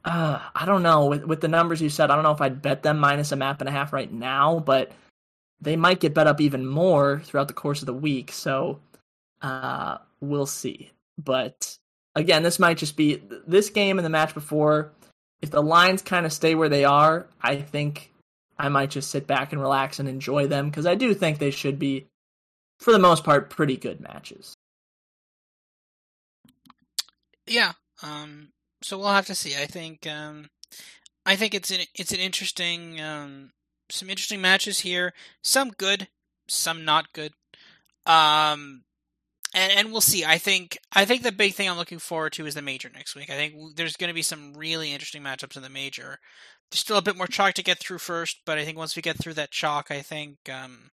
uh, 0.05 0.39
I 0.53 0.65
don't 0.65 0.83
know 0.83 1.05
with 1.05 1.23
with 1.25 1.41
the 1.41 1.47
numbers 1.47 1.81
you 1.81 1.89
said. 1.89 2.11
I 2.11 2.15
don't 2.15 2.23
know 2.23 2.31
if 2.31 2.41
I'd 2.41 2.61
bet 2.61 2.83
them 2.83 2.99
minus 2.99 3.31
a 3.31 3.35
map 3.35 3.61
and 3.61 3.69
a 3.69 3.71
half 3.71 3.93
right 3.93 4.11
now, 4.11 4.59
but 4.59 4.91
they 5.61 5.75
might 5.75 6.01
get 6.01 6.13
bet 6.13 6.27
up 6.27 6.41
even 6.41 6.65
more 6.65 7.21
throughout 7.23 7.47
the 7.47 7.53
course 7.53 7.81
of 7.81 7.85
the 7.85 7.93
week. 7.93 8.31
So 8.31 8.79
uh, 9.41 9.97
we'll 10.19 10.45
see. 10.45 10.91
But 11.17 11.77
again, 12.15 12.43
this 12.43 12.59
might 12.59 12.77
just 12.77 12.97
be 12.97 13.21
this 13.47 13.69
game 13.69 13.97
and 13.97 14.05
the 14.05 14.09
match 14.09 14.33
before. 14.33 14.91
If 15.41 15.51
the 15.51 15.61
lines 15.61 16.01
kind 16.01 16.25
of 16.25 16.33
stay 16.33 16.55
where 16.55 16.69
they 16.69 16.85
are, 16.85 17.27
I 17.41 17.57
think 17.57 18.11
I 18.57 18.69
might 18.69 18.91
just 18.91 19.11
sit 19.11 19.27
back 19.27 19.51
and 19.51 19.61
relax 19.61 19.99
and 19.99 20.07
enjoy 20.07 20.47
them 20.47 20.69
because 20.69 20.85
I 20.85 20.95
do 20.95 21.13
think 21.13 21.37
they 21.37 21.51
should 21.51 21.79
be, 21.79 22.07
for 22.79 22.91
the 22.91 22.99
most 22.99 23.23
part, 23.23 23.49
pretty 23.49 23.77
good 23.77 23.99
matches. 23.99 24.53
Yeah. 27.45 27.73
Um, 28.01 28.52
so 28.83 28.97
we'll 28.97 29.07
have 29.07 29.27
to 29.27 29.35
see. 29.35 29.55
I 29.55 29.65
think. 29.65 30.07
Um, 30.07 30.49
I 31.25 31.35
think 31.35 31.53
it's 31.53 31.71
an 31.71 31.81
it's 31.95 32.11
an 32.11 32.19
interesting 32.19 32.99
um, 32.99 33.51
some 33.89 34.09
interesting 34.09 34.41
matches 34.41 34.79
here. 34.79 35.13
Some 35.41 35.69
good, 35.69 36.07
some 36.47 36.85
not 36.85 37.13
good. 37.13 37.33
Um, 38.05 38.83
and 39.53 39.71
and 39.71 39.91
we'll 39.91 40.01
see. 40.01 40.25
I 40.25 40.37
think 40.37 40.77
I 40.91 41.05
think 41.05 41.23
the 41.23 41.31
big 41.31 41.53
thing 41.53 41.69
I'm 41.69 41.77
looking 41.77 41.99
forward 41.99 42.33
to 42.33 42.45
is 42.45 42.55
the 42.55 42.61
major 42.61 42.89
next 42.93 43.15
week. 43.15 43.29
I 43.29 43.35
think 43.35 43.75
there's 43.75 43.95
going 43.95 44.09
to 44.09 44.13
be 44.13 44.21
some 44.21 44.53
really 44.53 44.91
interesting 44.91 45.23
matchups 45.23 45.55
in 45.55 45.63
the 45.63 45.69
major. 45.69 46.19
There's 46.71 46.81
still 46.81 46.97
a 46.97 47.03
bit 47.03 47.17
more 47.17 47.27
chalk 47.27 47.53
to 47.55 47.63
get 47.63 47.79
through 47.79 47.99
first, 47.99 48.41
but 48.45 48.57
I 48.57 48.65
think 48.65 48.77
once 48.77 48.95
we 48.95 49.01
get 49.01 49.17
through 49.17 49.35
that 49.35 49.51
chalk, 49.51 49.91
I 49.91 50.01
think 50.01 50.37
um, 50.51 50.91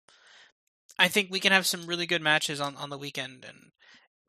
I 0.99 1.09
think 1.09 1.29
we 1.31 1.41
can 1.41 1.53
have 1.53 1.67
some 1.67 1.87
really 1.87 2.07
good 2.07 2.23
matches 2.23 2.61
on, 2.61 2.77
on 2.77 2.91
the 2.91 2.99
weekend, 2.99 3.47
and 3.49 3.71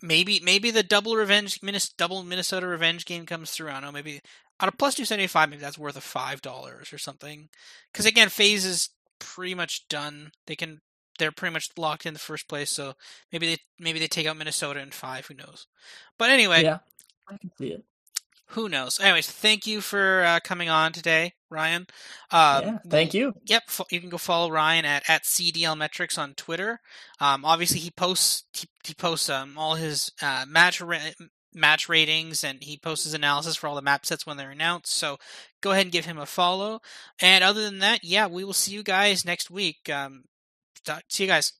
maybe 0.01 0.39
maybe 0.43 0.71
the 0.71 0.83
double 0.83 1.15
revenge 1.15 1.59
double 1.97 2.23
Minnesota 2.23 2.67
revenge 2.67 3.05
game 3.05 3.25
comes 3.25 3.51
through. 3.51 3.69
I 3.69 3.73
don't 3.73 3.83
know. 3.83 3.91
Maybe 3.91 4.21
on 4.59 4.69
a 4.69 4.71
plus 4.71 4.95
two 4.95 5.05
seventy 5.05 5.27
five, 5.27 5.49
maybe 5.49 5.61
that's 5.61 5.77
worth 5.77 5.97
a 5.97 6.01
five 6.01 6.41
dollars 6.41 6.93
or 6.93 6.97
something. 6.97 7.49
Because 7.91 8.05
again, 8.05 8.29
FaZe 8.29 8.65
is 8.65 8.89
pretty 9.19 9.55
much 9.55 9.87
done. 9.87 10.31
They 10.47 10.55
can 10.55 10.81
they're 11.17 11.31
pretty 11.31 11.53
much 11.53 11.69
locked 11.77 12.05
in 12.05 12.13
the 12.13 12.19
first 12.19 12.47
place. 12.47 12.71
So 12.71 12.93
maybe 13.31 13.47
they 13.47 13.57
maybe 13.77 13.99
they 13.99 14.07
take 14.07 14.27
out 14.27 14.37
Minnesota 14.37 14.79
in 14.79 14.91
five. 14.91 15.25
Who 15.27 15.35
knows? 15.35 15.67
But 16.17 16.29
anyway, 16.29 16.63
yeah, 16.63 16.79
I 17.27 17.37
can 17.37 17.51
see 17.57 17.67
it. 17.67 17.83
Who 18.53 18.67
knows? 18.67 18.99
Anyways, 18.99 19.29
thank 19.29 19.67
you 19.67 19.79
for 19.79 20.23
uh, 20.23 20.39
coming 20.43 20.69
on 20.69 20.91
today, 20.91 21.33
Ryan. 21.51 21.85
Um, 22.31 22.63
yeah, 22.63 22.77
thank 22.87 23.13
you. 23.13 23.33
Yep, 23.45 23.63
you 23.91 23.99
can 23.99 24.09
go 24.09 24.17
follow 24.17 24.49
Ryan 24.49 24.85
at, 24.85 25.07
at 25.07 25.23
CDL 25.23 25.77
Metrics 25.77 26.17
on 26.17 26.33
Twitter. 26.33 26.79
Um, 27.19 27.45
obviously, 27.45 27.79
he 27.79 27.91
posts 27.91 28.45
he, 28.53 28.67
he 28.83 28.93
posts 28.95 29.29
um, 29.29 29.55
all 29.57 29.75
his 29.75 30.11
uh, 30.21 30.45
match 30.47 30.81
ra- 30.81 31.11
match 31.53 31.89
ratings 31.89 32.43
and 32.43 32.63
he 32.63 32.77
posts 32.77 33.05
his 33.05 33.13
analysis 33.13 33.55
for 33.55 33.67
all 33.67 33.75
the 33.75 33.81
map 33.81 34.05
sets 34.05 34.25
when 34.25 34.37
they're 34.37 34.51
announced. 34.51 34.93
So 34.93 35.17
go 35.61 35.71
ahead 35.71 35.85
and 35.85 35.91
give 35.91 36.05
him 36.05 36.17
a 36.17 36.25
follow. 36.25 36.81
And 37.21 37.43
other 37.43 37.61
than 37.61 37.79
that, 37.79 38.03
yeah, 38.03 38.27
we 38.27 38.43
will 38.43 38.53
see 38.53 38.71
you 38.71 38.83
guys 38.83 39.25
next 39.25 39.49
week. 39.49 39.89
Um, 39.91 40.23
see 41.07 41.23
you 41.23 41.29
guys. 41.29 41.53